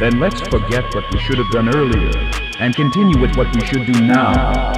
then 0.00 0.18
let's 0.18 0.40
forget 0.48 0.84
what 0.94 1.04
we 1.12 1.18
should 1.20 1.38
have 1.38 1.50
done 1.50 1.68
earlier 1.74 2.10
and 2.58 2.74
continue 2.74 3.20
with 3.20 3.36
what 3.36 3.54
we 3.54 3.60
should 3.66 3.86
do 3.86 4.00
now. 4.00 4.72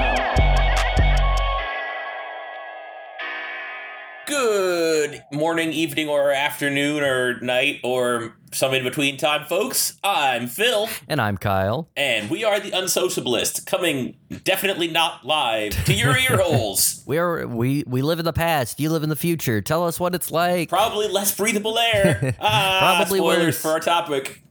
Good 4.27 5.23
morning, 5.33 5.73
evening, 5.73 6.09
or 6.09 6.31
afternoon, 6.31 7.03
or 7.03 7.41
night, 7.41 7.81
or 7.83 8.37
some 8.53 8.73
in 8.73 8.85
between 8.85 9.17
time, 9.17 9.47
folks. 9.47 9.99
I'm 10.05 10.47
Phil, 10.47 10.89
And 11.09 11.21
I'm 11.21 11.37
Kyle. 11.37 11.89
and 11.97 12.31
we 12.31 12.45
are 12.45 12.61
the 12.61 12.71
Unsociablist, 12.71 13.67
coming 13.67 14.17
definitely 14.45 14.87
not 14.89 15.27
live 15.27 15.73
to 15.87 15.93
your 15.93 16.17
ear 16.17 16.37
holes. 16.41 17.03
We 17.07 17.19
are 17.19 17.47
we 17.49 17.83
we 17.87 18.01
live 18.01 18.21
in 18.21 18.25
the 18.25 18.33
past. 18.33 18.79
You 18.79 18.91
live 18.91 19.03
in 19.03 19.09
the 19.09 19.17
future. 19.17 19.61
Tell 19.61 19.87
us 19.87 19.99
what 19.99 20.15
it's 20.15 20.31
like. 20.31 20.69
Probably 20.69 21.09
less 21.09 21.37
breathable 21.37 21.77
air. 21.79 22.35
Ah, 22.41 22.97
Probably 22.99 23.19
spoilers 23.19 23.45
worse. 23.47 23.61
for 23.61 23.69
our 23.73 23.81
topic. 23.81 24.42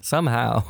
Somehow. 0.00 0.64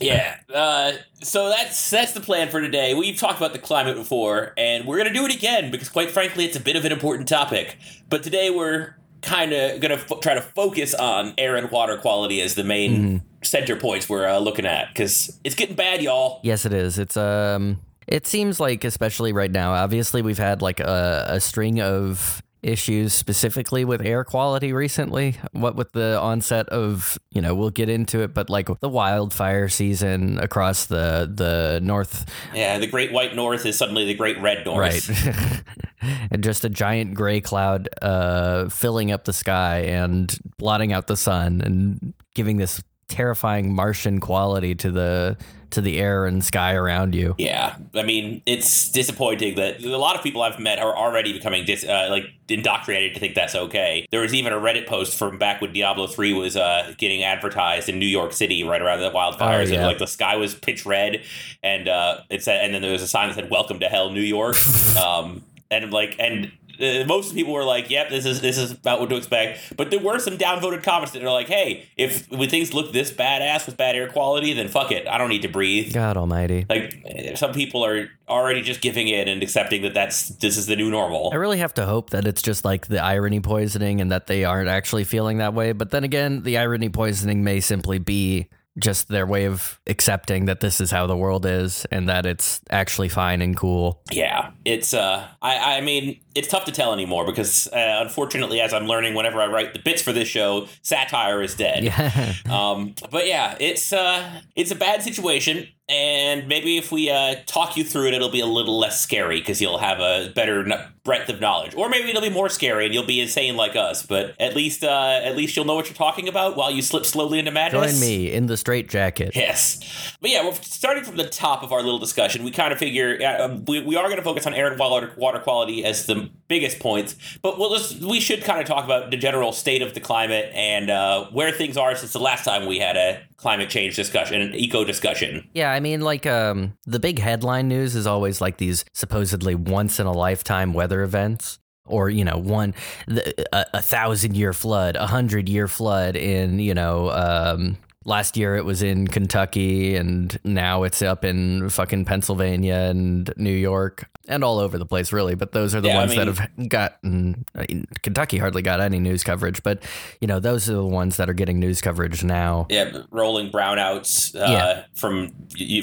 Yeah. 0.00 0.36
Uh, 0.52 0.92
so 1.22 1.48
that's 1.50 1.90
that's 1.90 2.12
the 2.12 2.20
plan 2.20 2.48
for 2.48 2.60
today. 2.60 2.94
We've 2.94 3.16
talked 3.18 3.36
about 3.38 3.52
the 3.52 3.58
climate 3.58 3.96
before, 3.96 4.54
and 4.56 4.86
we're 4.86 4.96
gonna 4.96 5.12
do 5.12 5.26
it 5.26 5.34
again 5.34 5.70
because, 5.70 5.88
quite 5.88 6.10
frankly, 6.10 6.44
it's 6.46 6.56
a 6.56 6.60
bit 6.60 6.76
of 6.76 6.84
an 6.84 6.92
important 6.92 7.28
topic. 7.28 7.76
But 8.08 8.22
today 8.22 8.50
we're 8.50 8.94
kind 9.22 9.52
of 9.52 9.80
gonna 9.80 9.98
try 10.22 10.34
to 10.34 10.40
focus 10.40 10.94
on 10.94 11.34
air 11.36 11.56
and 11.56 11.70
water 11.70 11.98
quality 11.98 12.40
as 12.40 12.54
the 12.54 12.64
main 12.64 13.22
center 13.42 13.76
points 13.76 14.08
we're 14.08 14.26
uh, 14.26 14.38
looking 14.38 14.64
at 14.66 14.88
because 14.88 15.38
it's 15.44 15.54
getting 15.54 15.76
bad, 15.76 16.02
y'all. 16.02 16.40
yes, 16.42 16.64
it 16.64 16.72
is. 16.72 16.98
It's 16.98 17.16
um. 17.16 17.80
It 18.06 18.26
seems 18.26 18.58
like, 18.58 18.82
especially 18.82 19.32
right 19.32 19.52
now, 19.52 19.72
obviously 19.72 20.20
we've 20.20 20.38
had 20.38 20.62
like 20.62 20.80
a, 20.80 21.26
a 21.28 21.38
string 21.38 21.80
of 21.80 22.42
issues 22.62 23.12
specifically 23.12 23.84
with 23.84 24.00
air 24.02 24.24
quality 24.24 24.72
recently. 24.72 25.36
What 25.52 25.76
with 25.76 25.92
the 25.92 26.18
onset 26.18 26.68
of, 26.68 27.18
you 27.30 27.40
know, 27.40 27.54
we'll 27.54 27.70
get 27.70 27.88
into 27.88 28.20
it, 28.20 28.34
but 28.34 28.50
like 28.50 28.68
the 28.80 28.88
wildfire 28.88 29.68
season 29.68 30.38
across 30.38 30.86
the 30.86 31.30
the 31.32 31.80
north 31.82 32.30
Yeah, 32.54 32.78
the 32.78 32.86
Great 32.86 33.12
White 33.12 33.34
North 33.34 33.64
is 33.66 33.76
suddenly 33.76 34.04
the 34.04 34.14
Great 34.14 34.40
Red 34.40 34.64
North. 34.64 35.08
Right. 35.08 35.62
and 36.30 36.42
just 36.42 36.64
a 36.64 36.68
giant 36.68 37.14
gray 37.14 37.40
cloud 37.40 37.88
uh, 38.02 38.68
filling 38.68 39.12
up 39.12 39.24
the 39.24 39.32
sky 39.32 39.80
and 39.80 40.36
blotting 40.58 40.92
out 40.92 41.06
the 41.06 41.16
sun 41.16 41.60
and 41.60 42.14
giving 42.34 42.56
this 42.58 42.82
terrifying 43.10 43.74
Martian 43.74 44.20
quality 44.20 44.74
to 44.76 44.90
the 44.90 45.36
to 45.70 45.80
the 45.80 46.00
air 46.00 46.26
and 46.26 46.44
sky 46.44 46.74
around 46.74 47.14
you. 47.14 47.32
Yeah, 47.38 47.76
I 47.94 48.02
mean, 48.02 48.42
it's 48.44 48.90
disappointing 48.90 49.54
that 49.54 49.80
a 49.84 49.96
lot 49.98 50.16
of 50.16 50.22
people 50.24 50.42
I've 50.42 50.58
met 50.58 50.80
are 50.80 50.96
already 50.96 51.32
becoming 51.32 51.64
dis- 51.64 51.84
uh, 51.84 52.08
like 52.10 52.24
indoctrinated 52.48 53.14
to 53.14 53.20
think 53.20 53.36
that's 53.36 53.54
okay. 53.54 54.04
There 54.10 54.20
was 54.20 54.34
even 54.34 54.52
a 54.52 54.56
Reddit 54.56 54.88
post 54.88 55.16
from 55.16 55.38
back 55.38 55.60
when 55.60 55.72
Diablo 55.72 56.08
three 56.08 56.32
was 56.32 56.56
uh, 56.56 56.92
getting 56.98 57.22
advertised 57.22 57.88
in 57.88 58.00
New 58.00 58.06
York 58.06 58.32
City 58.32 58.64
right 58.64 58.82
around 58.82 58.98
the 58.98 59.10
wildfires, 59.12 59.66
Oh, 59.68 59.70
yeah. 59.70 59.74
and 59.78 59.86
like 59.86 59.98
the 59.98 60.08
sky 60.08 60.34
was 60.34 60.56
pitch 60.56 60.84
red, 60.84 61.22
and 61.62 61.86
uh, 61.86 62.18
it 62.30 62.42
said, 62.42 62.64
and 62.64 62.74
then 62.74 62.82
there 62.82 62.90
was 62.92 63.02
a 63.02 63.06
sign 63.08 63.28
that 63.28 63.34
said 63.36 63.48
"Welcome 63.48 63.78
to 63.78 63.86
Hell, 63.86 64.10
New 64.10 64.22
York," 64.22 64.56
um, 65.00 65.44
and 65.70 65.92
like 65.92 66.16
and. 66.18 66.50
Uh, 66.80 67.04
most 67.06 67.34
people 67.34 67.52
were 67.52 67.64
like, 67.64 67.90
"Yep, 67.90 68.10
this 68.10 68.24
is 68.24 68.40
this 68.40 68.58
is 68.58 68.72
about 68.72 69.00
what 69.00 69.08
to 69.10 69.16
expect." 69.16 69.76
But 69.76 69.90
there 69.90 70.00
were 70.00 70.18
some 70.18 70.38
downvoted 70.38 70.82
comments 70.82 71.12
that 71.12 71.22
are 71.22 71.30
like, 71.30 71.48
"Hey, 71.48 71.88
if 71.96 72.30
when 72.30 72.48
things 72.48 72.72
look 72.72 72.92
this 72.92 73.10
badass 73.10 73.66
with 73.66 73.76
bad 73.76 73.96
air 73.96 74.08
quality, 74.08 74.52
then 74.52 74.68
fuck 74.68 74.92
it, 74.92 75.06
I 75.06 75.18
don't 75.18 75.28
need 75.28 75.42
to 75.42 75.48
breathe." 75.48 75.92
God 75.92 76.16
almighty. 76.16 76.66
like 76.68 77.02
eh, 77.06 77.34
some 77.34 77.52
people 77.52 77.84
are 77.84 78.08
already 78.28 78.62
just 78.62 78.80
giving 78.80 79.08
in 79.08 79.28
and 79.28 79.42
accepting 79.42 79.82
that 79.82 79.92
that's 79.92 80.28
this 80.28 80.56
is 80.56 80.66
the 80.66 80.76
new 80.76 80.88
normal 80.88 81.30
I 81.32 81.36
really 81.36 81.58
have 81.58 81.74
to 81.74 81.84
hope 81.86 82.10
that 82.10 82.26
it's 82.26 82.42
just 82.42 82.64
like 82.64 82.86
the 82.86 83.02
irony 83.02 83.40
poisoning 83.40 84.00
and 84.00 84.12
that 84.12 84.28
they 84.28 84.44
aren't 84.44 84.68
actually 84.68 85.04
feeling 85.04 85.38
that 85.38 85.52
way. 85.52 85.72
But 85.72 85.90
then 85.90 86.04
again, 86.04 86.42
the 86.42 86.58
irony 86.58 86.88
poisoning 86.88 87.42
may 87.42 87.60
simply 87.60 87.98
be 87.98 88.48
just 88.80 89.08
their 89.08 89.26
way 89.26 89.44
of 89.44 89.78
accepting 89.86 90.46
that 90.46 90.60
this 90.60 90.80
is 90.80 90.90
how 90.90 91.06
the 91.06 91.16
world 91.16 91.46
is 91.46 91.84
and 91.90 92.08
that 92.08 92.26
it's 92.26 92.60
actually 92.70 93.08
fine 93.08 93.42
and 93.42 93.56
cool. 93.56 94.02
yeah 94.10 94.50
it's 94.64 94.92
uh 94.94 95.26
i 95.42 95.76
i 95.76 95.80
mean 95.80 96.18
it's 96.34 96.48
tough 96.48 96.64
to 96.64 96.72
tell 96.72 96.92
anymore 96.92 97.26
because 97.26 97.66
uh, 97.72 97.98
unfortunately 98.02 98.60
as 98.60 98.72
i'm 98.72 98.86
learning 98.86 99.14
whenever 99.14 99.40
i 99.40 99.46
write 99.46 99.72
the 99.72 99.78
bits 99.78 100.00
for 100.02 100.12
this 100.12 100.28
show 100.28 100.66
satire 100.82 101.42
is 101.42 101.54
dead 101.54 101.84
Yeah. 101.84 102.34
um 102.50 102.94
but 103.10 103.26
yeah 103.26 103.56
it's 103.60 103.92
uh 103.92 104.40
it's 104.56 104.70
a 104.70 104.76
bad 104.76 105.02
situation 105.02 105.68
and 105.90 106.46
maybe 106.46 106.78
if 106.78 106.92
we 106.92 107.10
uh 107.10 107.34
talk 107.46 107.76
you 107.76 107.84
through 107.84 108.06
it 108.06 108.14
it'll 108.14 108.30
be 108.30 108.40
a 108.40 108.46
little 108.46 108.78
less 108.78 109.00
scary 109.00 109.40
because 109.40 109.60
you'll 109.60 109.78
have 109.78 109.98
a 109.98 110.30
better 110.34 110.70
n- 110.70 110.80
breadth 111.02 111.28
of 111.28 111.40
knowledge 111.40 111.74
or 111.74 111.88
maybe 111.88 112.08
it'll 112.08 112.22
be 112.22 112.30
more 112.30 112.48
scary 112.48 112.84
and 112.84 112.94
you'll 112.94 113.04
be 113.06 113.20
insane 113.20 113.56
like 113.56 113.74
us 113.74 114.06
but 114.06 114.34
at 114.38 114.54
least 114.54 114.84
uh 114.84 115.20
at 115.24 115.36
least 115.36 115.56
you'll 115.56 115.64
know 115.64 115.74
what 115.74 115.86
you're 115.86 115.94
talking 115.94 116.28
about 116.28 116.56
while 116.56 116.70
you 116.70 116.80
slip 116.80 117.04
slowly 117.04 117.38
into 117.38 117.50
madness 117.50 117.92
Join 117.92 118.00
me 118.00 118.30
in 118.32 118.46
the 118.46 118.56
straight 118.56 118.88
jacket. 118.88 119.34
Yes. 119.34 119.80
But 120.20 120.30
yeah, 120.30 120.44
we're 120.44 120.54
starting 120.54 121.02
from 121.02 121.16
the 121.16 121.28
top 121.28 121.62
of 121.62 121.72
our 121.72 121.82
little 121.82 121.98
discussion. 121.98 122.44
We 122.44 122.50
kind 122.50 122.72
of 122.72 122.78
figure 122.78 123.18
uh, 123.20 123.44
um, 123.44 123.64
we, 123.66 123.82
we 123.82 123.96
are 123.96 124.04
going 124.04 124.16
to 124.16 124.22
focus 124.22 124.46
on 124.46 124.54
air 124.54 124.68
and 124.68 124.78
water, 124.78 125.12
water 125.16 125.38
quality 125.40 125.84
as 125.84 126.06
the 126.06 126.30
biggest 126.50 126.80
points, 126.80 127.16
but 127.40 127.58
we'll 127.58 127.70
just, 127.70 128.00
we 128.00 128.20
should 128.20 128.44
kind 128.44 128.60
of 128.60 128.66
talk 128.66 128.84
about 128.84 129.10
the 129.10 129.16
general 129.16 129.52
state 129.52 129.80
of 129.80 129.94
the 129.94 130.00
climate 130.00 130.50
and 130.52 130.90
uh, 130.90 131.24
where 131.30 131.52
things 131.52 131.78
are 131.78 131.96
since 131.96 132.12
the 132.12 132.18
last 132.18 132.44
time 132.44 132.66
we 132.66 132.78
had 132.78 132.98
a 132.98 133.22
climate 133.36 133.70
change 133.70 133.96
discussion, 133.96 134.42
an 134.42 134.54
eco 134.54 134.84
discussion. 134.84 135.48
Yeah, 135.54 135.70
I 135.70 135.80
mean, 135.80 136.02
like, 136.02 136.26
um, 136.26 136.74
the 136.84 137.00
big 137.00 137.18
headline 137.20 137.68
news 137.68 137.96
is 137.96 138.06
always 138.06 138.42
like 138.42 138.58
these 138.58 138.84
supposedly 138.92 139.54
once 139.54 139.98
in 139.98 140.06
a 140.06 140.12
lifetime 140.12 140.74
weather 140.74 141.02
events. 141.02 141.58
Or 141.86 142.08
you 142.08 142.24
know, 142.24 142.38
one 142.38 142.74
a, 143.08 143.64
a 143.74 143.82
thousand 143.82 144.36
year 144.36 144.52
flood, 144.52 144.94
a 144.94 145.08
hundred 145.08 145.48
year 145.48 145.66
flood 145.66 146.14
in 146.14 146.60
you 146.60 146.72
know, 146.72 147.10
um, 147.10 147.78
last 148.04 148.36
year 148.36 148.56
it 148.56 148.64
was 148.64 148.82
in 148.82 149.06
Kentucky, 149.08 149.94
and 149.96 150.38
now 150.44 150.84
it's 150.84 151.02
up 151.02 151.24
in 151.24 151.68
fucking 151.68 152.04
Pennsylvania 152.06 152.74
and 152.90 153.32
New 153.36 153.52
York 153.52 154.08
and 154.28 154.42
all 154.44 154.58
over 154.58 154.78
the 154.78 154.86
place, 154.86 155.12
really. 155.12 155.34
But 155.34 155.52
those 155.52 155.74
are 155.74 155.80
the 155.80 155.88
Yeah, 155.88 155.98
I 155.98 156.06
ones 156.06 156.14
that 156.16 156.26
have 156.26 156.68
gotten. 156.68 157.44
I 157.54 157.66
mean, 157.68 157.86
Kentucky 158.02 158.38
hardly 158.38 158.62
got 158.62 158.80
any 158.80 159.00
news 159.00 159.22
coverage, 159.24 159.62
but 159.62 159.82
you 160.20 160.26
know, 160.28 160.40
those 160.40 160.68
are 160.70 160.74
the 160.74 160.84
ones 160.86 161.16
that 161.16 161.28
are 161.28 161.34
getting 161.34 161.58
news 161.58 161.80
coverage 161.80 162.24
now. 162.24 162.66
Yeah, 162.70 163.02
rolling 163.10 163.50
brownouts 163.50 164.34
uh, 164.34 164.50
Yeah. 164.50 164.84
from 164.94 165.34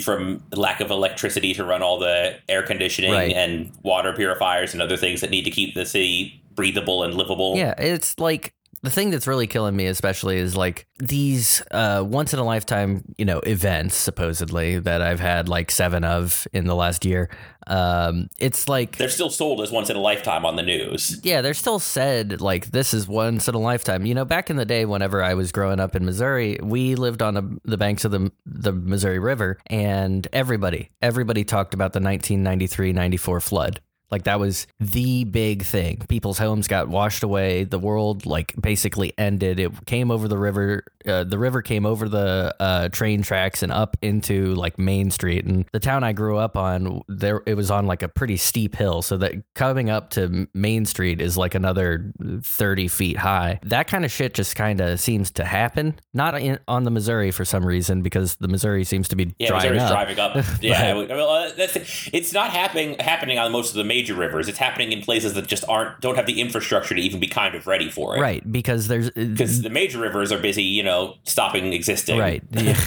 from 0.01 0.43
lack 0.55 0.81
of 0.81 0.89
electricity 0.89 1.53
to 1.53 1.63
run 1.65 1.81
all 1.83 1.99
the 1.99 2.35
air 2.49 2.63
conditioning 2.63 3.11
Right. 3.11 3.33
and 3.33 3.71
water 3.83 4.13
purifiers 4.13 4.73
and 4.73 4.81
other 4.81 4.97
things 4.97 5.21
that 5.21 5.29
need 5.29 5.43
to 5.43 5.51
keep 5.51 5.75
the 5.75 5.85
city 5.85 6.41
breathable 6.55 7.03
and 7.03 7.13
livable. 7.13 7.55
Yeah, 7.55 7.75
it's 7.77 8.17
like 8.17 8.53
the 8.83 8.89
thing 8.89 9.09
that's 9.09 9.27
really 9.27 9.47
killing 9.47 9.75
me, 9.75 9.87
especially, 9.87 10.37
is 10.37 10.55
like 10.55 10.87
these 10.99 11.63
uh, 11.71 12.03
once 12.05 12.33
in 12.33 12.39
a 12.39 12.43
lifetime, 12.43 13.03
you 13.17 13.25
know, 13.25 13.39
events 13.39 13.95
supposedly 13.95 14.79
that 14.79 15.01
I've 15.01 15.19
had 15.19 15.49
like 15.49 15.71
seven 15.71 16.03
of 16.03 16.47
in 16.53 16.65
the 16.65 16.75
last 16.75 17.05
year. 17.05 17.29
Um, 17.65 18.29
it's 18.37 18.69
like 18.69 18.95
They're 18.97 19.09
still 19.09 19.29
sold 19.29 19.59
as 19.61 19.71
once 19.71 19.89
in 19.89 19.97
a 19.97 19.99
lifetime 19.99 20.45
on 20.45 20.55
the 20.55 20.63
news. 20.63 21.19
yeah, 21.23 21.41
they're 21.41 21.53
still 21.53 21.79
said 21.79 22.39
like 22.39 22.67
this 22.67 22.93
is 22.93 23.07
once 23.07 23.47
in 23.47 23.55
a 23.55 23.59
lifetime. 23.59 24.05
You 24.05 24.15
know, 24.15 24.25
back 24.25 24.49
in 24.49 24.55
the 24.55 24.65
day, 24.65 24.85
whenever 24.85 25.21
I 25.21 25.33
was 25.33 25.51
growing 25.51 25.79
up 25.79 25.95
in 25.95 26.05
Missouri, 26.05 26.57
we 26.61 26.95
lived 26.95 27.21
on 27.21 27.35
a, 27.35 27.41
the 27.65 27.77
banks 27.77 28.05
of 28.05 28.11
the 28.11 28.31
the 28.45 28.71
Missouri 28.71 29.19
River, 29.19 29.57
and 29.67 30.27
everybody 30.31 30.91
everybody 31.01 31.43
talked 31.43 31.73
about 31.73 31.93
the 31.93 31.99
1993-94 31.99 33.41
flood. 33.41 33.81
Like 34.11 34.23
that 34.23 34.39
was 34.39 34.67
the 34.79 35.23
big 35.25 35.63
thing. 35.63 36.03
People's 36.07 36.37
homes 36.37 36.67
got 36.67 36.87
washed 36.87 37.23
away. 37.23 37.63
The 37.65 37.79
world 37.79 38.25
like 38.25 38.53
basically 38.59 39.13
ended. 39.17 39.59
It 39.59 39.85
came 39.85 40.11
over 40.11 40.27
the 40.27 40.37
river. 40.37 40.83
Uh, 41.05 41.23
the 41.23 41.37
river 41.37 41.61
came 41.61 41.85
over 41.85 42.07
the 42.09 42.55
uh, 42.59 42.89
train 42.89 43.21
tracks 43.21 43.63
and 43.63 43.71
up 43.71 43.97
into 44.01 44.53
like 44.55 44.77
Main 44.79 45.11
Street. 45.11 45.45
And 45.45 45.65
the 45.73 45.79
town 45.79 46.03
I 46.03 46.13
grew 46.13 46.37
up 46.37 46.55
on, 46.57 47.01
there 47.07 47.41
it 47.45 47.55
was 47.55 47.71
on 47.71 47.85
like 47.85 48.01
a 48.03 48.07
pretty 48.07 48.37
steep 48.37 48.75
hill. 48.75 49.01
So 49.01 49.17
that 49.17 49.33
coming 49.55 49.89
up 49.89 50.09
to 50.11 50.47
Main 50.53 50.85
Street 50.85 51.21
is 51.21 51.37
like 51.37 51.55
another 51.55 52.11
thirty 52.43 52.87
feet 52.87 53.17
high. 53.17 53.59
That 53.63 53.87
kind 53.87 54.05
of 54.05 54.11
shit 54.11 54.33
just 54.33 54.55
kind 54.55 54.79
of 54.81 54.99
seems 54.99 55.31
to 55.31 55.43
happen. 55.45 55.99
Not 56.13 56.39
in, 56.41 56.59
on 56.67 56.83
the 56.83 56.91
Missouri 56.91 57.31
for 57.31 57.45
some 57.45 57.65
reason 57.65 58.01
because 58.01 58.35
the 58.37 58.47
Missouri 58.47 58.83
seems 58.83 59.07
to 59.09 59.15
be 59.15 59.33
Yeah, 59.39 59.49
drying 59.49 59.73
Missouri's 59.73 59.81
up. 59.83 59.89
driving 59.91 60.19
up. 60.19 60.45
Yeah, 60.61 60.93
well, 60.93 61.29
uh, 61.29 61.51
that's 61.55 62.09
it's 62.13 62.33
not 62.33 62.51
happening 62.51 62.97
happening 62.99 63.37
on 63.37 63.51
most 63.51 63.69
of 63.69 63.75
the 63.75 63.83
major 63.83 63.96
rivers. 64.15 64.47
It's 64.47 64.57
happening 64.57 64.91
in 64.91 65.01
places 65.01 65.33
that 65.33 65.47
just 65.47 65.63
aren't 65.67 65.99
don't 66.01 66.15
have 66.15 66.25
the 66.25 66.39
infrastructure 66.41 66.95
to 66.95 67.01
even 67.01 67.19
be 67.19 67.27
kind 67.27 67.55
of 67.55 67.67
ready 67.67 67.89
for 67.89 68.15
it. 68.15 68.21
Right, 68.21 68.49
because 68.51 68.87
there's 68.87 69.09
Because 69.11 69.61
the 69.61 69.69
major 69.69 69.99
rivers 69.99 70.31
are 70.31 70.37
busy, 70.39 70.63
you 70.63 70.83
know, 70.83 71.15
stopping 71.23 71.73
existing. 71.73 72.19
Right. 72.19 72.43
Yeah. 72.57 72.79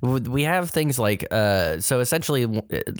we 0.00 0.42
have 0.44 0.70
things 0.70 0.98
like 0.98 1.26
uh 1.30 1.80
so 1.80 2.00
essentially 2.00 2.46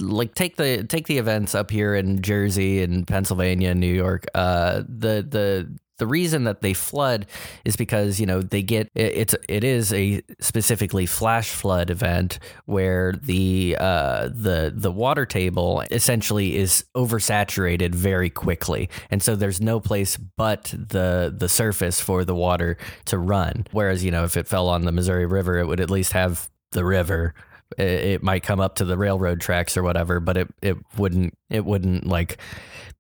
like 0.00 0.34
take 0.34 0.56
the 0.56 0.84
take 0.84 1.06
the 1.06 1.18
events 1.18 1.54
up 1.54 1.70
here 1.70 1.94
in 1.94 2.20
Jersey 2.20 2.82
and 2.82 3.06
Pennsylvania 3.06 3.70
and 3.70 3.80
New 3.80 3.92
York. 3.92 4.26
Uh 4.34 4.82
the 4.88 5.24
the 5.28 5.78
the 5.98 6.06
reason 6.06 6.44
that 6.44 6.60
they 6.60 6.72
flood 6.72 7.26
is 7.64 7.76
because 7.76 8.20
you 8.20 8.26
know 8.26 8.42
they 8.42 8.62
get 8.62 8.90
it's 8.94 9.34
it 9.48 9.64
is 9.64 9.92
a 9.92 10.22
specifically 10.40 11.06
flash 11.06 11.50
flood 11.50 11.90
event 11.90 12.38
where 12.66 13.12
the 13.22 13.76
uh, 13.78 14.28
the 14.28 14.72
the 14.74 14.92
water 14.92 15.26
table 15.26 15.82
essentially 15.90 16.56
is 16.56 16.84
oversaturated 16.94 17.94
very 17.94 18.30
quickly, 18.30 18.88
and 19.10 19.22
so 19.22 19.36
there's 19.36 19.60
no 19.60 19.80
place 19.80 20.16
but 20.16 20.74
the 20.76 21.34
the 21.36 21.48
surface 21.48 22.00
for 22.00 22.24
the 22.24 22.34
water 22.34 22.76
to 23.06 23.18
run. 23.18 23.66
Whereas 23.72 24.04
you 24.04 24.10
know 24.10 24.24
if 24.24 24.36
it 24.36 24.46
fell 24.46 24.68
on 24.68 24.82
the 24.82 24.92
Missouri 24.92 25.26
River, 25.26 25.58
it 25.58 25.66
would 25.66 25.80
at 25.80 25.90
least 25.90 26.12
have 26.12 26.50
the 26.72 26.84
river 26.84 27.34
it, 27.78 28.22
might 28.22 28.42
come 28.42 28.60
up 28.60 28.76
to 28.76 28.84
the 28.84 28.96
railroad 28.96 29.40
tracks 29.40 29.76
or 29.76 29.82
whatever, 29.82 30.20
but 30.20 30.36
it, 30.36 30.48
it 30.62 30.76
wouldn't 30.96 31.36
it 31.50 31.64
wouldn't 31.64 32.06
like 32.06 32.38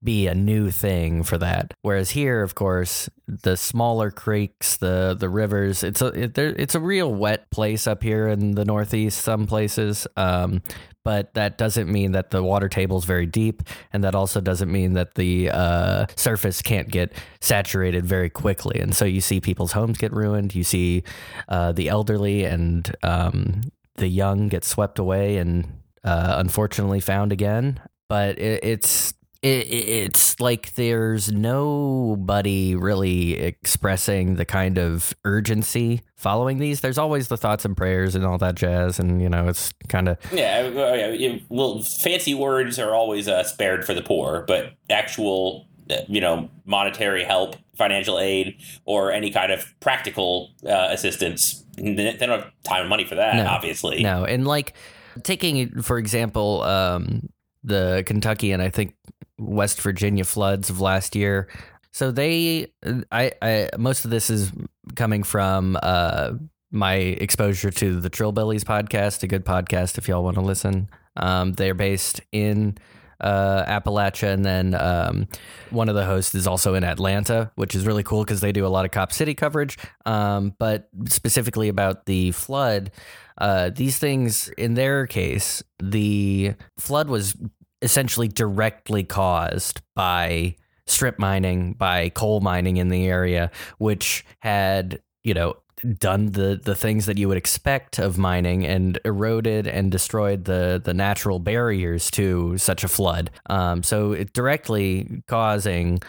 be 0.06 0.26
a 0.26 0.34
new 0.34 0.70
thing 0.70 1.22
for 1.22 1.36
that. 1.36 1.74
Whereas 1.82 2.10
here, 2.10 2.40
of 2.40 2.54
course, 2.54 3.10
the 3.26 3.56
smaller 3.56 4.10
creeks, 4.10 4.78
the 4.78 5.14
the 5.18 5.28
rivers, 5.28 5.82
it's 5.82 6.00
a 6.00 6.06
it, 6.06 6.38
it's 6.38 6.74
a 6.74 6.80
real 6.80 7.12
wet 7.12 7.50
place 7.50 7.86
up 7.86 8.02
here 8.02 8.28
in 8.28 8.52
the 8.52 8.64
Northeast. 8.64 9.20
Some 9.20 9.46
places, 9.46 10.06
um, 10.16 10.62
but 11.04 11.34
that 11.34 11.58
doesn't 11.58 11.90
mean 11.92 12.12
that 12.12 12.30
the 12.30 12.42
water 12.42 12.68
table 12.68 12.96
is 12.98 13.04
very 13.04 13.26
deep, 13.26 13.62
and 13.92 14.02
that 14.04 14.14
also 14.14 14.40
doesn't 14.40 14.72
mean 14.72 14.94
that 14.94 15.16
the 15.16 15.50
uh, 15.50 16.06
surface 16.14 16.62
can't 16.62 16.88
get 16.88 17.12
saturated 17.40 18.06
very 18.06 18.30
quickly. 18.30 18.80
And 18.80 18.94
so 18.94 19.04
you 19.04 19.20
see 19.20 19.40
people's 19.40 19.72
homes 19.72 19.98
get 19.98 20.12
ruined. 20.12 20.54
You 20.54 20.64
see 20.64 21.02
uh, 21.48 21.72
the 21.72 21.88
elderly 21.88 22.44
and 22.44 22.94
um, 23.02 23.60
the 23.96 24.08
young 24.08 24.48
get 24.48 24.64
swept 24.64 24.98
away 24.98 25.38
and 25.38 25.66
uh, 26.04 26.36
unfortunately 26.38 27.00
found 27.00 27.32
again. 27.32 27.80
But 28.08 28.38
it, 28.38 28.62
it's 28.62 29.14
it, 29.46 29.68
it's 29.68 30.40
like 30.40 30.74
there's 30.74 31.30
nobody 31.30 32.74
really 32.74 33.34
expressing 33.34 34.36
the 34.36 34.44
kind 34.44 34.78
of 34.78 35.14
urgency 35.24 36.02
following 36.16 36.58
these. 36.58 36.80
There's 36.80 36.98
always 36.98 37.28
the 37.28 37.36
thoughts 37.36 37.64
and 37.64 37.76
prayers 37.76 38.14
and 38.14 38.24
all 38.24 38.38
that 38.38 38.54
jazz, 38.54 38.98
and 38.98 39.22
you 39.22 39.28
know 39.28 39.48
it's 39.48 39.72
kind 39.88 40.08
of 40.08 40.18
yeah, 40.32 41.08
yeah. 41.10 41.38
Well, 41.48 41.82
fancy 41.82 42.34
words 42.34 42.78
are 42.78 42.94
always 42.94 43.28
uh, 43.28 43.44
spared 43.44 43.84
for 43.84 43.94
the 43.94 44.02
poor, 44.02 44.44
but 44.46 44.72
actual 44.90 45.68
uh, 45.90 45.96
you 46.08 46.20
know 46.20 46.50
monetary 46.64 47.22
help, 47.22 47.56
financial 47.76 48.18
aid, 48.18 48.56
or 48.84 49.12
any 49.12 49.30
kind 49.30 49.52
of 49.52 49.72
practical 49.80 50.50
uh, 50.66 50.88
assistance 50.90 51.62
they 51.76 52.16
don't 52.18 52.40
have 52.40 52.50
time 52.64 52.80
and 52.80 52.88
money 52.88 53.04
for 53.04 53.16
that, 53.16 53.36
no, 53.36 53.46
obviously. 53.46 54.02
No, 54.02 54.24
and 54.24 54.46
like 54.46 54.74
taking 55.22 55.82
for 55.82 55.98
example, 55.98 56.62
um, 56.62 57.28
the 57.62 58.02
Kentucky 58.06 58.52
and 58.52 58.62
I 58.62 58.70
think 58.70 58.94
West 59.38 59.80
Virginia 59.80 60.24
floods 60.24 60.70
of 60.70 60.80
last 60.80 61.14
year. 61.14 61.48
So 61.92 62.10
they, 62.10 62.72
I, 63.10 63.32
I 63.40 63.70
most 63.78 64.04
of 64.04 64.10
this 64.10 64.28
is 64.28 64.52
coming 64.96 65.22
from 65.22 65.78
uh, 65.82 66.32
my 66.70 66.94
exposure 66.94 67.70
to 67.70 68.00
the 68.00 68.10
Trillbillies 68.10 68.64
podcast, 68.64 69.22
a 69.22 69.26
good 69.26 69.44
podcast 69.44 69.98
if 69.98 70.08
y'all 70.08 70.22
want 70.22 70.34
to 70.36 70.42
listen. 70.42 70.88
Um, 71.16 71.54
they're 71.54 71.74
based 71.74 72.20
in 72.32 72.76
uh, 73.20 73.64
Appalachia, 73.64 74.34
and 74.34 74.44
then 74.44 74.74
um, 74.74 75.28
one 75.70 75.88
of 75.88 75.94
the 75.94 76.04
hosts 76.04 76.34
is 76.34 76.46
also 76.46 76.74
in 76.74 76.84
Atlanta, 76.84 77.50
which 77.54 77.74
is 77.74 77.86
really 77.86 78.02
cool 78.02 78.24
because 78.24 78.40
they 78.40 78.52
do 78.52 78.66
a 78.66 78.68
lot 78.68 78.84
of 78.84 78.90
Cop 78.90 79.12
City 79.12 79.34
coverage. 79.34 79.78
Um, 80.04 80.54
but 80.58 80.88
specifically 81.08 81.68
about 81.68 82.06
the 82.06 82.32
flood, 82.32 82.90
uh, 83.38 83.70
these 83.70 83.98
things, 83.98 84.48
in 84.50 84.74
their 84.74 85.06
case, 85.06 85.62
the 85.82 86.54
flood 86.78 87.08
was 87.08 87.34
essentially 87.82 88.28
directly 88.28 89.04
caused 89.04 89.80
by 89.94 90.56
strip 90.86 91.18
mining, 91.18 91.72
by 91.74 92.08
coal 92.10 92.40
mining 92.40 92.76
in 92.76 92.88
the 92.88 93.06
area, 93.06 93.50
which 93.78 94.24
had 94.40 95.00
you 95.24 95.34
know 95.34 95.56
done 95.98 96.32
the 96.32 96.60
the 96.62 96.74
things 96.74 97.06
that 97.06 97.18
you 97.18 97.28
would 97.28 97.36
expect 97.36 97.98
of 97.98 98.16
mining 98.16 98.66
and 98.66 98.98
eroded 99.04 99.66
and 99.66 99.90
destroyed 99.92 100.44
the 100.44 100.80
the 100.82 100.94
natural 100.94 101.38
barriers 101.38 102.10
to 102.12 102.56
such 102.58 102.84
a 102.84 102.88
flood. 102.88 103.30
Um, 103.50 103.82
so 103.82 104.12
it 104.12 104.32
directly 104.32 105.22
causing 105.26 106.00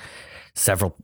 several 0.56 0.96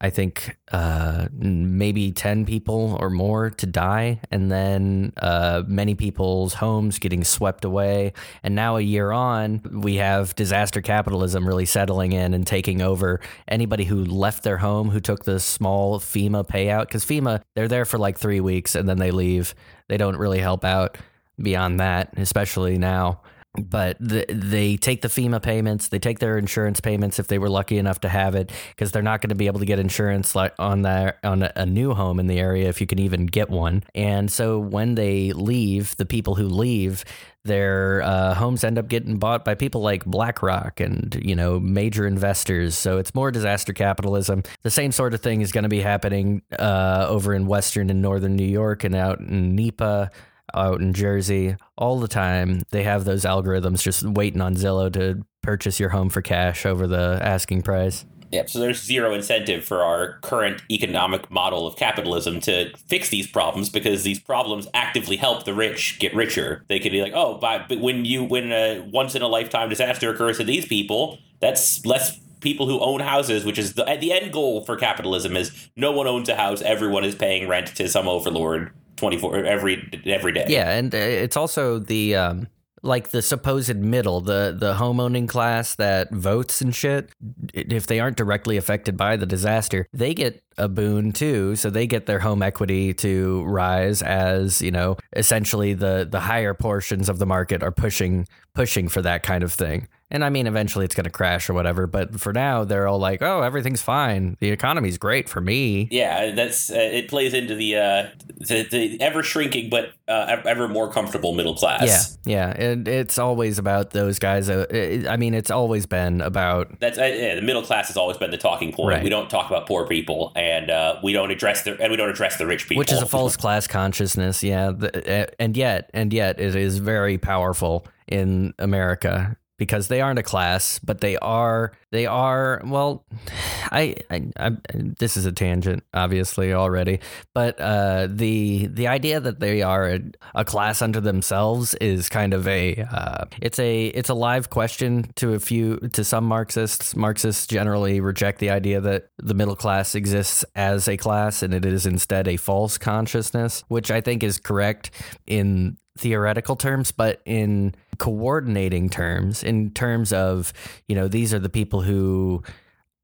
I 0.00 0.10
think 0.10 0.56
uh, 0.72 1.28
maybe 1.32 2.12
10 2.12 2.44
people 2.44 2.96
or 3.00 3.10
more 3.10 3.50
to 3.50 3.66
die, 3.66 4.20
and 4.30 4.50
then 4.50 5.12
uh, 5.20 5.62
many 5.66 5.94
people's 5.94 6.54
homes 6.54 6.98
getting 6.98 7.24
swept 7.24 7.64
away. 7.64 8.12
And 8.42 8.54
now, 8.54 8.76
a 8.76 8.80
year 8.80 9.12
on, 9.12 9.62
we 9.70 9.96
have 9.96 10.34
disaster 10.34 10.80
capitalism 10.80 11.46
really 11.46 11.66
settling 11.66 12.12
in 12.12 12.34
and 12.34 12.46
taking 12.46 12.82
over 12.82 13.20
anybody 13.48 13.84
who 13.84 14.04
left 14.04 14.42
their 14.42 14.58
home, 14.58 14.90
who 14.90 15.00
took 15.00 15.24
the 15.24 15.40
small 15.40 16.00
FEMA 16.00 16.46
payout. 16.46 16.82
Because 16.88 17.04
FEMA, 17.04 17.42
they're 17.54 17.68
there 17.68 17.84
for 17.84 17.98
like 17.98 18.18
three 18.18 18.40
weeks 18.40 18.74
and 18.74 18.88
then 18.88 18.98
they 18.98 19.10
leave. 19.10 19.54
They 19.88 19.96
don't 19.96 20.16
really 20.16 20.40
help 20.40 20.64
out 20.64 20.98
beyond 21.40 21.80
that, 21.80 22.12
especially 22.16 22.78
now 22.78 23.20
but 23.54 23.98
the, 24.00 24.24
they 24.28 24.76
take 24.76 25.02
the 25.02 25.08
FEMA 25.08 25.42
payments, 25.42 25.88
they 25.88 25.98
take 25.98 26.20
their 26.20 26.38
insurance 26.38 26.80
payments 26.80 27.18
if 27.18 27.26
they 27.26 27.38
were 27.38 27.50
lucky 27.50 27.76
enough 27.76 28.00
to 28.00 28.08
have 28.08 28.34
it, 28.34 28.50
because 28.70 28.92
they're 28.92 29.02
not 29.02 29.20
going 29.20 29.28
to 29.28 29.34
be 29.34 29.46
able 29.46 29.60
to 29.60 29.66
get 29.66 29.78
insurance 29.78 30.34
like 30.34 30.54
on 30.58 30.82
their 30.82 31.18
on 31.22 31.42
a, 31.42 31.52
a 31.56 31.66
new 31.66 31.92
home 31.92 32.18
in 32.18 32.28
the 32.28 32.38
area 32.38 32.68
if 32.68 32.80
you 32.80 32.86
can 32.86 32.98
even 32.98 33.26
get 33.26 33.50
one. 33.50 33.84
And 33.94 34.32
so 34.32 34.58
when 34.58 34.94
they 34.94 35.32
leave, 35.32 35.94
the 35.96 36.06
people 36.06 36.34
who 36.34 36.46
leave, 36.46 37.04
their 37.44 38.00
uh, 38.02 38.34
homes 38.34 38.64
end 38.64 38.78
up 38.78 38.88
getting 38.88 39.18
bought 39.18 39.44
by 39.44 39.54
people 39.54 39.82
like 39.82 40.04
BlackRock 40.06 40.80
and 40.80 41.20
you 41.22 41.36
know 41.36 41.60
major 41.60 42.06
investors. 42.06 42.78
So 42.78 42.96
it's 42.96 43.14
more 43.14 43.30
disaster 43.30 43.74
capitalism. 43.74 44.44
The 44.62 44.70
same 44.70 44.92
sort 44.92 45.12
of 45.12 45.20
thing 45.20 45.42
is 45.42 45.52
going 45.52 45.64
to 45.64 45.68
be 45.68 45.80
happening 45.80 46.40
uh, 46.58 47.04
over 47.06 47.34
in 47.34 47.46
Western 47.46 47.90
and 47.90 48.00
Northern 48.00 48.34
New 48.34 48.48
York 48.48 48.82
and 48.84 48.94
out 48.94 49.20
in 49.20 49.54
NEPA 49.54 50.10
out 50.54 50.80
in 50.80 50.92
Jersey 50.92 51.56
all 51.76 51.98
the 51.98 52.08
time. 52.08 52.62
They 52.70 52.82
have 52.82 53.04
those 53.04 53.24
algorithms 53.24 53.82
just 53.82 54.04
waiting 54.04 54.40
on 54.40 54.56
Zillow 54.56 54.92
to 54.92 55.24
purchase 55.42 55.80
your 55.80 55.90
home 55.90 56.08
for 56.08 56.22
cash 56.22 56.66
over 56.66 56.86
the 56.86 57.18
asking 57.22 57.62
price. 57.62 58.04
Yeah, 58.32 58.46
so 58.46 58.60
there's 58.60 58.82
zero 58.82 59.12
incentive 59.12 59.62
for 59.62 59.82
our 59.82 60.18
current 60.22 60.62
economic 60.70 61.30
model 61.30 61.66
of 61.66 61.76
capitalism 61.76 62.40
to 62.40 62.74
fix 62.88 63.10
these 63.10 63.26
problems 63.26 63.68
because 63.68 64.04
these 64.04 64.18
problems 64.18 64.66
actively 64.72 65.16
help 65.16 65.44
the 65.44 65.52
rich 65.52 65.98
get 66.00 66.14
richer. 66.14 66.64
They 66.68 66.80
could 66.80 66.92
be 66.92 67.02
like, 67.02 67.12
oh, 67.14 67.36
but 67.38 67.70
when 67.78 68.06
you 68.06 68.24
when 68.24 68.50
a 68.50 68.88
once 68.90 69.14
in 69.14 69.20
a 69.20 69.28
lifetime 69.28 69.68
disaster 69.68 70.08
occurs 70.08 70.38
to 70.38 70.44
these 70.44 70.64
people, 70.64 71.18
that's 71.40 71.84
less 71.84 72.18
people 72.40 72.66
who 72.66 72.80
own 72.80 73.00
houses, 73.00 73.44
which 73.44 73.58
is 73.58 73.74
the, 73.74 73.84
the 74.00 74.12
end 74.12 74.32
goal 74.32 74.64
for 74.64 74.76
capitalism 74.76 75.36
is 75.36 75.70
no 75.76 75.92
one 75.92 76.06
owns 76.06 76.30
a 76.30 76.34
house, 76.34 76.62
everyone 76.62 77.04
is 77.04 77.14
paying 77.14 77.46
rent 77.46 77.68
to 77.76 77.86
some 77.86 78.08
overlord 78.08 78.72
24 79.02 79.44
every 79.44 80.02
every 80.06 80.32
day. 80.32 80.46
Yeah, 80.46 80.70
and 80.70 80.94
uh, 80.94 80.98
it's 80.98 81.36
also 81.36 81.80
the 81.80 82.14
um 82.14 82.46
like 82.82 83.10
the 83.10 83.20
supposed 83.20 83.76
middle, 83.76 84.20
the 84.20 84.54
the 84.56 84.74
homeowning 84.74 85.28
class 85.28 85.74
that 85.74 86.12
votes 86.12 86.60
and 86.60 86.72
shit, 86.72 87.10
if 87.52 87.88
they 87.88 87.98
aren't 87.98 88.16
directly 88.16 88.56
affected 88.56 88.96
by 88.96 89.16
the 89.16 89.26
disaster, 89.26 89.88
they 89.92 90.14
get 90.14 90.40
a 90.56 90.68
boon 90.68 91.12
too. 91.12 91.56
So 91.56 91.68
they 91.68 91.88
get 91.88 92.06
their 92.06 92.20
home 92.20 92.42
equity 92.42 92.94
to 92.94 93.42
rise 93.44 94.02
as, 94.02 94.62
you 94.62 94.70
know, 94.70 94.98
essentially 95.16 95.74
the 95.74 96.06
the 96.08 96.20
higher 96.20 96.54
portions 96.54 97.08
of 97.08 97.18
the 97.18 97.26
market 97.26 97.62
are 97.62 97.72
pushing 97.72 98.28
pushing 98.54 98.88
for 98.88 99.02
that 99.02 99.24
kind 99.24 99.42
of 99.42 99.52
thing. 99.52 99.88
And 100.12 100.22
I 100.22 100.28
mean, 100.28 100.46
eventually 100.46 100.84
it's 100.84 100.94
going 100.94 101.04
to 101.04 101.10
crash 101.10 101.48
or 101.48 101.54
whatever. 101.54 101.86
But 101.86 102.20
for 102.20 102.34
now, 102.34 102.64
they're 102.64 102.86
all 102.86 102.98
like, 102.98 103.22
"Oh, 103.22 103.40
everything's 103.40 103.80
fine. 103.80 104.36
The 104.40 104.50
economy's 104.50 104.98
great 104.98 105.26
for 105.26 105.40
me." 105.40 105.88
Yeah, 105.90 106.32
that's 106.32 106.70
uh, 106.70 106.74
it. 106.76 107.08
Plays 107.08 107.32
into 107.32 107.54
the 107.54 107.76
uh, 107.76 108.06
the, 108.36 108.62
the 108.70 109.00
ever 109.00 109.22
shrinking 109.22 109.70
but 109.70 109.94
uh, 110.06 110.36
ever 110.44 110.68
more 110.68 110.92
comfortable 110.92 111.32
middle 111.32 111.54
class. 111.54 112.18
Yeah, 112.26 112.52
yeah, 112.52 112.62
and 112.62 112.86
it's 112.86 113.18
always 113.18 113.58
about 113.58 113.92
those 113.92 114.18
guys. 114.18 114.50
Uh, 114.50 115.06
I 115.08 115.16
mean, 115.16 115.32
it's 115.32 115.50
always 115.50 115.86
been 115.86 116.20
about 116.20 116.78
that's 116.78 116.98
uh, 116.98 117.04
yeah, 117.04 117.34
the 117.34 117.42
middle 117.42 117.62
class 117.62 117.88
has 117.88 117.96
always 117.96 118.18
been 118.18 118.30
the 118.30 118.36
talking 118.36 118.70
point. 118.70 118.90
Right. 118.90 119.02
We 119.02 119.08
don't 119.08 119.30
talk 119.30 119.48
about 119.48 119.66
poor 119.66 119.86
people, 119.86 120.32
and 120.36 120.70
uh, 120.70 121.00
we 121.02 121.14
don't 121.14 121.30
address 121.30 121.62
the 121.62 121.80
and 121.80 121.90
we 121.90 121.96
don't 121.96 122.10
address 122.10 122.36
the 122.36 122.46
rich 122.46 122.68
people, 122.68 122.80
which 122.80 122.92
is 122.92 123.00
a 123.00 123.06
false 123.06 123.38
class 123.38 123.66
consciousness. 123.66 124.44
Yeah, 124.44 124.72
the, 124.72 125.34
and 125.40 125.56
yet, 125.56 125.88
and 125.94 126.12
yet, 126.12 126.38
it 126.38 126.54
is 126.54 126.76
very 126.76 127.16
powerful 127.16 127.86
in 128.08 128.52
America 128.58 129.38
because 129.62 129.86
they 129.86 130.00
aren't 130.00 130.18
a 130.18 130.24
class, 130.24 130.80
but 130.80 131.00
they 131.00 131.16
are 131.18 131.70
they 131.92 132.04
are 132.04 132.60
well. 132.64 133.04
I, 133.70 133.94
I, 134.10 134.26
I 134.36 134.50
this 134.72 135.16
is 135.16 135.24
a 135.24 135.30
tangent, 135.30 135.84
obviously 135.94 136.52
already, 136.52 136.98
but 137.32 137.60
uh, 137.60 138.08
the 138.10 138.66
the 138.66 138.88
idea 138.88 139.20
that 139.20 139.38
they 139.38 139.62
are 139.62 139.88
a, 139.88 140.00
a, 140.34 140.44
class 140.44 140.82
unto 140.82 141.00
themselves 141.00 141.74
is 141.74 142.08
kind 142.08 142.34
of 142.34 142.48
a 142.48 142.84
uh, 142.90 143.26
it's 143.40 143.60
a 143.60 143.86
it's 143.86 144.08
a 144.08 144.14
live 144.14 144.50
question 144.50 145.12
to 145.14 145.34
a 145.34 145.38
few 145.38 145.76
to 145.92 146.02
some 146.02 146.24
Marxists. 146.24 146.96
Marxists 146.96 147.46
generally 147.46 148.00
reject 148.00 148.40
the 148.40 148.50
idea 148.50 148.80
that 148.80 149.10
the 149.18 149.34
middle 149.34 149.56
class 149.56 149.94
exists 149.94 150.44
as 150.56 150.88
a 150.88 150.96
class, 150.96 151.40
and 151.40 151.54
it 151.54 151.64
is 151.64 151.86
instead 151.86 152.26
a 152.26 152.36
false 152.36 152.78
consciousness, 152.78 153.62
which 153.68 153.92
I 153.92 154.00
think 154.00 154.24
is 154.24 154.40
correct 154.40 154.90
in 155.28 155.78
theoretical 155.98 156.56
terms, 156.56 156.92
but 156.92 157.20
in 157.24 157.74
coordinating 157.98 158.88
terms, 158.88 159.42
in 159.42 159.70
terms 159.70 160.12
of, 160.12 160.52
you 160.88 160.94
know, 160.94 161.08
these 161.08 161.34
are 161.34 161.38
the 161.38 161.48
people 161.50 161.82
who 161.82 162.42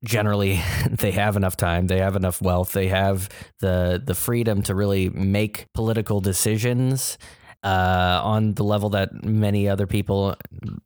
generally 0.04 0.61
they 0.90 1.11
have 1.11 1.37
enough 1.37 1.57
time 1.57 1.87
they 1.88 1.99
have 1.99 2.14
enough 2.14 2.40
wealth 2.40 2.73
they 2.73 2.88
have 2.88 3.28
the 3.61 4.00
the 4.04 4.14
freedom 4.14 4.62
to 4.62 4.75
really 4.75 5.09
make 5.11 5.66
political 5.75 6.21
decisions 6.21 7.18
uh, 7.64 8.21
on 8.23 8.54
the 8.54 8.62
level 8.62 8.90
that 8.90 9.25
many 9.25 9.68
other 9.68 9.87
people 9.87 10.37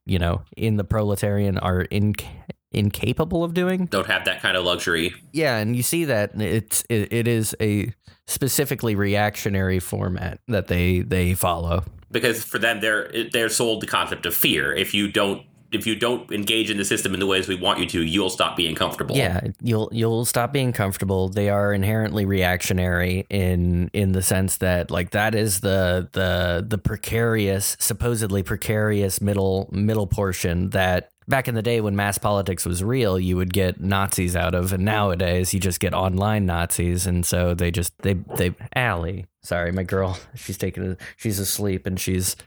you 0.05 0.17
know 0.17 0.41
in 0.57 0.77
the 0.77 0.83
proletarian 0.83 1.57
are 1.59 1.85
inc- 1.91 2.25
incapable 2.73 3.43
of 3.43 3.53
doing 3.53 3.85
Don't 3.85 4.07
have 4.07 4.25
that 4.25 4.41
kind 4.41 4.57
of 4.57 4.65
luxury. 4.65 5.13
yeah 5.31 5.57
and 5.57 5.75
you 5.75 5.83
see 5.83 6.05
that 6.05 6.39
it's 6.41 6.83
it, 6.89 7.11
it 7.13 7.27
is 7.27 7.55
a 7.61 7.93
specifically 8.27 8.95
reactionary 8.95 9.79
format 9.79 10.39
that 10.47 10.67
they 10.67 10.99
they 11.01 11.33
follow 11.33 11.83
because 12.11 12.43
for 12.43 12.57
them 12.59 12.79
they're 12.81 13.11
they're 13.31 13.49
sold 13.49 13.81
the 13.81 13.87
concept 13.87 14.25
of 14.25 14.33
fear 14.33 14.73
if 14.73 14.93
you 14.93 15.11
don't 15.11 15.43
if 15.73 15.87
you 15.87 15.95
don't 15.95 16.31
engage 16.31 16.69
in 16.69 16.77
the 16.77 16.85
system 16.85 17.15
in 17.15 17.19
the 17.19 17.25
ways 17.25 17.47
we 17.47 17.55
want 17.55 17.79
you 17.79 17.85
to 17.87 18.01
you'll 18.03 18.29
stop 18.29 18.55
being 18.55 18.75
comfortable 18.75 19.15
Yeah, 19.15 19.41
you'll 19.59 19.89
you'll 19.91 20.23
stop 20.23 20.53
being 20.53 20.71
comfortable. 20.71 21.29
They 21.29 21.49
are 21.49 21.73
inherently 21.73 22.25
reactionary 22.25 23.25
in 23.31 23.89
in 23.91 24.11
the 24.11 24.21
sense 24.21 24.57
that 24.57 24.91
like 24.91 25.09
that 25.11 25.33
is 25.33 25.61
the 25.61 26.07
the 26.11 26.63
the 26.67 26.77
precarious, 26.77 27.75
supposedly 27.79 28.43
precarious 28.43 29.19
middle 29.19 29.67
middle 29.71 30.05
portion 30.05 30.69
that 30.69 31.09
back 31.27 31.47
in 31.47 31.55
the 31.55 31.61
day 31.61 31.81
when 31.81 31.95
mass 31.95 32.17
politics 32.17 32.65
was 32.65 32.83
real, 32.83 33.19
you 33.19 33.37
would 33.37 33.53
get 33.53 33.79
Nazis 33.79 34.35
out 34.35 34.55
of, 34.55 34.73
and 34.73 34.85
nowadays 34.85 35.53
you 35.53 35.59
just 35.59 35.79
get 35.79 35.93
online 35.93 36.45
Nazis, 36.45 37.05
and 37.07 37.25
so 37.25 37.53
they 37.53 37.71
just 37.71 37.97
they 37.99 38.13
they 38.37 38.53
Allie. 38.75 39.25
Sorry, 39.43 39.73
my 39.73 39.83
girl. 39.83 40.17
She's 40.35 40.57
taking 40.57 40.91
a, 40.91 40.97
she's 41.17 41.37
asleep 41.37 41.85
and 41.85 41.99
she's 41.99 42.37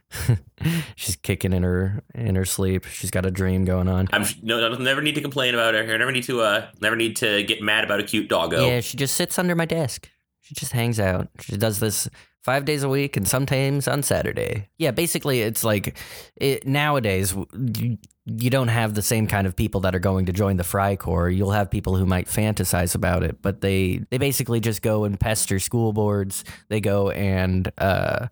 she's 0.96 1.14
kicking 1.16 1.52
in 1.52 1.62
her 1.62 2.02
in 2.14 2.34
her 2.36 2.46
sleep. 2.46 2.86
She's 2.86 3.10
got 3.10 3.26
a 3.26 3.30
dream 3.30 3.66
going 3.66 3.86
on. 3.86 4.08
I'm 4.12 4.24
no, 4.42 4.70
no 4.70 4.78
never 4.78 5.02
need 5.02 5.14
to 5.16 5.20
complain 5.20 5.52
about 5.52 5.74
her. 5.74 5.80
I 5.80 5.96
never 5.98 6.12
need 6.12 6.24
to 6.24 6.40
uh 6.40 6.68
never 6.80 6.96
need 6.96 7.16
to 7.16 7.42
get 7.42 7.60
mad 7.60 7.84
about 7.84 8.00
a 8.00 8.02
cute 8.02 8.28
doggo. 8.28 8.66
Yeah, 8.66 8.80
she 8.80 8.96
just 8.96 9.14
sits 9.14 9.38
under 9.38 9.54
my 9.54 9.66
desk. 9.66 10.08
She 10.40 10.54
just 10.54 10.72
hangs 10.72 10.98
out. 10.98 11.28
She 11.40 11.56
does 11.58 11.80
this 11.80 12.08
five 12.46 12.64
days 12.64 12.84
a 12.84 12.88
week 12.88 13.16
and 13.16 13.26
sometimes 13.26 13.88
on 13.88 14.04
Saturday. 14.04 14.68
Yeah, 14.78 14.92
basically, 14.92 15.42
it's 15.42 15.64
like 15.64 15.98
it, 16.36 16.64
nowadays 16.64 17.34
you, 17.76 17.98
you 18.24 18.50
don't 18.50 18.68
have 18.68 18.94
the 18.94 19.02
same 19.02 19.26
kind 19.26 19.48
of 19.48 19.56
people 19.56 19.80
that 19.80 19.96
are 19.96 19.98
going 19.98 20.26
to 20.26 20.32
join 20.32 20.56
the 20.56 20.62
Freikorps. 20.62 21.36
You'll 21.36 21.50
have 21.50 21.72
people 21.72 21.96
who 21.96 22.06
might 22.06 22.28
fantasize 22.28 22.94
about 22.94 23.24
it, 23.24 23.42
but 23.42 23.62
they 23.62 24.00
they 24.10 24.18
basically 24.18 24.60
just 24.60 24.80
go 24.80 25.02
and 25.02 25.18
pester 25.18 25.58
school 25.58 25.92
boards. 25.92 26.44
They 26.68 26.80
go 26.80 27.10
and 27.10 27.68
uh, 27.78 28.28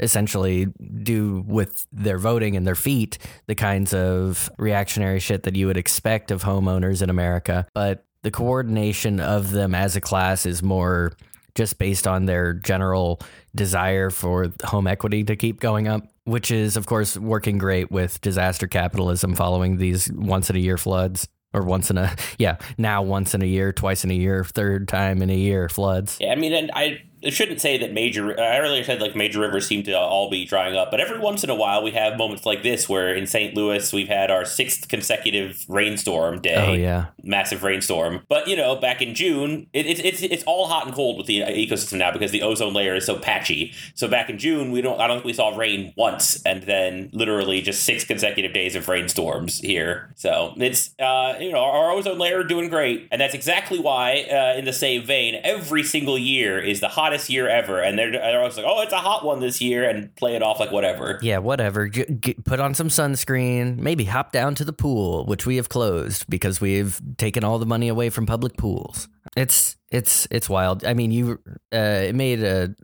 essentially 0.00 0.68
do 1.02 1.44
with 1.46 1.86
their 1.92 2.16
voting 2.16 2.56
and 2.56 2.66
their 2.66 2.74
feet 2.74 3.18
the 3.48 3.54
kinds 3.54 3.92
of 3.92 4.50
reactionary 4.56 5.20
shit 5.20 5.42
that 5.42 5.56
you 5.56 5.66
would 5.66 5.76
expect 5.76 6.30
of 6.30 6.42
homeowners 6.42 7.02
in 7.02 7.10
America, 7.10 7.66
but 7.74 8.06
the 8.22 8.30
coordination 8.30 9.20
of 9.20 9.50
them 9.52 9.74
as 9.74 9.94
a 9.94 10.00
class 10.00 10.44
is 10.46 10.62
more 10.62 11.12
just 11.54 11.78
based 11.78 12.06
on 12.06 12.26
their 12.26 12.52
general 12.52 13.20
desire 13.54 14.10
for 14.10 14.52
home 14.64 14.86
equity 14.86 15.24
to 15.24 15.36
keep 15.36 15.60
going 15.60 15.88
up, 15.88 16.02
which 16.24 16.50
is, 16.50 16.76
of 16.76 16.86
course, 16.86 17.16
working 17.16 17.58
great 17.58 17.90
with 17.90 18.20
disaster 18.20 18.66
capitalism 18.66 19.34
following 19.34 19.76
these 19.76 20.10
once 20.12 20.50
in 20.50 20.56
a 20.56 20.60
year 20.60 20.76
floods. 20.76 21.28
Or 21.54 21.62
once 21.62 21.90
in 21.90 21.96
a, 21.96 22.14
yeah, 22.38 22.58
now 22.76 23.00
once 23.00 23.34
in 23.34 23.40
a 23.40 23.46
year, 23.46 23.72
twice 23.72 24.04
in 24.04 24.10
a 24.10 24.14
year, 24.14 24.44
third 24.44 24.86
time 24.86 25.22
in 25.22 25.30
a 25.30 25.34
year 25.34 25.70
floods. 25.70 26.18
Yeah, 26.20 26.32
I 26.32 26.34
mean, 26.34 26.52
and 26.52 26.70
I 26.74 27.00
shouldn't 27.30 27.60
say 27.60 27.78
that 27.78 27.92
major. 27.92 28.38
I 28.38 28.58
earlier 28.58 28.84
said 28.84 29.00
like 29.00 29.16
major 29.16 29.40
rivers 29.40 29.66
seem 29.66 29.82
to 29.84 29.98
all 29.98 30.30
be 30.30 30.44
drying 30.44 30.76
up, 30.76 30.90
but 30.90 31.00
every 31.00 31.18
once 31.18 31.44
in 31.44 31.50
a 31.50 31.54
while 31.54 31.82
we 31.82 31.90
have 31.92 32.16
moments 32.16 32.46
like 32.46 32.62
this 32.62 32.88
where 32.88 33.14
in 33.14 33.26
St. 33.26 33.54
Louis 33.54 33.92
we've 33.92 34.08
had 34.08 34.30
our 34.30 34.44
sixth 34.44 34.88
consecutive 34.88 35.64
rainstorm 35.68 36.40
day. 36.40 36.54
Oh, 36.56 36.72
yeah. 36.72 37.06
massive 37.22 37.62
rainstorm. 37.62 38.24
But 38.28 38.48
you 38.48 38.56
know, 38.56 38.76
back 38.76 39.02
in 39.02 39.14
June, 39.14 39.68
it, 39.72 39.86
it, 39.86 40.04
it's 40.04 40.22
it's 40.22 40.44
all 40.44 40.66
hot 40.66 40.86
and 40.86 40.94
cold 40.94 41.18
with 41.18 41.26
the 41.26 41.40
ecosystem 41.40 41.98
now 41.98 42.12
because 42.12 42.30
the 42.30 42.42
ozone 42.42 42.72
layer 42.72 42.94
is 42.94 43.06
so 43.06 43.16
patchy. 43.18 43.72
So 43.94 44.08
back 44.08 44.30
in 44.30 44.38
June, 44.38 44.70
we 44.70 44.80
don't. 44.80 45.00
I 45.00 45.06
don't 45.06 45.18
think 45.18 45.26
we 45.26 45.32
saw 45.32 45.56
rain 45.56 45.92
once, 45.96 46.42
and 46.44 46.62
then 46.64 47.10
literally 47.12 47.60
just 47.60 47.84
six 47.84 48.04
consecutive 48.04 48.52
days 48.52 48.74
of 48.74 48.88
rainstorms 48.88 49.58
here. 49.60 50.12
So 50.16 50.54
it's 50.56 50.94
uh, 50.98 51.34
you 51.40 51.52
know 51.52 51.58
our, 51.58 51.88
ozone 51.90 52.18
layer 52.18 52.44
doing 52.44 52.68
great, 52.68 53.08
and 53.10 53.20
that's 53.20 53.34
exactly 53.34 53.78
why, 53.78 54.26
uh, 54.30 54.58
in 54.58 54.64
the 54.64 54.72
same 54.72 55.04
vein, 55.04 55.40
every 55.42 55.82
single 55.82 56.18
year 56.18 56.58
is 56.58 56.80
the 56.80 56.88
hottest 57.08 57.30
year 57.30 57.48
ever, 57.48 57.80
and 57.80 57.98
they're 57.98 58.12
they're 58.12 58.38
always 58.38 58.56
like, 58.56 58.66
oh, 58.68 58.82
it's 58.82 58.92
a 58.92 58.98
hot 58.98 59.24
one 59.24 59.40
this 59.40 59.60
year, 59.60 59.88
and 59.88 60.14
play 60.16 60.36
it 60.36 60.42
off 60.42 60.60
like 60.60 60.70
whatever. 60.70 61.18
Yeah, 61.22 61.38
whatever. 61.38 61.88
G- 61.88 62.04
g- 62.20 62.34
put 62.44 62.60
on 62.60 62.74
some 62.74 62.88
sunscreen, 62.88 63.78
maybe 63.78 64.04
hop 64.04 64.32
down 64.32 64.54
to 64.56 64.64
the 64.64 64.72
pool, 64.72 65.24
which 65.26 65.46
we 65.46 65.56
have 65.56 65.68
closed 65.68 66.28
because 66.28 66.60
we've 66.60 67.00
taken 67.16 67.44
all 67.44 67.58
the 67.58 67.66
money 67.66 67.88
away 67.88 68.10
from 68.10 68.26
public 68.26 68.56
pools. 68.56 69.08
It's 69.36 69.76
it's 69.90 70.28
it's 70.30 70.48
wild. 70.48 70.84
I 70.84 70.94
mean, 70.94 71.10
you 71.10 71.40
uh, 71.72 72.08
it 72.08 72.14
made 72.14 72.42
a 72.42 72.74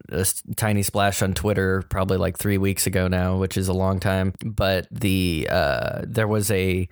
tiny 0.56 0.82
splash 0.82 1.22
on 1.22 1.34
Twitter 1.34 1.82
probably 1.90 2.16
like 2.16 2.38
three 2.38 2.58
weeks 2.58 2.86
ago 2.86 3.08
now, 3.08 3.36
which 3.36 3.56
is 3.56 3.68
a 3.68 3.74
long 3.74 4.00
time. 4.00 4.32
But 4.44 4.86
the 4.90 5.48
uh, 5.50 6.02
there 6.06 6.28
was 6.28 6.50
a 6.50 6.88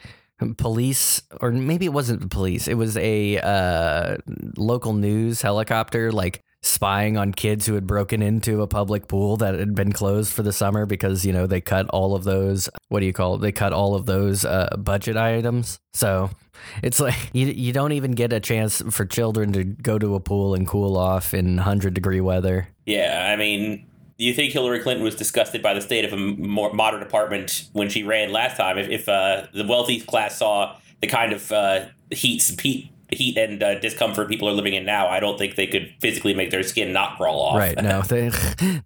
police, 0.56 1.22
or 1.40 1.52
maybe 1.52 1.86
it 1.86 1.92
wasn't 1.92 2.20
the 2.20 2.28
police. 2.28 2.66
It 2.66 2.74
was 2.74 2.96
a 2.96 3.38
uh, 3.38 4.16
local 4.56 4.92
news 4.92 5.40
helicopter, 5.40 6.10
like 6.10 6.42
spying 6.62 7.16
on 7.16 7.33
kids 7.33 7.66
who 7.66 7.75
had 7.75 7.87
broken 7.87 8.23
into 8.23 8.62
a 8.62 8.66
public 8.66 9.09
pool 9.09 9.37
that 9.37 9.54
had 9.54 9.75
been 9.75 9.92
closed 9.92 10.33
for 10.33 10.42
the 10.42 10.52
summer 10.52 10.87
because 10.87 11.25
you 11.25 11.33
know 11.33 11.47
they 11.47 11.61
cut 11.61 11.88
all 11.90 12.14
of 12.14 12.25
those. 12.25 12.69
What 12.88 13.00
do 13.00 13.07
you 13.07 13.12
call 13.12 13.35
it? 13.35 13.38
They 13.38 13.52
cut 13.52 13.73
all 13.73 13.95
of 13.95 14.07
those 14.07 14.45
uh, 14.45 14.76
budget 14.78 15.16
items. 15.16 15.81
So 15.92 16.31
it's 16.83 17.00
like 17.00 17.16
you 17.33 17.47
you 17.47 17.73
don't 17.73 17.92
even 17.92 18.12
get 18.12 18.33
a 18.33 18.40
chance 18.40 18.83
for 18.90 19.04
children 19.04 19.52
to 19.52 19.64
go 19.64 19.99
to 19.99 20.14
a 20.14 20.21
pool 20.21 20.54
and 20.54 20.66
cool 20.66 20.97
off 20.97 21.35
in 21.35 21.59
hundred 21.59 21.95
degree 21.95 22.21
weather. 22.21 22.69
Yeah, 22.87 23.28
I 23.33 23.37
mean, 23.37 23.87
do 24.19 24.25
you 24.25 24.35
think 24.35 24.52
Hillary 24.52 24.81
Clinton 24.81 25.04
was 25.04 25.16
disgusted 25.16 25.62
by 25.62 25.75
the 25.75 25.81
state 25.81 26.04
of 26.04 26.12
a 26.12 26.16
more 26.16 26.73
modern 26.73 27.02
apartment 27.02 27.69
when 27.73 27.88
she 27.88 28.02
ran 28.04 28.31
last 28.31 28.57
time? 28.57 28.78
If, 28.78 28.88
if 28.88 29.09
uh, 29.09 29.47
the 29.52 29.66
wealthy 29.66 30.00
class 30.00 30.38
saw 30.38 30.76
the 31.00 31.09
kind 31.09 31.33
of 31.33 31.50
uh, 31.50 31.87
heat, 32.11 32.42
heat, 32.61 32.91
heat 33.14 33.37
and 33.37 33.62
uh, 33.62 33.78
discomfort 33.78 34.28
people 34.28 34.49
are 34.49 34.52
living 34.52 34.75
in 34.75 34.85
now, 34.85 35.09
I 35.09 35.21
don't 35.21 35.38
think 35.38 35.57
they 35.57 35.66
could 35.66 35.95
physically 36.00 36.35
make 36.35 36.50
their 36.50 36.62
skin 36.62 36.92
not 36.92 37.16
crawl 37.16 37.40
off. 37.40 37.57
Right? 37.57 37.81
No, 37.81 38.02
they 38.09 38.31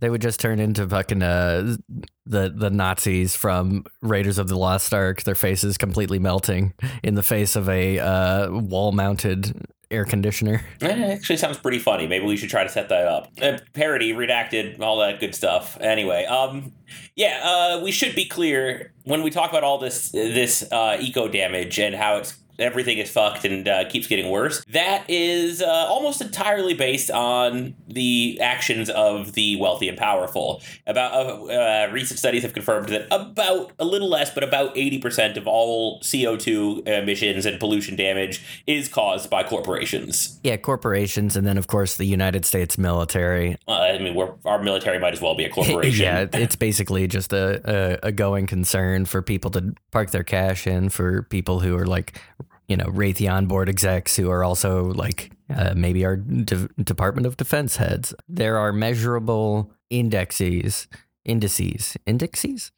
they 0.01 0.11
would 0.11 0.23
just 0.23 0.41
turn 0.41 0.59
into 0.59 0.89
fucking 0.89 1.23
uh, 1.23 1.77
the 2.25 2.53
the 2.55 2.71
Nazis 2.71 3.37
from 3.37 3.85
Raiders 4.03 4.39
of 4.39 4.49
the 4.49 4.57
Lost 4.57 4.93
Ark. 4.93 5.23
Their 5.23 5.35
faces 5.35 5.79
completely 5.79 6.19
melting 6.19 6.75
in 7.03 7.15
the 7.15 7.23
face 7.23 7.57
of 7.57 7.69
a 7.69 7.99
uh, 7.99 8.51
wall 8.51 8.93
mounted 8.93 9.67
air 9.91 10.05
conditioner. 10.05 10.65
Eh, 10.83 11.13
actually 11.13 11.37
sounds 11.37 11.59
pretty 11.59 11.79
funny. 11.79 12.07
Maybe 12.07 12.27
we 12.27 12.37
should 12.37 12.51
try 12.51 12.63
to 12.63 12.69
set 12.69 12.89
that 12.91 13.07
up. 13.07 13.33
Uh, 13.41 13.59
parody, 13.73 14.13
redacted, 14.13 14.81
all 14.81 14.99
that 14.99 15.21
good 15.21 15.35
stuff. 15.35 15.77
Anyway, 15.81 16.25
um, 16.27 16.73
yeah, 17.15 17.41
uh, 17.43 17.81
we 17.83 17.91
should 17.91 18.15
be 18.15 18.25
clear 18.25 18.93
when 19.05 19.23
we 19.23 19.31
talk 19.31 19.51
about 19.51 19.65
all 19.65 19.79
this 19.79 20.11
this 20.11 20.63
uh, 20.71 20.97
eco 21.01 21.29
damage 21.29 21.79
and 21.79 21.95
how 21.95 22.17
it's 22.17 22.37
everything 22.59 22.99
is 22.99 23.11
fucked 23.11 23.45
and 23.45 23.67
uh, 23.67 23.89
keeps 23.89 24.07
getting 24.07 24.31
worse. 24.31 24.65
That 24.67 25.05
is 25.09 25.63
uh, 25.63 25.67
almost 25.67 26.21
entirely 26.21 26.75
based 26.75 27.11
on 27.11 27.75
the 27.89 28.39
actions 28.41 28.91
of 28.91 29.33
the 29.33 29.57
wealthy 29.57 29.89
and 29.89 29.99
powerful. 29.99 30.63
About 30.87 31.13
uh, 31.13 31.45
uh, 31.45 31.91
recent 31.93 32.19
studies 32.19 32.43
have 32.43 32.53
confirmed 32.53 32.89
that 32.89 33.07
about 33.11 33.73
a 33.79 33.85
little 33.85 34.09
less, 34.09 34.33
but 34.33 34.45
about 34.45 34.77
eighty 34.77 34.99
percent 34.99 35.37
of 35.37 35.47
all 35.47 36.01
CO 36.01 36.37
two 36.37 36.83
emissions 36.87 37.47
and 37.47 37.59
pollution 37.61 37.97
damage 37.97 38.63
is 38.67 38.89
caused 38.89 39.31
by 39.31 39.43
corporations. 39.43 40.39
Yeah, 40.43 40.57
corporations, 40.57 41.37
and 41.37 41.47
then 41.47 41.59
of 41.59 41.67
course 41.67 41.97
the 41.97 42.05
United 42.05 42.45
States 42.45 42.79
military. 42.79 43.57
I 43.69 43.99
mean, 43.99 44.17
our 44.45 44.63
military 44.63 44.99
might 44.99 45.13
as 45.13 45.21
well 45.21 45.35
be 45.35 45.45
a 45.45 45.51
corporation. 45.57 46.05
yeah, 46.05 46.27
it's 46.33 46.57
basically 46.57 47.07
just 47.07 47.33
a, 47.33 47.99
a, 48.05 48.09
a 48.09 48.13
going 48.13 48.47
concern 48.47 49.05
for 49.05 49.23
people 49.23 49.51
to 49.53 49.75
park 49.91 50.11
their 50.11 50.25
cash 50.25 50.67
in 50.67 50.89
for 50.89 51.23
people 51.25 51.61
who 51.61 51.77
are 51.77 51.87
like, 51.87 52.21
you 52.69 52.77
know, 52.77 52.87
Raytheon 52.87 53.49
board 53.49 53.69
execs 53.69 54.17
who 54.17 54.31
are 54.31 54.43
also 54.43 54.85
like 54.85 55.33
uh, 55.55 55.75
maybe 55.77 56.05
our 56.05 56.17
De- 56.17 56.69
Department 56.83 57.27
of 57.27 57.37
Defense 57.37 57.77
heads. 57.77 58.15
There 58.29 58.59
are 58.59 58.73
measurable 58.73 59.73
indexes, 59.91 60.89
indices, 61.25 61.97
indexes, 62.07 62.73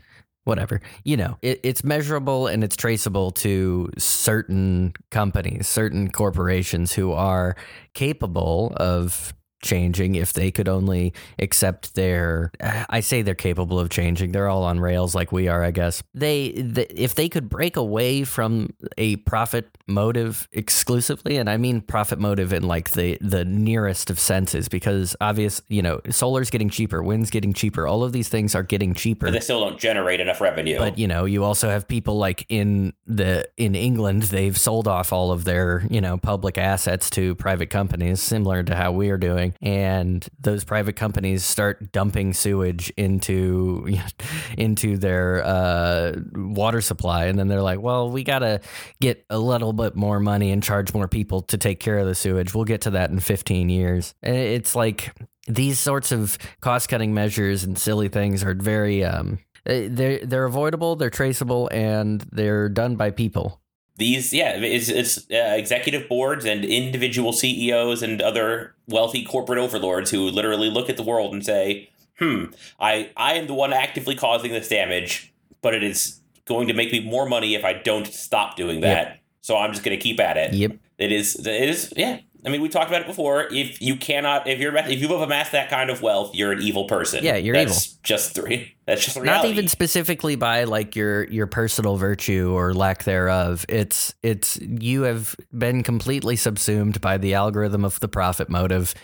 whatever. 0.45 0.81
You 1.05 1.17
know, 1.17 1.39
it, 1.43 1.61
it's 1.63 1.85
measurable 1.85 2.47
and 2.47 2.63
it's 2.63 2.77
traceable 2.77 3.31
to 3.33 3.91
certain 3.97 4.93
companies, 5.11 5.69
certain 5.69 6.11
corporations 6.11 6.93
who 6.93 7.13
are 7.13 7.57
capable 7.95 8.73
of 8.77 9.33
changing 9.61 10.15
if 10.15 10.33
they 10.33 10.51
could 10.51 10.69
only 10.69 11.13
accept 11.39 11.95
their 11.95 12.53
uh, 12.61 12.85
I 12.89 13.01
say 13.01 13.23
they're 13.23 13.35
capable 13.35 13.79
of 13.79 13.91
changing. 13.91 14.33
They're 14.33 14.49
all 14.49 14.65
on 14.65 14.81
rails 14.81 15.15
like 15.15 15.33
we 15.33 15.49
are 15.49 15.63
I 15.65 15.71
guess. 15.71 16.03
They 16.15 16.53
the, 16.53 16.87
if 17.01 17.15
they 17.15 17.29
could 17.29 17.49
break 17.49 17.77
away 17.77 18.25
from 18.25 18.71
a 18.97 19.17
profit 19.17 19.69
motive 19.87 20.49
exclusively 20.53 21.37
and 21.37 21.51
I 21.51 21.57
mean 21.57 21.81
profit 21.81 22.19
motive 22.19 22.53
in 22.53 22.65
like 22.65 22.91
the 22.91 23.19
the 23.21 23.45
nearest 23.45 24.11
of 24.11 24.19
senses 24.19 24.69
because 24.69 25.17
obvious 25.21 25.61
you 25.69 25.83
know 25.83 26.01
solar's 26.11 26.51
getting 26.51 26.71
cheaper 26.71 27.03
wind's 27.03 27.31
getting 27.31 27.53
cheaper 27.53 27.87
all 27.87 28.05
of 28.05 28.13
these 28.13 28.29
things 28.29 28.55
are 28.55 28.63
getting 28.63 28.95
cheaper. 28.95 29.27
But 29.27 29.33
they 29.33 29.41
still 29.41 29.61
don't 29.61 29.79
generate 29.79 30.21
enough 30.21 30.41
revenue. 30.41 30.79
But 30.79 30.99
you 30.99 31.09
know 31.09 31.25
you 31.25 31.45
also 31.45 31.69
have 31.69 31.89
people 31.89 32.19
like 32.19 32.47
in 32.49 32.93
the 33.07 33.49
in 33.57 33.75
England 33.75 34.25
they've 34.25 34.57
sold 34.57 34.87
off 34.87 35.13
all 35.13 35.33
of 35.33 35.45
their 35.45 35.85
you 35.91 36.01
know 36.01 36.17
public 36.17 36.59
assets 36.59 37.11
to 37.11 37.35
private 37.35 37.71
companies 37.71 38.21
similar 38.21 38.63
to 38.63 38.75
how 38.75 38.93
we 38.93 39.11
are 39.11 39.17
doing 39.17 39.48
and 39.61 40.27
those 40.41 40.65
private 40.65 40.97
companies 40.97 41.45
start 41.45 41.93
dumping 41.93 42.33
sewage 42.33 42.91
into 42.97 43.89
into 44.59 44.97
their 44.97 45.45
uh, 45.45 46.13
water 46.35 46.81
supply, 46.81 47.27
and 47.27 47.39
then 47.39 47.49
they're 47.49 47.63
like, 47.63 47.81
"Well, 47.81 48.11
we 48.11 48.25
gotta 48.25 48.61
get 49.01 49.25
a 49.31 49.39
little 49.39 49.73
bit 49.73 49.97
more 49.97 50.21
money 50.21 50.51
and 50.51 50.63
charge 50.63 50.95
more 50.95 51.09
people 51.09 51.43
to 51.43 51.59
take 51.59 51.81
care 51.81 51.99
of 51.99 52.07
the 52.07 52.15
sewage. 52.15 52.55
We'll 52.55 52.65
get 52.65 52.83
to 52.83 52.91
that 52.91 53.11
in 53.11 53.21
15 53.21 53.69
years." 53.69 54.15
It's 54.23 54.75
like 54.75 55.15
these 55.47 55.79
sorts 55.79 56.13
of 56.13 56.39
cost 56.61 56.89
cutting 56.89 57.15
measures 57.15 57.65
and 57.65 57.79
silly 57.79 58.09
things 58.09 58.45
are 58.45 58.55
very 58.55 59.05
um, 59.05 59.39
they're 59.65 60.25
they're 60.25 60.45
avoidable, 60.45 60.97
they're 60.97 61.11
traceable, 61.11 61.69
and 61.73 62.21
they're 62.33 62.69
done 62.69 62.97
by 62.97 63.11
people 63.11 63.61
these 63.99 64.33
yeah 64.33 64.57
it's, 64.57 64.89
it's 64.89 65.19
uh, 65.31 65.55
executive 65.57 66.09
boards 66.09 66.45
and 66.45 66.65
individual 66.65 67.33
ceos 67.33 68.03
and 68.03 68.23
other 68.23 68.75
wealthy 68.87 69.25
corporate 69.25 69.59
overlords 69.59 70.11
who 70.11 70.31
literally 70.31 70.71
look 70.71 70.89
at 70.89 70.97
the 70.97 71.03
world 71.03 71.35
and 71.35 71.45
say 71.45 71.91
hmm 72.19 72.45
i 72.81 73.11
i 73.17 73.35
am 73.35 73.47
the 73.47 73.55
one 73.55 73.73
actively 73.73 74.15
causing 74.15 74.53
this 74.53 74.69
damage 74.69 75.33
but 75.61 75.75
it 75.75 75.83
is 75.83 76.21
going 76.47 76.69
to 76.69 76.75
make 76.75 76.93
me 76.93 77.01
more 77.01 77.27
money 77.27 77.55
if 77.55 77.65
i 77.65 77.73
don't 77.73 78.07
stop 78.07 78.57
doing 78.57 78.81
that. 78.81 79.09
Yep. 79.09 79.19
so 79.43 79.57
i'm 79.59 79.73
just 79.73 79.85
going 79.85 79.97
to 79.97 80.03
keep 80.03 80.19
at 80.21 80.37
it. 80.37 80.55
Yep. 80.55 80.73
It 80.99 81.13
is 81.13 81.47
it 81.47 81.69
is 81.69 81.93
yeah 81.97 82.19
I 82.47 82.51
mean, 82.51 82.61
we 82.61 82.69
talked 82.69 82.89
about 82.89 83.03
it 83.03 83.07
before. 83.07 83.49
If 83.51 83.83
you 83.83 83.97
cannot, 83.97 84.47
if 84.47 84.61
you're, 84.61 84.77
if 84.77 85.01
you've 85.01 85.11
amassed 85.11 85.53
that 85.53 85.71
kind 85.71 85.91
of 85.91 86.03
wealth, 86.03 86.35
you're 86.35 86.53
an 86.53 86.63
evil 86.63 86.85
person. 86.85 87.25
Yeah, 87.25 87.37
you're 87.37 87.55
that's 87.55 87.87
evil. 87.87 87.99
Just 88.05 88.35
three. 88.35 88.75
That's 88.89 89.05
just 89.05 89.19
reality. 89.19 89.49
Not 89.49 89.53
even 89.53 89.69
specifically 89.69 90.35
by 90.35 90.65
like 90.65 90.97
your 90.97 91.25
your 91.25 91.47
personal 91.47 91.99
virtue 91.99 92.55
or 92.57 92.73
lack 92.73 93.05
thereof. 93.05 93.67
It's 93.69 94.15
it's 94.23 94.59
you 94.63 95.03
have 95.03 95.37
been 95.53 95.83
completely 95.83 96.37
subsumed 96.37 96.99
by 97.03 97.19
the 97.19 97.35
algorithm 97.35 97.85
of 97.85 98.01
the 98.01 98.09
profit 98.09 98.49
motive. 98.49 98.95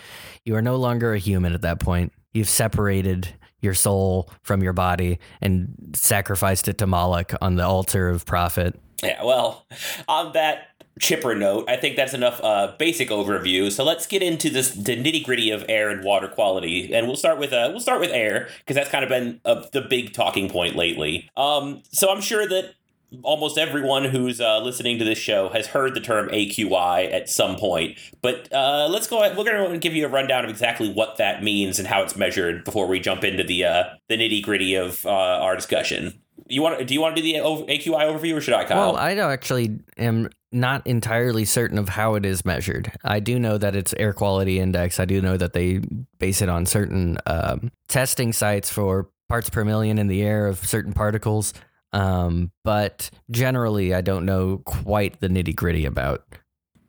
You 0.43 0.55
are 0.55 0.61
no 0.63 0.77
longer 0.77 1.13
a 1.13 1.19
human 1.19 1.53
at 1.53 1.61
that 1.61 1.79
point. 1.79 2.13
You've 2.33 2.49
separated 2.49 3.35
your 3.61 3.75
soul 3.75 4.31
from 4.41 4.63
your 4.63 4.73
body 4.73 5.19
and 5.39 5.91
sacrificed 5.93 6.67
it 6.67 6.79
to 6.79 6.87
Moloch 6.87 7.33
on 7.39 7.55
the 7.55 7.63
altar 7.63 8.09
of 8.09 8.25
profit. 8.25 8.79
Yeah, 9.03 9.23
well, 9.23 9.67
on 10.07 10.33
that 10.33 10.69
chipper 10.99 11.35
note, 11.35 11.65
I 11.67 11.75
think 11.77 11.95
that's 11.95 12.13
enough 12.13 12.39
uh, 12.43 12.73
basic 12.77 13.09
overview. 13.09 13.71
So 13.71 13.83
let's 13.83 14.07
get 14.07 14.21
into 14.21 14.49
this 14.49 14.71
the 14.71 14.95
nitty 14.95 15.23
gritty 15.23 15.51
of 15.51 15.65
air 15.67 15.89
and 15.89 16.03
water 16.03 16.27
quality, 16.27 16.93
and 16.93 17.07
we'll 17.07 17.15
start 17.15 17.39
with 17.39 17.53
uh, 17.53 17.69
we'll 17.71 17.81
start 17.81 17.99
with 17.99 18.11
air 18.11 18.47
because 18.59 18.75
that's 18.75 18.89
kind 18.89 19.03
of 19.03 19.09
been 19.09 19.41
uh, 19.45 19.65
the 19.71 19.81
big 19.81 20.13
talking 20.13 20.49
point 20.49 20.75
lately. 20.75 21.29
Um, 21.35 21.83
so 21.91 22.09
I'm 22.09 22.21
sure 22.21 22.47
that 22.47 22.75
almost 23.23 23.57
everyone 23.57 24.05
who's 24.05 24.41
uh, 24.41 24.59
listening 24.59 24.97
to 24.99 25.05
this 25.05 25.17
show 25.17 25.49
has 25.49 25.67
heard 25.67 25.93
the 25.93 25.99
term 25.99 26.27
AQI 26.29 27.11
at 27.13 27.29
some 27.29 27.55
point. 27.55 27.97
But 28.21 28.51
uh, 28.51 28.87
let's 28.89 29.07
go 29.07 29.21
ahead. 29.23 29.37
We're 29.37 29.43
going 29.43 29.71
to 29.71 29.77
give 29.77 29.93
you 29.93 30.05
a 30.05 30.09
rundown 30.09 30.43
of 30.43 30.49
exactly 30.49 30.91
what 30.91 31.17
that 31.17 31.43
means 31.43 31.79
and 31.79 31.87
how 31.87 32.01
it's 32.01 32.15
measured 32.15 32.63
before 32.63 32.87
we 32.87 32.99
jump 32.99 33.23
into 33.23 33.43
the 33.43 33.65
uh, 33.65 33.83
the 34.09 34.17
nitty 34.17 34.43
gritty 34.43 34.75
of 34.75 35.05
uh, 35.05 35.09
our 35.09 35.55
discussion. 35.55 36.21
You 36.47 36.61
want? 36.61 36.87
Do 36.87 36.93
you 36.93 37.01
want 37.01 37.15
to 37.15 37.21
do 37.21 37.33
the 37.33 37.39
AQI 37.39 38.01
overview, 38.01 38.35
or 38.37 38.41
should 38.41 38.53
I, 38.53 38.65
Kyle? 38.65 38.77
Well, 38.77 38.97
I 38.97 39.15
actually 39.15 39.79
am 39.97 40.29
not 40.51 40.85
entirely 40.85 41.43
certain 41.43 41.77
of 41.77 41.89
how 41.89 42.15
it 42.15 42.25
is 42.25 42.45
measured. 42.45 42.91
I 43.03 43.19
do 43.19 43.39
know 43.39 43.57
that 43.57 43.75
it's 43.75 43.93
air 43.97 44.13
quality 44.13 44.59
index. 44.59 44.99
I 44.99 45.05
do 45.05 45.21
know 45.21 45.37
that 45.37 45.53
they 45.53 45.81
base 46.19 46.41
it 46.41 46.49
on 46.49 46.65
certain 46.65 47.17
um, 47.25 47.71
testing 47.87 48.31
sites 48.31 48.69
for 48.69 49.09
parts 49.27 49.49
per 49.49 49.65
million 49.65 49.97
in 49.97 50.07
the 50.07 50.21
air 50.21 50.47
of 50.47 50.59
certain 50.59 50.93
particles. 50.93 51.53
Um, 51.93 52.51
but 52.63 53.09
generally, 53.31 53.93
I 53.93 54.01
don't 54.01 54.25
know 54.25 54.61
quite 54.65 55.19
the 55.19 55.27
nitty 55.27 55.55
gritty 55.55 55.85
about. 55.85 56.25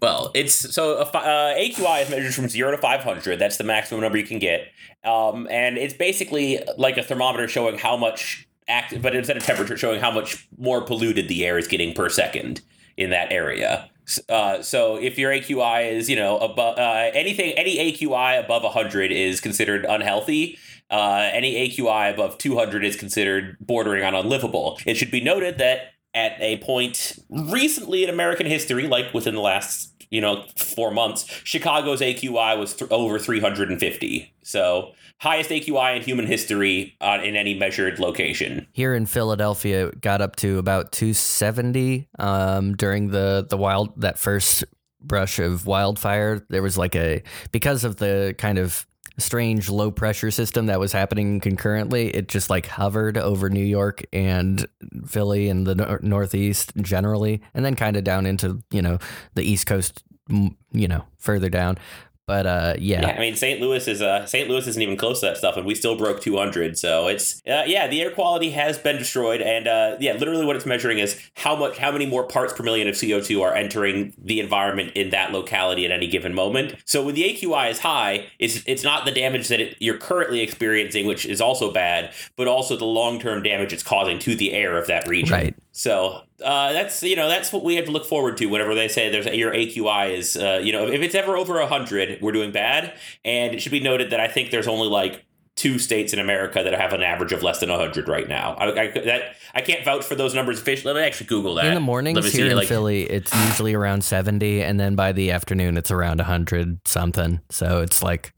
Well, 0.02 0.30
it's 0.34 0.54
so 0.54 0.98
uh, 0.98 1.54
AQI 1.54 2.02
is 2.02 2.10
measured 2.10 2.34
from 2.34 2.48
zero 2.48 2.70
to 2.70 2.78
five 2.78 3.00
hundred. 3.00 3.38
That's 3.38 3.56
the 3.56 3.64
maximum 3.64 4.02
number 4.02 4.18
you 4.18 4.26
can 4.26 4.38
get, 4.38 4.68
um, 5.04 5.48
and 5.50 5.78
it's 5.78 5.94
basically 5.94 6.60
like 6.76 6.98
a 6.98 7.02
thermometer 7.02 7.48
showing 7.48 7.78
how 7.78 7.96
much 7.96 8.45
act, 8.68 9.00
but 9.00 9.14
instead 9.14 9.36
of 9.36 9.44
temperature, 9.44 9.76
showing 9.76 10.00
how 10.00 10.10
much 10.10 10.48
more 10.58 10.82
polluted 10.82 11.28
the 11.28 11.44
air 11.44 11.58
is 11.58 11.68
getting 11.68 11.94
per 11.94 12.08
second 12.08 12.60
in 12.96 13.10
that 13.10 13.30
area. 13.30 13.90
Uh, 14.28 14.62
so 14.62 14.96
if 14.96 15.18
your 15.18 15.32
AQI 15.32 15.90
is, 15.90 16.08
you 16.08 16.16
know, 16.16 16.38
above 16.38 16.78
uh, 16.78 17.10
anything, 17.12 17.52
any 17.52 17.92
AQI 17.92 18.42
above 18.42 18.62
100 18.62 19.10
is 19.10 19.40
considered 19.40 19.84
unhealthy. 19.84 20.58
Uh, 20.88 21.28
any 21.32 21.68
AQI 21.68 22.12
above 22.12 22.38
200 22.38 22.84
is 22.84 22.94
considered 22.96 23.56
bordering 23.60 24.04
on 24.04 24.14
unlivable. 24.14 24.78
It 24.86 24.96
should 24.96 25.10
be 25.10 25.20
noted 25.20 25.58
that 25.58 25.94
at 26.16 26.40
a 26.40 26.56
point 26.58 27.18
recently 27.28 28.02
in 28.02 28.10
American 28.10 28.46
history, 28.46 28.88
like 28.88 29.12
within 29.14 29.34
the 29.34 29.40
last 29.40 29.92
you 30.10 30.20
know 30.20 30.44
four 30.56 30.90
months, 30.90 31.26
Chicago's 31.44 32.00
AQI 32.00 32.58
was 32.58 32.74
th- 32.74 32.90
over 32.90 33.18
350. 33.18 34.34
So 34.42 34.92
highest 35.18 35.50
AQI 35.50 35.96
in 35.96 36.02
human 36.02 36.26
history 36.26 36.96
uh, 37.00 37.18
in 37.22 37.36
any 37.36 37.54
measured 37.54 37.98
location. 37.98 38.66
Here 38.72 38.94
in 38.94 39.06
Philadelphia, 39.06 39.88
it 39.88 40.00
got 40.00 40.20
up 40.20 40.36
to 40.36 40.58
about 40.58 40.92
270 40.92 42.08
um, 42.18 42.74
during 42.74 43.10
the 43.10 43.46
the 43.48 43.58
wild 43.58 44.00
that 44.00 44.18
first 44.18 44.64
brush 45.00 45.38
of 45.38 45.66
wildfire. 45.66 46.44
There 46.48 46.62
was 46.62 46.78
like 46.78 46.96
a 46.96 47.22
because 47.52 47.84
of 47.84 47.96
the 47.96 48.34
kind 48.38 48.58
of 48.58 48.86
strange 49.18 49.68
low 49.68 49.90
pressure 49.90 50.30
system 50.30 50.66
that 50.66 50.80
was 50.80 50.92
happening 50.92 51.40
concurrently. 51.40 52.08
It 52.08 52.28
just 52.28 52.50
like 52.50 52.66
hovered 52.66 53.16
over 53.16 53.48
New 53.48 53.64
York 53.64 54.04
and 54.12 54.66
Philly 55.06 55.48
and 55.48 55.66
the 55.66 55.74
nor- 55.74 56.00
Northeast 56.02 56.72
generally, 56.76 57.42
and 57.54 57.64
then 57.64 57.74
kind 57.74 57.96
of 57.96 58.04
down 58.04 58.26
into 58.26 58.62
you 58.70 58.82
know 58.82 58.98
the 59.34 59.42
East 59.42 59.66
Coast, 59.66 60.02
you 60.28 60.88
know, 60.88 61.04
further 61.18 61.48
down. 61.48 61.78
But 62.26 62.44
uh, 62.44 62.74
yeah. 62.78 63.02
yeah, 63.02 63.16
I 63.16 63.20
mean 63.20 63.36
St. 63.36 63.60
Louis 63.60 63.86
is 63.86 64.02
uh, 64.02 64.26
St. 64.26 64.48
Louis 64.48 64.66
isn't 64.66 64.82
even 64.82 64.96
close 64.96 65.20
to 65.20 65.26
that 65.26 65.36
stuff, 65.36 65.56
and 65.56 65.64
we 65.64 65.76
still 65.76 65.96
broke 65.96 66.20
200. 66.20 66.76
So 66.76 67.06
it's 67.06 67.40
uh, 67.46 67.62
yeah, 67.66 67.86
the 67.86 68.02
air 68.02 68.10
quality 68.10 68.50
has 68.50 68.78
been 68.78 68.96
destroyed, 68.96 69.40
and 69.40 69.68
uh, 69.68 69.96
yeah, 70.00 70.14
literally 70.14 70.44
what 70.44 70.56
it's 70.56 70.66
measuring 70.66 70.98
is 70.98 71.20
how 71.36 71.54
much, 71.54 71.78
how 71.78 71.92
many 71.92 72.04
more 72.04 72.26
parts 72.26 72.52
per 72.52 72.64
million 72.64 72.88
of 72.88 72.96
CO2 72.96 73.40
are 73.40 73.54
entering 73.54 74.12
the 74.18 74.40
environment 74.40 74.90
in 74.96 75.10
that 75.10 75.30
locality 75.30 75.84
at 75.84 75.92
any 75.92 76.08
given 76.08 76.34
moment. 76.34 76.74
So 76.84 77.04
when 77.04 77.14
the 77.14 77.22
AQI 77.22 77.70
is 77.70 77.78
high, 77.78 78.26
it's 78.40 78.60
it's 78.66 78.82
not 78.82 79.04
the 79.04 79.12
damage 79.12 79.46
that 79.46 79.60
it, 79.60 79.76
you're 79.78 79.98
currently 79.98 80.40
experiencing, 80.40 81.06
which 81.06 81.26
is 81.26 81.40
also 81.40 81.72
bad, 81.72 82.12
but 82.34 82.48
also 82.48 82.76
the 82.76 82.84
long 82.84 83.20
term 83.20 83.44
damage 83.44 83.72
it's 83.72 83.84
causing 83.84 84.18
to 84.20 84.34
the 84.34 84.52
air 84.52 84.76
of 84.76 84.88
that 84.88 85.06
region. 85.06 85.32
Right. 85.32 85.54
So 85.70 86.22
uh, 86.44 86.72
that's 86.72 87.02
you 87.02 87.16
know 87.16 87.28
that's 87.28 87.52
what 87.52 87.64
we 87.64 87.76
have 87.76 87.86
to 87.86 87.90
look 87.90 88.06
forward 88.06 88.36
to 88.36 88.46
whenever 88.46 88.74
they 88.74 88.88
say 88.88 89.10
there's 89.10 89.26
your 89.26 89.52
AQI 89.52 90.16
is 90.16 90.36
uh, 90.36 90.60
you 90.62 90.72
know 90.72 90.86
if 90.86 91.00
it's 91.00 91.14
ever 91.14 91.36
over 91.36 91.64
hundred 91.66 92.20
we're 92.20 92.32
doing 92.32 92.52
bad 92.52 92.94
and 93.24 93.54
it 93.54 93.60
should 93.60 93.72
be 93.72 93.80
noted 93.80 94.10
that 94.10 94.20
I 94.20 94.28
think 94.28 94.50
there's 94.50 94.68
only 94.68 94.88
like 94.88 95.24
two 95.56 95.78
states 95.78 96.12
in 96.12 96.18
America 96.18 96.62
that 96.62 96.78
have 96.78 96.92
an 96.92 97.02
average 97.02 97.32
of 97.32 97.42
less 97.42 97.60
than 97.60 97.70
100 97.70 98.08
right 98.08 98.28
now. 98.28 98.52
I, 98.54 98.66
I, 98.66 98.90
that, 98.90 99.36
I 99.54 99.62
can't 99.62 99.84
vouch 99.84 100.04
for 100.04 100.14
those 100.14 100.34
numbers 100.34 100.60
officially. 100.60 100.92
Let 100.92 101.00
me 101.00 101.06
actually 101.06 101.28
Google 101.28 101.54
that. 101.54 101.64
In 101.64 101.74
the 101.74 101.80
mornings 101.80 102.30
here 102.30 102.50
in 102.50 102.56
like, 102.56 102.68
Philly, 102.68 103.04
it's 103.04 103.34
usually 103.48 103.72
around 103.72 104.04
70, 104.04 104.62
and 104.62 104.78
then 104.78 104.94
by 104.94 105.12
the 105.12 105.30
afternoon, 105.30 105.78
it's 105.78 105.90
around 105.90 106.18
100 106.18 106.86
something. 106.86 107.40
So 107.48 107.80
it's 107.80 108.02
like, 108.02 108.34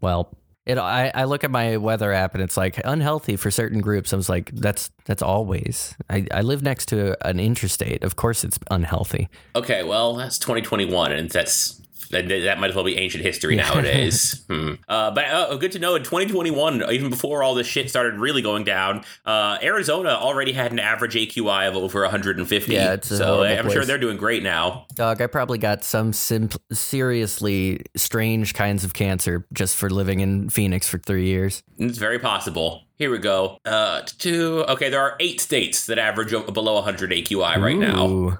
well, 0.00 0.36
it 0.70 0.78
I, 0.78 1.10
I 1.14 1.24
look 1.24 1.44
at 1.44 1.50
my 1.50 1.76
weather 1.76 2.12
app 2.12 2.34
and 2.34 2.42
it's 2.42 2.56
like 2.56 2.80
unhealthy 2.84 3.36
for 3.36 3.50
certain 3.50 3.80
groups. 3.80 4.12
I 4.12 4.16
was 4.16 4.28
like, 4.28 4.50
that's 4.52 4.90
that's 5.04 5.22
always. 5.22 5.94
I, 6.08 6.26
I 6.32 6.42
live 6.42 6.62
next 6.62 6.86
to 6.86 7.16
an 7.26 7.40
interstate. 7.40 8.02
Of 8.04 8.16
course 8.16 8.44
it's 8.44 8.58
unhealthy. 8.70 9.28
Okay, 9.54 9.82
well, 9.82 10.14
that's 10.14 10.38
2021 10.38 11.12
and 11.12 11.30
that's 11.30 11.79
that, 12.10 12.28
that 12.28 12.58
might 12.58 12.70
as 12.70 12.76
well 12.76 12.84
be 12.84 12.96
ancient 12.96 13.24
history 13.24 13.56
nowadays. 13.56 14.44
hmm. 14.48 14.74
uh, 14.88 15.10
but 15.10 15.24
uh, 15.26 15.56
good 15.56 15.72
to 15.72 15.78
know 15.78 15.94
in 15.94 16.02
2021, 16.02 16.82
even 16.90 17.10
before 17.10 17.42
all 17.42 17.54
this 17.54 17.66
shit 17.66 17.88
started 17.88 18.14
really 18.14 18.42
going 18.42 18.64
down, 18.64 19.04
uh, 19.24 19.58
Arizona 19.62 20.10
already 20.10 20.52
had 20.52 20.72
an 20.72 20.78
average 20.78 21.14
AQI 21.14 21.68
of 21.68 21.76
over 21.76 22.02
150. 22.02 22.72
Yeah, 22.72 22.94
it's 22.94 23.08
so 23.08 23.42
I'm 23.42 23.64
place. 23.64 23.72
sure 23.72 23.84
they're 23.84 23.98
doing 23.98 24.16
great 24.16 24.42
now. 24.42 24.86
Dog, 24.94 25.20
I 25.20 25.26
probably 25.26 25.58
got 25.58 25.84
some 25.84 26.12
sim- 26.12 26.50
seriously 26.72 27.84
strange 27.96 28.54
kinds 28.54 28.84
of 28.84 28.94
cancer 28.94 29.46
just 29.52 29.76
for 29.76 29.90
living 29.90 30.20
in 30.20 30.50
Phoenix 30.50 30.88
for 30.88 30.98
three 30.98 31.26
years. 31.26 31.62
It's 31.78 31.98
very 31.98 32.18
possible. 32.18 32.84
Here 32.96 33.10
we 33.10 33.18
go. 33.18 33.58
Uh, 33.64 34.02
two. 34.18 34.64
Okay, 34.68 34.90
there 34.90 35.00
are 35.00 35.16
eight 35.20 35.40
states 35.40 35.86
that 35.86 35.98
average 35.98 36.30
below 36.30 36.74
100 36.74 37.10
AQI 37.10 37.56
right 37.56 37.74
Ooh. 37.74 38.30
now. 38.30 38.38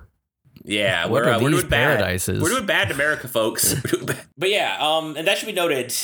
Yeah, 0.64 1.06
What 1.06 1.24
we're, 1.24 1.32
uh, 1.32 1.40
we're 1.40 1.50
doing 1.50 1.68
bad. 1.68 1.98
paradises? 1.98 2.42
We're 2.42 2.50
doing 2.50 2.66
bad 2.66 2.88
in 2.88 2.94
America, 2.94 3.28
folks. 3.28 3.74
but 4.36 4.50
yeah, 4.50 4.76
um, 4.80 5.16
and 5.16 5.26
that 5.26 5.38
should 5.38 5.46
be 5.46 5.52
noted. 5.52 5.94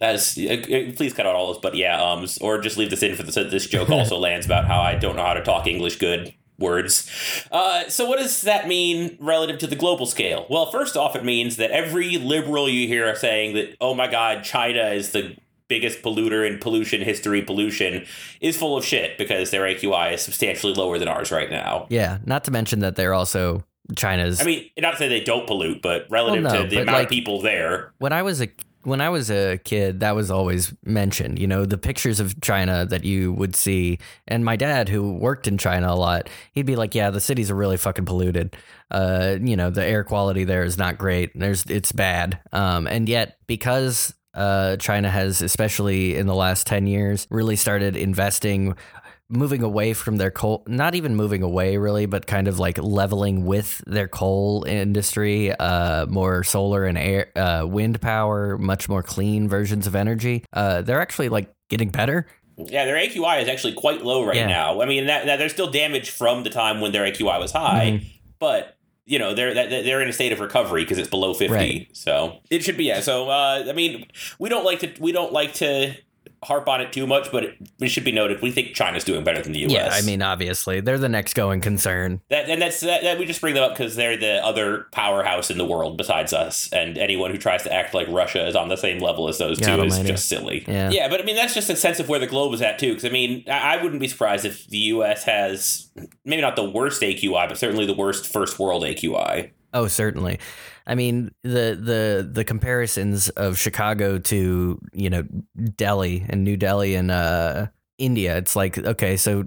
As 0.00 0.36
uh, 0.36 0.92
please 0.96 1.14
cut 1.14 1.24
out 1.24 1.36
all 1.36 1.52
those, 1.52 1.60
but 1.62 1.76
yeah, 1.76 2.02
um, 2.02 2.26
or 2.40 2.60
just 2.60 2.76
leave 2.76 2.90
this 2.90 3.02
in 3.02 3.14
for 3.14 3.22
this. 3.22 3.36
This 3.36 3.66
joke 3.66 3.88
also 3.90 4.18
lands 4.18 4.44
about 4.44 4.66
how 4.66 4.80
I 4.80 4.96
don't 4.96 5.16
know 5.16 5.24
how 5.24 5.34
to 5.34 5.42
talk 5.42 5.66
English 5.66 5.96
good 5.96 6.34
words. 6.58 7.10
Uh, 7.50 7.88
so 7.88 8.04
what 8.04 8.18
does 8.18 8.42
that 8.42 8.66
mean 8.68 9.16
relative 9.20 9.58
to 9.60 9.66
the 9.66 9.76
global 9.76 10.06
scale? 10.06 10.46
Well, 10.50 10.70
first 10.70 10.96
off, 10.96 11.14
it 11.16 11.24
means 11.24 11.56
that 11.56 11.70
every 11.70 12.16
liberal 12.16 12.68
you 12.68 12.86
hear 12.88 13.08
are 13.08 13.14
saying 13.16 13.54
that, 13.54 13.76
oh 13.80 13.94
my 13.94 14.08
God, 14.08 14.42
China 14.44 14.88
is 14.88 15.12
the 15.12 15.36
biggest 15.68 16.02
polluter 16.02 16.46
in 16.48 16.58
pollution 16.58 17.00
history 17.00 17.40
pollution 17.42 18.04
is 18.40 18.56
full 18.56 18.76
of 18.76 18.84
shit 18.84 19.16
because 19.16 19.50
their 19.50 19.62
AQI 19.62 20.12
is 20.14 20.22
substantially 20.22 20.74
lower 20.74 20.98
than 20.98 21.08
ours 21.08 21.32
right 21.32 21.50
now. 21.50 21.86
Yeah, 21.88 22.18
not 22.26 22.44
to 22.44 22.50
mention 22.50 22.80
that 22.80 22.96
they're 22.96 23.14
also 23.14 23.64
China's. 23.96 24.40
I 24.40 24.44
mean, 24.44 24.70
not 24.78 24.92
to 24.92 24.96
say 24.96 25.08
they 25.08 25.20
don't 25.24 25.46
pollute, 25.46 25.82
but 25.82 26.06
relative 26.10 26.44
Well, 26.44 26.54
no, 26.54 26.62
to 26.62 26.68
the 26.68 26.82
amount 26.82 26.96
like- 26.98 27.04
of 27.04 27.10
people 27.10 27.40
there, 27.42 27.92
when 27.98 28.12
I 28.12 28.22
was 28.22 28.40
a 28.40 28.48
when 28.84 29.00
I 29.00 29.08
was 29.08 29.30
a 29.30 29.56
kid, 29.64 30.00
that 30.00 30.14
was 30.14 30.30
always 30.30 30.74
mentioned. 30.84 31.38
You 31.38 31.46
know, 31.46 31.64
the 31.64 31.78
pictures 31.78 32.20
of 32.20 32.38
China 32.42 32.84
that 32.84 33.02
you 33.02 33.32
would 33.32 33.56
see, 33.56 33.98
and 34.28 34.44
my 34.44 34.56
dad, 34.56 34.90
who 34.90 35.14
worked 35.14 35.48
in 35.48 35.56
China 35.56 35.90
a 35.90 35.96
lot, 35.96 36.28
he'd 36.52 36.66
be 36.66 36.76
like, 36.76 36.94
"Yeah, 36.94 37.08
the 37.10 37.20
cities 37.20 37.50
are 37.50 37.54
really 37.54 37.78
fucking 37.78 38.04
polluted. 38.04 38.56
Uh, 38.90 39.36
you 39.40 39.56
know, 39.56 39.70
the 39.70 39.84
air 39.84 40.04
quality 40.04 40.44
there 40.44 40.64
is 40.64 40.76
not 40.76 40.98
great. 40.98 41.30
There's 41.38 41.64
it's 41.66 41.92
bad. 41.92 42.40
Um, 42.52 42.86
and 42.86 43.08
yet 43.08 43.38
because 43.46 44.12
uh, 44.34 44.76
China 44.76 45.08
has, 45.10 45.40
especially 45.40 46.16
in 46.16 46.26
the 46.26 46.34
last 46.34 46.66
ten 46.66 46.86
years, 46.86 47.26
really 47.30 47.56
started 47.56 47.96
investing 47.96 48.76
moving 49.30 49.62
away 49.62 49.94
from 49.94 50.16
their 50.18 50.30
coal 50.30 50.62
not 50.68 50.94
even 50.94 51.16
moving 51.16 51.42
away 51.42 51.76
really 51.78 52.04
but 52.06 52.26
kind 52.26 52.46
of 52.46 52.58
like 52.58 52.76
leveling 52.78 53.46
with 53.46 53.82
their 53.86 54.06
coal 54.06 54.64
industry 54.68 55.50
uh 55.52 56.04
more 56.06 56.44
solar 56.44 56.84
and 56.84 56.98
air 56.98 57.30
uh 57.36 57.64
wind 57.66 58.00
power 58.02 58.58
much 58.58 58.86
more 58.88 59.02
clean 59.02 59.48
versions 59.48 59.86
of 59.86 59.94
energy 59.94 60.44
uh 60.52 60.82
they're 60.82 61.00
actually 61.00 61.28
like 61.30 61.50
getting 61.70 61.88
better 61.88 62.26
yeah, 62.56 62.84
their 62.84 62.94
AQI 62.94 63.42
is 63.42 63.48
actually 63.48 63.72
quite 63.72 64.04
low 64.04 64.24
right 64.24 64.36
Yeah. 64.36 64.46
now. 64.46 64.80
I 64.80 64.86
mean, 64.86 65.06
that, 65.06 65.26
that 65.26 65.38
there's 65.38 65.50
still 65.52 65.72
damage 65.72 66.10
from 66.10 66.44
the 66.44 66.50
time 66.50 66.80
when 66.80 66.92
their 66.92 67.02
AQI 67.02 67.40
was 67.40 67.50
high, 67.50 67.98
Mm-hmm. 67.98 68.06
but 68.38 68.76
you 69.06 69.18
know 69.18 69.34
they're 69.34 69.52
they're 69.52 70.00
in 70.00 70.08
a 70.08 70.12
state 70.12 70.30
of 70.30 70.38
recovery 70.38 70.82
because 70.84 70.96
it's 70.98 71.10
below 71.10 71.34
50 71.34 71.52
Right. 71.52 71.88
so 71.92 72.38
it 72.50 72.62
should 72.62 72.76
be 72.76 72.84
yeah 72.84 73.00
so 73.00 73.28
uh, 73.28 73.64
i 73.68 73.72
mean 73.72 74.06
we 74.38 74.48
don't 74.48 74.64
like 74.64 74.78
to 74.80 74.94
we 75.00 75.10
don't 75.12 75.32
like 75.32 75.52
to 75.54 75.94
harp 76.44 76.68
on 76.68 76.80
it 76.80 76.92
too 76.92 77.06
much 77.06 77.30
but 77.32 77.44
it, 77.44 77.56
it 77.80 77.88
should 77.88 78.04
be 78.04 78.12
noted 78.12 78.40
we 78.42 78.50
think 78.50 78.74
china's 78.74 79.04
doing 79.04 79.24
better 79.24 79.42
than 79.42 79.52
the 79.52 79.64
us 79.64 79.72
yeah 79.72 79.90
i 79.92 80.02
mean 80.02 80.22
obviously 80.22 80.80
they're 80.80 80.98
the 80.98 81.08
next 81.08 81.34
going 81.34 81.60
concern. 81.60 82.20
That, 82.30 82.48
and 82.48 82.60
that's 82.60 82.80
that, 82.80 83.02
that 83.02 83.18
we 83.18 83.26
just 83.26 83.40
bring 83.40 83.54
them 83.54 83.64
up 83.64 83.72
because 83.72 83.96
they're 83.96 84.16
the 84.16 84.44
other 84.44 84.86
powerhouse 84.92 85.50
in 85.50 85.58
the 85.58 85.64
world 85.64 85.96
besides 85.96 86.32
us 86.32 86.72
and 86.72 86.98
anyone 86.98 87.30
who 87.30 87.38
tries 87.38 87.62
to 87.64 87.72
act 87.72 87.94
like 87.94 88.08
russia 88.08 88.46
is 88.46 88.56
on 88.56 88.68
the 88.68 88.76
same 88.76 88.98
level 88.98 89.28
as 89.28 89.38
those 89.38 89.58
God 89.58 89.76
two 89.76 89.82
is 89.84 89.98
just 90.00 90.28
silly. 90.28 90.64
Yeah. 90.68 90.90
yeah 90.90 91.08
but 91.08 91.20
i 91.20 91.24
mean 91.24 91.36
that's 91.36 91.54
just 91.54 91.70
a 91.70 91.76
sense 91.76 92.00
of 92.00 92.08
where 92.08 92.18
the 92.18 92.26
globe 92.26 92.54
is 92.54 92.62
at 92.62 92.78
too 92.78 92.88
because 92.88 93.04
i 93.04 93.10
mean 93.10 93.44
I, 93.48 93.76
I 93.76 93.82
wouldn't 93.82 94.00
be 94.00 94.08
surprised 94.08 94.44
if 94.44 94.66
the 94.68 94.78
us 94.78 95.24
has 95.24 95.90
maybe 96.24 96.42
not 96.42 96.56
the 96.56 96.68
worst 96.68 97.02
aqi 97.02 97.48
but 97.48 97.58
certainly 97.58 97.86
the 97.86 97.94
worst 97.94 98.32
first 98.32 98.58
world 98.58 98.82
aqi 98.82 99.50
Oh, 99.74 99.88
certainly. 99.88 100.38
I 100.86 100.94
mean, 100.94 101.34
the 101.42 101.78
the 101.80 102.28
the 102.30 102.44
comparisons 102.44 103.30
of 103.30 103.58
Chicago 103.58 104.18
to 104.18 104.80
you 104.92 105.10
know 105.10 105.24
Delhi 105.76 106.26
and 106.28 106.44
New 106.44 106.56
Delhi 106.56 106.94
and 106.94 107.10
uh, 107.10 107.68
India. 107.98 108.36
It's 108.36 108.54
like 108.54 108.76
okay, 108.78 109.16
so 109.16 109.44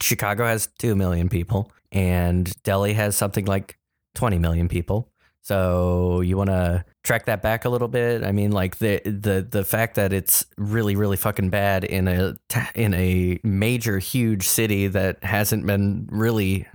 Chicago 0.00 0.44
has 0.46 0.68
two 0.78 0.94
million 0.94 1.28
people, 1.28 1.72
and 1.90 2.52
Delhi 2.62 2.92
has 2.92 3.16
something 3.16 3.44
like 3.44 3.76
twenty 4.14 4.38
million 4.38 4.68
people. 4.68 5.08
So 5.44 6.20
you 6.20 6.36
want 6.36 6.50
to 6.50 6.84
track 7.02 7.26
that 7.26 7.42
back 7.42 7.64
a 7.64 7.68
little 7.68 7.88
bit. 7.88 8.22
I 8.22 8.30
mean, 8.30 8.52
like 8.52 8.78
the 8.78 9.00
the 9.04 9.46
the 9.48 9.64
fact 9.64 9.96
that 9.96 10.12
it's 10.12 10.46
really 10.56 10.94
really 10.94 11.16
fucking 11.16 11.50
bad 11.50 11.82
in 11.82 12.06
a 12.06 12.36
in 12.76 12.94
a 12.94 13.40
major 13.42 13.98
huge 13.98 14.46
city 14.46 14.86
that 14.86 15.24
hasn't 15.24 15.66
been 15.66 16.08
really 16.12 16.68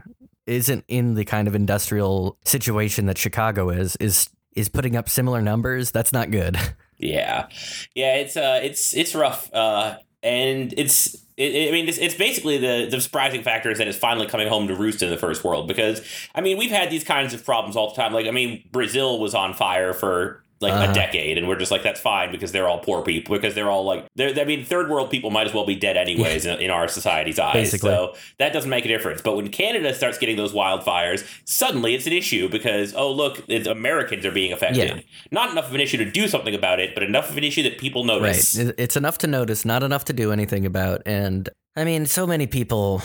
isn't 0.48 0.86
in 0.88 1.14
the 1.14 1.26
kind 1.26 1.48
of 1.48 1.56
industrial 1.56 2.38
situation 2.46 3.06
that 3.06 3.18
Chicago 3.18 3.70
is 3.70 3.96
is 3.98 4.30
is 4.56 4.70
putting 4.70 4.96
up 4.96 5.08
similar 5.08 5.42
numbers. 5.42 5.92
That's 5.92 6.12
not 6.14 6.32
good. 6.32 6.58
Yeah, 7.00 7.48
yeah, 7.94 8.16
it's 8.16 8.36
uh, 8.36 8.60
it's 8.64 8.96
it's 8.96 9.14
rough, 9.14 9.54
uh, 9.54 9.98
and 10.24 10.74
it's. 10.76 11.16
It, 11.38 11.70
I 11.70 11.72
mean, 11.72 11.88
it's, 11.88 12.00
it's 12.00 12.16
basically 12.16 12.58
the, 12.58 12.88
the 12.90 13.00
surprising 13.00 13.44
factor 13.44 13.70
is 13.70 13.78
that 13.78 13.88
it's 13.88 14.00
finally 14.00 14.26
coming 14.26 14.48
home 14.48 14.68
to 14.70 14.76
roost 14.76 15.04
in 15.04 15.12
the 15.12 15.18
first 15.18 15.44
world 15.44 15.68
because 15.68 16.02
I 16.34 16.42
mean 16.42 16.58
we've 16.58 16.72
had 16.72 16.90
these 16.90 17.04
kinds 17.04 17.36
of 17.36 17.46
problems 17.46 17.76
all 17.76 17.94
the 17.94 17.96
time. 17.96 18.14
Like 18.14 18.26
I 18.26 18.32
mean, 18.32 18.64
Brazil 18.72 19.20
was 19.20 19.36
on 19.36 19.54
fire 19.54 19.94
for 19.94 20.44
like 20.60 20.74
Uh-huh. 20.74 20.92
a 20.92 20.94
decade, 20.94 21.38
and 21.38 21.48
we're 21.48 21.58
just 21.58 21.72
like 21.72 21.84
that's 21.84 22.00
fine 22.00 22.32
because 22.32 22.52
they're 22.52 22.68
all 22.68 22.80
poor 22.80 23.04
people 23.04 23.36
because 23.36 23.54
they're 23.56 23.70
all 23.70 23.86
like 23.86 24.06
they're 24.16 24.34
I 24.40 24.44
mean 24.46 24.66
third 24.66 24.90
world 24.90 25.10
people 25.12 25.30
might 25.30 25.48
as 25.48 25.54
well 25.54 25.66
be 25.66 25.76
dead 25.76 25.98
anyways 25.98 26.46
in, 26.46 26.60
in 26.60 26.72
our 26.72 26.88
society's 26.88 27.38
eyes. 27.40 27.54
Basically. 27.54 27.92
So 27.92 28.16
that 28.40 28.54
doesn't 28.54 28.70
make 28.70 28.86
a 28.86 28.88
difference. 28.88 29.22
But 29.22 29.36
when 29.36 29.50
Canada 29.50 29.94
starts 29.94 30.18
getting 30.18 30.36
those 30.36 30.54
wildfires, 30.54 31.24
suddenly 31.46 31.94
it's 31.96 32.08
an 32.08 32.14
issue 32.14 32.50
because 32.50 32.94
oh 32.96 33.12
look, 33.12 33.44
it's, 33.48 33.68
Americans 33.68 34.26
are 34.26 34.32
being 34.32 34.52
affected. 34.52 34.90
Yeah. 34.90 35.00
Not 35.32 35.52
enough 35.52 35.68
of 35.70 35.76
an 35.76 35.82
issue 35.82 35.98
to 35.98 36.06
do 36.10 36.28
something 36.28 36.56
about 36.56 36.80
it, 36.80 36.94
but 36.94 37.04
enough 37.04 37.30
of 37.30 37.38
an 37.38 37.44
issue 37.44 37.64
that 37.64 37.78
people 37.78 38.04
Right. 38.04 38.22
notice. 38.22 38.58
It- 38.58 38.76
It's 38.80 38.96
enough 38.98 39.18
to 39.20 39.28
notice, 39.28 39.64
not 39.66 39.84
enough 39.84 40.06
to 40.06 40.14
do 40.14 40.32
anything 40.32 40.66
about. 40.66 41.02
And 41.06 41.50
I 41.76 41.84
mean, 41.84 42.06
so 42.08 42.26
many 42.26 42.48
people, 42.48 43.04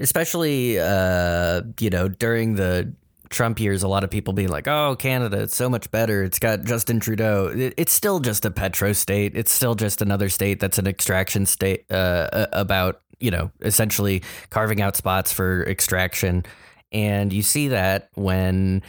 especially 0.00 0.78
uh, 0.78 1.62
you 1.80 1.90
know, 1.90 2.08
during 2.08 2.54
the 2.56 2.92
Trump 3.32 3.58
years, 3.58 3.82
a 3.82 3.88
lot 3.88 4.04
of 4.04 4.10
people 4.10 4.32
being 4.32 4.48
like, 4.48 4.68
"Oh, 4.68 4.96
Canada, 4.96 5.40
it's 5.40 5.56
so 5.56 5.68
much 5.68 5.90
better. 5.90 6.22
It's 6.22 6.38
got 6.38 6.64
Justin 6.64 7.00
Trudeau." 7.00 7.46
It, 7.46 7.74
it's 7.76 7.92
still 7.92 8.20
just 8.20 8.44
a 8.44 8.50
petro 8.50 8.92
state. 8.92 9.36
It's 9.36 9.52
still 9.52 9.74
just 9.74 10.02
another 10.02 10.28
state 10.28 10.60
that's 10.60 10.78
an 10.78 10.86
extraction 10.86 11.46
state 11.46 11.90
uh, 11.90 12.46
about 12.52 13.00
you 13.18 13.30
know 13.30 13.50
essentially 13.62 14.22
carving 14.50 14.80
out 14.80 14.96
spots 14.96 15.32
for 15.32 15.64
extraction. 15.64 16.44
And 16.92 17.32
you 17.32 17.42
see 17.42 17.68
that 17.68 18.10
when 18.14 18.82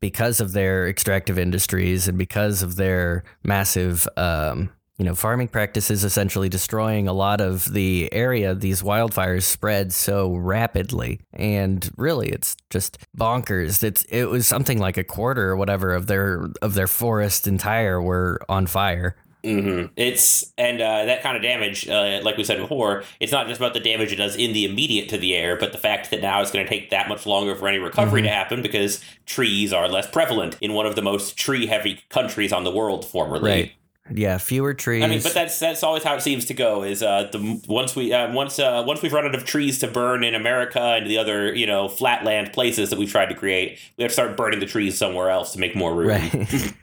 because 0.00 0.40
of 0.40 0.52
their 0.52 0.88
extractive 0.88 1.38
industries 1.38 2.08
and 2.08 2.18
because 2.18 2.62
of 2.62 2.76
their 2.76 3.24
massive 3.44 4.06
um, 4.16 4.70
you 5.02 5.08
know 5.08 5.16
farming 5.16 5.48
practices 5.48 6.04
essentially 6.04 6.48
destroying 6.48 7.08
a 7.08 7.12
lot 7.12 7.40
of 7.40 7.72
the 7.72 8.08
area 8.12 8.54
these 8.54 8.82
wildfires 8.82 9.42
spread 9.42 9.92
so 9.92 10.36
rapidly. 10.36 11.18
And 11.32 11.90
really 11.96 12.28
it's 12.28 12.56
just 12.70 12.98
bonkers. 13.18 13.82
It's 13.82 14.04
it 14.04 14.26
was 14.26 14.46
something 14.46 14.78
like 14.78 14.96
a 14.96 15.02
quarter 15.02 15.50
or 15.50 15.56
whatever 15.56 15.92
of 15.92 16.06
their 16.06 16.46
of 16.62 16.74
their 16.74 16.86
forest 16.86 17.48
entire 17.48 18.00
were 18.00 18.40
on 18.48 18.68
fire. 18.68 19.16
Hmm 19.44 19.86
It's 19.96 20.52
and 20.56 20.80
uh, 20.80 21.06
that 21.06 21.20
kind 21.24 21.36
of 21.36 21.42
damage, 21.42 21.88
uh, 21.88 22.20
like 22.22 22.36
we 22.36 22.44
said 22.44 22.58
before, 22.58 23.02
it's 23.18 23.32
not 23.32 23.48
just 23.48 23.58
about 23.58 23.74
the 23.74 23.80
damage 23.80 24.12
it 24.12 24.16
does 24.16 24.36
in 24.36 24.52
the 24.52 24.64
immediate 24.64 25.08
to 25.08 25.18
the 25.18 25.34
air, 25.34 25.56
but 25.56 25.72
the 25.72 25.78
fact 25.78 26.12
that 26.12 26.22
now 26.22 26.40
it's 26.40 26.52
going 26.52 26.64
to 26.64 26.70
take 26.70 26.90
that 26.90 27.08
much 27.08 27.26
longer 27.26 27.56
for 27.56 27.66
any 27.66 27.78
recovery 27.78 28.22
to 28.22 28.28
happen 28.28 28.62
because 28.62 29.02
trees 29.26 29.72
are 29.72 29.88
less 29.88 30.08
prevalent 30.08 30.56
in 30.60 30.74
one 30.74 30.86
of 30.86 30.94
the 30.94 31.02
most 31.02 31.36
tree-heavy 31.36 32.04
countries 32.08 32.52
on 32.52 32.62
the 32.62 32.70
world 32.70 33.04
formerly. 33.04 33.50
right 33.50 33.72
yeah 34.10 34.36
fewer 34.38 34.74
trees 34.74 35.04
I 35.04 35.06
mean, 35.06 35.22
but 35.22 35.32
that's 35.32 35.58
that's 35.58 35.82
always 35.82 36.02
how 36.02 36.14
it 36.16 36.22
seems 36.22 36.44
to 36.46 36.54
go. 36.54 36.82
Is 36.82 37.02
uh, 37.02 37.28
the 37.30 37.62
once 37.68 37.94
we 37.94 38.12
uh, 38.12 38.32
once 38.32 38.58
uh, 38.58 38.82
once 38.86 39.00
we've 39.02 39.12
run 39.12 39.24
out 39.24 39.34
of 39.34 39.44
trees 39.44 39.78
to 39.80 39.86
burn 39.86 40.24
in 40.24 40.34
America 40.34 40.80
and 40.80 41.06
the 41.08 41.18
other 41.18 41.54
you 41.54 41.66
know 41.66 41.88
flatland 41.88 42.52
places 42.52 42.90
that 42.90 42.98
we've 42.98 43.10
tried 43.10 43.26
to 43.26 43.34
create, 43.34 43.78
we 43.96 44.02
have 44.02 44.10
to 44.10 44.14
start 44.14 44.36
burning 44.36 44.60
the 44.60 44.66
trees 44.66 44.98
somewhere 44.98 45.30
else 45.30 45.52
to 45.52 45.58
make 45.58 45.76
more 45.76 45.94
room. 45.94 46.08
right 46.08 46.32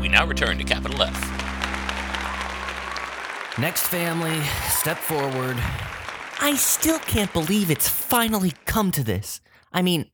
We 0.00 0.08
now 0.08 0.26
return 0.26 0.58
to 0.58 0.64
Capital 0.64 1.02
F. 1.02 1.42
Next 3.58 3.86
family, 3.88 4.40
step 4.70 4.96
forward. 4.98 5.56
I 6.40 6.54
still 6.56 6.98
can't 7.00 7.32
believe 7.32 7.70
it's 7.70 7.88
finally 7.88 8.52
come 8.64 8.90
to 8.92 9.04
this. 9.04 9.40
I 9.72 9.82
mean, 9.82 10.10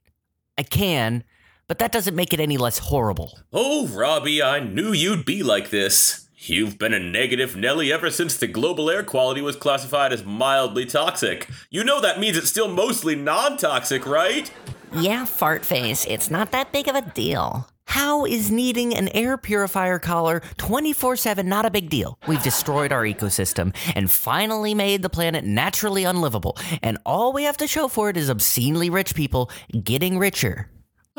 I 0.58 0.62
can, 0.62 1.24
but 1.68 1.78
that 1.78 1.92
doesn't 1.92 2.16
make 2.16 2.32
it 2.32 2.40
any 2.40 2.56
less 2.56 2.78
horrible. 2.78 3.38
Oh, 3.52 3.86
Robbie, 3.86 4.42
I 4.42 4.58
knew 4.58 4.92
you'd 4.92 5.24
be 5.24 5.42
like 5.42 5.70
this. 5.70 6.28
You've 6.40 6.78
been 6.78 6.94
a 6.94 6.98
negative 6.98 7.56
Nelly 7.56 7.92
ever 7.92 8.10
since 8.10 8.36
the 8.36 8.46
global 8.46 8.90
air 8.90 9.02
quality 9.02 9.42
was 9.42 9.56
classified 9.56 10.12
as 10.12 10.24
mildly 10.24 10.86
toxic. 10.86 11.48
You 11.68 11.84
know 11.84 12.00
that 12.00 12.18
means 12.18 12.36
it's 12.36 12.48
still 12.48 12.68
mostly 12.68 13.14
non 13.14 13.56
toxic, 13.58 14.06
right? 14.06 14.50
Yeah, 14.92 15.26
fart 15.26 15.64
face, 15.66 16.06
it's 16.06 16.30
not 16.30 16.50
that 16.52 16.72
big 16.72 16.88
of 16.88 16.94
a 16.94 17.02
deal. 17.02 17.68
How 17.88 18.24
is 18.24 18.50
needing 18.50 18.94
an 18.94 19.08
air 19.08 19.36
purifier 19.36 19.98
collar 19.98 20.42
24 20.58 21.16
7 21.16 21.48
not 21.48 21.66
a 21.66 21.70
big 21.70 21.90
deal? 21.90 22.18
We've 22.28 22.42
destroyed 22.42 22.92
our 22.92 23.02
ecosystem 23.02 23.74
and 23.96 24.10
finally 24.10 24.74
made 24.74 25.02
the 25.02 25.10
planet 25.10 25.44
naturally 25.44 26.04
unlivable, 26.04 26.56
and 26.82 26.98
all 27.04 27.32
we 27.32 27.44
have 27.44 27.56
to 27.58 27.66
show 27.66 27.88
for 27.88 28.08
it 28.10 28.16
is 28.16 28.30
obscenely 28.30 28.90
rich 28.90 29.14
people 29.14 29.50
getting 29.82 30.18
richer. 30.18 30.70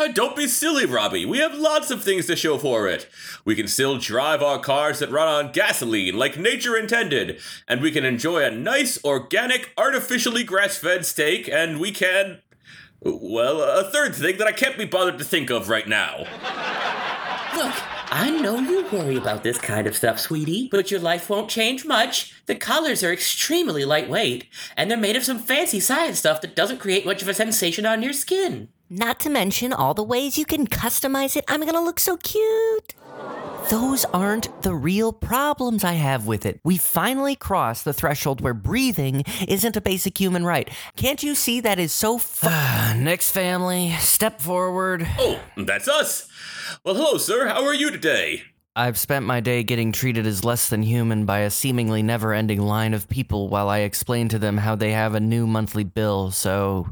Don't 0.08 0.36
be 0.36 0.48
silly, 0.48 0.86
Robbie. 0.86 1.26
We 1.26 1.40
have 1.40 1.58
lots 1.58 1.92
of 1.92 2.02
things 2.02 2.26
to 2.28 2.36
show 2.38 2.58
for 2.58 2.88
it. 2.88 3.08
We 3.44 3.54
can 3.54 3.68
still 3.68 3.98
drive 3.98 4.42
our 4.42 4.58
cars 4.58 5.00
that 5.00 5.12
run 5.12 5.28
on 5.28 5.52
gasoline 5.52 6.18
like 6.18 6.38
nature 6.38 6.78
intended, 6.78 7.40
and 7.68 7.82
we 7.82 7.92
can 7.92 8.06
enjoy 8.06 8.44
a 8.44 8.52
nice, 8.52 9.04
organic, 9.04 9.74
artificially 9.78 10.44
grass 10.46 10.78
fed 10.78 11.06
steak, 11.06 11.50
and 11.50 11.82
we 11.82 11.92
can. 11.92 12.40
Well, 13.02 13.62
a 13.62 13.84
third 13.84 14.16
thing 14.16 14.38
that 14.38 14.48
I 14.48 14.54
can't 14.54 14.78
be 14.78 14.86
bothered 14.86 15.18
to 15.20 15.26
think 15.26 15.50
of 15.50 15.68
right 15.68 15.88
now. 15.88 16.20
Look, 17.56 17.76
I 18.12 18.30
know 18.42 18.58
you 18.58 18.86
worry 18.92 19.18
about 19.18 19.44
this 19.44 19.58
kind 19.58 19.86
of 19.86 19.96
stuff, 19.96 20.20
sweetie, 20.20 20.70
but 20.72 20.92
your 20.92 21.00
life 21.00 21.30
won't 21.30 21.50
change 21.50 21.86
much. 21.86 22.42
The 22.46 22.56
colors 22.56 23.04
are 23.04 23.12
extremely 23.12 23.84
lightweight, 23.84 24.48
and 24.78 24.90
they're 24.90 24.98
made 24.98 25.18
of 25.18 25.24
some 25.24 25.40
fancy 25.40 25.80
science 25.80 26.20
stuff 26.20 26.40
that 26.42 26.56
doesn't 26.56 26.80
create 26.80 27.06
much 27.06 27.22
of 27.22 27.28
a 27.28 27.34
sensation 27.34 27.86
on 27.86 28.02
your 28.02 28.14
skin. 28.14 28.70
Not 28.92 29.20
to 29.20 29.30
mention 29.30 29.72
all 29.72 29.94
the 29.94 30.02
ways 30.02 30.36
you 30.36 30.46
can 30.46 30.66
customize 30.66 31.36
it. 31.36 31.46
I'm 31.48 31.64
gonna 31.64 31.84
look 31.84 32.00
so 32.00 32.18
cute. 32.18 32.96
Those 33.70 34.04
aren't 34.06 34.64
the 34.64 34.74
real 34.74 35.14
problems 35.14 35.84
I 35.84 35.94
have 35.94 36.26
with 36.26 36.44
it. 36.44 36.60
We 36.64 36.78
finally 36.78 37.36
crossed 37.36 37.86
the 37.86 37.94
threshold 37.94 38.42
where 38.42 38.56
breathing 38.56 39.24
isn't 39.48 39.78
a 39.78 39.82
basic 39.82 40.18
human 40.18 40.44
right. 40.44 40.72
Can't 40.96 41.22
you 41.22 41.36
see 41.36 41.62
that 41.62 41.78
is 41.78 41.94
so 41.94 42.18
fu- 42.18 42.48
Next 42.98 43.30
family, 43.30 43.92
step 44.00 44.42
forward. 44.42 45.08
Oh, 45.20 45.40
that's 45.56 45.88
us. 45.88 46.28
Well, 46.84 46.96
hello, 46.96 47.20
sir. 47.20 47.48
How 47.48 47.64
are 47.66 47.76
you 47.76 47.92
today? 47.92 48.42
I've 48.76 48.98
spent 48.98 49.24
my 49.24 49.40
day 49.40 49.62
getting 49.62 49.92
treated 49.92 50.26
as 50.26 50.44
less 50.44 50.68
than 50.68 50.82
human 50.82 51.28
by 51.28 51.40
a 51.42 51.52
seemingly 51.52 52.02
never 52.02 52.34
ending 52.34 52.62
line 52.64 52.96
of 52.96 53.08
people 53.08 53.50
while 53.50 53.70
I 53.70 53.80
explain 53.80 54.30
to 54.30 54.40
them 54.40 54.58
how 54.58 54.74
they 54.74 54.94
have 54.94 55.14
a 55.14 55.20
new 55.20 55.46
monthly 55.46 55.84
bill, 55.84 56.32
so. 56.32 56.92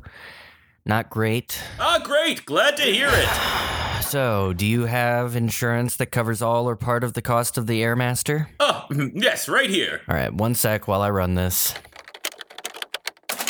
Not 0.88 1.10
great. 1.10 1.62
Ah, 1.80 2.00
great. 2.02 2.45
Glad 2.45 2.78
to 2.78 2.84
hear 2.84 3.10
it. 3.12 4.04
So, 4.04 4.54
do 4.54 4.65
you 4.65 4.86
have 4.86 5.36
insurance 5.36 5.97
that 5.97 6.08
covers 6.08 6.41
all 6.41 6.69
or 6.69 6.78
part 6.78 7.04
of 7.04 7.12
the 7.12 7.21
cost 7.21 7.58
of 7.58 7.67
the 7.67 7.82
Airmaster? 7.82 8.47
Oh, 8.62 8.86
yes, 9.13 9.50
right 9.50 9.69
here. 9.69 10.00
All 10.08 10.15
right, 10.15 10.34
one 10.34 10.56
sec 10.56 10.88
while 10.88 11.02
I 11.02 11.10
run 11.10 11.36
this. 11.36 11.73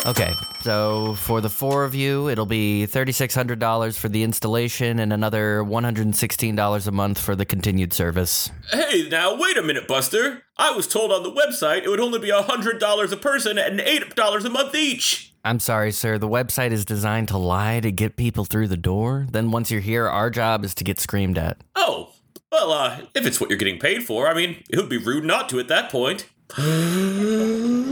Okay, 0.07 0.31
so 0.61 1.13
for 1.15 1.41
the 1.41 1.49
four 1.49 1.83
of 1.83 1.93
you, 1.93 2.27
it'll 2.29 2.45
be 2.47 2.87
$3,600 2.89 3.97
for 3.99 4.09
the 4.09 4.23
installation 4.23 4.97
and 4.97 5.13
another 5.13 5.63
$116 5.63 6.87
a 6.87 6.91
month 6.91 7.19
for 7.19 7.35
the 7.35 7.45
continued 7.45 7.93
service. 7.93 8.49
Hey, 8.71 9.07
now, 9.09 9.37
wait 9.37 9.57
a 9.57 9.61
minute, 9.61 9.87
Buster. 9.87 10.43
I 10.57 10.71
was 10.71 10.87
told 10.87 11.11
on 11.11 11.21
the 11.23 11.31
website 11.31 11.83
it 11.83 11.89
would 11.89 11.99
only 11.99 12.19
be 12.19 12.31
$100 12.31 13.11
a 13.11 13.17
person 13.17 13.57
and 13.59 13.79
$8 13.79 14.45
a 14.45 14.49
month 14.49 14.73
each. 14.73 15.33
I'm 15.47 15.61
sorry, 15.61 15.93
sir. 15.93 16.17
The 16.17 16.27
website 16.27 16.71
is 16.71 16.83
designed 16.83 17.29
to 17.29 17.37
lie 17.37 17.79
to 17.79 17.89
get 17.89 18.17
people 18.17 18.43
through 18.43 18.67
the 18.67 18.75
door. 18.75 19.27
Then 19.31 19.49
once 19.49 19.71
you're 19.71 19.79
here, 19.79 20.05
our 20.05 20.29
job 20.29 20.65
is 20.65 20.75
to 20.75 20.83
get 20.83 20.99
screamed 20.99 21.37
at. 21.37 21.61
Oh, 21.73 22.11
well, 22.51 22.73
uh, 22.73 22.99
if 23.15 23.25
it's 23.25 23.39
what 23.39 23.49
you're 23.49 23.57
getting 23.57 23.79
paid 23.79 24.03
for, 24.03 24.27
I 24.27 24.33
mean, 24.33 24.61
it 24.69 24.75
would 24.75 24.89
be 24.89 24.97
rude 24.97 25.23
not 25.23 25.47
to 25.49 25.59
at 25.59 25.69
that 25.69 25.89
point. 25.89 26.27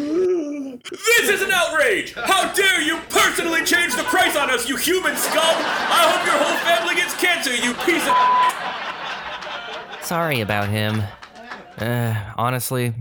This 0.91 1.30
is 1.30 1.41
an 1.41 1.50
outrage! 1.52 2.13
How 2.13 2.54
dare 2.54 2.80
you 2.80 3.00
personally 3.10 3.65
change 3.65 3.96
the 3.96 4.04
price 4.04 4.36
on 4.38 4.52
us, 4.52 4.70
you 4.70 4.78
human 4.78 5.15
scum! 5.15 5.41
I 5.41 6.12
hope 6.12 6.24
your 6.28 6.38
whole 6.38 6.58
family 6.60 6.94
gets 6.94 7.15
cancer, 7.15 7.56
you 7.56 7.74
piece 7.86 8.06
of. 9.98 10.06
Sorry 10.06 10.41
about 10.41 10.70
him. 10.70 11.02
Uh, 11.80 12.13
honestly, 12.38 12.94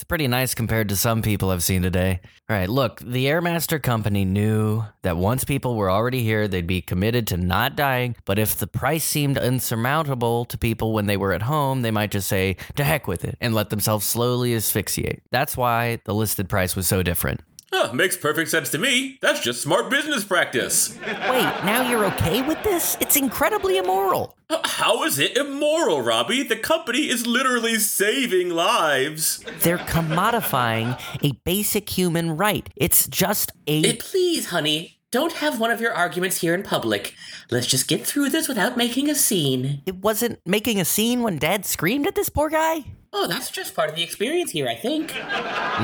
it's 0.00 0.04
pretty 0.06 0.28
nice 0.28 0.54
compared 0.54 0.88
to 0.88 0.96
some 0.96 1.20
people 1.20 1.50
I've 1.50 1.62
seen 1.62 1.82
today. 1.82 2.20
All 2.48 2.56
right, 2.56 2.70
look, 2.70 3.00
the 3.00 3.26
Airmaster 3.26 3.80
company 3.82 4.24
knew 4.24 4.82
that 5.02 5.18
once 5.18 5.44
people 5.44 5.76
were 5.76 5.90
already 5.90 6.22
here, 6.22 6.48
they'd 6.48 6.66
be 6.66 6.80
committed 6.80 7.26
to 7.26 7.36
not 7.36 7.76
dying. 7.76 8.16
But 8.24 8.38
if 8.38 8.56
the 8.56 8.66
price 8.66 9.04
seemed 9.04 9.36
insurmountable 9.36 10.46
to 10.46 10.56
people 10.56 10.94
when 10.94 11.04
they 11.04 11.18
were 11.18 11.34
at 11.34 11.42
home, 11.42 11.82
they 11.82 11.90
might 11.90 12.12
just 12.12 12.28
say, 12.28 12.56
to 12.76 12.82
heck 12.82 13.06
with 13.06 13.26
it, 13.26 13.36
and 13.42 13.54
let 13.54 13.68
themselves 13.68 14.06
slowly 14.06 14.54
asphyxiate. 14.54 15.22
That's 15.32 15.54
why 15.54 16.00
the 16.06 16.14
listed 16.14 16.48
price 16.48 16.74
was 16.74 16.86
so 16.86 17.02
different. 17.02 17.42
Huh, 17.72 17.92
makes 17.92 18.16
perfect 18.16 18.50
sense 18.50 18.68
to 18.70 18.78
me. 18.78 19.18
That's 19.22 19.40
just 19.40 19.62
smart 19.62 19.90
business 19.90 20.24
practice. 20.24 20.98
Wait, 21.06 21.48
now 21.64 21.88
you're 21.88 22.04
okay 22.06 22.42
with 22.42 22.60
this? 22.64 22.96
It's 23.00 23.14
incredibly 23.16 23.78
immoral. 23.78 24.36
How 24.64 25.04
is 25.04 25.20
it 25.20 25.36
immoral, 25.36 26.02
Robbie? 26.02 26.42
The 26.42 26.56
company 26.56 27.08
is 27.08 27.28
literally 27.28 27.76
saving 27.76 28.50
lives. 28.50 29.44
They're 29.60 29.78
commodifying 29.78 31.00
a 31.22 31.32
basic 31.44 31.88
human 31.90 32.36
right. 32.36 32.68
It's 32.74 33.06
just 33.06 33.52
a. 33.68 33.84
Eh, 33.84 33.96
please, 34.00 34.46
honey, 34.46 34.98
don't 35.12 35.34
have 35.34 35.60
one 35.60 35.70
of 35.70 35.80
your 35.80 35.92
arguments 35.92 36.38
here 36.38 36.54
in 36.54 36.64
public. 36.64 37.14
Let's 37.52 37.66
just 37.68 37.86
get 37.86 38.04
through 38.04 38.30
this 38.30 38.48
without 38.48 38.76
making 38.76 39.08
a 39.08 39.14
scene. 39.14 39.82
it 39.86 39.96
wasn't 39.96 40.40
making 40.44 40.80
a 40.80 40.84
scene 40.84 41.22
when 41.22 41.38
Dad 41.38 41.64
screamed 41.64 42.08
at 42.08 42.16
this 42.16 42.28
poor 42.28 42.50
guy. 42.50 42.84
Oh, 43.12 43.26
that's 43.26 43.50
just 43.50 43.74
part 43.74 43.90
of 43.90 43.96
the 43.96 44.04
experience 44.04 44.52
here, 44.52 44.68
I 44.68 44.76
think. 44.76 45.08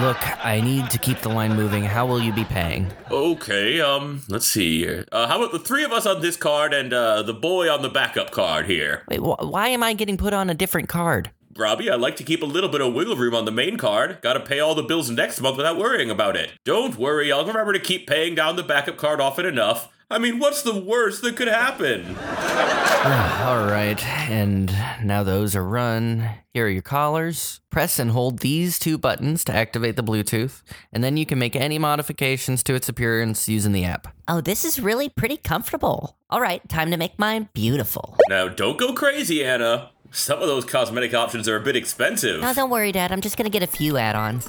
Look, 0.00 0.16
I 0.46 0.60
need 0.62 0.90
to 0.90 0.98
keep 0.98 1.20
the 1.20 1.28
line 1.28 1.56
moving. 1.56 1.82
How 1.82 2.06
will 2.06 2.20
you 2.20 2.32
be 2.32 2.44
paying? 2.44 2.92
Okay, 3.10 3.80
um, 3.80 4.22
let's 4.28 4.46
see 4.46 4.78
here. 4.78 5.04
Uh, 5.10 5.26
how 5.26 5.38
about 5.42 5.50
the 5.52 5.58
three 5.58 5.82
of 5.82 5.90
us 5.90 6.06
on 6.06 6.20
this 6.22 6.36
card 6.36 6.72
and 6.72 6.92
uh, 6.92 7.22
the 7.22 7.34
boy 7.34 7.68
on 7.68 7.82
the 7.82 7.88
backup 7.88 8.30
card 8.30 8.66
here? 8.66 9.02
Wait, 9.08 9.18
wh- 9.18 9.42
why 9.50 9.68
am 9.68 9.82
I 9.82 9.92
getting 9.92 10.16
put 10.16 10.34
on 10.34 10.48
a 10.48 10.54
different 10.54 10.88
card? 10.88 11.32
Robbie, 11.58 11.90
I 11.90 11.96
like 11.96 12.16
to 12.16 12.24
keep 12.24 12.42
a 12.42 12.46
little 12.46 12.68
bit 12.68 12.80
of 12.80 12.92
wiggle 12.94 13.16
room 13.16 13.34
on 13.34 13.44
the 13.44 13.50
main 13.50 13.76
card. 13.76 14.18
Gotta 14.22 14.40
pay 14.40 14.60
all 14.60 14.74
the 14.74 14.82
bills 14.82 15.10
next 15.10 15.40
month 15.40 15.56
without 15.56 15.78
worrying 15.78 16.10
about 16.10 16.36
it. 16.36 16.52
Don't 16.64 16.96
worry, 16.98 17.32
I'll 17.32 17.46
remember 17.46 17.72
to 17.72 17.78
keep 17.78 18.06
paying 18.06 18.34
down 18.34 18.56
the 18.56 18.62
backup 18.62 18.96
card 18.96 19.20
often 19.20 19.46
enough. 19.46 19.92
I 20.08 20.18
mean, 20.20 20.38
what's 20.38 20.62
the 20.62 20.78
worst 20.78 21.22
that 21.22 21.34
could 21.34 21.48
happen? 21.48 22.06
All 22.16 23.66
right, 23.66 24.00
and 24.30 24.70
now 25.02 25.24
those 25.24 25.56
are 25.56 25.64
run. 25.64 26.28
Here 26.54 26.66
are 26.66 26.70
your 26.70 26.82
collars. 26.82 27.60
Press 27.70 27.98
and 27.98 28.12
hold 28.12 28.38
these 28.38 28.78
two 28.78 28.98
buttons 28.98 29.42
to 29.44 29.54
activate 29.54 29.96
the 29.96 30.04
Bluetooth, 30.04 30.62
and 30.92 31.02
then 31.02 31.16
you 31.16 31.26
can 31.26 31.40
make 31.40 31.56
any 31.56 31.78
modifications 31.78 32.62
to 32.64 32.74
its 32.74 32.88
appearance 32.88 33.48
using 33.48 33.72
the 33.72 33.84
app. 33.84 34.06
Oh, 34.28 34.40
this 34.40 34.64
is 34.64 34.78
really 34.78 35.08
pretty 35.08 35.38
comfortable. 35.38 36.16
All 36.30 36.40
right, 36.40 36.66
time 36.68 36.92
to 36.92 36.96
make 36.96 37.18
mine 37.18 37.48
beautiful. 37.52 38.16
Now, 38.28 38.46
don't 38.46 38.78
go 38.78 38.92
crazy, 38.92 39.44
Anna. 39.44 39.90
Some 40.16 40.40
of 40.40 40.48
those 40.48 40.64
cosmetic 40.64 41.12
options 41.12 41.46
are 41.46 41.56
a 41.56 41.60
bit 41.60 41.76
expensive. 41.76 42.40
No, 42.40 42.54
don't 42.54 42.70
worry, 42.70 42.90
Dad. 42.90 43.12
I'm 43.12 43.20
just 43.20 43.36
gonna 43.36 43.50
get 43.50 43.62
a 43.62 43.66
few 43.66 43.98
add 43.98 44.16
ons. 44.16 44.48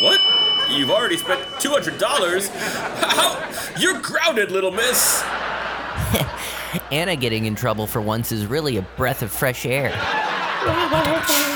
What? 0.00 0.18
You've 0.70 0.90
already 0.90 1.18
spent 1.18 1.42
$200? 1.60 2.48
How? 3.02 3.78
You're 3.78 4.00
grounded, 4.00 4.50
little 4.50 4.70
miss. 4.70 5.22
Anna 6.90 7.16
getting 7.16 7.44
in 7.44 7.54
trouble 7.54 7.86
for 7.86 8.00
once 8.00 8.32
is 8.32 8.46
really 8.46 8.78
a 8.78 8.82
breath 8.96 9.20
of 9.20 9.30
fresh 9.30 9.66
air. 9.66 9.92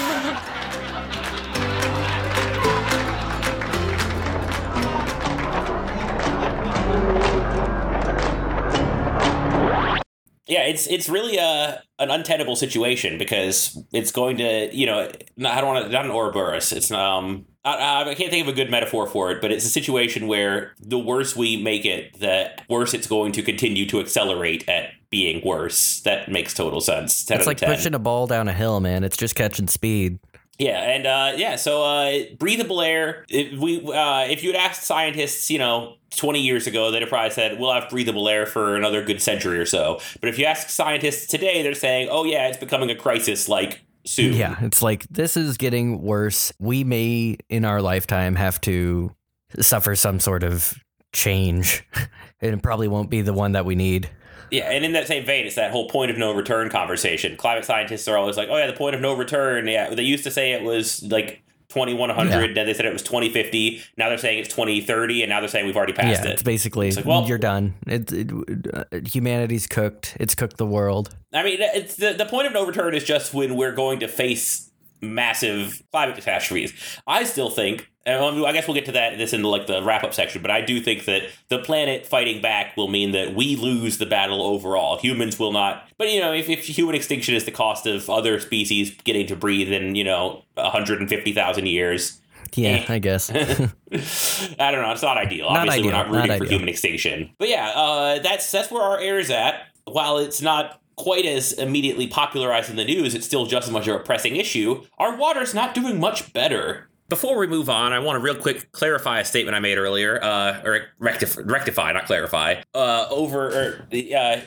Yeah, 10.51 10.65
it's 10.65 10.87
it's 10.89 11.09
really 11.09 11.37
a 11.37 11.83
an 12.01 12.11
untenable 12.11 12.57
situation 12.57 13.19
because 13.19 13.79
it's 13.93 14.11
going 14.11 14.37
to 14.39 14.75
you 14.75 14.85
know 14.85 15.09
I 15.47 15.61
don't 15.61 15.69
want 15.73 15.87
to 15.87 15.93
not 15.93 16.05
an 16.05 16.11
Ouroboros. 16.11 16.73
It's 16.73 16.91
um 16.91 17.47
I, 17.65 18.05
I 18.09 18.15
can't 18.15 18.31
think 18.31 18.47
of 18.47 18.53
a 18.53 18.57
good 18.57 18.71
metaphor 18.71 19.07
for 19.07 19.31
it, 19.31 19.41
but 19.41 19.53
it's 19.53 19.65
a 19.65 19.69
situation 19.69 20.27
where 20.27 20.75
the 20.81 20.99
worse 20.99 21.37
we 21.37 21.63
make 21.63 21.85
it, 21.85 22.19
the 22.19 22.51
worse 22.69 22.95
it's 22.95 23.07
going 23.07 23.33
to 23.33 23.43
continue 23.43 23.87
to 23.87 24.01
accelerate 24.01 24.67
at 24.69 24.91
being 25.11 25.45
worse. 25.45 26.01
That 26.01 26.31
makes 26.31 26.55
total 26.55 26.81
sense. 26.81 27.25
10 27.25 27.39
It's 27.39 27.47
like 27.47 27.57
of 27.59 27.69
10. 27.69 27.77
pushing 27.77 27.95
a 27.95 27.99
ball 27.99 28.27
down 28.27 28.49
a 28.49 28.55
hill, 28.55 28.81
man. 28.81 29.05
It's 29.05 29.17
just 29.17 29.35
catching 29.35 29.69
speed. 29.69 30.19
Yeah, 30.61 30.79
and 30.83 31.07
uh, 31.07 31.33
yeah, 31.37 31.57
so 31.57 31.83
uh, 31.83 32.25
breathable 32.39 32.83
air. 32.83 33.25
If 33.31 33.59
we, 33.59 33.79
uh, 33.79 34.27
if 34.27 34.45
you 34.45 34.53
had 34.53 34.61
asked 34.61 34.83
scientists, 34.83 35.51
you 35.51 35.59
know, 35.59 35.97
twenty 36.15 36.43
years 36.43 36.67
ago, 36.67 36.91
they'd 36.91 37.01
have 37.01 37.09
probably 37.09 37.31
said 37.31 37.59
we'll 37.59 37.73
have 37.73 37.89
breathable 37.89 38.29
air 38.29 38.45
for 38.45 38.77
another 38.77 39.03
good 39.03 39.23
century 39.23 39.59
or 39.59 39.65
so. 39.65 40.01
But 40.21 40.29
if 40.29 40.39
you 40.39 40.45
ask 40.45 40.69
scientists 40.69 41.27
today, 41.27 41.63
they're 41.63 41.73
saying, 41.73 42.09
oh 42.11 42.25
yeah, 42.25 42.49
it's 42.49 42.59
becoming 42.59 42.91
a 42.91 42.95
crisis 42.95 43.49
like 43.49 43.81
soon. 44.05 44.35
Yeah, 44.35 44.57
it's 44.61 44.83
like 44.83 45.05
this 45.09 45.35
is 45.35 45.57
getting 45.57 46.03
worse. 46.03 46.53
We 46.59 46.85
may, 46.85 47.39
in 47.49 47.65
our 47.65 47.81
lifetime, 47.81 48.35
have 48.35 48.61
to 48.63 49.17
suffer 49.61 49.97
some 49.97 50.21
sort 50.21 50.43
of 50.43 50.75
change, 51.15 51.87
and 52.43 52.53
it 52.53 52.63
probably 52.63 52.87
won't 52.87 53.09
be 53.09 53.23
the 53.23 53.33
one 53.33 53.53
that 53.53 53.65
we 53.65 53.77
need. 53.77 54.11
Yeah, 54.51 54.71
and 54.71 54.85
in 54.85 54.93
that 54.93 55.07
same 55.07 55.25
vein, 55.25 55.47
it's 55.47 55.57
that 55.57 55.71
whole 55.71 55.89
point 55.89 56.11
of 56.11 56.19
no 56.19 56.33
return 56.33 56.69
conversation. 56.71 57.37
Climate 57.37 57.65
scientists 57.65 58.09
are 58.09 58.17
always 58.17 58.37
like, 58.37 58.49
oh 58.51 58.57
yeah, 58.57 58.67
the 58.67 58.73
point 58.73 58.95
of 58.95 59.01
no 59.01 59.15
return. 59.15 59.67
Yeah, 59.67 59.95
they 59.95 60.03
used 60.03 60.25
to 60.25 60.31
say 60.31 60.53
it 60.53 60.63
was 60.63 61.03
like. 61.05 61.43
2100 61.69 62.57
then 62.57 62.67
they 62.67 62.75
said 62.75 62.85
it 62.85 62.93
was 62.93 63.01
2050 63.05 63.81
now 63.97 64.09
they're 64.09 64.19
saying 64.19 64.41
it's 64.41 64.49
2030 64.49 65.23
and 65.23 65.31
now 65.31 65.39
they're 65.39 65.49
saying 65.49 65.67
we've 65.67 65.77
already 65.77 65.93
passed 65.93 66.25
yeah, 66.25 66.31
it 66.31 66.33
it's 66.33 66.43
basically 66.43 66.91
like, 66.91 67.05
well- 67.05 67.25
you're 67.29 67.39
done. 67.39 67.75
It, 67.87 68.13
it, 68.13 68.33
uh, 68.75 68.85
humanity's 69.07 69.69
cooked. 69.69 70.17
It's 70.19 70.35
cooked 70.35 70.57
the 70.57 70.67
world. 70.67 71.15
I 71.33 71.45
mean, 71.45 71.59
it's 71.61 71.95
the, 71.95 72.13
the 72.13 72.27
point 72.27 72.49
of 72.49 72.53
no 72.53 72.67
return 72.67 72.93
is 72.93 73.05
just 73.05 73.33
when 73.33 73.55
we're 73.55 73.71
going 73.71 74.01
to 74.01 74.09
face 74.09 74.71
massive 75.01 75.83
climate 75.93 76.17
catastrophes. 76.17 76.73
I 77.07 77.25
still 77.25 77.51
think 77.51 77.90
and 78.07 78.23
um, 78.23 78.45
I 78.45 78.53
guess 78.53 78.67
we'll 78.67 78.75
get 78.75 78.87
to 78.87 78.93
that 78.93 79.19
this 79.19 79.33
in 79.33 79.43
like 79.43 79.67
the 79.67 79.83
wrap 79.83 80.05
up 80.05 80.15
section. 80.15 80.41
But 80.43 80.51
I 80.51 80.61
do 80.63 80.81
think 80.81 81.05
that 81.05 81.25
the 81.49 81.59
planet 81.59 82.07
fighting 82.07 82.41
back 82.41 82.77
will 82.77 82.89
mean 82.89 83.13
that 83.13 83.35
we 83.35 83.57
lose 83.57 83.99
the 83.99 84.07
battle 84.07 84.43
overall. 84.43 84.99
Humans 84.99 85.39
will 85.39 85.53
not. 85.53 85.87
But 85.99 86.11
you 86.11 86.21
know, 86.21 86.33
if, 86.33 86.49
if 86.49 86.65
human 86.67 86.95
extinction 86.95 87.35
is 87.35 87.45
the 87.45 87.51
cost 87.51 87.87
of 87.87 88.09
other 88.09 88.41
species 88.41 88.97
getting 89.05 89.27
to 89.27 89.37
breathe 89.37 89.71
in 89.71 89.95
you 89.95 90.05
know 90.05 90.45
150,000 90.55 91.67
years, 91.67 92.21
Yeah, 92.55 92.85
I 92.89 92.99
guess. 92.99 93.31
I 93.31 94.71
don't 94.71 94.83
know. 94.83 94.93
It's 94.93 95.03
not 95.03 95.19
ideal. 95.19 95.51
Not 95.51 95.69
Obviously, 95.69 95.85
we're 95.85 95.93
not 95.93 96.11
rooting 96.11 96.29
not 96.29 96.39
for 96.39 96.45
ideal. 96.45 96.59
human 96.59 96.69
extinction. 96.69 97.31
But 97.39 97.49
yeah, 97.49 97.69
uh, 97.71 98.19
that's 98.21 98.51
that's 98.51 98.71
where 98.71 98.83
our 98.83 98.99
air 98.99 99.19
is 99.19 99.31
at. 99.31 99.67
While 99.85 100.19
it's 100.19 100.41
not 100.43 100.81
quite 100.97 101.25
as 101.25 101.53
immediately 101.55 102.07
popularized 102.07 102.69
in 102.71 102.77
the 102.77 102.85
news, 102.85 103.15
it's 103.15 103.25
still 103.27 103.47
just 103.47 103.69
as 103.69 103.73
much 103.73 103.89
of 103.89 103.97
a 103.97 103.99
pressing 104.01 104.37
issue. 104.37 104.85
Our 104.99 105.17
water's 105.17 105.55
not 105.55 105.75
doing 105.75 105.99
much 105.99 106.33
better. 106.33 106.90
Before 107.11 107.37
we 107.37 107.47
move 107.47 107.69
on, 107.69 107.93
I 107.93 107.99
want 107.99 108.17
to 108.17 108.21
real 108.21 108.37
quick 108.37 108.71
clarify 108.73 109.19
a 109.21 109.25
statement 109.25 109.57
I 109.57 109.61
made 109.61 109.77
earlier, 109.79 110.23
uh, 110.23 110.63
or 110.65 110.87
rectify, 110.99 111.43
rectify, 111.43 111.93
not 111.93 112.07
clarify. 112.07 112.63
Uh, 112.75 113.07
over 113.11 113.49
or, 113.49 113.89
uh, 114.17 114.41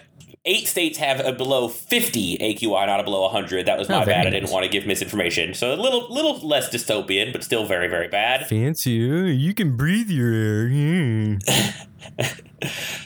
eight 0.45 0.67
states 0.67 0.97
have 0.97 1.19
a 1.19 1.33
below 1.33 1.67
50 1.67 2.37
AQI, 2.37 2.87
not 2.87 2.99
a 2.99 3.03
below 3.03 3.21
100. 3.23 3.65
That 3.65 3.77
was 3.77 3.89
Oh, 3.89 3.99
my 3.99 4.05
very 4.05 4.15
bad. 4.17 4.27
I 4.27 4.29
didn't 4.29 4.49
want 4.49 4.63
to 4.63 4.69
give 4.69 4.87
misinformation. 4.87 5.53
So 5.53 5.73
a 5.73 5.75
little, 5.75 6.07
little 6.11 6.39
less 6.39 6.69
dystopian, 6.69 7.31
but 7.33 7.43
still 7.43 7.65
very, 7.65 7.87
very 7.89 8.07
bad. 8.07 8.47
Fancy, 8.47 8.91
you 8.91 9.53
can 9.53 9.75
breathe 9.77 10.09
your 10.09 10.69
air. 10.69 11.39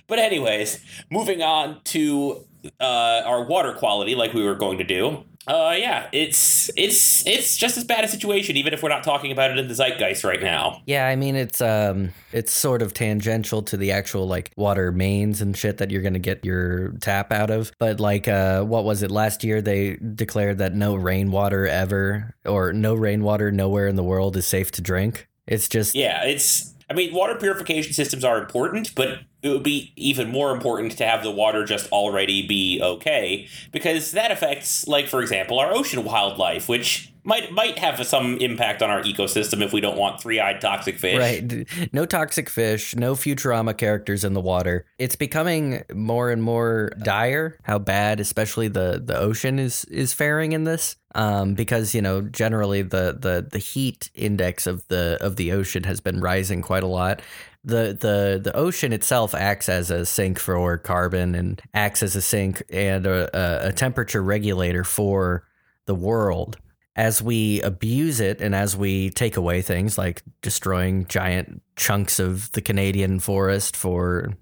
But 0.07 0.19
anyways, 0.19 0.79
moving 1.09 1.41
on 1.41 1.81
to 1.85 2.45
uh, 2.79 3.21
our 3.25 3.43
water 3.43 3.73
quality, 3.73 4.15
like 4.15 4.33
we 4.33 4.43
were 4.43 4.55
going 4.55 4.77
to 4.77 4.83
do. 4.83 5.25
Uh, 5.47 5.73
yeah, 5.77 6.09
it's 6.11 6.69
it's 6.75 7.25
it's 7.25 7.55
just 7.55 7.77
as 7.77 7.85
bad 7.85 8.03
a 8.03 8.07
situation, 8.07 8.57
even 8.57 8.73
if 8.73 8.83
we're 8.83 8.89
not 8.89 9.03
talking 9.03 9.31
about 9.31 9.49
it 9.49 9.57
in 9.57 9.69
the 9.69 9.73
zeitgeist 9.73 10.25
right 10.25 10.41
now. 10.41 10.81
Yeah, 10.85 11.07
I 11.07 11.15
mean 11.15 11.37
it's 11.37 11.61
um 11.61 12.09
it's 12.33 12.51
sort 12.51 12.81
of 12.81 12.93
tangential 12.93 13.61
to 13.63 13.77
the 13.77 13.93
actual 13.93 14.27
like 14.27 14.51
water 14.57 14.91
mains 14.91 15.39
and 15.39 15.55
shit 15.55 15.77
that 15.77 15.89
you're 15.89 16.01
gonna 16.01 16.19
get 16.19 16.43
your 16.43 16.89
tap 16.99 17.31
out 17.31 17.49
of. 17.49 17.71
But 17.79 18.01
like 18.01 18.27
uh 18.27 18.63
what 18.63 18.83
was 18.83 19.03
it 19.03 19.09
last 19.09 19.45
year 19.45 19.61
they 19.61 19.95
declared 19.95 20.57
that 20.57 20.75
no 20.75 20.95
rainwater 20.95 21.65
ever 21.65 22.35
or 22.45 22.73
no 22.73 22.93
rainwater 22.93 23.49
nowhere 23.49 23.87
in 23.87 23.95
the 23.95 24.03
world 24.03 24.35
is 24.35 24.45
safe 24.45 24.71
to 24.73 24.81
drink. 24.81 25.29
It's 25.47 25.69
just 25.69 25.95
Yeah, 25.95 26.25
it's. 26.25 26.73
I 26.89 26.93
mean, 26.93 27.13
water 27.13 27.35
purification 27.35 27.91
systems 27.91 28.23
are 28.23 28.39
important, 28.39 28.95
but 28.95 29.19
it 29.43 29.49
would 29.49 29.63
be 29.63 29.93
even 29.95 30.29
more 30.29 30.51
important 30.51 30.97
to 30.97 31.05
have 31.05 31.23
the 31.23 31.31
water 31.31 31.63
just 31.63 31.91
already 31.91 32.45
be 32.45 32.79
okay 32.81 33.47
because 33.71 34.11
that 34.11 34.31
affects, 34.31 34.87
like 34.87 35.07
for 35.07 35.21
example, 35.21 35.59
our 35.59 35.73
ocean 35.73 36.03
wildlife, 36.03 36.67
which 36.67 37.11
might 37.23 37.51
might 37.51 37.77
have 37.77 38.03
some 38.07 38.37
impact 38.37 38.81
on 38.81 38.89
our 38.89 39.03
ecosystem 39.03 39.61
if 39.61 39.73
we 39.73 39.81
don't 39.81 39.97
want 39.97 40.21
three-eyed 40.21 40.61
toxic 40.61 40.97
fish. 40.97 41.17
Right. 41.17 41.67
No 41.93 42.05
toxic 42.05 42.49
fish, 42.49 42.95
no 42.95 43.15
Futurama 43.15 43.77
characters 43.77 44.23
in 44.23 44.33
the 44.33 44.41
water. 44.41 44.85
It's 44.97 45.15
becoming 45.15 45.83
more 45.93 46.31
and 46.31 46.41
more 46.41 46.91
dire 47.03 47.59
how 47.63 47.79
bad 47.79 48.19
especially 48.19 48.69
the 48.69 49.01
the 49.03 49.17
ocean 49.17 49.59
is 49.59 49.85
is 49.85 50.13
faring 50.13 50.53
in 50.53 50.63
this. 50.63 50.95
Um, 51.15 51.55
because 51.55 51.95
you 51.95 52.01
know 52.01 52.21
generally 52.21 52.81
the, 52.81 53.17
the 53.19 53.47
the 53.49 53.57
heat 53.59 54.11
index 54.13 54.67
of 54.67 54.87
the 54.87 55.17
of 55.19 55.35
the 55.35 55.51
ocean 55.51 55.83
has 55.83 55.99
been 55.99 56.21
rising 56.21 56.61
quite 56.61 56.83
a 56.83 56.87
lot. 56.87 57.21
The 57.67 57.97
the 57.99 58.39
the 58.41 58.55
ocean 58.55 58.93
itself 58.93 59.35
acts 59.35 59.67
as 59.67 59.91
a 59.91 60.05
sink 60.05 60.39
for 60.39 60.77
carbon 60.77 61.35
and 61.35 61.61
acts 61.73 62.01
as 62.01 62.15
a 62.15 62.21
sink 62.21 62.63
and 62.69 63.05
a, 63.05 63.67
a, 63.67 63.73
temperature 63.73 64.23
regulator 64.23 64.85
for 64.85 65.43
the 65.85 65.93
world 65.93 66.57
as 66.97 67.21
we 67.21 67.61
abuse 67.61 68.21
it 68.21 68.41
and 68.41 68.55
as 68.55 68.75
we 68.75 69.09
take 69.11 69.37
away 69.37 69.61
things 69.61 69.97
like 69.97 70.23
destroying 70.41 71.05
giant 71.07 71.61
chunks 71.75 72.19
of 72.19 72.51
the 72.53 72.61
Canadian 72.61 73.19
forest 73.19 73.75
for, 73.75 74.33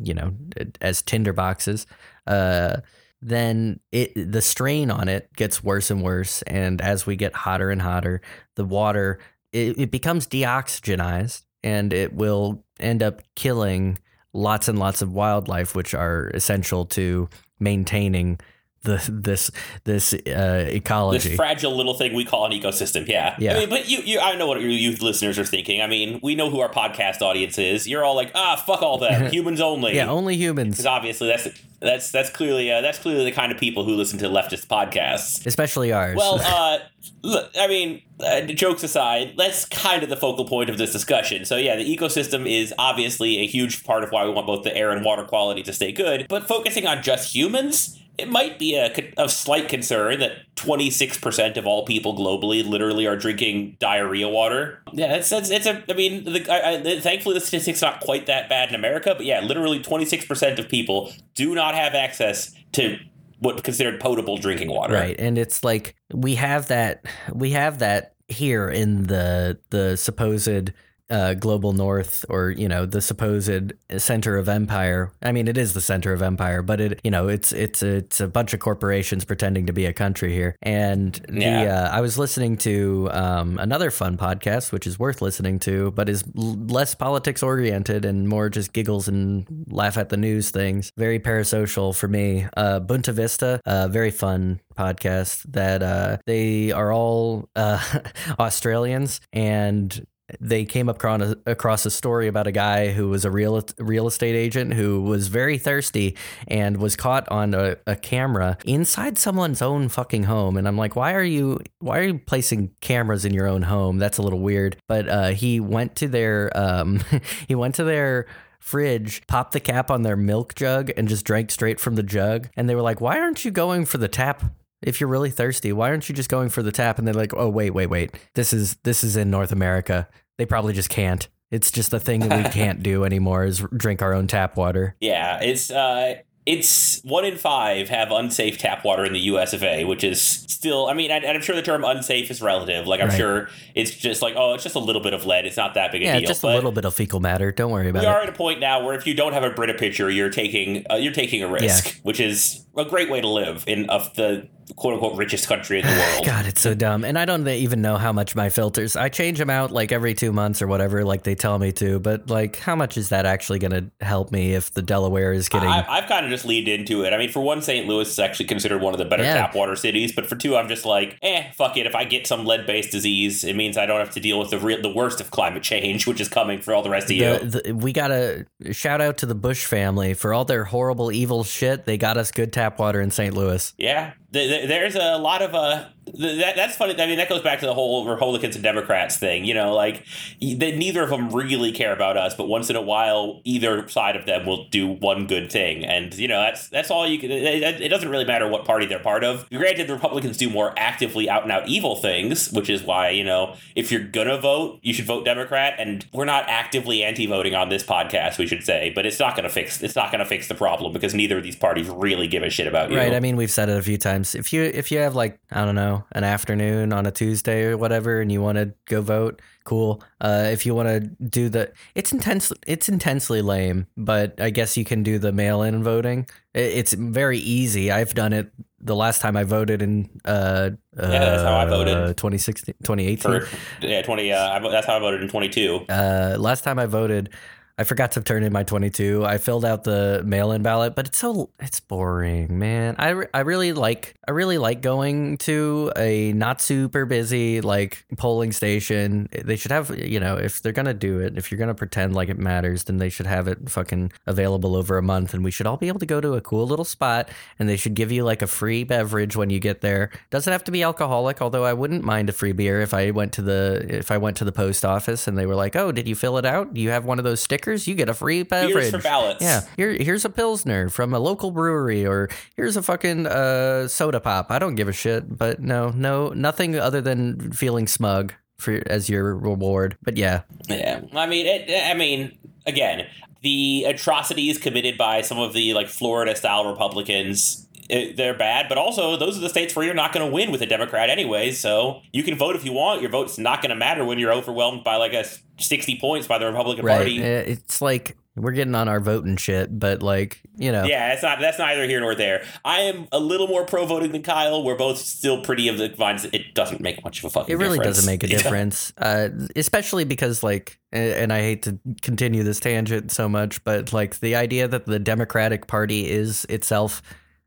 you 0.00 0.12
know, 0.12 0.32
as 0.80 1.00
tinder 1.00 1.32
boxes, 1.32 1.86
uh, 2.26 2.76
then 3.20 3.80
it 3.90 4.12
the 4.30 4.42
strain 4.42 4.90
on 4.90 5.08
it 5.08 5.34
gets 5.34 5.64
worse 5.64 5.90
and 5.90 6.02
worse. 6.02 6.42
And 6.42 6.82
as 6.82 7.06
we 7.06 7.16
get 7.16 7.34
hotter 7.34 7.70
and 7.70 7.80
hotter, 7.80 8.20
the 8.54 8.66
water 8.66 9.18
it, 9.52 9.78
it 9.78 9.90
becomes 9.90 10.26
deoxygenized 10.28 11.42
and 11.64 11.92
it 11.92 12.12
will 12.12 12.64
end 12.80 13.02
up 13.02 13.22
killing 13.34 13.98
lots 14.32 14.68
and 14.68 14.78
lots 14.78 15.02
of 15.02 15.12
wildlife, 15.12 15.74
which 15.74 15.94
are 15.94 16.28
essential 16.28 16.84
to 16.84 17.28
maintaining 17.58 18.38
the 18.86 19.10
this 19.12 19.50
this 19.84 20.14
uh, 20.14 20.66
ecology. 20.68 21.28
This 21.28 21.36
fragile 21.36 21.76
little 21.76 21.94
thing 21.94 22.14
we 22.14 22.24
call 22.24 22.46
an 22.46 22.52
ecosystem. 22.52 23.06
Yeah. 23.06 23.36
Yeah. 23.38 23.56
I 23.56 23.58
mean, 23.60 23.68
but 23.68 23.88
you, 23.88 23.98
you, 23.98 24.20
I 24.20 24.36
know 24.36 24.46
what 24.46 24.60
your 24.60 24.70
youth 24.70 25.02
listeners 25.02 25.38
are 25.38 25.44
thinking. 25.44 25.82
I 25.82 25.86
mean, 25.86 26.20
we 26.22 26.34
know 26.34 26.48
who 26.48 26.60
our 26.60 26.70
podcast 26.70 27.20
audience 27.20 27.58
is. 27.58 27.86
You're 27.86 28.04
all 28.04 28.16
like, 28.16 28.30
ah, 28.34 28.56
fuck 28.56 28.80
all 28.82 28.98
that. 28.98 29.32
Humans 29.32 29.60
only. 29.60 29.94
yeah, 29.94 30.08
only 30.08 30.36
humans. 30.36 30.74
Because 30.74 30.86
obviously 30.86 31.28
that's 31.28 31.48
that's 31.80 32.10
that's 32.10 32.30
clearly 32.30 32.72
uh, 32.72 32.80
that's 32.80 32.98
clearly 32.98 33.24
the 33.24 33.32
kind 33.32 33.52
of 33.52 33.58
people 33.58 33.84
who 33.84 33.94
listen 33.94 34.18
to 34.20 34.28
leftist 34.28 34.66
podcasts. 34.66 35.44
especially 35.46 35.92
ours. 35.92 36.16
Well, 36.16 36.40
uh, 36.44 36.78
look, 37.22 37.50
I 37.58 37.66
mean, 37.66 38.02
uh, 38.20 38.42
jokes 38.42 38.82
aside, 38.82 39.34
that's 39.36 39.64
kind 39.66 40.02
of 40.02 40.08
the 40.08 40.16
focal 40.16 40.46
point 40.46 40.70
of 40.70 40.78
this 40.78 40.92
discussion. 40.92 41.44
So, 41.44 41.56
yeah, 41.56 41.76
the 41.76 41.96
ecosystem 41.96 42.50
is 42.50 42.72
obviously 42.78 43.38
a 43.38 43.46
huge 43.46 43.84
part 43.84 44.04
of 44.04 44.10
why 44.10 44.24
we 44.24 44.30
want 44.30 44.46
both 44.46 44.64
the 44.64 44.74
air 44.76 44.90
and 44.90 45.04
water 45.04 45.24
quality 45.24 45.62
to 45.64 45.72
stay 45.72 45.92
good. 45.92 46.26
But 46.28 46.48
focusing 46.48 46.86
on 46.86 47.02
just 47.02 47.34
humans, 47.34 48.00
it 48.18 48.28
might 48.28 48.58
be 48.58 48.76
a, 48.76 48.92
a 49.16 49.28
slight 49.28 49.68
concern 49.68 50.20
that 50.20 50.32
26% 50.56 51.56
of 51.56 51.66
all 51.66 51.84
people 51.84 52.16
globally 52.16 52.66
literally 52.66 53.06
are 53.06 53.16
drinking 53.16 53.76
diarrhea 53.78 54.28
water. 54.28 54.82
Yeah, 54.92 55.14
it's, 55.14 55.30
it's, 55.32 55.50
it's 55.50 55.66
a, 55.66 55.82
I 55.88 55.94
mean, 55.94 56.24
the, 56.24 56.50
I, 56.50 56.76
I, 56.76 57.00
thankfully 57.00 57.34
the 57.34 57.40
statistic's 57.40 57.82
not 57.82 58.00
quite 58.00 58.26
that 58.26 58.48
bad 58.48 58.70
in 58.70 58.74
America, 58.74 59.14
but 59.16 59.26
yeah, 59.26 59.40
literally 59.40 59.80
26% 59.80 60.58
of 60.58 60.68
people 60.68 61.12
do 61.34 61.54
not 61.54 61.74
have 61.74 61.94
access 61.94 62.54
to 62.72 62.98
what 63.38 63.62
considered 63.62 64.00
potable 64.00 64.38
drinking 64.38 64.68
water. 64.68 64.94
right, 64.94 65.16
and 65.18 65.36
it's 65.36 65.62
like 65.62 65.94
we 66.12 66.36
have 66.36 66.68
that 66.68 67.04
we 67.34 67.50
have 67.50 67.80
that 67.80 68.14
here 68.28 68.68
in 68.68 69.04
the 69.04 69.58
the 69.70 69.96
supposed 69.96 70.70
uh, 71.10 71.34
global 71.34 71.72
north 71.72 72.24
or 72.28 72.50
you 72.50 72.68
know 72.68 72.86
the 72.86 73.00
supposed 73.00 73.72
center 73.98 74.36
of 74.36 74.48
empire. 74.48 75.12
I 75.22 75.32
mean 75.32 75.48
it 75.48 75.56
is 75.56 75.72
the 75.74 75.80
center 75.80 76.12
of 76.12 76.22
empire 76.22 76.62
but 76.62 76.80
it 76.80 77.00
you 77.04 77.10
know 77.10 77.28
it's 77.28 77.52
it's 77.52 77.82
it's 77.82 78.20
a 78.20 78.28
bunch 78.28 78.52
of 78.54 78.60
corporations 78.60 79.24
pretending 79.24 79.66
to 79.66 79.72
be 79.72 79.86
a 79.86 79.92
country 79.92 80.32
here. 80.32 80.56
And 80.62 81.14
the 81.28 81.40
Yeah. 81.40 81.62
uh, 81.90 81.96
i 81.96 82.00
was 82.00 82.18
listening 82.18 82.56
to 82.58 83.08
um, 83.12 83.58
another 83.58 83.90
fun 83.90 84.16
podcast 84.16 84.72
which 84.72 84.86
is 84.86 84.98
worth 84.98 85.22
listening 85.22 85.58
to 85.60 85.90
but 85.92 86.08
is 86.08 86.24
l- 86.36 86.56
less 86.68 86.94
politics 86.94 87.42
oriented 87.42 88.04
and 88.04 88.28
more 88.28 88.48
just 88.48 88.72
giggles 88.72 89.06
and 89.08 89.46
laugh 89.68 89.96
at 89.96 90.08
the 90.08 90.16
news 90.16 90.50
things. 90.50 90.90
Very 90.96 91.18
parasocial 91.20 91.94
for 91.96 92.08
me. 92.08 92.46
Uh, 92.56 92.80
Boonta 92.80 93.12
Vista 93.12 93.60
uh, 93.66 93.86
very 93.88 94.10
fun 94.10 94.60
podcast 94.76 95.42
that 95.52 95.82
uh, 95.82 96.16
they 96.26 96.72
are 96.72 96.92
all 96.92 97.48
uh, 97.56 97.80
australians 98.40 99.20
and 99.32 100.06
they 100.40 100.64
came 100.64 100.88
a, 100.88 101.36
across 101.46 101.86
a 101.86 101.90
story 101.90 102.26
about 102.26 102.46
a 102.46 102.52
guy 102.52 102.92
who 102.92 103.08
was 103.08 103.24
a 103.24 103.30
real 103.30 103.62
real 103.78 104.06
estate 104.06 104.34
agent 104.34 104.74
who 104.74 105.02
was 105.02 105.28
very 105.28 105.58
thirsty 105.58 106.16
and 106.48 106.78
was 106.78 106.96
caught 106.96 107.28
on 107.28 107.54
a, 107.54 107.76
a 107.86 107.96
camera 107.96 108.58
inside 108.64 109.18
someone's 109.18 109.62
own 109.62 109.88
fucking 109.88 110.24
home. 110.24 110.56
And 110.56 110.66
I'm 110.66 110.76
like, 110.76 110.96
why 110.96 111.14
are 111.14 111.22
you 111.22 111.60
why 111.78 111.98
are 111.98 112.04
you 112.04 112.18
placing 112.18 112.70
cameras 112.80 113.24
in 113.24 113.32
your 113.32 113.46
own 113.46 113.62
home? 113.62 113.98
That's 113.98 114.18
a 114.18 114.22
little 114.22 114.40
weird. 114.40 114.76
But 114.88 115.08
uh, 115.08 115.28
he 115.28 115.60
went 115.60 115.96
to 115.96 116.08
their 116.08 116.50
um, 116.56 117.00
he 117.48 117.54
went 117.54 117.76
to 117.76 117.84
their 117.84 118.26
fridge, 118.58 119.24
popped 119.28 119.52
the 119.52 119.60
cap 119.60 119.92
on 119.92 120.02
their 120.02 120.16
milk 120.16 120.56
jug, 120.56 120.90
and 120.96 121.08
just 121.08 121.24
drank 121.24 121.52
straight 121.52 121.78
from 121.78 121.94
the 121.94 122.02
jug. 122.02 122.48
And 122.56 122.68
they 122.68 122.74
were 122.74 122.82
like, 122.82 123.00
why 123.00 123.18
aren't 123.20 123.44
you 123.44 123.52
going 123.52 123.84
for 123.84 123.98
the 123.98 124.08
tap? 124.08 124.42
If 124.82 125.00
you're 125.00 125.08
really 125.08 125.30
thirsty, 125.30 125.72
why 125.72 125.88
aren't 125.90 126.08
you 126.08 126.14
just 126.14 126.28
going 126.28 126.48
for 126.50 126.62
the 126.62 126.72
tap? 126.72 126.98
And 126.98 127.06
they're 127.06 127.14
like, 127.14 127.32
"Oh, 127.34 127.48
wait, 127.48 127.70
wait, 127.70 127.86
wait. 127.86 128.12
This 128.34 128.52
is 128.52 128.76
this 128.84 129.02
is 129.02 129.16
in 129.16 129.30
North 129.30 129.52
America. 129.52 130.08
They 130.38 130.46
probably 130.46 130.72
just 130.74 130.90
can't. 130.90 131.26
It's 131.50 131.70
just 131.70 131.90
the 131.90 132.00
thing 132.00 132.20
that 132.28 132.44
we 132.44 132.50
can't 132.50 132.82
do 132.82 133.04
anymore 133.04 133.44
is 133.44 133.64
drink 133.76 134.02
our 134.02 134.12
own 134.12 134.26
tap 134.26 134.56
water." 134.56 134.94
Yeah, 135.00 135.40
it's 135.42 135.70
uh, 135.70 136.16
it's 136.44 137.00
one 137.02 137.24
in 137.24 137.36
five 137.36 137.88
have 137.88 138.10
unsafe 138.12 138.58
tap 138.58 138.84
water 138.84 139.04
in 139.04 139.12
the 139.12 139.18
U.S. 139.20 139.52
of 139.52 139.62
A., 139.64 139.84
which 139.84 140.04
is 140.04 140.20
still. 140.22 140.86
I 140.88 140.92
mean, 140.94 141.10
and 141.10 141.24
I'm 141.24 141.40
sure 141.42 141.56
the 141.56 141.62
term 141.62 141.82
unsafe 141.82 142.30
is 142.30 142.40
relative. 142.42 142.86
Like, 142.86 143.00
I'm 143.00 143.08
Right. 143.08 143.16
sure 143.16 143.48
it's 143.74 143.90
just 143.92 144.20
like, 144.22 144.34
oh, 144.36 144.54
it's 144.54 144.62
just 144.62 144.76
a 144.76 144.80
little 144.80 145.02
bit 145.02 145.14
of 145.14 145.24
lead. 145.26 145.46
It's 145.46 145.56
not 145.56 145.74
that 145.74 145.90
big 145.90 146.02
a 146.02 146.04
Yeah, 146.04 146.18
deal. 146.20 146.28
just 146.28 146.42
a 146.44 146.48
little 146.48 146.70
bit 146.72 146.84
of 146.84 146.94
fecal 146.94 147.18
matter. 147.20 147.50
Don't 147.50 147.70
worry 147.72 147.88
about 147.88 148.04
it. 148.04 148.06
We 148.06 148.12
are 148.12 148.20
at 148.20 148.28
a 148.28 148.32
point 148.32 148.60
now 148.60 148.84
where 148.84 148.94
if 148.94 149.06
you 149.06 149.14
don't 149.14 149.32
have 149.32 149.42
a 149.42 149.50
Brita 149.50 149.74
pitcher, 149.74 150.10
you're 150.10 150.30
taking 150.30 150.84
uh, 150.90 150.96
you're 150.96 151.12
taking 151.14 151.42
a 151.42 151.48
risk, 151.48 151.98
which 152.02 152.20
is 152.20 152.64
a 152.76 152.84
great 152.84 153.10
way 153.10 153.20
to 153.22 153.28
live 153.28 153.64
in 153.66 153.88
of 153.90 154.14
the 154.14 154.48
quote 154.74 154.94
unquote 154.94 155.16
richest 155.16 155.46
country 155.46 155.80
in 155.80 155.86
the 155.86 155.92
world. 155.92 156.26
God, 156.26 156.46
it's 156.46 156.60
so 156.60 156.74
dumb. 156.74 157.04
And 157.04 157.18
I 157.18 157.24
don't 157.24 157.46
even 157.46 157.82
know 157.82 157.96
how 157.96 158.12
much 158.12 158.34
my 158.34 158.48
filters. 158.48 158.96
I 158.96 159.08
change 159.08 159.38
them 159.38 159.50
out 159.50 159.70
like 159.70 159.92
every 159.92 160.14
two 160.14 160.32
months 160.32 160.60
or 160.60 160.66
whatever, 160.66 161.04
like 161.04 161.22
they 161.22 161.34
tell 161.34 161.58
me 161.58 161.72
to. 161.72 161.98
But 162.00 162.28
like, 162.28 162.56
how 162.56 162.74
much 162.74 162.96
is 162.96 163.10
that 163.10 163.26
actually 163.26 163.58
going 163.60 163.70
to 163.72 164.04
help 164.04 164.32
me 164.32 164.54
if 164.54 164.72
the 164.72 164.82
Delaware 164.82 165.32
is 165.32 165.48
getting? 165.48 165.68
I, 165.68 165.84
I've 165.88 166.08
kind 166.08 166.24
of 166.24 166.30
just 166.30 166.44
leaned 166.44 166.68
into 166.68 167.04
it. 167.04 167.12
I 167.12 167.18
mean, 167.18 167.30
for 167.30 167.40
one, 167.40 167.62
St. 167.62 167.86
Louis 167.86 168.08
is 168.08 168.18
actually 168.18 168.46
considered 168.46 168.82
one 168.82 168.92
of 168.94 168.98
the 168.98 169.04
better 169.04 169.22
Yeah. 169.22 169.34
tap 169.34 169.54
water 169.54 169.76
cities. 169.76 170.12
But 170.12 170.26
for 170.26 170.36
two, 170.36 170.56
I'm 170.56 170.68
just 170.68 170.84
like, 170.84 171.18
eh, 171.22 171.50
fuck 171.52 171.76
it. 171.76 171.86
If 171.86 171.94
I 171.94 172.04
get 172.04 172.26
some 172.26 172.44
lead 172.44 172.66
based 172.66 172.90
disease, 172.90 173.44
it 173.44 173.54
means 173.54 173.76
I 173.78 173.86
don't 173.86 174.00
have 174.00 174.10
to 174.14 174.20
deal 174.20 174.38
with 174.38 174.50
the 174.50 174.58
real, 174.58 174.82
the 174.82 174.92
worst 174.92 175.20
of 175.20 175.30
climate 175.30 175.62
change, 175.62 176.06
which 176.06 176.20
is 176.20 176.28
coming 176.28 176.60
for 176.60 176.74
all 176.74 176.82
the 176.82 176.90
rest 176.90 177.06
of 177.06 177.12
you. 177.16 177.38
the, 177.38 177.60
the, 177.60 177.72
we 177.72 177.92
got 177.92 178.08
to 178.08 178.46
shout 178.72 179.00
out 179.00 179.18
to 179.18 179.26
the 179.26 179.34
Bush 179.34 179.64
family 179.66 180.14
for 180.14 180.34
all 180.34 180.44
their 180.44 180.64
horrible, 180.64 181.12
evil 181.12 181.44
shit. 181.44 181.84
They 181.84 181.98
got 181.98 182.16
us 182.16 182.30
good 182.32 182.52
tap 182.52 182.78
water 182.78 183.00
in 183.00 183.10
St. 183.10 183.34
Louis. 183.34 183.72
Yeah, 183.78 184.12
there's 184.30 184.96
a 184.96 185.16
lot 185.18 185.42
of 185.42 185.54
uh, 185.54 185.86
that, 186.14 186.54
that's 186.54 186.76
funny. 186.76 187.00
I 187.00 187.06
mean, 187.06 187.18
that 187.18 187.28
goes 187.28 187.42
back 187.42 187.60
to 187.60 187.66
the 187.66 187.74
whole 187.74 188.06
Republicans 188.06 188.54
and 188.54 188.62
Democrats 188.62 189.16
thing. 189.16 189.44
You 189.44 189.54
know, 189.54 189.74
like 189.74 190.04
they, 190.40 190.76
neither 190.76 191.02
of 191.02 191.10
them 191.10 191.30
really 191.30 191.72
care 191.72 191.92
about 191.92 192.16
us, 192.16 192.34
but 192.34 192.46
once 192.48 192.70
in 192.70 192.76
a 192.76 192.82
while, 192.82 193.40
either 193.44 193.88
side 193.88 194.14
of 194.14 194.24
them 194.24 194.46
will 194.46 194.68
do 194.68 194.86
one 194.86 195.26
good 195.26 195.50
thing, 195.50 195.84
and 195.84 196.14
you 196.14 196.28
know 196.28 196.40
that's 196.40 196.68
that's 196.68 196.90
all 196.90 197.06
you 197.06 197.18
can. 197.18 197.30
It, 197.30 197.80
it 197.80 197.88
doesn't 197.88 198.08
really 198.08 198.24
matter 198.24 198.48
what 198.48 198.64
party 198.64 198.86
they're 198.86 198.98
part 199.00 199.24
of. 199.24 199.48
Granted, 199.50 199.88
the 199.88 199.94
Republicans 199.94 200.36
do 200.36 200.48
more 200.48 200.72
actively 200.76 201.28
out 201.28 201.42
and 201.42 201.50
out 201.50 201.68
evil 201.68 201.96
things, 201.96 202.52
which 202.52 202.70
is 202.70 202.82
why 202.82 203.10
you 203.10 203.24
know 203.24 203.56
if 203.74 203.90
you're 203.90 204.06
gonna 204.06 204.38
vote, 204.38 204.78
you 204.82 204.92
should 204.92 205.06
vote 205.06 205.24
Democrat. 205.24 205.74
And 205.78 206.06
we're 206.12 206.24
not 206.24 206.48
actively 206.48 207.02
anti-voting 207.02 207.54
on 207.54 207.68
this 207.68 207.82
podcast, 207.82 208.38
we 208.38 208.46
should 208.46 208.62
say, 208.62 208.92
but 208.94 209.06
it's 209.06 209.18
not 209.18 209.34
gonna 209.34 209.50
fix 209.50 209.82
it's 209.82 209.96
not 209.96 210.12
gonna 210.12 210.24
fix 210.24 210.46
the 210.46 210.54
problem 210.54 210.92
because 210.92 211.14
neither 211.14 211.38
of 211.38 211.42
these 211.42 211.56
parties 211.56 211.88
really 211.88 212.28
give 212.28 212.42
a 212.42 212.50
shit 212.50 212.66
about 212.66 212.90
you. 212.90 212.96
Right. 212.96 213.12
I 213.12 213.20
mean, 213.20 213.36
we've 213.36 213.50
said 213.50 213.68
it 213.68 213.76
a 213.76 213.82
few 213.82 213.98
times. 213.98 214.34
If 214.34 214.52
you 214.52 214.62
if 214.62 214.92
you 214.92 214.98
have 214.98 215.14
like 215.14 215.38
I 215.50 215.64
don't 215.64 215.74
know 215.74 215.95
an 216.12 216.24
afternoon 216.24 216.92
on 216.92 217.06
a 217.06 217.10
Tuesday 217.10 217.64
or 217.64 217.76
whatever, 217.76 218.20
and 218.20 218.30
you 218.32 218.42
want 218.42 218.56
to 218.58 218.72
go 218.86 219.00
vote, 219.00 219.40
cool. 219.64 220.02
Uh, 220.20 220.48
if 220.52 220.64
you 220.66 220.74
want 220.74 220.88
to 220.88 221.00
do 221.00 221.48
the, 221.48 221.72
it's 221.94 222.12
intense. 222.12 222.52
It's 222.66 222.88
intensely 222.88 223.42
lame, 223.42 223.86
but 223.96 224.40
I 224.40 224.50
guess 224.50 224.76
you 224.76 224.84
can 224.84 225.02
do 225.02 225.18
the 225.18 225.32
mail-in 225.32 225.82
voting. 225.84 226.26
It's 226.54 226.92
very 226.92 227.38
easy. 227.38 227.90
I've 227.90 228.14
done 228.14 228.32
it. 228.32 228.50
The 228.80 228.94
last 228.94 229.20
time 229.20 229.36
I 229.36 229.42
voted 229.44 229.82
in 229.82 230.08
uh, 230.24 230.70
Yeah, 230.96 231.06
that's 231.06 231.42
how 231.42 231.56
I 231.56 231.66
voted. 231.66 232.16
2016, 232.16 232.74
2018. 232.84 233.18
for 233.18 233.48
yeah 233.84 234.00
20 234.02 234.32
uh 234.32 234.38
I, 234.50 234.58
that's 234.70 234.86
how 234.86 234.96
i 234.96 235.00
voted 235.00 235.22
in 235.22 235.28
22 235.28 235.86
Uh, 235.88 236.36
last 236.38 236.62
time 236.62 236.78
I 236.78 236.86
voted, 236.86 237.30
I 237.78 237.84
forgot 237.84 238.12
to 238.12 238.22
turn 238.22 238.42
in 238.42 238.54
my 238.54 238.62
22. 238.62 239.26
I 239.26 239.36
filled 239.36 239.64
out 239.66 239.84
the 239.84 240.22
mail-in 240.24 240.62
ballot, 240.62 240.94
but 240.94 241.08
it's 241.08 241.18
so 241.18 241.50
it's 241.60 241.78
boring, 241.78 242.58
man. 242.58 242.96
I, 242.98 243.08
re- 243.10 243.26
I 243.34 243.40
really 243.40 243.74
like 243.74 244.16
I 244.26 244.30
really 244.30 244.56
like 244.56 244.80
going 244.80 245.36
to 245.38 245.92
a 245.94 246.32
not 246.32 246.62
super 246.62 247.04
busy 247.04 247.60
like 247.60 248.06
polling 248.16 248.52
station. 248.52 249.28
They 249.30 249.56
should 249.56 249.72
have, 249.72 249.96
you 249.98 250.18
know, 250.18 250.36
if 250.36 250.62
they're 250.62 250.72
going 250.72 250.86
to 250.86 250.94
do 250.94 251.20
it, 251.20 251.36
if 251.36 251.50
you're 251.50 251.58
going 251.58 251.68
to 251.68 251.74
pretend 251.74 252.14
like 252.14 252.30
it 252.30 252.38
matters, 252.38 252.84
then 252.84 252.96
they 252.96 253.10
should 253.10 253.26
have 253.26 253.46
it 253.46 253.68
fucking 253.68 254.10
available 254.26 254.74
over 254.74 254.96
a 254.96 255.02
month 255.02 255.34
and 255.34 255.44
we 255.44 255.50
should 255.50 255.66
all 255.66 255.76
be 255.76 255.88
able 255.88 256.00
to 256.00 256.06
go 256.06 256.18
to 256.18 256.32
a 256.32 256.40
cool 256.40 256.66
little 256.66 256.84
spot 256.84 257.28
and 257.58 257.68
they 257.68 257.76
should 257.76 257.94
give 257.94 258.10
you 258.10 258.24
like 258.24 258.40
a 258.40 258.46
free 258.46 258.84
beverage 258.84 259.36
when 259.36 259.50
you 259.50 259.60
get 259.60 259.82
there. 259.82 260.10
Doesn't 260.30 260.50
have 260.50 260.64
to 260.64 260.70
be 260.70 260.82
alcoholic, 260.82 261.42
although 261.42 261.64
I 261.64 261.74
wouldn't 261.74 262.04
mind 262.04 262.30
a 262.30 262.32
free 262.32 262.52
beer 262.52 262.80
if 262.80 262.94
I 262.94 263.10
went 263.10 263.34
to 263.34 263.42
the 263.42 263.84
if 263.86 264.10
I 264.10 264.16
went 264.16 264.38
to 264.38 264.44
the 264.46 264.52
post 264.52 264.82
office 264.82 265.28
and 265.28 265.36
they 265.36 265.44
were 265.44 265.54
like, 265.54 265.76
"Oh, 265.76 265.92
did 265.92 266.08
you 266.08 266.14
fill 266.14 266.38
it 266.38 266.46
out? 266.46 266.72
Do 266.72 266.80
you 266.80 266.88
have 266.88 267.04
one 267.04 267.18
of 267.18 267.24
those 267.24 267.42
stickers? 267.42 267.65
You 267.66 267.94
get 267.94 268.08
a 268.08 268.14
free 268.14 268.42
beverage." 268.42 268.90
for 268.90 268.98
ballots. 268.98 269.42
Yeah, 269.42 269.62
here 269.76 269.92
here's 269.92 270.24
a 270.24 270.30
pilsner 270.30 270.88
from 270.88 271.14
a 271.14 271.18
local 271.18 271.50
brewery, 271.50 272.06
or 272.06 272.28
here's 272.54 272.76
a 272.76 272.82
fucking 272.82 273.26
uh, 273.26 273.88
soda 273.88 274.20
pop. 274.20 274.50
I 274.50 274.58
don't 274.58 274.74
give 274.74 274.88
a 274.88 274.92
shit, 274.92 275.36
but 275.36 275.60
no, 275.60 275.90
no, 275.90 276.28
nothing 276.28 276.78
other 276.78 277.00
than 277.00 277.52
feeling 277.52 277.86
smug 277.86 278.34
for 278.58 278.82
as 278.86 279.08
your 279.08 279.36
reward. 279.36 279.96
But 280.02 280.16
yeah, 280.16 280.42
yeah 280.68 281.00
i 281.14 281.26
mean 281.26 281.46
it 281.46 281.70
i 281.84 281.94
mean 281.94 282.36
again 282.66 283.06
the 283.42 283.84
atrocities 283.86 284.58
committed 284.58 284.98
by 284.98 285.20
some 285.20 285.38
of 285.38 285.52
the 285.52 285.74
like 285.74 285.88
florida 285.88 286.34
style 286.34 286.66
republicans 286.70 287.66
they're 287.88 288.36
bad 288.36 288.66
but 288.68 288.78
also 288.78 289.16
those 289.16 289.36
are 289.36 289.40
the 289.40 289.48
states 289.48 289.74
where 289.76 289.84
you're 289.84 289.94
not 289.94 290.12
going 290.12 290.26
to 290.26 290.32
win 290.32 290.50
with 290.50 290.60
a 290.62 290.66
democrat 290.66 291.10
anyway 291.10 291.50
so 291.50 292.00
you 292.12 292.22
can 292.22 292.36
vote 292.36 292.56
if 292.56 292.64
you 292.64 292.72
want 292.72 293.00
your 293.00 293.10
vote's 293.10 293.38
not 293.38 293.62
going 293.62 293.70
to 293.70 293.76
matter 293.76 294.04
when 294.04 294.18
you're 294.18 294.32
overwhelmed 294.32 294.84
by 294.84 294.96
like 294.96 295.12
a 295.12 295.24
60 295.58 295.98
points 296.00 296.26
by 296.26 296.38
the 296.38 296.46
republican 296.46 296.84
right. 296.84 296.96
party 296.96 297.22
Uh, 297.22 297.44
It's 297.46 297.80
like 297.80 298.16
we're 298.36 298.52
getting 298.52 298.74
on 298.74 298.86
our 298.88 299.00
voting 299.00 299.36
shit, 299.36 299.76
but 299.78 300.02
like 300.02 300.42
you 300.58 300.70
know, 300.70 300.84
Yeah, 300.84 301.12
it's 301.12 301.22
not. 301.22 301.40
That's 301.40 301.58
neither 301.58 301.86
here 301.86 302.00
nor 302.00 302.14
there. 302.14 302.44
I 302.64 302.80
am 302.80 303.08
a 303.10 303.18
little 303.18 303.48
more 303.48 303.64
pro 303.64 303.86
voting 303.86 304.12
than 304.12 304.22
Kyle. 304.22 304.62
We're 304.62 304.76
both 304.76 304.98
still 304.98 305.40
pretty 305.42 305.68
of 305.68 305.78
the 305.78 305.94
minds. 305.98 306.26
It 306.26 306.54
doesn't 306.54 306.80
make 306.80 307.02
much 307.02 307.20
of 307.20 307.24
a 307.24 307.30
fucking. 307.30 307.46
Difference 307.46 307.62
it 307.62 307.66
really 307.66 307.78
difference. 307.78 307.96
doesn't 307.96 308.12
make 308.12 308.22
a 308.22 308.26
difference, 308.42 308.92
uh, 308.98 309.28
especially 309.56 310.04
because, 310.04 310.42
like, 310.42 310.78
and 310.92 311.32
I 311.32 311.40
hate 311.40 311.62
to 311.62 311.78
continue 312.02 312.42
this 312.42 312.60
tangent 312.60 313.10
so 313.10 313.28
much, 313.28 313.64
but 313.64 313.92
like 313.92 314.20
the 314.20 314.36
idea 314.36 314.68
that 314.68 314.84
the 314.84 314.98
Democratic 314.98 315.66
Party 315.66 316.08
is 316.08 316.44
itself 316.50 317.02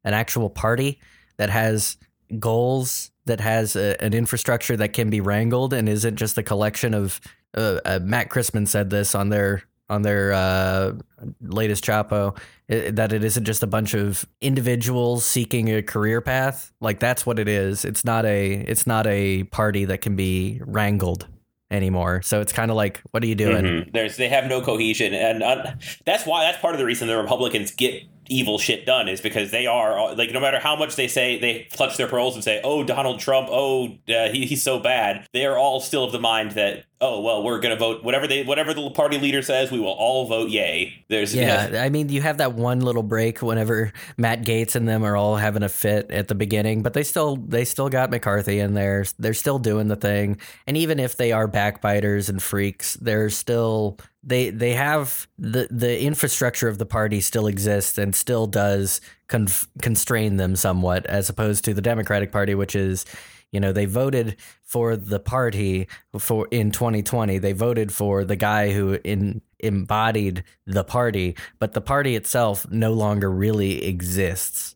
an 0.09 0.13
actual 0.15 0.49
party 0.49 0.99
that 1.37 1.49
has 1.49 1.97
goals, 2.39 3.11
that 3.25 3.39
has 3.39 3.75
a, 3.75 4.01
an 4.03 4.13
infrastructure 4.13 4.75
that 4.77 4.93
can 4.93 5.09
be 5.09 5.21
wrangled, 5.21 5.71
and 5.73 5.87
isn't 5.87 6.15
just 6.17 6.37
a 6.37 6.43
collection 6.43 6.93
of. 6.93 7.21
Uh, 7.57 7.79
uh, 7.85 7.99
Matt 8.03 8.29
Christman 8.29 8.67
said 8.67 8.89
this 8.91 9.15
on 9.15 9.29
their 9.29 9.63
on 9.89 10.03
their 10.03 10.31
uh, 10.33 10.93
latest 11.41 11.83
Chapo 11.83 12.37
i- 12.69 12.91
that 12.91 13.11
it 13.11 13.23
isn't 13.23 13.43
just 13.43 13.63
a 13.63 13.67
bunch 13.67 13.95
of 13.95 14.23
individuals 14.39 15.25
seeking 15.25 15.67
a 15.69 15.81
career 15.81 16.21
path. 16.21 16.71
Like 16.79 16.99
that's 16.99 17.25
what 17.25 17.39
it 17.39 17.47
is. 17.47 17.85
It's 17.85 18.05
not 18.05 18.23
a 18.25 18.53
it's 18.53 18.85
not 18.85 19.07
a 19.07 19.45
party 19.45 19.85
that 19.85 20.01
can 20.01 20.15
be 20.15 20.61
wrangled 20.63 21.25
anymore. 21.71 22.21
So 22.21 22.39
it's 22.39 22.53
kind 22.53 22.69
of 22.69 22.77
like, 22.77 23.01
what 23.11 23.23
are 23.23 23.27
you 23.27 23.33
doing? 23.35 23.63
Mhm. 23.65 23.93
There's 23.93 24.15
they 24.17 24.29
have 24.29 24.45
no 24.45 24.61
cohesion, 24.61 25.15
and 25.15 25.41
uh, 25.41 25.71
that's 26.05 26.27
why 26.27 26.43
that's 26.45 26.59
part 26.61 26.75
of 26.75 26.79
the 26.79 26.85
reason 26.85 27.07
the 27.07 27.17
Republicans 27.17 27.71
get 27.71 28.03
evil 28.29 28.57
shit 28.57 28.85
done 28.85 29.07
is 29.07 29.21
because 29.21 29.51
they 29.51 29.65
are 29.67 30.15
like 30.15 30.31
no 30.31 30.39
matter 30.39 30.59
how 30.59 30.75
much 30.75 30.95
they 30.95 31.07
say 31.07 31.39
they 31.39 31.67
clutch 31.71 31.97
their 31.97 32.07
pearls 32.07 32.35
and 32.35 32.43
say 32.43 32.61
oh 32.63 32.83
Donald 32.83 33.19
Trump 33.19 33.47
oh 33.51 33.97
uh, 34.07 34.29
he, 34.29 34.45
he's 34.45 34.63
so 34.63 34.79
bad. 34.79 35.27
They 35.33 35.45
are 35.45 35.57
all 35.57 35.79
still 35.79 36.03
of 36.03 36.11
the 36.11 36.19
mind 36.19 36.51
that 36.51 36.85
oh 37.01 37.21
well 37.21 37.43
we're 37.43 37.59
gonna 37.59 37.75
vote 37.75 38.03
whatever 38.03 38.27
they 38.27 38.43
whatever 38.43 38.73
the 38.73 38.89
party 38.91 39.17
leader 39.17 39.41
says 39.41 39.71
we 39.71 39.79
will 39.79 39.87
all 39.87 40.27
vote 40.27 40.49
yay. 40.49 41.03
There's 41.09 41.33
Yeah, 41.33 41.81
I 41.81 41.89
mean, 41.89 42.09
you 42.09 42.21
have 42.21 42.37
that 42.37 42.53
one 42.53 42.81
little 42.81 43.03
break 43.03 43.41
whenever 43.41 43.91
Matt 44.17 44.43
Gaetz 44.43 44.75
and 44.75 44.87
them 44.87 45.03
are 45.03 45.15
all 45.15 45.35
having 45.35 45.63
a 45.63 45.69
fit 45.69 46.11
at 46.11 46.27
the 46.27 46.35
beginning, 46.35 46.83
but 46.83 46.93
they 46.93 47.03
still 47.03 47.35
they 47.35 47.65
still 47.65 47.89
got 47.89 48.11
McCarthy 48.11 48.59
in 48.59 48.73
there. 48.73 49.05
They're 49.17 49.33
still 49.33 49.59
doing 49.59 49.87
the 49.87 49.95
thing, 49.95 50.37
and 50.67 50.77
even 50.77 50.99
if 50.99 51.17
they 51.17 51.31
are 51.31 51.47
backbiters 51.47 52.29
and 52.29 52.41
freaks, 52.41 52.95
they're 52.95 53.29
still 53.29 53.97
they 54.23 54.49
they 54.49 54.73
have 54.73 55.27
the 55.37 55.67
the 55.71 56.01
infrastructure 56.01 56.67
of 56.67 56.77
the 56.77 56.85
party 56.85 57.21
still 57.21 57.47
exists 57.47 57.97
and 57.97 58.15
still 58.15 58.47
does 58.47 59.01
conf- 59.27 59.67
constrain 59.81 60.37
them 60.37 60.55
somewhat, 60.55 61.05
as 61.05 61.29
opposed 61.29 61.63
to 61.65 61.73
the 61.73 61.81
Democratic 61.81 62.31
Party, 62.31 62.55
which 62.55 62.75
is 62.75 63.05
you 63.51 63.59
know 63.59 63.71
they 63.71 63.85
voted 63.85 64.35
for 64.63 64.95
the 64.95 65.19
party 65.19 65.87
for 66.17 66.47
in 66.51 66.71
2020 66.71 67.39
they 67.39 67.53
voted 67.53 67.91
for 67.91 68.23
the 68.23 68.35
guy 68.35 68.71
who 68.71 68.99
in 69.03 69.41
embodied 69.59 70.43
the 70.67 70.83
party 70.83 71.35
but 71.57 71.73
the 71.73 71.81
party 71.81 72.15
itself 72.15 72.69
no 72.69 72.93
longer 72.93 73.31
really 73.31 73.83
exists 73.83 74.75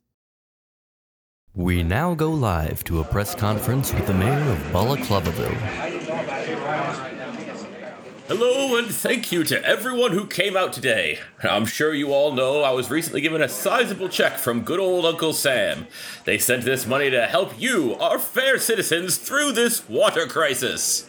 we 1.56 1.84
now 1.84 2.16
go 2.16 2.32
live 2.32 2.84
to 2.86 3.00
a 3.00 3.04
press 3.04 3.36
conference 3.36 3.94
with 3.94 4.08
the 4.08 4.14
mayor 4.16 4.52
of 4.52 4.58
Balaclavaville. 4.72 5.93
Hello 8.36 8.76
and 8.78 8.88
thank 8.88 9.32
you 9.32 9.44
to 9.44 9.64
everyone 9.64 10.12
who 10.12 10.26
came 10.26 10.58
out 10.58 10.74
today. 10.74 11.20
I'm 11.44 11.68
sure 11.68 11.94
you 11.94 12.12
all 12.12 12.32
know 12.32 12.64
I 12.64 12.72
was 12.72 12.90
recently 12.90 13.22
given 13.22 13.44
a 13.44 13.48
sizable 13.48 14.10
check 14.10 14.40
from 14.40 14.64
good 14.64 14.80
old 14.80 15.06
Uncle 15.06 15.34
Sam. 15.34 15.86
They 16.26 16.40
sent 16.40 16.66
this 16.66 16.88
money 16.88 17.12
to 17.12 17.28
help 17.28 17.54
you, 17.62 17.94
our 17.98 18.18
fair 18.18 18.58
citizens, 18.58 19.18
through 19.18 19.52
this 19.52 19.88
water 19.88 20.26
crisis. 20.26 21.08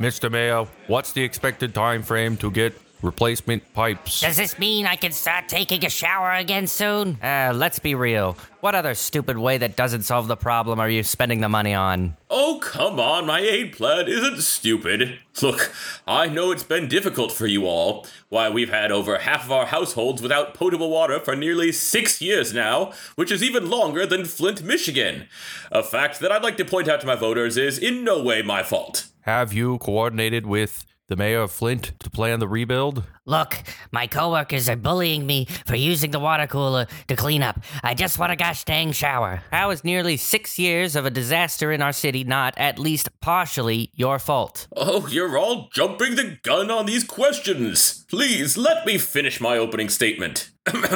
Mr. 0.00 0.32
Mayo, 0.32 0.68
what's 0.86 1.12
the 1.12 1.22
expected 1.22 1.74
time 1.74 2.02
frame 2.02 2.38
to 2.38 2.50
get 2.50 2.74
replacement 3.02 3.72
pipes? 3.74 4.20
Does 4.20 4.36
this 4.36 4.58
mean 4.58 4.86
I 4.86 4.96
can 4.96 5.12
start 5.12 5.48
taking 5.48 5.84
a 5.84 5.90
shower 5.90 6.32
again 6.32 6.66
soon? 6.66 7.18
Uh, 7.22 7.52
let's 7.54 7.78
be 7.78 7.94
real. 7.94 8.36
What 8.60 8.74
other 8.74 8.94
stupid 8.94 9.38
way 9.38 9.58
that 9.58 9.76
doesn't 9.76 10.02
solve 10.02 10.26
the 10.26 10.36
problem 10.36 10.80
are 10.80 10.90
you 10.90 11.02
spending 11.04 11.40
the 11.40 11.48
money 11.48 11.74
on? 11.74 12.16
Oh, 12.28 12.58
come 12.60 12.98
on, 12.98 13.26
my 13.26 13.40
aid 13.40 13.72
plan 13.72 14.08
isn't 14.08 14.42
stupid. 14.42 15.20
Look, 15.40 15.72
I 16.06 16.28
know 16.28 16.50
it's 16.50 16.64
been 16.64 16.88
difficult 16.88 17.30
for 17.30 17.46
you 17.46 17.66
all. 17.66 18.06
Why, 18.28 18.50
we've 18.50 18.70
had 18.70 18.90
over 18.90 19.18
half 19.18 19.44
of 19.44 19.52
our 19.52 19.66
households 19.66 20.20
without 20.20 20.54
potable 20.54 20.90
water 20.90 21.20
for 21.20 21.36
nearly 21.36 21.70
six 21.70 22.20
years 22.20 22.52
now, 22.52 22.92
which 23.14 23.30
is 23.30 23.42
even 23.42 23.70
longer 23.70 24.04
than 24.06 24.24
Flint, 24.24 24.62
Michigan. 24.62 25.28
A 25.70 25.82
fact 25.82 26.18
that 26.20 26.32
I'd 26.32 26.42
like 26.42 26.56
to 26.56 26.64
point 26.64 26.88
out 26.88 27.00
to 27.00 27.06
my 27.06 27.14
voters 27.14 27.56
is 27.56 27.78
in 27.78 28.02
no 28.02 28.20
way 28.22 28.42
my 28.42 28.64
fault. 28.64 29.06
Have 29.22 29.52
you 29.52 29.78
coordinated 29.78 30.46
with 30.46 30.84
the 31.08 31.16
mayor 31.16 31.40
of 31.40 31.50
Flint 31.50 31.92
to 32.00 32.10
plan 32.10 32.38
the 32.38 32.46
rebuild? 32.46 33.02
Look, 33.24 33.62
my 33.90 34.06
coworkers 34.06 34.68
are 34.68 34.76
bullying 34.76 35.26
me 35.26 35.46
for 35.66 35.74
using 35.74 36.10
the 36.10 36.20
water 36.20 36.46
cooler 36.46 36.86
to 37.08 37.16
clean 37.16 37.42
up. 37.42 37.60
I 37.82 37.94
just 37.94 38.18
want 38.18 38.32
a 38.32 38.36
gosh 38.36 38.64
dang 38.64 38.92
shower. 38.92 39.42
How 39.50 39.70
is 39.70 39.84
nearly 39.84 40.16
six 40.16 40.58
years 40.58 40.96
of 40.96 41.06
a 41.06 41.10
disaster 41.10 41.72
in 41.72 41.82
our 41.82 41.92
city 41.92 42.24
not 42.24 42.54
at 42.56 42.78
least 42.78 43.08
partially 43.20 43.90
your 43.94 44.18
fault? 44.18 44.68
Oh, 44.76 45.08
you're 45.08 45.36
all 45.36 45.68
jumping 45.72 46.14
the 46.14 46.38
gun 46.42 46.70
on 46.70 46.86
these 46.86 47.04
questions. 47.04 48.04
Please 48.08 48.56
let 48.56 48.86
me 48.86 48.98
finish 48.98 49.40
my 49.40 49.56
opening 49.56 49.88
statement. 49.88 50.50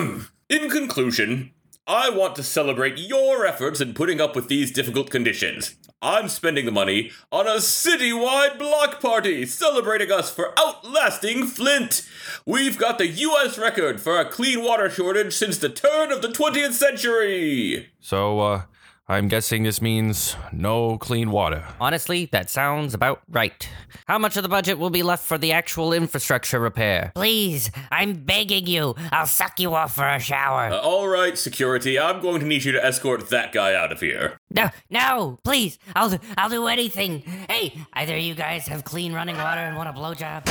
in 0.48 0.68
conclusion, 0.70 1.52
I 1.86 2.10
want 2.10 2.36
to 2.36 2.44
celebrate 2.44 2.96
your 2.96 3.44
efforts 3.44 3.80
in 3.80 3.94
putting 3.94 4.20
up 4.20 4.36
with 4.36 4.46
these 4.46 4.70
difficult 4.70 5.10
conditions. 5.10 5.74
I'm 6.00 6.28
spending 6.28 6.64
the 6.64 6.70
money 6.70 7.10
on 7.32 7.48
a 7.48 7.56
citywide 7.56 8.56
block 8.56 9.00
party 9.00 9.44
celebrating 9.46 10.12
us 10.12 10.32
for 10.32 10.52
outlasting 10.56 11.46
Flint. 11.46 12.08
We've 12.46 12.78
got 12.78 12.98
the 12.98 13.08
US 13.08 13.58
record 13.58 14.00
for 14.00 14.20
a 14.20 14.30
clean 14.30 14.62
water 14.62 14.88
shortage 14.88 15.34
since 15.34 15.58
the 15.58 15.68
turn 15.68 16.12
of 16.12 16.22
the 16.22 16.28
20th 16.28 16.74
century. 16.74 17.90
So, 17.98 18.38
uh, 18.38 18.62
I'm 19.08 19.26
guessing 19.26 19.64
this 19.64 19.82
means 19.82 20.36
no 20.52 20.96
clean 20.96 21.32
water. 21.32 21.64
Honestly, 21.80 22.26
that 22.26 22.48
sounds 22.48 22.94
about 22.94 23.20
right. 23.28 23.68
How 24.06 24.16
much 24.16 24.36
of 24.36 24.44
the 24.44 24.48
budget 24.48 24.78
will 24.78 24.90
be 24.90 25.02
left 25.02 25.24
for 25.24 25.36
the 25.36 25.50
actual 25.50 25.92
infrastructure 25.92 26.60
repair? 26.60 27.10
Please, 27.16 27.72
I'm 27.90 28.12
begging 28.14 28.68
you. 28.68 28.94
I'll 29.10 29.26
suck 29.26 29.58
you 29.58 29.74
off 29.74 29.96
for 29.96 30.08
a 30.08 30.20
shower. 30.20 30.70
Uh, 30.72 30.78
all 30.78 31.08
right, 31.08 31.36
security, 31.36 31.98
I'm 31.98 32.20
going 32.22 32.40
to 32.40 32.46
need 32.46 32.62
you 32.62 32.70
to 32.72 32.84
escort 32.84 33.28
that 33.30 33.52
guy 33.52 33.74
out 33.74 33.90
of 33.90 34.00
here. 34.00 34.38
No, 34.50 34.70
no, 34.88 35.40
please. 35.42 35.78
I'll 35.96 36.10
do, 36.10 36.18
I'll 36.38 36.48
do 36.48 36.68
anything. 36.68 37.20
Hey, 37.50 37.76
either 37.94 38.16
you 38.16 38.36
guys 38.36 38.68
have 38.68 38.84
clean 38.84 39.12
running 39.12 39.36
water 39.36 39.60
and 39.62 39.76
want 39.76 39.88
a 39.88 39.92
blowjob? 39.92 40.46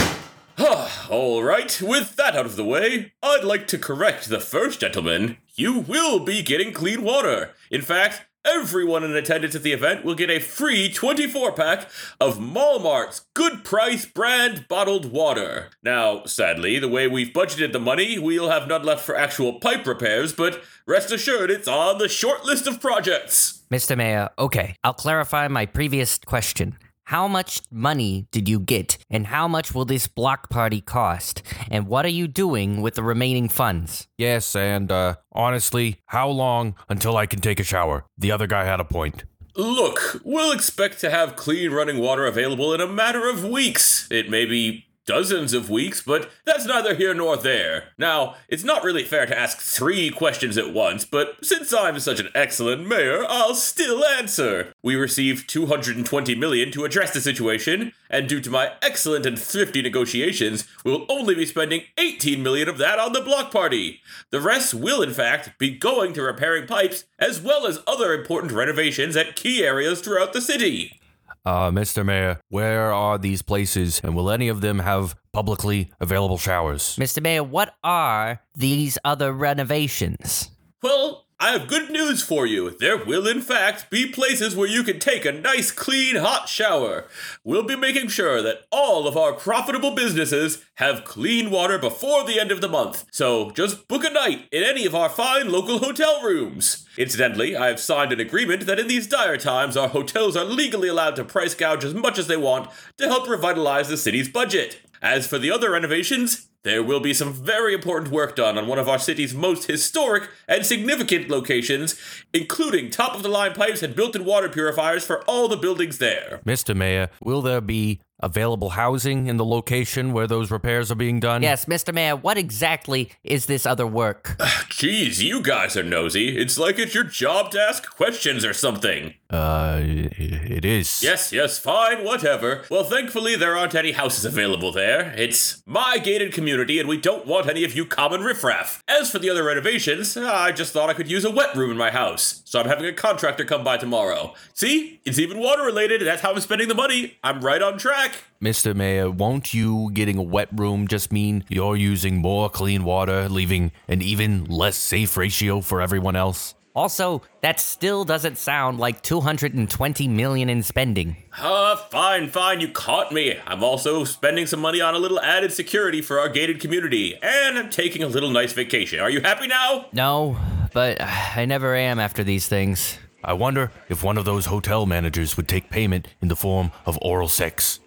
All 1.09 1.41
right, 1.41 1.81
with 1.81 2.17
that 2.17 2.35
out 2.35 2.45
of 2.45 2.57
the 2.57 2.65
way, 2.65 3.13
I'd 3.23 3.45
like 3.45 3.65
to 3.67 3.77
correct 3.77 4.27
the 4.27 4.41
first 4.41 4.81
gentleman. 4.81 5.37
You 5.55 5.79
will 5.79 6.19
be 6.19 6.43
getting 6.43 6.73
clean 6.73 7.01
water. 7.01 7.51
In 7.71 7.81
fact, 7.81 8.23
everyone 8.45 9.03
in 9.03 9.15
attendance 9.15 9.55
at 9.55 9.63
the 9.63 9.73
event 9.73 10.03
will 10.03 10.15
get 10.15 10.29
a 10.29 10.39
free 10.39 10.91
24 10.91 11.51
pack 11.53 11.89
of 12.19 12.39
Malmart's 12.39 13.25
good 13.33 13.63
price 13.63 14.05
brand 14.05 14.67
bottled 14.67 15.11
water. 15.11 15.69
Now, 15.83 16.25
sadly, 16.25 16.79
the 16.79 16.87
way 16.87 17.07
we've 17.07 17.33
budgeted 17.33 17.71
the 17.71 17.79
money, 17.79 18.17
we'll 18.19 18.49
have 18.49 18.67
none 18.67 18.83
left 18.83 19.05
for 19.05 19.15
actual 19.15 19.59
pipe 19.59 19.85
repairs, 19.85 20.33
but 20.33 20.61
rest 20.85 21.11
assured 21.11 21.51
it's 21.51 21.67
on 21.67 21.97
the 21.97 22.09
short 22.09 22.45
list 22.45 22.67
of 22.67 22.81
projects. 22.81 23.63
Mr. 23.71 23.95
Mayor, 23.95 24.29
okay, 24.37 24.75
I'll 24.83 24.93
clarify 24.93 25.47
my 25.47 25.65
previous 25.65 26.17
question. 26.17 26.77
How 27.11 27.27
much 27.27 27.61
money 27.69 28.29
did 28.31 28.47
you 28.47 28.57
get, 28.57 28.97
and 29.09 29.27
how 29.27 29.45
much 29.45 29.75
will 29.75 29.83
this 29.83 30.07
block 30.07 30.49
party 30.49 30.79
cost? 30.79 31.43
And 31.69 31.85
what 31.87 32.05
are 32.05 32.15
you 32.21 32.25
doing 32.25 32.81
with 32.81 32.95
the 32.95 33.03
remaining 33.03 33.49
funds? 33.49 34.07
Yes, 34.17 34.55
and, 34.55 34.89
uh, 34.89 35.15
honestly, 35.33 35.99
how 36.05 36.29
long 36.29 36.73
until 36.87 37.17
I 37.17 37.25
can 37.25 37.41
take 37.41 37.59
a 37.59 37.65
shower? 37.65 38.05
The 38.17 38.31
other 38.31 38.47
guy 38.47 38.63
had 38.63 38.79
a 38.79 38.85
point. 38.85 39.25
Look, 39.57 40.21
we'll 40.23 40.53
expect 40.53 41.01
to 41.01 41.09
have 41.09 41.35
clean 41.35 41.71
running 41.71 41.97
water 41.97 42.25
available 42.25 42.73
in 42.73 42.79
a 42.79 42.87
matter 42.87 43.27
of 43.27 43.43
weeks. 43.43 44.07
It 44.09 44.29
may 44.29 44.45
be 44.45 44.85
dozens 45.05 45.53
of 45.53 45.69
weeks, 45.69 46.01
but 46.01 46.29
that's 46.45 46.65
neither 46.65 46.95
here 46.95 47.13
nor 47.13 47.37
there. 47.37 47.89
Now, 47.97 48.35
it's 48.47 48.63
not 48.63 48.83
really 48.83 49.03
fair 49.03 49.25
to 49.25 49.37
ask 49.37 49.59
three 49.59 50.09
questions 50.09 50.57
at 50.57 50.73
once, 50.73 51.05
but 51.05 51.43
since 51.43 51.73
I'm 51.73 51.99
such 51.99 52.19
an 52.19 52.29
excellent 52.35 52.87
mayor, 52.87 53.25
I'll 53.27 53.55
still 53.55 54.05
answer. 54.05 54.73
We 54.81 54.95
received 54.95 55.49
220 55.49 56.35
million 56.35 56.71
to 56.71 56.85
address 56.85 57.13
the 57.13 57.21
situation, 57.21 57.93
and 58.09 58.27
due 58.27 58.41
to 58.41 58.49
my 58.49 58.73
excellent 58.81 59.25
and 59.25 59.39
thrifty 59.39 59.81
negotiations, 59.81 60.67
we'll 60.83 61.05
only 61.09 61.35
be 61.35 61.45
spending 61.45 61.83
18 61.97 62.41
million 62.43 62.69
of 62.69 62.77
that 62.77 62.99
on 62.99 63.13
the 63.13 63.21
block 63.21 63.51
party. 63.51 64.01
The 64.29 64.41
rest 64.41 64.73
will 64.73 65.01
in 65.01 65.13
fact 65.13 65.57
be 65.57 65.71
going 65.71 66.13
to 66.13 66.21
repairing 66.21 66.67
pipes 66.67 67.05
as 67.19 67.41
well 67.41 67.65
as 67.65 67.83
other 67.87 68.13
important 68.13 68.51
renovations 68.51 69.15
at 69.15 69.35
key 69.35 69.63
areas 69.63 70.01
throughout 70.01 70.33
the 70.33 70.41
city. 70.41 71.00
Uh, 71.43 71.71
Mr. 71.71 72.05
Mayor, 72.05 72.39
where 72.49 72.91
are 72.93 73.17
these 73.17 73.41
places, 73.41 73.99
and 74.03 74.15
will 74.15 74.29
any 74.29 74.47
of 74.47 74.61
them 74.61 74.79
have 74.79 75.15
publicly 75.33 75.91
available 75.99 76.37
showers? 76.37 76.95
Mr. 76.97 77.21
Mayor, 77.21 77.43
what 77.43 77.73
are 77.83 78.41
these 78.55 78.97
other 79.03 79.31
renovations? 79.33 80.51
Well, 80.83 81.25
I 81.43 81.53
have 81.53 81.67
good 81.67 81.89
news 81.89 82.21
for 82.21 82.45
you. 82.45 82.69
There 82.69 83.03
will, 83.03 83.25
in 83.25 83.41
fact, 83.41 83.89
be 83.89 84.05
places 84.05 84.55
where 84.55 84.67
you 84.67 84.83
can 84.83 84.99
take 84.99 85.25
a 85.25 85.31
nice, 85.31 85.71
clean, 85.71 86.17
hot 86.17 86.47
shower. 86.47 87.07
We'll 87.43 87.63
be 87.63 87.75
making 87.75 88.09
sure 88.09 88.43
that 88.43 88.67
all 88.71 89.07
of 89.07 89.17
our 89.17 89.33
profitable 89.33 89.95
businesses 89.95 90.63
have 90.75 91.03
clean 91.03 91.49
water 91.49 91.79
before 91.79 92.25
the 92.25 92.39
end 92.39 92.51
of 92.51 92.61
the 92.61 92.69
month. 92.69 93.05
So 93.09 93.49
just 93.49 93.87
book 93.87 94.03
a 94.03 94.11
night 94.11 94.49
in 94.51 94.61
any 94.61 94.85
of 94.85 94.93
our 94.93 95.09
fine 95.09 95.51
local 95.51 95.79
hotel 95.79 96.21
rooms. 96.21 96.85
Incidentally, 96.95 97.55
I 97.55 97.69
have 97.69 97.79
signed 97.79 98.13
an 98.13 98.19
agreement 98.19 98.67
that 98.67 98.77
in 98.77 98.87
these 98.87 99.07
dire 99.07 99.37
times, 99.37 99.75
our 99.75 99.89
hotels 99.89 100.37
are 100.37 100.45
legally 100.45 100.89
allowed 100.89 101.15
to 101.15 101.23
price 101.23 101.55
gouge 101.55 101.83
as 101.83 101.95
much 101.95 102.19
as 102.19 102.27
they 102.27 102.37
want 102.37 102.69
to 102.97 103.07
help 103.07 103.27
revitalize 103.27 103.89
the 103.89 103.97
city's 103.97 104.29
budget. 104.29 104.79
As 105.01 105.25
for 105.25 105.39
the 105.39 105.49
other 105.49 105.71
renovations, 105.71 106.49
there 106.63 106.83
will 106.83 106.99
be 106.99 107.13
some 107.13 107.33
very 107.33 107.73
important 107.73 108.11
work 108.11 108.35
done 108.35 108.57
on 108.57 108.67
one 108.67 108.77
of 108.77 108.87
our 108.87 108.99
city's 108.99 109.33
most 109.33 109.67
historic 109.67 110.29
and 110.47 110.65
significant 110.65 111.29
locations, 111.29 111.99
including 112.33 112.89
top 112.89 113.15
of 113.15 113.23
the 113.23 113.29
line 113.29 113.53
pipes 113.53 113.81
and 113.81 113.95
built 113.95 114.15
in 114.15 114.25
water 114.25 114.47
purifiers 114.47 115.05
for 115.05 115.23
all 115.23 115.47
the 115.47 115.57
buildings 115.57 115.97
there. 115.97 116.39
Mr. 116.45 116.75
Mayor, 116.75 117.09
will 117.21 117.41
there 117.41 117.61
be 117.61 117.99
available 118.21 118.71
housing 118.71 119.27
in 119.27 119.37
the 119.37 119.45
location 119.45 120.13
where 120.13 120.27
those 120.27 120.51
repairs 120.51 120.91
are 120.91 120.95
being 120.95 121.19
done? 121.19 121.41
Yes, 121.41 121.65
Mr. 121.65 121.93
Mayor, 121.93 122.15
what 122.15 122.37
exactly 122.37 123.11
is 123.23 123.45
this 123.45 123.65
other 123.65 123.87
work? 123.87 124.39
Geez, 124.69 125.21
you 125.21 125.41
guys 125.41 125.75
are 125.77 125.83
nosy. 125.83 126.37
It's 126.37 126.57
like 126.57 126.79
it's 126.79 126.93
your 126.95 127.03
job 127.03 127.51
to 127.51 127.61
ask 127.61 127.89
questions 127.89 128.43
or 128.45 128.53
something. 128.53 129.13
Uh, 129.29 129.79
it 129.81 130.65
is. 130.65 131.01
Yes, 131.01 131.31
yes, 131.31 131.57
fine, 131.57 132.03
whatever. 132.03 132.63
Well, 132.69 132.83
thankfully, 132.83 133.35
there 133.35 133.55
aren't 133.55 133.75
any 133.75 133.93
houses 133.93 134.25
available 134.25 134.71
there. 134.73 135.13
It's 135.17 135.63
my 135.65 135.97
gated 135.97 136.33
community, 136.33 136.79
and 136.79 136.89
we 136.89 136.97
don't 136.97 137.25
want 137.25 137.47
any 137.47 137.63
of 137.63 137.73
you 137.73 137.85
common 137.85 138.21
riffraff. 138.21 138.83
As 138.87 139.09
for 139.09 139.19
the 139.19 139.29
other 139.29 139.43
renovations, 139.43 140.17
I 140.17 140.51
just 140.51 140.73
thought 140.73 140.89
I 140.89 140.93
could 140.93 141.09
use 141.09 141.23
a 141.23 141.31
wet 141.31 141.55
room 141.55 141.71
in 141.71 141.77
my 141.77 141.91
house, 141.91 142.41
so 142.45 142.59
I'm 142.59 142.67
having 142.67 142.85
a 142.85 142.93
contractor 142.93 143.45
come 143.45 143.63
by 143.63 143.77
tomorrow. 143.77 144.33
See? 144.53 144.99
It's 145.05 145.17
even 145.17 145.39
water 145.39 145.63
related, 145.63 146.01
and 146.01 146.07
that's 146.07 146.21
how 146.21 146.31
I'm 146.31 146.39
spending 146.41 146.67
the 146.67 146.75
money. 146.75 147.17
I'm 147.23 147.41
right 147.41 147.61
on 147.61 147.77
track. 147.77 148.10
Mr. 148.41 148.75
Mayor, 148.75 149.11
won't 149.11 149.53
you 149.53 149.91
getting 149.93 150.17
a 150.17 150.23
wet 150.23 150.49
room 150.51 150.87
just 150.87 151.11
mean 151.11 151.43
you're 151.47 151.75
using 151.75 152.17
more 152.17 152.49
clean 152.49 152.83
water, 152.83 153.29
leaving 153.29 153.71
an 153.87 154.01
even 154.01 154.45
less 154.45 154.75
safe 154.75 155.15
ratio 155.15 155.61
for 155.61 155.79
everyone 155.79 156.15
else? 156.15 156.55
Also, 156.73 157.21
that 157.41 157.59
still 157.59 158.05
doesn't 158.05 158.37
sound 158.37 158.79
like 158.79 159.01
220 159.01 160.07
million 160.07 160.49
in 160.49 160.63
spending. 160.63 161.17
Uh, 161.37 161.75
fine, 161.75 162.29
fine, 162.29 162.61
you 162.61 162.69
caught 162.69 163.11
me. 163.11 163.37
I'm 163.45 163.63
also 163.63 164.05
spending 164.05 164.47
some 164.47 164.61
money 164.61 164.79
on 164.79 164.95
a 164.95 164.97
little 164.97 165.19
added 165.19 165.51
security 165.51 166.01
for 166.01 166.17
our 166.17 166.29
gated 166.29 166.61
community, 166.61 167.15
and 167.21 167.57
I'm 167.57 167.69
taking 167.69 168.03
a 168.03 168.07
little 168.07 168.29
nice 168.29 168.53
vacation. 168.53 169.01
Are 169.01 169.09
you 169.09 169.19
happy 169.19 169.47
now? 169.47 169.87
No, 169.91 170.37
but 170.73 171.01
I 171.01 171.45
never 171.45 171.75
am 171.75 171.99
after 171.99 172.23
these 172.23 172.47
things. 172.47 172.97
I 173.23 173.33
wonder 173.33 173.71
if 173.89 174.01
one 174.03 174.17
of 174.17 174.25
those 174.25 174.45
hotel 174.45 174.85
managers 174.85 175.35
would 175.35 175.47
take 175.49 175.69
payment 175.69 176.07
in 176.21 176.29
the 176.29 176.35
form 176.37 176.71
of 176.85 176.97
oral 177.01 177.27
sex. 177.27 177.80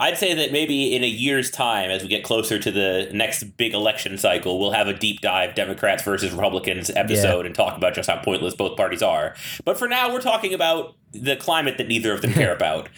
I'd 0.00 0.16
say 0.16 0.32
that 0.32 0.50
maybe 0.50 0.96
in 0.96 1.04
a 1.04 1.06
year's 1.06 1.50
time, 1.50 1.90
as 1.90 2.02
we 2.02 2.08
get 2.08 2.24
closer 2.24 2.58
to 2.58 2.70
the 2.70 3.10
next 3.12 3.44
big 3.58 3.74
election 3.74 4.16
cycle, 4.16 4.58
we'll 4.58 4.70
have 4.70 4.88
a 4.88 4.94
deep 4.94 5.20
dive 5.20 5.54
Democrats 5.54 6.02
versus 6.02 6.32
Republicans 6.32 6.90
episode 6.96 7.44
and 7.44 7.54
talk 7.54 7.76
about 7.76 7.94
just 7.94 8.08
how 8.08 8.16
pointless 8.16 8.54
both 8.54 8.78
parties 8.78 9.02
are. 9.02 9.36
But 9.62 9.78
for 9.78 9.86
now, 9.88 10.10
we're 10.10 10.22
talking 10.22 10.54
about 10.54 10.96
the 11.12 11.36
climate 11.36 11.76
that 11.76 11.86
neither 11.86 12.14
of 12.14 12.22
them 12.22 12.32
care 12.32 12.54
about. 12.56 12.88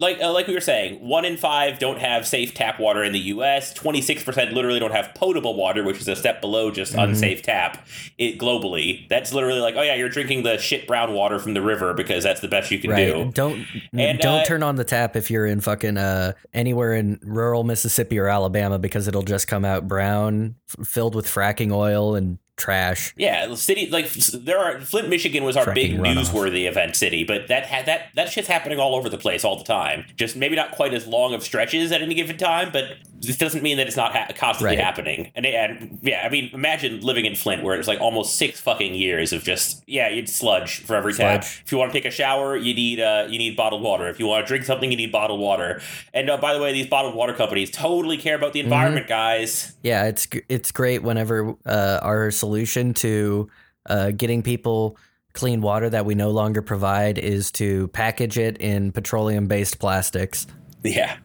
Like, 0.00 0.20
uh, 0.20 0.32
like 0.32 0.48
we 0.48 0.54
were 0.54 0.60
saying, 0.60 1.06
one 1.06 1.24
in 1.24 1.36
five 1.36 1.78
don't 1.78 2.00
have 2.00 2.26
safe 2.26 2.52
tap 2.52 2.80
water 2.80 3.04
in 3.04 3.12
the 3.12 3.20
U.S. 3.20 3.72
Twenty 3.72 4.00
six 4.00 4.24
percent 4.24 4.52
literally 4.52 4.80
don't 4.80 4.90
have 4.90 5.14
potable 5.14 5.54
water, 5.56 5.84
which 5.84 5.98
is 6.00 6.08
a 6.08 6.16
step 6.16 6.40
below 6.40 6.70
just 6.72 6.94
unsafe 6.94 7.42
tap. 7.42 7.86
It 8.18 8.38
globally, 8.38 9.08
that's 9.08 9.32
literally 9.32 9.60
like, 9.60 9.76
oh 9.76 9.82
yeah, 9.82 9.94
you're 9.94 10.08
drinking 10.08 10.42
the 10.42 10.58
shit 10.58 10.86
brown 10.88 11.12
water 11.14 11.38
from 11.38 11.54
the 11.54 11.62
river 11.62 11.94
because 11.94 12.24
that's 12.24 12.40
the 12.40 12.48
best 12.48 12.70
you 12.72 12.78
can 12.80 12.90
Right. 12.90 13.06
do. 13.06 13.30
Don't 13.32 13.64
And, 13.92 14.18
don't 14.18 14.40
uh, 14.40 14.44
turn 14.44 14.62
on 14.62 14.76
the 14.76 14.84
tap 14.84 15.14
if 15.16 15.30
you're 15.30 15.46
in 15.46 15.60
fucking 15.60 15.96
uh 15.96 16.32
anywhere 16.52 16.94
in 16.94 17.20
rural 17.22 17.62
Mississippi 17.64 18.18
or 18.18 18.26
Alabama 18.28 18.78
because 18.80 19.06
it'll 19.08 19.22
just 19.22 19.46
come 19.46 19.64
out 19.64 19.86
brown, 19.86 20.56
f- 20.78 20.86
filled 20.86 21.14
with 21.14 21.26
fracking 21.26 21.72
oil 21.72 22.14
and 22.16 22.38
trash. 22.56 23.12
Yeah, 23.16 23.46
the 23.46 23.56
city 23.56 23.88
like 23.90 24.10
there 24.12 24.58
are 24.58 24.80
Flint, 24.80 25.08
Michigan 25.08 25.44
was 25.44 25.56
our 25.56 25.72
big 25.74 25.92
runoff. 25.98 26.24
newsworthy 26.26 26.68
event 26.68 26.96
city, 26.96 27.24
but 27.24 27.48
that 27.48 27.66
had 27.66 27.86
that 27.86 28.08
that 28.14 28.30
shit's 28.30 28.48
happening 28.48 28.78
all 28.78 28.94
over 28.94 29.08
the 29.08 29.18
place 29.18 29.44
all 29.44 29.56
the 29.58 29.64
time. 29.64 30.04
Just 30.16 30.36
maybe 30.36 30.56
not 30.56 30.72
quite 30.72 30.94
as 30.94 31.06
long 31.06 31.34
of 31.34 31.42
stretches 31.42 31.92
at 31.92 32.02
any 32.02 32.14
given 32.14 32.36
time, 32.36 32.70
but 32.72 32.84
this 33.20 33.36
doesn't 33.38 33.62
mean 33.62 33.78
that 33.78 33.86
it's 33.86 33.96
not 33.96 34.12
ha- 34.14 34.28
constantly 34.36 34.76
Right. 34.76 34.84
happening. 34.84 35.32
And, 35.34 35.46
and 35.46 35.98
yeah, 36.02 36.22
I 36.26 36.28
mean, 36.28 36.50
imagine 36.52 37.00
living 37.00 37.24
in 37.24 37.34
Flint 37.34 37.62
where 37.62 37.74
it's 37.78 37.88
like 37.88 38.00
almost 38.00 38.36
six 38.36 38.60
fucking 38.60 38.94
years 38.94 39.32
of 39.32 39.42
just 39.44 39.82
yeah, 39.86 40.08
you'd 40.10 40.28
sludge 40.28 40.80
for 40.80 40.94
every. 40.96 41.12
Sludge. 41.14 41.62
If 41.64 41.72
you 41.72 41.78
want 41.78 41.92
to 41.92 41.98
take 41.98 42.04
a 42.06 42.10
shower, 42.10 42.56
you 42.56 42.74
need 42.74 43.00
uh, 43.00 43.26
you 43.28 43.38
need 43.38 43.56
bottled 43.56 43.82
water. 43.82 44.08
If 44.08 44.18
you 44.20 44.26
want 44.26 44.44
to 44.44 44.48
drink 44.48 44.64
something, 44.64 44.90
you 44.90 44.96
need 44.96 45.12
bottled 45.12 45.40
water. 45.40 45.80
And 46.12 46.28
uh, 46.28 46.36
by 46.38 46.52
the 46.54 46.60
way, 46.60 46.72
these 46.72 46.86
bottled 46.86 47.14
water 47.14 47.32
companies 47.34 47.70
totally 47.70 48.16
care 48.16 48.34
about 48.34 48.52
the 48.52 48.60
Mm-hmm. 48.60 48.72
environment, 48.72 49.08
guys. 49.08 49.76
Yeah, 49.82 50.04
it's 50.06 50.26
it's 50.48 50.70
great 50.72 51.02
whenever 51.02 51.54
uh, 51.66 51.98
our 52.02 52.30
solution 52.48 52.92
to 52.94 53.48
uh, 53.86 54.10
getting 54.10 54.42
people 54.42 54.96
clean 55.32 55.60
water 55.62 55.88
that 55.90 56.04
we 56.06 56.14
no 56.14 56.30
longer 56.30 56.62
provide 56.62 57.16
is 57.18 57.50
to 57.52 57.88
package 57.88 58.36
it 58.38 58.56
in 58.58 58.92
petroleum 58.92 59.46
based 59.48 59.78
plastics. 59.78 60.46
Yeah. 60.82 61.16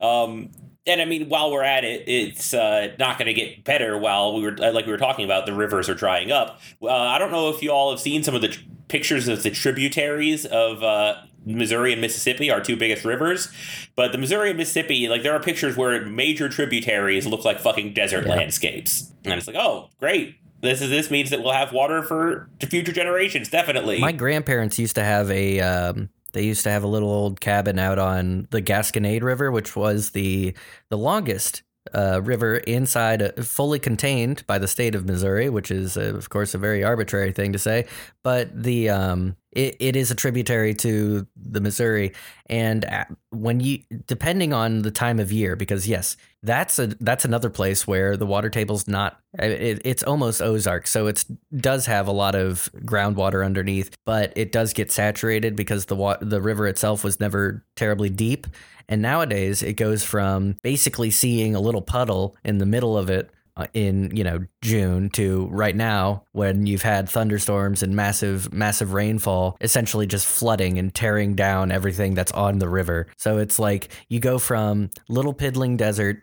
Um, 0.00 0.50
and 0.86 1.00
I 1.00 1.04
mean, 1.06 1.28
while 1.28 1.50
we're 1.50 1.64
at 1.64 1.84
it, 1.84 2.04
it's 2.06 2.52
uh, 2.54 2.94
not 2.98 3.18
going 3.18 3.26
to 3.26 3.34
get 3.34 3.64
better. 3.64 3.98
While 3.98 4.34
we 4.36 4.42
were 4.42 4.56
like 4.56 4.86
we 4.86 4.92
were 4.92 4.98
talking 4.98 5.24
about, 5.24 5.46
the 5.46 5.52
rivers 5.54 5.88
are 5.88 5.94
drying 5.94 6.30
up. 6.30 6.60
Uh, 6.82 6.88
I 6.88 7.18
don't 7.18 7.30
know 7.32 7.48
if 7.50 7.62
you 7.62 7.70
all 7.70 7.90
have 7.90 8.00
seen 8.00 8.22
some 8.22 8.34
of 8.34 8.42
the 8.42 8.48
tr- 8.48 8.60
pictures 8.88 9.26
of 9.28 9.42
the 9.42 9.50
tributaries 9.50 10.46
of 10.46 10.82
uh, 10.82 11.16
Missouri 11.44 11.92
and 11.92 12.00
Mississippi, 12.00 12.50
our 12.50 12.60
two 12.60 12.76
biggest 12.76 13.04
rivers. 13.04 13.48
But 13.96 14.12
the 14.12 14.18
Missouri 14.18 14.50
and 14.50 14.58
Mississippi, 14.58 15.08
like 15.08 15.22
there 15.22 15.34
are 15.34 15.40
pictures 15.40 15.76
where 15.76 16.06
major 16.06 16.48
tributaries 16.48 17.26
look 17.26 17.44
like 17.44 17.60
fucking 17.60 17.92
desert 17.94 18.24
Yeah. 18.26 18.36
landscapes, 18.36 19.12
and 19.24 19.34
it's 19.34 19.46
like, 19.46 19.56
oh, 19.56 19.90
great. 19.98 20.36
This 20.60 20.82
is 20.82 20.90
this 20.90 21.10
means 21.10 21.30
that 21.30 21.42
we'll 21.42 21.52
have 21.52 21.72
water 21.72 22.02
for 22.02 22.48
future 22.60 22.92
generations, 22.92 23.48
definitely. 23.48 24.00
My 24.00 24.12
grandparents 24.12 24.78
used 24.78 24.96
to 24.96 25.04
have 25.04 25.30
a 25.30 25.60
um, 25.60 26.08
they 26.32 26.42
used 26.42 26.64
to 26.64 26.70
have 26.70 26.82
a 26.82 26.88
little 26.88 27.10
old 27.10 27.40
cabin 27.40 27.78
out 27.78 27.98
on 27.98 28.48
the 28.50 28.60
Gasconade 28.60 29.22
River, 29.22 29.50
which 29.50 29.76
was 29.76 30.10
the 30.10 30.54
the 30.88 30.98
longest 30.98 31.62
uh, 31.94 32.20
river 32.22 32.58
inside, 32.58 33.22
uh, 33.22 33.32
fully 33.42 33.78
contained 33.78 34.46
by 34.46 34.58
the 34.58 34.68
state 34.68 34.94
of 34.94 35.04
Missouri, 35.04 35.48
which 35.48 35.70
is 35.70 35.96
uh, 35.96 36.14
of 36.14 36.30
course 36.30 36.54
a 36.54 36.58
very 36.58 36.84
arbitrary 36.84 37.32
thing 37.32 37.52
to 37.52 37.58
say, 37.58 37.86
but 38.22 38.50
the 38.62 38.90
um, 38.90 39.36
it, 39.52 39.76
it 39.80 39.96
is 39.96 40.10
a 40.10 40.14
tributary 40.14 40.74
to 40.74 41.26
the 41.36 41.60
Missouri, 41.60 42.12
and 42.46 42.84
uh, 42.84 43.04
when 43.30 43.60
you 43.60 43.80
depending 44.06 44.52
on 44.52 44.82
the 44.82 44.90
time 44.90 45.18
of 45.18 45.32
year, 45.32 45.56
because 45.56 45.88
yes, 45.88 46.16
that's 46.42 46.78
a 46.78 46.88
that's 47.00 47.24
another 47.24 47.50
place 47.50 47.86
where 47.86 48.16
the 48.16 48.26
water 48.26 48.50
table's 48.50 48.86
not 48.86 49.20
it, 49.38 49.80
it's 49.84 50.02
almost 50.02 50.42
Ozark, 50.42 50.86
so 50.86 51.06
it 51.06 51.24
does 51.56 51.86
have 51.86 52.06
a 52.06 52.12
lot 52.12 52.34
of 52.34 52.70
groundwater 52.84 53.44
underneath, 53.44 53.96
but 54.04 54.32
it 54.36 54.52
does 54.52 54.72
get 54.72 54.92
saturated 54.92 55.56
because 55.56 55.86
the 55.86 55.96
wa- 55.96 56.18
the 56.20 56.40
river 56.40 56.66
itself 56.66 57.02
was 57.02 57.18
never 57.18 57.64
terribly 57.74 58.10
deep. 58.10 58.46
And 58.88 59.02
nowadays, 59.02 59.62
it 59.62 59.74
goes 59.74 60.02
from 60.02 60.56
basically 60.62 61.10
seeing 61.10 61.54
a 61.54 61.60
little 61.60 61.82
puddle 61.82 62.36
in 62.44 62.58
the 62.58 62.66
middle 62.66 62.96
of 62.96 63.10
it 63.10 63.30
uh, 63.58 63.66
in 63.74 64.14
you 64.16 64.22
know 64.22 64.38
June 64.62 65.10
to 65.10 65.48
right 65.50 65.74
now 65.74 66.22
when 66.32 66.64
you've 66.66 66.82
had 66.82 67.08
thunderstorms 67.08 67.82
and 67.82 67.94
massive 67.94 68.52
massive 68.52 68.92
rainfall 68.92 69.56
essentially 69.60 70.06
just 70.06 70.26
flooding 70.26 70.78
and 70.78 70.94
tearing 70.94 71.34
down 71.34 71.72
everything 71.72 72.14
that's 72.14 72.32
on 72.32 72.60
the 72.60 72.68
river. 72.68 73.08
So 73.16 73.38
it's 73.38 73.58
like 73.58 73.88
you 74.08 74.20
go 74.20 74.38
from 74.38 74.90
little 75.08 75.34
piddling 75.34 75.76
desert 75.76 76.22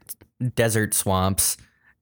desert 0.55 0.93
swamps 0.93 1.57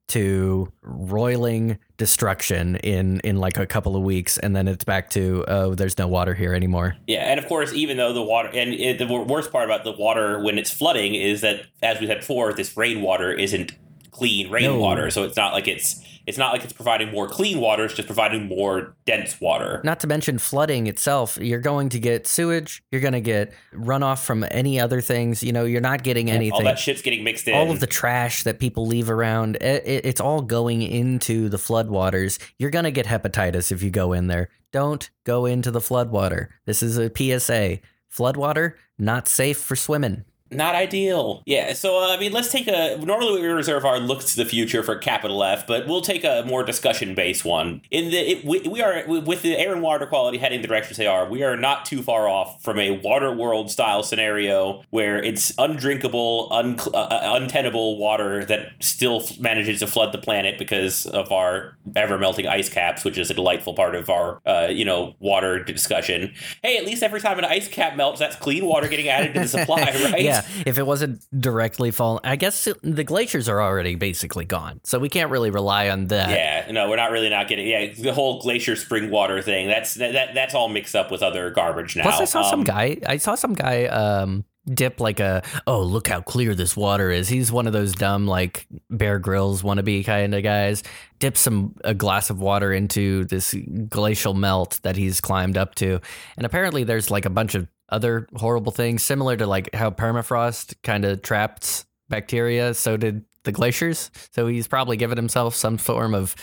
to 0.10 0.72
roiling 0.82 1.80
destruction 1.98 2.76
in 2.78 3.20
in 3.22 3.38
like 3.38 3.58
a 3.58 3.66
couple 3.66 3.96
of 3.96 4.04
weeks 4.04 4.38
and 4.38 4.56
then 4.56 4.68
it's 4.68 4.84
back 4.84 5.10
to 5.10 5.46
oh 5.48 5.74
there's 5.74 5.98
no 5.98 6.08
water 6.08 6.34
here 6.34 6.54
anymore. 6.54 6.96
Yeah, 7.08 7.20
and 7.20 7.40
of 7.40 7.48
course, 7.48 7.74
even 7.74 7.98
though 7.98 8.14
the 8.14 8.22
water, 8.22 8.50
and 8.54 8.74
it, 8.74 8.98
the 8.98 9.08
worst 9.08 9.52
part 9.52 9.66
about 9.66 9.84
the 9.84 9.92
water 9.92 10.40
when 10.40 10.58
it's 10.58 10.72
flooding 10.72 11.16
is 11.16 11.42
that, 11.42 11.66
as 11.82 12.00
we 12.00 12.08
said 12.08 12.20
before, 12.20 12.54
this 12.54 12.76
rainwater 12.76 13.32
isn't 13.32 13.74
clean 14.14 14.50
rainwater, 14.50 15.10
so 15.12 15.24
it's 15.24 15.36
not 15.36 15.52
like 15.54 15.68
it's 15.68 16.02
it's 16.26 16.38
not 16.38 16.54
like 16.54 16.64
it's 16.64 16.72
providing 16.72 17.12
more 17.12 17.28
clean 17.28 17.60
water; 17.60 17.84
it's 17.84 17.96
just 17.96 18.08
providing 18.08 18.48
more 18.48 18.96
dense 19.06 19.42
water. 19.42 19.82
Not 19.84 20.00
to 20.00 20.08
mention 20.08 20.38
flooding 20.38 20.88
itself. 20.88 21.38
You're 21.42 21.60
going 21.60 21.90
to 21.90 22.00
get 22.00 22.26
sewage. 22.28 22.82
You're 22.92 23.02
going 23.02 23.12
to 23.14 23.20
get 23.20 23.52
runoff 23.74 24.24
from 24.24 24.46
any 24.50 24.80
other 24.80 25.02
things. 25.02 25.44
You 25.44 25.52
know, 25.52 25.66
you're 25.66 25.82
not 25.82 26.04
getting 26.04 26.32
anything. 26.32 26.54
All 26.54 26.64
that 26.64 26.80
shit's 26.80 27.02
getting 27.02 27.26
mixed 27.26 27.46
in. 27.50 27.56
all 27.56 27.70
of 27.72 27.82
the 27.82 27.88
trash 27.88 28.44
that 28.44 28.58
people 28.60 28.86
leave 28.88 29.10
around, 29.10 29.58
it, 29.58 29.84
it- 29.86 30.06
it's 30.06 30.22
all 30.22 30.42
going 30.42 30.82
into 30.82 31.50
the 31.50 31.58
floodwaters. 31.58 32.40
You're 32.58 32.70
going 32.72 32.86
to 32.86 32.92
get 32.92 33.06
hepatitis 33.08 33.70
if 33.72 33.84
you 33.84 33.90
go 33.92 34.14
in 34.14 34.28
there. 34.28 34.48
Don't 34.72 35.10
go 35.26 35.46
into 35.46 35.72
the 35.72 35.80
floodwater. 35.82 36.48
This 36.66 36.82
is 36.82 36.98
a 36.98 37.12
PSA. 37.14 37.80
Floodwater, 38.12 38.74
not 38.98 39.28
safe 39.28 39.58
for 39.58 39.76
swimming. 39.76 40.24
Not 40.56 40.76
ideal. 40.76 41.42
Yeah, 41.46 41.74
so 41.74 42.04
uh, 42.04 42.14
I 42.16 42.20
mean, 42.20 42.32
let's 42.32 42.52
take 42.52 42.68
a. 42.68 42.98
Normally, 42.98 43.42
we 43.42 43.48
reserve 43.48 43.86
our 43.86 44.00
looks 44.00 44.34
to 44.34 44.38
the 44.38 44.46
future 44.46 44.84
for 44.84 44.96
capital 44.96 45.44
F, 45.44 45.68
but 45.68 45.88
we'll 45.88 46.02
take 46.02 46.24
a 46.24 46.44
more 46.46 46.64
discussion 46.64 47.16
based 47.16 47.46
one. 47.46 47.82
In 47.92 48.12
the 48.12 48.18
it, 48.18 48.46
we, 48.46 48.60
we 48.62 48.82
are 48.82 49.04
with 49.08 49.42
the 49.42 49.58
air 49.58 49.74
and 49.74 49.82
water 49.82 50.06
quality 50.06 50.38
heading 50.38 50.62
the 50.62 50.68
directions 50.68 50.98
they 50.98 51.08
are. 51.08 51.28
We 51.28 51.44
are 51.44 51.58
not 51.58 51.86
too 51.86 52.02
far 52.02 52.28
off 52.28 52.62
from 52.64 52.80
a 52.80 52.92
water 52.92 53.34
world 53.34 53.72
style 53.72 54.04
scenario 54.04 54.84
where 54.90 55.22
it's 55.22 55.54
undrinkable, 55.58 56.48
un, 56.52 56.80
uh, 56.94 56.98
uh, 56.98 57.40
untenable 57.42 57.98
water 57.98 58.46
that 58.46 58.72
still 58.80 59.24
manages 59.40 59.80
to 59.80 59.88
flood 59.88 60.14
the 60.14 60.18
planet 60.18 60.58
because 60.58 61.06
of 61.06 61.32
our 61.32 61.78
ever 61.96 62.18
melting 62.18 62.48
ice 62.48 62.70
caps, 62.70 63.04
which 63.04 63.18
is 63.18 63.30
a 63.30 63.34
delightful 63.34 63.74
part 63.74 63.96
of 63.96 64.10
our 64.10 64.40
uh, 64.46 64.68
you 64.70 64.86
know 64.86 65.16
water 65.20 65.64
discussion. 65.64 66.34
Hey, 66.62 66.78
at 66.78 66.86
least 66.86 67.04
every 67.04 67.20
time 67.20 67.38
an 67.40 67.46
ice 67.46 67.68
cap 67.68 67.96
melts, 67.96 68.20
that's 68.20 68.36
clean 68.36 68.66
water 68.66 68.88
getting 68.88 69.08
added 69.08 69.34
to 69.34 69.42
the 69.42 69.48
supply, 69.48 69.82
right? 70.12 70.22
Yeah, 70.22 70.43
if 70.66 70.78
it 70.78 70.86
wasn't 70.86 71.26
directly 71.40 71.92
falling, 71.92 72.22
I 72.24 72.36
guess 72.36 72.68
the 72.82 73.04
glaciers 73.04 73.48
are 73.50 73.62
already 73.62 73.96
basically 73.96 74.46
gone, 74.46 74.82
so 74.84 75.00
we 75.00 75.10
can't 75.10 75.30
really 75.32 75.50
rely 75.50 75.90
on 75.90 76.08
that. 76.08 76.30
Yeah, 76.30 76.72
no, 76.72 76.90
we're 76.90 76.96
not 76.98 77.12
really 77.12 77.30
not 77.30 77.48
getting. 77.48 77.68
Yeah, 77.68 77.94
the 77.94 78.14
whole 78.14 78.42
glacier 78.42 78.76
spring 78.76 79.10
water 79.12 79.42
thing. 79.42 79.68
That's 79.68 79.96
that, 79.96 80.14
that 80.14 80.34
that's 80.34 80.54
all 80.56 80.70
mixed 80.70 80.96
up 80.96 81.12
with 81.12 81.24
other 81.24 81.50
garbage 81.52 81.96
now. 81.96 82.04
Plus, 82.04 82.20
I 82.22 82.26
saw 82.26 82.42
some 82.44 82.60
Um, 82.62 82.66
guy. 82.66 82.98
I 83.06 83.18
saw 83.18 83.36
some 83.36 83.54
guy 83.54 83.86
um, 83.86 84.46
dip 84.66 85.00
like 85.00 85.20
a. 85.20 85.44
Oh, 85.68 85.82
look 85.82 86.08
how 86.08 86.22
clear 86.22 86.56
this 86.56 86.76
water 86.78 87.12
is. 87.12 87.28
He's 87.30 87.52
one 87.52 87.68
of 87.68 87.74
those 87.74 87.94
dumb 87.94 88.28
like 88.28 88.68
Bear 88.90 89.20
Grylls 89.20 89.62
wannabe 89.64 90.06
kind 90.06 90.34
of 90.36 90.44
guys. 90.44 90.84
Dip 91.20 91.38
some 91.38 91.76
a 91.86 91.94
glass 91.94 92.30
of 92.30 92.40
water 92.40 92.74
into 92.74 93.24
this 93.26 93.56
glacial 93.88 94.34
melt 94.34 94.80
that 94.84 94.96
he's 94.98 95.22
climbed 95.22 95.58
up 95.58 95.76
to, 95.76 96.00
and 96.38 96.46
apparently 96.46 96.84
there's 96.84 97.10
like 97.10 97.26
a 97.26 97.30
bunch 97.30 97.56
of 97.56 97.68
other 97.94 98.28
horrible 98.36 98.72
things 98.72 99.04
similar 99.04 99.38
to 99.38 99.46
like 99.46 99.74
how 99.74 99.90
permafrost 99.90 100.76
kind 100.84 101.06
of 101.06 101.22
trapped 101.22 101.86
bacteria. 102.10 102.74
So 102.74 102.98
did 102.98 103.24
the 103.44 103.52
glaciers. 103.52 104.12
So 104.32 104.48
he's 104.48 104.68
probably 104.68 104.98
given 104.98 105.18
himself 105.18 105.56
some 105.56 105.78
form 105.78 106.14
of 106.14 106.36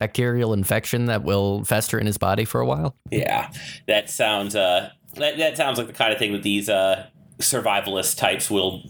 bacterial 0.00 0.52
infection 0.52 1.06
that 1.06 1.22
will 1.22 1.64
fester 1.64 1.98
in 1.98 2.06
his 2.06 2.18
body 2.18 2.44
for 2.44 2.60
a 2.60 2.66
while. 2.66 2.96
Yeah, 3.10 3.50
that 3.86 4.10
sounds. 4.10 4.56
Uh, 4.56 4.90
that 5.14 5.36
that 5.38 5.56
sounds 5.56 5.78
like 5.78 5.86
the 5.86 5.92
kind 5.92 6.12
of 6.12 6.18
thing 6.18 6.32
that 6.32 6.42
these 6.42 6.68
uh 6.68 7.06
survivalist 7.38 8.16
types 8.16 8.50
will. 8.50 8.82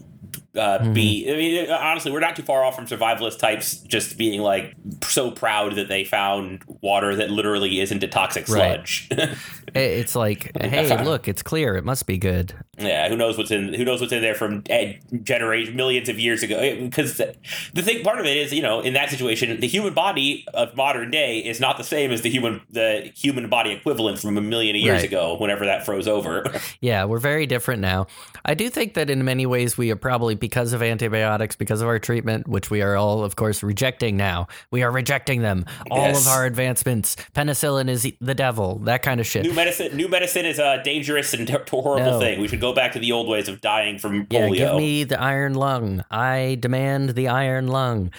Uh, 0.55 0.79
Mm-hmm. 0.79 0.93
Be 0.93 1.31
I 1.31 1.35
mean, 1.37 1.69
honestly, 1.71 2.11
we're 2.11 2.19
not 2.19 2.35
too 2.35 2.43
far 2.43 2.63
off 2.63 2.75
from 2.75 2.85
survivalist 2.85 3.39
types 3.39 3.77
just 3.77 4.17
being 4.17 4.41
like 4.41 4.75
so 5.03 5.31
proud 5.31 5.75
that 5.75 5.87
they 5.87 6.03
found 6.03 6.63
water 6.81 7.15
that 7.15 7.29
literally 7.31 7.79
isn't 7.79 8.03
a 8.03 8.07
toxic 8.07 8.47
Right. 8.49 8.87
sludge. 8.87 9.09
It- 9.73 9.99
It's 9.99 10.15
like, 10.15 10.51
hey, 10.61 11.03
look, 11.03 11.27
it's 11.27 11.41
clear. 11.43 11.75
It 11.75 11.83
must 11.83 12.07
be 12.07 12.17
good. 12.17 12.53
Yeah, 12.77 13.09
who 13.09 13.17
knows 13.17 13.37
what's 13.37 13.51
in 13.51 13.73
who 13.73 13.83
knows 13.83 13.99
what's 14.01 14.13
in 14.13 14.21
there 14.21 14.35
from 14.35 14.63
uh, 14.69 14.93
generation 15.23 15.75
millions 15.75 16.07
of 16.09 16.17
years 16.19 16.43
ago? 16.43 16.59
Because 16.79 17.17
the, 17.17 17.35
the 17.73 17.81
thing, 17.81 18.03
part 18.03 18.19
of 18.19 18.25
it 18.25 18.37
is, 18.37 18.53
you 18.53 18.61
know, 18.61 18.79
in 18.81 18.93
that 18.93 19.09
situation, 19.09 19.59
the 19.59 19.67
human 19.67 19.93
body 19.93 20.45
of 20.53 20.75
modern 20.75 21.09
day 21.11 21.39
is 21.39 21.59
not 21.59 21.77
the 21.77 21.83
same 21.83 22.11
as 22.11 22.21
the 22.21 22.29
human 22.29 22.61
the 22.69 23.11
human 23.15 23.49
body 23.49 23.71
equivalent 23.71 24.19
from 24.19 24.37
a 24.37 24.41
million 24.41 24.75
years 24.75 24.95
Right. 25.01 25.03
ago. 25.05 25.35
Whenever 25.39 25.65
that 25.65 25.85
froze 25.85 26.07
over, 26.07 26.45
Yeah, 26.81 27.05
we're 27.05 27.19
very 27.19 27.45
different 27.45 27.81
now. 27.81 28.07
I 28.45 28.53
do 28.53 28.69
think 28.69 28.93
that 28.93 29.09
in 29.09 29.23
many 29.25 29.45
ways 29.45 29.77
we 29.77 29.89
are 29.91 29.95
probably 29.97 30.35
because 30.45 30.73
of 30.73 30.83
antibiotics, 30.83 31.55
because 31.55 31.81
of 31.81 31.87
our 31.87 31.97
treatment, 31.97 32.47
which 32.47 32.69
we 32.69 32.83
are 32.83 32.95
all, 32.95 33.23
of 33.23 33.35
course, 33.35 33.63
rejecting 33.63 34.15
now. 34.15 34.47
We 34.69 34.83
are 34.83 34.91
rejecting 34.91 35.41
them. 35.41 35.65
All 35.89 35.97
Yes. 36.09 36.21
of 36.21 36.27
our 36.31 36.45
advancements. 36.45 37.15
Penicillin 37.35 37.89
is 37.89 38.07
the 38.21 38.35
devil. 38.35 38.77
That 38.83 39.01
kind 39.01 39.19
of 39.19 39.25
shit. 39.25 39.43
new 39.43 39.53
medicine 39.53 39.97
new 39.97 40.07
medicine 40.07 40.45
is 40.45 40.59
a 40.59 40.81
dangerous 40.83 41.33
and 41.33 41.49
horrible 41.49 42.11
No. 42.11 42.19
thing. 42.19 42.39
We 42.39 42.47
should 42.47 42.61
go 42.61 42.73
back 42.73 42.91
to 42.93 42.99
the 42.99 43.11
old 43.11 43.27
ways 43.27 43.47
of 43.47 43.59
dying 43.59 43.97
from 43.97 44.27
Yeah, 44.29 44.41
polio. 44.41 44.55
give 44.55 44.75
me 44.75 45.03
the 45.03 45.19
iron 45.19 45.55
lung. 45.55 46.03
I 46.11 46.57
demand 46.59 47.15
the 47.15 47.27
iron 47.27 47.65
lung. 47.67 48.11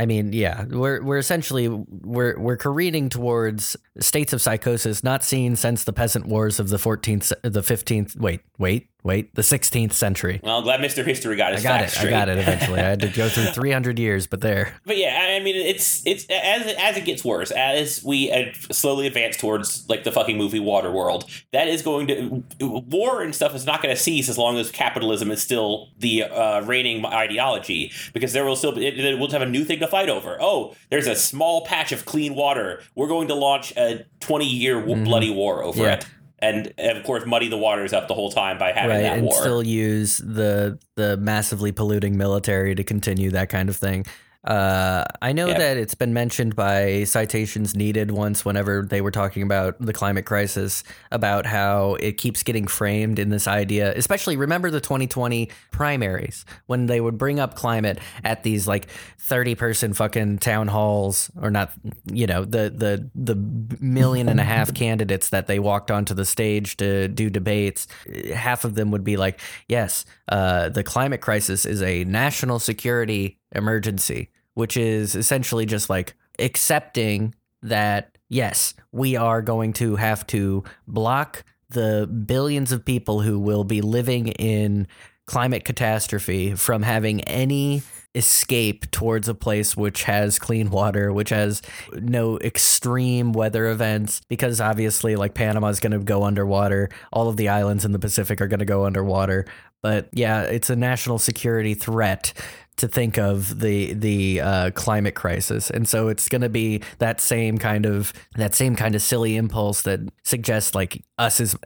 I 0.00 0.06
mean, 0.06 0.32
yeah, 0.32 0.64
we're 0.70 1.02
we're 1.02 1.18
essentially 1.18 1.66
we're 1.68 2.38
we're 2.38 2.56
careening 2.56 3.08
towards 3.08 3.76
states 3.98 4.32
of 4.32 4.40
psychosis 4.40 5.02
not 5.02 5.24
seen 5.24 5.56
since 5.56 5.82
the 5.84 5.92
peasant 5.92 6.26
wars 6.26 6.60
of 6.60 6.68
the 6.68 6.76
14th 6.76 7.32
the 7.42 7.62
15th 7.62 8.16
wait, 8.16 8.40
wait, 8.58 8.88
Wait, 9.04 9.32
the 9.36 9.42
16th 9.42 9.92
century. 9.92 10.40
Well, 10.42 10.58
I'm 10.58 10.64
glad 10.64 10.80
Mr. 10.80 11.04
History 11.04 11.36
got 11.36 11.54
I 11.54 11.60
got 11.62 11.82
it. 11.82 11.98
I 11.98 12.10
got 12.10 12.28
it 12.28 12.36
eventually. 12.38 12.80
I 12.80 12.84
had 12.84 13.00
to 13.00 13.08
go 13.08 13.28
through 13.28 13.44
300 13.46 13.96
years, 13.98 14.26
but 14.26 14.40
there. 14.40 14.74
But 14.84 14.96
yeah, 14.96 15.36
I 15.36 15.38
mean, 15.40 15.54
it's 15.54 16.04
it's 16.04 16.26
as 16.28 16.74
as 16.78 16.96
it 16.96 17.04
gets 17.04 17.24
worse, 17.24 17.50
as 17.52 18.02
we 18.04 18.52
slowly 18.72 19.06
advance 19.06 19.36
towards 19.36 19.88
like 19.88 20.02
the 20.02 20.10
fucking 20.10 20.36
movie 20.36 20.58
Waterworld, 20.58 21.24
that 21.52 21.68
is 21.68 21.82
going 21.82 22.08
to 22.08 22.44
war 22.60 23.22
and 23.22 23.34
stuff 23.34 23.54
is 23.54 23.64
not 23.64 23.82
going 23.82 23.94
to 23.94 24.00
cease 24.00 24.28
as 24.28 24.36
long 24.36 24.58
as 24.58 24.70
capitalism 24.72 25.30
is 25.30 25.40
still 25.40 25.88
the 25.98 26.24
uh, 26.24 26.60
reigning 26.62 27.04
ideology, 27.06 27.92
because 28.12 28.32
there 28.32 28.44
will 28.44 28.56
still 28.56 28.72
be, 28.72 28.84
it, 28.86 29.18
will 29.18 29.30
have 29.30 29.42
a 29.42 29.46
new 29.46 29.64
thing 29.64 29.78
to 29.78 29.86
fight 29.86 30.08
over. 30.08 30.36
Oh, 30.40 30.74
there's 30.90 31.06
a 31.06 31.14
small 31.14 31.64
patch 31.64 31.92
of 31.92 32.04
clean 32.04 32.34
water. 32.34 32.82
We're 32.96 33.08
going 33.08 33.28
to 33.28 33.34
launch 33.34 33.72
a 33.76 34.04
20 34.20 34.44
year 34.44 34.80
bloody 34.80 35.30
war 35.30 35.62
over 35.62 35.78
Mm-hmm. 35.78 35.82
Yeah. 35.86 35.94
it. 35.94 36.06
And, 36.40 36.72
of 36.78 37.02
course, 37.02 37.26
muddy 37.26 37.48
the 37.48 37.56
waters 37.56 37.92
up 37.92 38.06
the 38.06 38.14
whole 38.14 38.30
time 38.30 38.58
by 38.58 38.70
having 38.72 38.90
right, 38.90 39.02
that 39.02 39.18
and 39.18 39.26
war. 39.26 39.34
still 39.34 39.62
use 39.62 40.18
the 40.18 40.78
the 40.94 41.16
massively 41.16 41.72
polluting 41.72 42.16
military 42.16 42.74
to 42.74 42.84
continue 42.84 43.30
that 43.30 43.48
kind 43.48 43.68
of 43.68 43.76
thing. 43.76 44.06
Uh, 44.48 45.04
I 45.20 45.32
know 45.32 45.48
Yeah. 45.48 45.58
that 45.58 45.76
it's 45.76 45.94
been 45.94 46.14
mentioned 46.14 46.56
by 46.56 47.04
citations 47.04 47.76
needed 47.76 48.10
once 48.10 48.46
whenever 48.46 48.80
they 48.88 49.02
were 49.02 49.10
talking 49.10 49.42
about 49.42 49.76
the 49.78 49.92
climate 49.92 50.24
crisis, 50.24 50.82
about 51.12 51.44
how 51.44 51.96
it 52.00 52.16
keeps 52.16 52.42
getting 52.42 52.66
framed 52.66 53.18
in 53.18 53.28
this 53.28 53.46
idea. 53.46 53.92
Especially 53.94 54.38
remember 54.38 54.70
the 54.70 54.80
2020 54.80 55.50
primaries 55.70 56.46
when 56.66 56.86
they 56.86 56.98
would 56.98 57.18
bring 57.18 57.38
up 57.38 57.56
climate 57.56 57.98
at 58.24 58.42
these 58.42 58.66
like 58.66 58.88
30 59.18 59.54
person 59.54 59.92
fucking 59.92 60.38
town 60.38 60.68
halls, 60.68 61.30
or 61.42 61.50
not, 61.50 61.70
you 62.10 62.26
know, 62.26 62.42
the 62.46 62.72
the 62.74 63.10
the 63.14 63.34
million 63.80 64.30
and 64.30 64.40
a 64.40 64.44
half 64.44 64.72
candidates 64.82 65.28
that 65.28 65.46
they 65.46 65.58
walked 65.58 65.90
onto 65.90 66.14
the 66.14 66.24
stage 66.24 66.78
to 66.78 67.06
do 67.08 67.28
debates. 67.28 67.86
Half 68.34 68.64
of 68.64 68.76
them 68.76 68.90
would 68.92 69.04
be 69.04 69.18
like, 69.18 69.40
"Yes, 69.68 70.06
uh, 70.30 70.70
the 70.70 70.82
climate 70.82 71.20
crisis 71.20 71.66
is 71.66 71.82
a 71.82 72.04
national 72.04 72.60
security 72.60 73.38
emergency," 73.54 74.30
which 74.58 74.76
is 74.76 75.14
essentially 75.14 75.64
just 75.64 75.88
like 75.88 76.16
accepting 76.40 77.32
that 77.62 78.18
yes, 78.28 78.74
we 78.90 79.14
are 79.14 79.40
going 79.40 79.72
to 79.72 79.94
have 79.94 80.26
to 80.26 80.64
block 80.88 81.44
the 81.70 82.08
billions 82.26 82.72
of 82.72 82.84
people 82.84 83.20
who 83.20 83.38
will 83.38 83.62
be 83.62 83.80
living 83.80 84.26
in 84.26 84.88
climate 85.26 85.64
catastrophe 85.64 86.56
from 86.56 86.82
having 86.82 87.20
any 87.22 87.82
escape 88.16 88.90
towards 88.90 89.28
a 89.28 89.34
place 89.34 89.76
which 89.76 90.02
has 90.02 90.40
clean 90.40 90.70
water, 90.70 91.12
which 91.12 91.30
has 91.30 91.62
no 91.92 92.36
extreme 92.40 93.32
weather 93.32 93.70
events, 93.70 94.22
because 94.28 94.60
obviously, 94.60 95.14
like 95.14 95.34
Panama 95.34 95.68
is 95.68 95.78
going 95.78 95.92
to 95.92 96.00
go 96.00 96.24
underwater. 96.24 96.88
All 97.12 97.28
of 97.28 97.36
the 97.36 97.48
islands 97.48 97.84
in 97.84 97.92
the 97.92 97.98
Pacific 98.00 98.40
are 98.40 98.48
going 98.48 98.58
to 98.58 98.64
go 98.64 98.86
underwater. 98.86 99.46
But 99.82 100.08
yeah, 100.12 100.42
it's 100.42 100.68
a 100.68 100.74
national 100.74 101.20
security 101.20 101.74
threat 101.74 102.32
to 102.78 102.88
think 102.88 103.18
of 103.18 103.60
the 103.60 103.92
the 103.94 104.40
uh, 104.40 104.70
climate 104.72 105.14
crisis, 105.14 105.70
and 105.70 105.88
so 105.88 106.08
it's 106.08 106.28
going 106.28 106.42
to 106.42 106.48
be 106.48 106.82
that 106.98 107.20
same 107.20 107.58
kind 107.58 107.86
of 107.86 108.12
that 108.36 108.54
same 108.54 108.76
kind 108.76 108.94
of 108.94 109.02
silly 109.02 109.36
impulse 109.36 109.82
that 109.82 110.00
suggests 110.22 110.74
like 110.74 111.04
us 111.18 111.40
is 111.40 111.56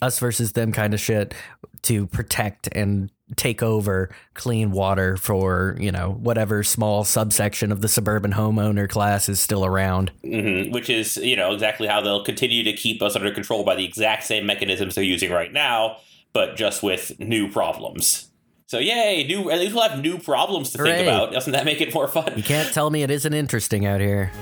us 0.00 0.18
versus 0.18 0.52
them 0.52 0.72
kind 0.72 0.94
of 0.94 1.00
shit 1.00 1.34
to 1.82 2.06
protect 2.06 2.68
and 2.72 3.10
take 3.36 3.62
over 3.62 4.14
clean 4.34 4.70
water 4.72 5.16
for 5.16 5.76
you 5.80 5.90
know 5.90 6.16
whatever 6.20 6.62
small 6.62 7.04
subsection 7.04 7.72
of 7.72 7.80
the 7.80 7.88
suburban 7.88 8.32
homeowner 8.32 8.88
class 8.88 9.28
is 9.28 9.40
still 9.40 9.64
around. 9.64 10.10
hmm 10.22 10.70
which 10.70 10.90
is 10.90 11.16
you 11.16 11.36
know 11.36 11.52
exactly 11.52 11.86
how 11.86 12.00
they'll 12.00 12.24
continue 12.24 12.62
to 12.62 12.72
keep 12.72 13.02
us 13.02 13.16
under 13.16 13.32
control 13.32 13.64
by 13.64 13.74
the 13.74 13.84
exact 13.84 14.24
same 14.24 14.46
mechanisms 14.46 14.94
they're 14.94 15.04
using 15.04 15.30
right 15.30 15.52
now, 15.52 15.96
but 16.32 16.56
just 16.56 16.82
with 16.82 17.18
new 17.18 17.50
problems. 17.50 18.28
So 18.72 18.78
yay, 18.78 19.24
new 19.24 19.50
at 19.50 19.58
least 19.58 19.74
we'll 19.74 19.86
have 19.86 20.00
new 20.00 20.16
problems 20.16 20.70
to 20.70 20.78
Hooray. 20.78 20.92
think 20.92 21.06
about. 21.06 21.30
Doesn't 21.30 21.52
that 21.52 21.66
make 21.66 21.82
it 21.82 21.92
more 21.92 22.08
fun? 22.08 22.32
You 22.38 22.42
can't 22.42 22.72
tell 22.72 22.88
me 22.88 23.02
it 23.02 23.10
isn't 23.10 23.34
interesting 23.34 23.84
out 23.84 24.00
here. 24.00 24.32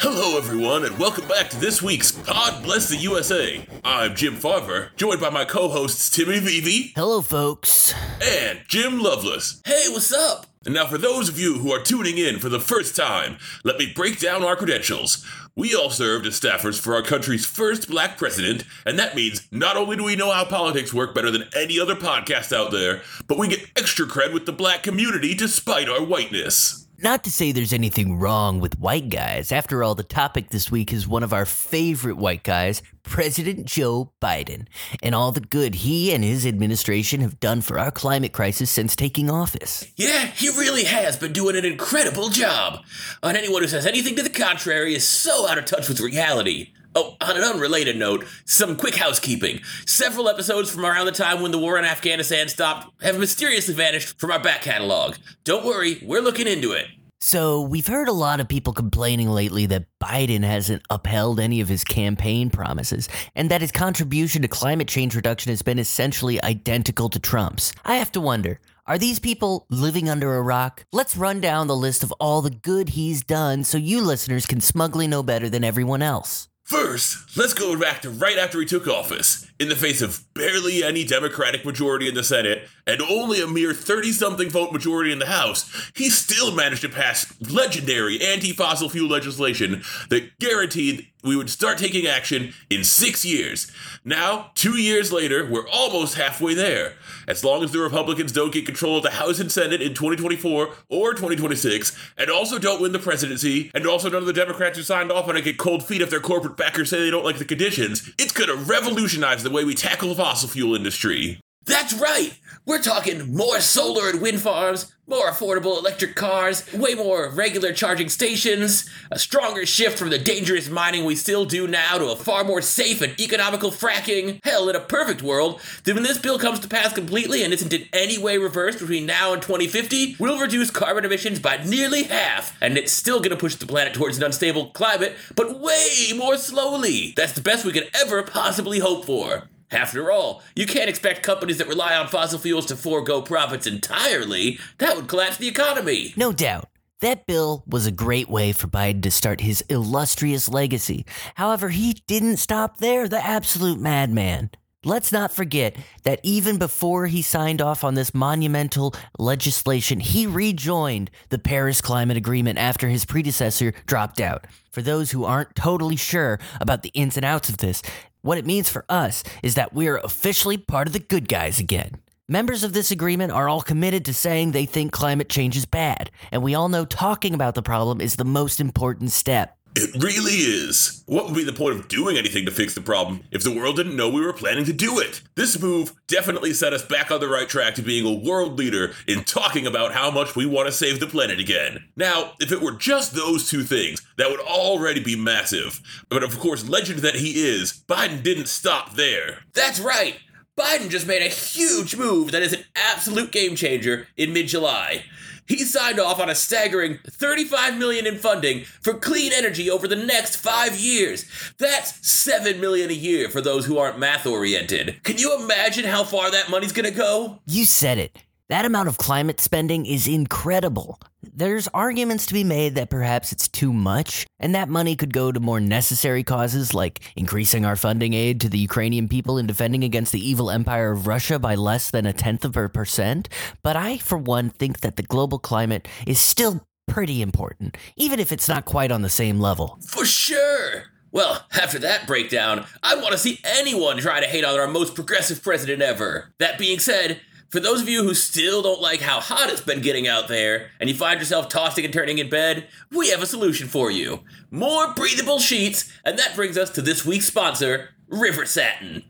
Hello, 0.00 0.36
everyone, 0.36 0.84
and 0.84 0.98
welcome 0.98 1.26
back 1.26 1.48
to 1.48 1.56
this 1.58 1.80
week's 1.80 2.10
God 2.10 2.62
Bless 2.62 2.90
the 2.90 2.96
USA. 2.96 3.66
I'm 3.86 4.14
Jim 4.14 4.34
Farver, 4.34 4.90
joined 4.96 5.22
by 5.22 5.30
my 5.30 5.46
co 5.46 5.70
hosts 5.70 6.10
Timmy 6.10 6.40
Vivi 6.40 6.92
Hello, 6.94 7.22
folks. 7.22 7.94
and 8.22 8.60
Jim 8.68 9.00
Lovelace. 9.00 9.62
Hey, 9.64 9.86
what's 9.88 10.12
up? 10.12 10.44
And 10.66 10.74
now, 10.74 10.86
for 10.86 10.98
those 10.98 11.30
of 11.30 11.38
you 11.38 11.54
who 11.60 11.72
are 11.72 11.82
tuning 11.82 12.18
in 12.18 12.38
for 12.38 12.50
the 12.50 12.60
first 12.60 12.94
time, 12.96 13.38
let 13.64 13.78
me 13.78 13.90
break 13.94 14.20
down 14.20 14.44
our 14.44 14.56
credentials. 14.56 15.24
We 15.58 15.74
all 15.74 15.90
served 15.90 16.24
as 16.24 16.38
staffers 16.40 16.78
for 16.80 16.94
our 16.94 17.02
country's 17.02 17.44
first 17.44 17.88
black 17.88 18.16
president, 18.16 18.62
and 18.86 18.96
that 18.96 19.16
means 19.16 19.48
not 19.50 19.76
only 19.76 19.96
do 19.96 20.04
we 20.04 20.14
know 20.14 20.30
how 20.30 20.44
politics 20.44 20.94
work 20.94 21.16
better 21.16 21.32
than 21.32 21.48
any 21.52 21.80
other 21.80 21.96
podcast 21.96 22.56
out 22.56 22.70
there, 22.70 23.02
but 23.26 23.38
we 23.38 23.48
get 23.48 23.68
extra 23.74 24.06
cred 24.06 24.32
with 24.32 24.46
the 24.46 24.52
black 24.52 24.84
community 24.84 25.34
despite 25.34 25.88
our 25.88 26.00
whiteness. 26.00 26.86
Not 27.00 27.24
to 27.24 27.32
say 27.32 27.50
there's 27.50 27.72
anything 27.72 28.20
wrong 28.20 28.60
with 28.60 28.78
white 28.78 29.08
guys. 29.08 29.50
After 29.50 29.82
all, 29.82 29.96
the 29.96 30.04
topic 30.04 30.50
this 30.50 30.70
week 30.70 30.92
is 30.92 31.08
one 31.08 31.24
of 31.24 31.32
our 31.32 31.44
favorite 31.44 32.18
white 32.18 32.44
guys, 32.44 32.80
President 33.02 33.66
Joe 33.66 34.12
Biden, 34.20 34.66
and 35.02 35.14
all 35.14 35.32
the 35.32 35.40
good 35.40 35.76
he 35.76 36.12
and 36.12 36.22
his 36.22 36.46
administration 36.46 37.20
have 37.20 37.40
done 37.40 37.60
for 37.60 37.78
our 37.78 37.90
climate 37.90 38.32
crisis 38.32 38.70
since 38.70 38.94
taking 38.96 39.30
office. 39.30 39.90
Yeah, 39.96 40.26
he 40.26 40.48
really 40.48 40.84
has 40.84 41.16
been 41.16 41.32
doing 41.32 41.56
an 41.56 41.64
incredible 41.64 42.28
job. 42.28 42.80
And 43.22 43.36
anyone 43.36 43.62
who 43.62 43.68
says 43.68 43.86
anything 43.86 44.16
to 44.16 44.22
the 44.22 44.30
contrary 44.30 44.94
is 44.94 45.06
so 45.06 45.48
out 45.48 45.58
of 45.58 45.64
touch 45.64 45.88
with 45.88 46.00
reality. 46.00 46.72
Oh, 46.94 47.16
on 47.20 47.36
an 47.36 47.44
unrelated 47.44 47.96
note, 47.96 48.26
some 48.44 48.76
quick 48.76 48.96
housekeeping. 48.96 49.60
Several 49.86 50.28
episodes 50.28 50.70
from 50.70 50.84
around 50.84 51.06
the 51.06 51.12
time 51.12 51.40
when 51.40 51.52
the 51.52 51.58
war 51.58 51.78
in 51.78 51.84
Afghanistan 51.84 52.48
stopped 52.48 53.02
have 53.02 53.18
mysteriously 53.18 53.74
vanished 53.74 54.18
from 54.18 54.30
our 54.30 54.40
back 54.40 54.62
catalog. 54.62 55.16
Don't 55.44 55.64
worry, 55.64 56.00
we're 56.02 56.22
looking 56.22 56.46
into 56.46 56.72
it. 56.72 56.86
So, 57.20 57.62
we've 57.62 57.88
heard 57.88 58.06
a 58.06 58.12
lot 58.12 58.38
of 58.38 58.48
people 58.48 58.72
complaining 58.72 59.28
lately 59.28 59.66
that 59.66 59.86
Biden 60.00 60.44
hasn't 60.44 60.82
upheld 60.88 61.40
any 61.40 61.60
of 61.60 61.68
his 61.68 61.82
campaign 61.82 62.48
promises, 62.48 63.08
and 63.34 63.50
that 63.50 63.60
his 63.60 63.72
contribution 63.72 64.42
to 64.42 64.48
climate 64.48 64.86
change 64.86 65.16
reduction 65.16 65.50
has 65.50 65.60
been 65.60 65.80
essentially 65.80 66.40
identical 66.44 67.08
to 67.08 67.18
Trump's. 67.18 67.72
I 67.84 67.96
have 67.96 68.12
to 68.12 68.20
wonder 68.20 68.60
are 68.86 68.98
these 68.98 69.18
people 69.18 69.66
living 69.68 70.08
under 70.08 70.36
a 70.36 70.42
rock? 70.42 70.86
Let's 70.92 71.16
run 71.16 71.40
down 71.40 71.66
the 71.66 71.76
list 71.76 72.02
of 72.02 72.12
all 72.12 72.40
the 72.40 72.50
good 72.50 72.90
he's 72.90 73.22
done 73.22 73.64
so 73.64 73.76
you 73.76 74.00
listeners 74.00 74.46
can 74.46 74.60
smugly 74.62 75.06
know 75.06 75.22
better 75.22 75.50
than 75.50 75.64
everyone 75.64 76.00
else. 76.00 76.48
First, 76.68 77.34
let's 77.34 77.54
go 77.54 77.78
back 77.80 78.02
to 78.02 78.10
right 78.10 78.36
after 78.36 78.60
he 78.60 78.66
took 78.66 78.86
office. 78.86 79.50
In 79.58 79.70
the 79.70 79.74
face 79.74 80.02
of 80.02 80.22
barely 80.34 80.84
any 80.84 81.02
Democratic 81.02 81.64
majority 81.64 82.06
in 82.10 82.14
the 82.14 82.22
Senate 82.22 82.68
and 82.86 83.00
only 83.00 83.40
a 83.40 83.46
mere 83.46 83.72
30 83.72 84.12
something 84.12 84.50
vote 84.50 84.70
majority 84.70 85.10
in 85.10 85.18
the 85.18 85.24
House, 85.28 85.90
he 85.94 86.10
still 86.10 86.54
managed 86.54 86.82
to 86.82 86.90
pass 86.90 87.32
legendary 87.40 88.20
anti 88.20 88.52
fossil 88.52 88.90
fuel 88.90 89.08
legislation 89.08 89.82
that 90.10 90.38
guaranteed 90.40 91.06
we 91.24 91.36
would 91.36 91.48
start 91.48 91.78
taking 91.78 92.06
action 92.06 92.52
in 92.68 92.84
six 92.84 93.24
years. 93.24 93.72
Now, 94.04 94.50
two 94.54 94.78
years 94.78 95.10
later, 95.10 95.50
we're 95.50 95.68
almost 95.68 96.16
halfway 96.16 96.52
there. 96.52 96.96
As 97.28 97.44
long 97.44 97.62
as 97.62 97.72
the 97.72 97.78
Republicans 97.78 98.32
don't 98.32 98.54
get 98.54 98.64
control 98.64 98.96
of 98.96 99.02
the 99.02 99.10
House 99.10 99.38
and 99.38 99.52
Senate 99.52 99.82
in 99.82 99.92
2024 99.92 100.70
or 100.88 101.12
2026, 101.12 101.94
and 102.16 102.30
also 102.30 102.58
don't 102.58 102.80
win 102.80 102.92
the 102.92 102.98
presidency, 102.98 103.70
and 103.74 103.86
also 103.86 104.08
none 104.08 104.22
of 104.22 104.26
the 104.26 104.32
Democrats 104.32 104.78
who 104.78 104.82
signed 104.82 105.12
off 105.12 105.28
on 105.28 105.36
it 105.36 105.44
get 105.44 105.58
cold 105.58 105.84
feet 105.84 106.00
if 106.00 106.08
their 106.08 106.20
corporate 106.20 106.56
backers 106.56 106.88
say 106.88 106.98
they 106.98 107.10
don't 107.10 107.26
like 107.26 107.36
the 107.36 107.44
conditions, 107.44 108.10
it's 108.18 108.32
gonna 108.32 108.54
revolutionize 108.54 109.42
the 109.42 109.50
way 109.50 109.62
we 109.62 109.74
tackle 109.74 110.08
the 110.08 110.14
fossil 110.14 110.48
fuel 110.48 110.74
industry. 110.74 111.38
That's 111.68 111.92
right! 111.92 112.32
We're 112.64 112.80
talking 112.80 113.34
more 113.34 113.60
solar 113.60 114.08
and 114.08 114.22
wind 114.22 114.40
farms, 114.40 114.90
more 115.06 115.30
affordable 115.30 115.78
electric 115.78 116.16
cars, 116.16 116.70
way 116.72 116.94
more 116.94 117.30
regular 117.30 117.74
charging 117.74 118.08
stations, 118.08 118.88
a 119.10 119.18
stronger 119.18 119.66
shift 119.66 119.98
from 119.98 120.08
the 120.08 120.18
dangerous 120.18 120.70
mining 120.70 121.04
we 121.04 121.14
still 121.14 121.44
do 121.44 121.66
now 121.66 121.98
to 121.98 122.06
a 122.06 122.16
far 122.16 122.42
more 122.42 122.62
safe 122.62 123.02
and 123.02 123.20
economical 123.20 123.70
fracking. 123.70 124.42
Hell, 124.44 124.70
in 124.70 124.76
a 124.76 124.80
perfect 124.80 125.22
world, 125.22 125.60
then 125.84 125.96
when 125.96 126.04
this 126.04 126.16
bill 126.16 126.38
comes 126.38 126.58
to 126.60 126.68
pass 126.68 126.94
completely 126.94 127.42
and 127.42 127.52
isn't 127.52 127.72
in 127.72 127.86
any 127.92 128.16
way 128.16 128.38
reversed 128.38 128.78
between 128.78 129.04
now 129.04 129.34
and 129.34 129.42
2050, 129.42 130.16
we'll 130.18 130.40
reduce 130.40 130.70
carbon 130.70 131.04
emissions 131.04 131.38
by 131.38 131.62
nearly 131.64 132.04
half, 132.04 132.56
and 132.62 132.78
it's 132.78 132.92
still 132.92 133.20
gonna 133.20 133.36
push 133.36 133.56
the 133.56 133.66
planet 133.66 133.92
towards 133.92 134.16
an 134.16 134.24
unstable 134.24 134.70
climate, 134.70 135.14
but 135.34 135.60
way 135.60 136.12
more 136.16 136.38
slowly. 136.38 137.12
That's 137.14 137.32
the 137.32 137.42
best 137.42 137.66
we 137.66 137.72
could 137.72 137.90
ever 137.94 138.22
possibly 138.22 138.78
hope 138.78 139.04
for. 139.04 139.50
After 139.70 140.10
all, 140.10 140.42
you 140.56 140.66
can't 140.66 140.88
expect 140.88 141.22
companies 141.22 141.58
that 141.58 141.68
rely 141.68 141.94
on 141.94 142.08
fossil 142.08 142.38
fuels 142.38 142.66
to 142.66 142.76
forego 142.76 143.20
profits 143.20 143.66
entirely. 143.66 144.58
That 144.78 144.96
would 144.96 145.08
collapse 145.08 145.36
the 145.36 145.48
economy. 145.48 146.14
No 146.16 146.32
doubt. 146.32 146.68
That 147.00 147.26
bill 147.26 147.62
was 147.66 147.86
a 147.86 147.92
great 147.92 148.28
way 148.28 148.52
for 148.52 148.66
Biden 148.66 149.02
to 149.02 149.10
start 149.10 149.40
his 149.40 149.60
illustrious 149.68 150.48
legacy. 150.48 151.06
However, 151.34 151.68
he 151.68 152.02
didn't 152.06 152.38
stop 152.38 152.78
there, 152.78 153.06
the 153.08 153.24
absolute 153.24 153.78
madman. 153.78 154.50
Let's 154.84 155.10
not 155.10 155.32
forget 155.32 155.76
that 156.04 156.20
even 156.22 156.56
before 156.56 157.06
he 157.06 157.20
signed 157.20 157.60
off 157.60 157.82
on 157.82 157.94
this 157.94 158.14
monumental 158.14 158.94
legislation, 159.18 159.98
he 159.98 160.24
rejoined 160.24 161.10
the 161.30 161.38
Paris 161.38 161.80
Climate 161.80 162.16
Agreement 162.16 162.58
after 162.60 162.88
his 162.88 163.04
predecessor 163.04 163.72
dropped 163.86 164.20
out. 164.20 164.46
For 164.70 164.80
those 164.80 165.10
who 165.10 165.24
aren't 165.24 165.56
totally 165.56 165.96
sure 165.96 166.38
about 166.60 166.82
the 166.82 166.92
ins 166.94 167.16
and 167.16 167.26
outs 167.26 167.48
of 167.48 167.56
this, 167.56 167.82
What 168.22 168.38
it 168.38 168.46
means 168.46 168.68
for 168.68 168.84
us 168.88 169.22
is 169.42 169.54
that 169.54 169.72
we 169.72 169.86
are 169.88 169.98
officially 169.98 170.56
part 170.56 170.86
of 170.86 170.92
the 170.92 170.98
good 170.98 171.28
guys 171.28 171.60
again. 171.60 172.00
Members 172.28 172.64
of 172.64 172.72
this 172.72 172.90
agreement 172.90 173.32
are 173.32 173.48
all 173.48 173.62
committed 173.62 174.04
to 174.04 174.14
saying 174.14 174.52
they 174.52 174.66
think 174.66 174.92
climate 174.92 175.28
change 175.28 175.56
is 175.56 175.66
bad, 175.66 176.10
and 176.30 176.42
we 176.42 176.54
all 176.54 176.68
know 176.68 176.84
talking 176.84 177.32
about 177.32 177.54
the 177.54 177.62
problem 177.62 178.00
is 178.00 178.16
the 178.16 178.24
most 178.24 178.60
important 178.60 179.12
step. 179.12 179.57
It 179.82 180.02
really 180.02 180.32
is. 180.32 181.02
What 181.06 181.26
would 181.26 181.34
be 181.34 181.44
the 181.44 181.52
point 181.52 181.78
of 181.78 181.88
doing 181.88 182.16
anything 182.16 182.44
to 182.46 182.50
fix 182.50 182.74
the 182.74 182.80
problem 182.80 183.22
if 183.30 183.42
the 183.42 183.54
world 183.54 183.76
didn't 183.76 183.96
know 183.96 184.08
we 184.08 184.20
were 184.20 184.32
planning 184.32 184.64
to 184.64 184.72
do 184.72 184.98
it? 184.98 185.22
This 185.34 185.60
move 185.60 185.92
definitely 186.06 186.52
set 186.52 186.72
us 186.72 186.84
back 186.84 187.10
on 187.10 187.20
the 187.20 187.28
right 187.28 187.48
track 187.48 187.74
to 187.76 187.82
being 187.82 188.06
a 188.06 188.26
world 188.28 188.58
leader 188.58 188.92
in 189.06 189.24
talking 189.24 189.66
about 189.66 189.92
how 189.92 190.10
much 190.10 190.36
we 190.36 190.46
want 190.46 190.66
to 190.66 190.72
save 190.72 191.00
the 191.00 191.06
planet 191.06 191.38
again. 191.38 191.84
Now, 191.96 192.32
if 192.40 192.52
it 192.52 192.60
were 192.60 192.72
just 192.72 193.14
those 193.14 193.48
two 193.48 193.62
things, 193.62 194.02
that 194.16 194.30
would 194.30 194.40
already 194.40 195.00
be 195.00 195.16
massive. 195.16 195.80
But 196.08 196.22
of 196.22 196.38
course, 196.38 196.68
legend 196.68 197.00
that 197.00 197.16
he 197.16 197.40
is, 197.42 197.84
Biden 197.88 198.22
didn't 198.22 198.48
stop 198.48 198.94
there. 198.94 199.40
That's 199.54 199.80
right. 199.80 200.18
Biden 200.58 200.90
just 200.90 201.06
made 201.06 201.22
a 201.22 201.28
huge 201.28 201.94
move 201.94 202.32
that 202.32 202.42
is 202.42 202.52
an 202.52 202.64
absolute 202.74 203.30
game 203.30 203.54
changer 203.54 204.08
in 204.16 204.32
mid-July. 204.32 205.04
He 205.48 205.64
signed 205.64 205.98
off 205.98 206.20
on 206.20 206.28
a 206.28 206.34
staggering 206.34 206.98
35 207.06 207.78
million 207.78 208.06
in 208.06 208.18
funding 208.18 208.64
for 208.64 208.92
clean 208.92 209.32
energy 209.32 209.70
over 209.70 209.88
the 209.88 209.96
next 209.96 210.36
5 210.36 210.78
years. 210.78 211.24
That's 211.56 212.06
7 212.06 212.60
million 212.60 212.90
a 212.90 212.94
year 212.94 213.30
for 213.30 213.40
those 213.40 213.64
who 213.64 213.78
aren't 213.78 213.98
math 213.98 214.26
oriented. 214.26 215.02
Can 215.04 215.16
you 215.16 215.42
imagine 215.42 215.86
how 215.86 216.04
far 216.04 216.30
that 216.30 216.50
money's 216.50 216.72
going 216.72 216.84
to 216.84 216.96
go? 216.96 217.38
You 217.46 217.64
said 217.64 217.96
it. 217.96 218.18
That 218.48 218.64
amount 218.64 218.88
of 218.88 218.96
climate 218.96 219.40
spending 219.40 219.84
is 219.84 220.08
incredible. 220.08 220.98
There's 221.22 221.68
arguments 221.74 222.24
to 222.26 222.32
be 222.32 222.44
made 222.44 222.76
that 222.76 222.88
perhaps 222.88 223.30
it's 223.30 223.46
too 223.46 223.74
much, 223.74 224.26
and 224.40 224.54
that 224.54 224.70
money 224.70 224.96
could 224.96 225.12
go 225.12 225.30
to 225.30 225.38
more 225.38 225.60
necessary 225.60 226.22
causes 226.22 226.72
like 226.72 227.00
increasing 227.14 227.66
our 227.66 227.76
funding 227.76 228.14
aid 228.14 228.40
to 228.40 228.48
the 228.48 228.56
Ukrainian 228.56 229.06
people 229.06 229.36
in 229.36 229.46
defending 229.46 229.84
against 229.84 230.12
the 230.12 230.26
evil 230.26 230.50
empire 230.50 230.92
of 230.92 231.06
Russia 231.06 231.38
by 231.38 231.56
less 231.56 231.90
than 231.90 232.06
a 232.06 232.14
tenth 232.14 232.42
of 232.42 232.56
a 232.56 232.70
percent. 232.70 233.28
But 233.62 233.76
I, 233.76 233.98
for 233.98 234.16
one, 234.16 234.48
think 234.48 234.80
that 234.80 234.96
the 234.96 235.02
global 235.02 235.38
climate 235.38 235.86
is 236.06 236.18
still 236.18 236.62
pretty 236.86 237.20
important, 237.20 237.76
even 237.96 238.18
if 238.18 238.32
it's 238.32 238.48
not 238.48 238.64
quite 238.64 238.90
on 238.90 239.02
the 239.02 239.10
same 239.10 239.38
level. 239.38 239.78
For 239.86 240.06
sure. 240.06 240.84
Well, 241.10 241.46
after 241.52 241.78
that 241.80 242.06
breakdown, 242.06 242.66
I 242.82 242.96
want 242.96 243.12
to 243.12 243.18
see 243.18 243.40
anyone 243.42 243.98
try 243.98 244.20
to 244.20 244.26
hate 244.26 244.44
on 244.44 244.58
our 244.58 244.68
most 244.68 244.94
progressive 244.94 245.42
president 245.42 245.80
ever. 245.80 246.34
That 246.38 246.58
being 246.58 246.78
said, 246.78 247.20
for 247.50 247.60
those 247.60 247.80
of 247.80 247.88
you 247.88 248.02
who 248.02 248.14
still 248.14 248.62
don't 248.62 248.80
like 248.80 249.00
how 249.00 249.20
hot 249.20 249.50
it's 249.50 249.60
been 249.60 249.80
getting 249.80 250.06
out 250.06 250.28
there, 250.28 250.70
and 250.80 250.88
you 250.88 250.94
find 250.94 251.18
yourself 251.18 251.48
tossing 251.48 251.84
and 251.84 251.94
turning 251.94 252.18
in 252.18 252.28
bed, 252.28 252.68
we 252.90 253.08
have 253.10 253.22
a 253.22 253.26
solution 253.26 253.68
for 253.68 253.90
you. 253.90 254.20
More 254.50 254.92
breathable 254.94 255.38
sheets, 255.38 255.90
and 256.04 256.18
that 256.18 256.36
brings 256.36 256.58
us 256.58 256.70
to 256.70 256.82
this 256.82 257.04
week's 257.06 257.26
sponsor, 257.26 257.90
River 258.08 258.44
Satin. 258.44 259.04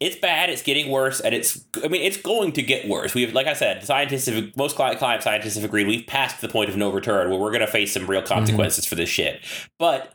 It's 0.00 0.16
bad. 0.16 0.48
It's 0.48 0.62
getting 0.62 0.90
worse, 0.90 1.20
and 1.20 1.34
it's. 1.34 1.62
I 1.84 1.88
mean, 1.88 2.00
it's 2.00 2.16
going 2.16 2.52
to 2.52 2.62
get 2.62 2.88
worse. 2.88 3.14
We've, 3.14 3.34
like 3.34 3.46
I 3.46 3.52
said, 3.52 3.84
scientists, 3.84 4.26
have, 4.26 4.56
most 4.56 4.74
cli- 4.74 4.96
climate 4.96 5.22
scientists 5.22 5.56
have 5.56 5.64
agreed. 5.64 5.86
We've 5.86 6.06
passed 6.06 6.40
the 6.40 6.48
point 6.48 6.70
of 6.70 6.76
no 6.78 6.90
return, 6.90 7.28
where 7.28 7.38
we're 7.38 7.50
going 7.50 7.60
to 7.60 7.66
face 7.66 7.92
some 7.92 8.06
real 8.06 8.22
consequences 8.22 8.86
for 8.86 8.94
this 8.94 9.10
shit. 9.10 9.42
But 9.78 10.14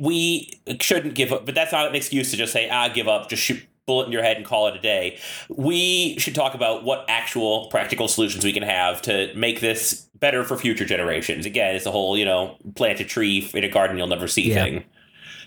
we 0.00 0.50
shouldn't 0.80 1.14
give 1.14 1.32
up. 1.32 1.46
But 1.46 1.54
that's 1.54 1.70
not 1.70 1.86
an 1.86 1.94
excuse 1.94 2.32
to 2.32 2.36
just 2.36 2.52
say, 2.52 2.68
"Ah, 2.68 2.88
give 2.88 3.06
up." 3.06 3.28
Just 3.28 3.44
shoot 3.44 3.62
bullet 3.88 4.06
in 4.06 4.12
your 4.12 4.22
head 4.22 4.36
and 4.36 4.46
call 4.46 4.68
it 4.68 4.76
a 4.76 4.80
day. 4.80 5.18
We 5.48 6.16
should 6.18 6.36
talk 6.36 6.54
about 6.54 6.84
what 6.84 7.04
actual 7.08 7.66
practical 7.70 8.06
solutions 8.06 8.44
we 8.44 8.52
can 8.52 8.62
have 8.62 9.02
to 9.02 9.32
make 9.34 9.60
this 9.60 10.08
better 10.20 10.44
for 10.44 10.56
future 10.56 10.84
generations. 10.84 11.46
Again, 11.46 11.74
it's 11.74 11.86
a 11.86 11.90
whole, 11.90 12.16
you 12.16 12.24
know, 12.24 12.56
plant 12.76 13.00
a 13.00 13.04
tree 13.04 13.50
in 13.54 13.64
a 13.64 13.68
garden 13.68 13.98
you'll 13.98 14.06
never 14.06 14.28
see 14.28 14.50
Yeah. 14.50 14.62
thing. 14.62 14.84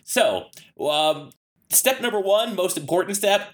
So, 0.04 0.48
um, 0.80 1.30
step 1.70 2.02
number 2.02 2.20
one, 2.20 2.56
most 2.56 2.78
important 2.78 3.16
step, 3.16 3.50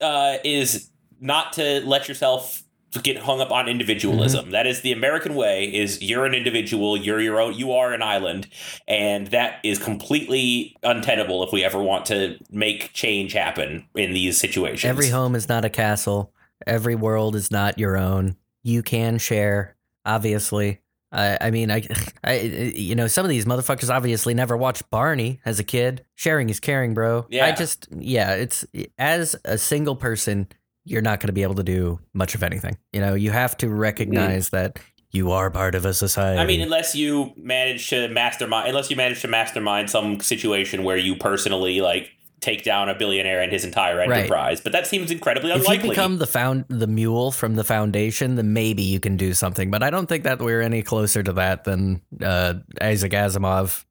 uh, 0.00 0.38
is 0.44 0.90
not 1.20 1.52
to 1.54 1.80
let 1.86 2.08
yourself 2.08 2.62
get 3.02 3.18
hung 3.18 3.40
up 3.40 3.50
on 3.50 3.68
individualism. 3.68 4.44
Mm-hmm. 4.44 4.52
That 4.52 4.66
is 4.66 4.82
the 4.82 4.92
American 4.92 5.34
way 5.34 5.64
is 5.64 6.02
you're 6.02 6.24
an 6.24 6.34
individual, 6.34 6.96
you're 6.96 7.20
your 7.20 7.40
own, 7.40 7.54
you 7.54 7.72
are 7.72 7.92
an 7.92 8.02
island, 8.02 8.48
and 8.86 9.28
that 9.28 9.60
is 9.62 9.78
completely 9.78 10.76
untenable 10.82 11.42
if 11.42 11.52
we 11.52 11.64
ever 11.64 11.82
want 11.82 12.06
to 12.06 12.38
make 12.50 12.92
change 12.92 13.32
happen 13.32 13.86
in 13.94 14.12
these 14.12 14.38
situations. 14.38 14.88
Every 14.88 15.08
home 15.08 15.34
is 15.34 15.48
not 15.48 15.64
a 15.64 15.70
castle. 15.70 16.32
Every 16.66 16.94
world 16.94 17.36
is 17.36 17.50
not 17.50 17.78
your 17.78 17.96
own. 17.96 18.36
You 18.62 18.82
can 18.82 19.18
share, 19.18 19.76
obviously. 20.04 20.80
I, 21.12 21.38
I 21.40 21.50
mean, 21.50 21.70
I, 21.70 21.86
I, 22.24 22.40
you 22.40 22.94
know, 22.94 23.06
some 23.06 23.24
of 23.24 23.28
these 23.28 23.44
motherfuckers 23.44 23.94
obviously 23.94 24.34
never 24.34 24.56
watched 24.56 24.90
Barney 24.90 25.40
as 25.44 25.60
a 25.60 25.64
kid. 25.64 26.04
Sharing 26.14 26.50
is 26.50 26.60
caring, 26.60 26.94
bro. 26.94 27.26
Yeah. 27.30 27.46
I 27.46 27.52
just, 27.52 27.88
yeah, 27.96 28.34
it's 28.34 28.66
as 28.98 29.36
a 29.44 29.56
single 29.56 29.96
person, 29.96 30.48
you're 30.86 31.02
not 31.02 31.20
going 31.20 31.26
to 31.28 31.32
be 31.32 31.42
able 31.42 31.56
to 31.56 31.64
do 31.64 31.98
much 32.14 32.34
of 32.34 32.42
anything. 32.42 32.78
You 32.92 33.00
know, 33.00 33.14
you 33.14 33.32
have 33.32 33.56
to 33.58 33.68
recognize 33.68 34.50
that 34.50 34.78
you 35.10 35.32
are 35.32 35.50
part 35.50 35.74
of 35.74 35.84
a 35.84 35.92
society. 35.92 36.40
I 36.40 36.46
mean, 36.46 36.60
unless 36.60 36.94
you 36.94 37.32
manage 37.36 37.88
to 37.90 38.08
mastermind, 38.08 38.68
unless 38.68 38.88
you 38.88 38.96
manage 38.96 39.20
to 39.22 39.28
mastermind 39.28 39.90
some 39.90 40.20
situation 40.20 40.84
where 40.84 40.96
you 40.96 41.16
personally 41.16 41.80
like 41.80 42.10
take 42.40 42.62
down 42.64 42.88
a 42.88 42.94
billionaire 42.94 43.40
and 43.42 43.50
his 43.50 43.64
entire 43.64 43.96
Right. 43.96 44.10
enterprise, 44.12 44.60
but 44.60 44.72
that 44.72 44.86
seems 44.86 45.10
incredibly 45.10 45.50
if 45.50 45.56
unlikely. 45.60 45.88
you 45.88 45.90
become 45.94 46.18
the 46.18 46.26
found 46.26 46.66
the 46.68 46.86
mule 46.86 47.32
from 47.32 47.56
the 47.56 47.64
foundation, 47.64 48.36
then 48.36 48.52
maybe 48.52 48.82
you 48.82 49.00
can 49.00 49.16
do 49.16 49.32
something. 49.34 49.70
But 49.70 49.82
I 49.82 49.90
don't 49.90 50.06
think 50.06 50.24
that 50.24 50.38
we're 50.40 50.60
any 50.60 50.82
closer 50.82 51.22
to 51.22 51.32
that 51.32 51.64
than 51.64 52.02
uh, 52.22 52.54
Isaac 52.80 53.12
Asimov 53.12 53.84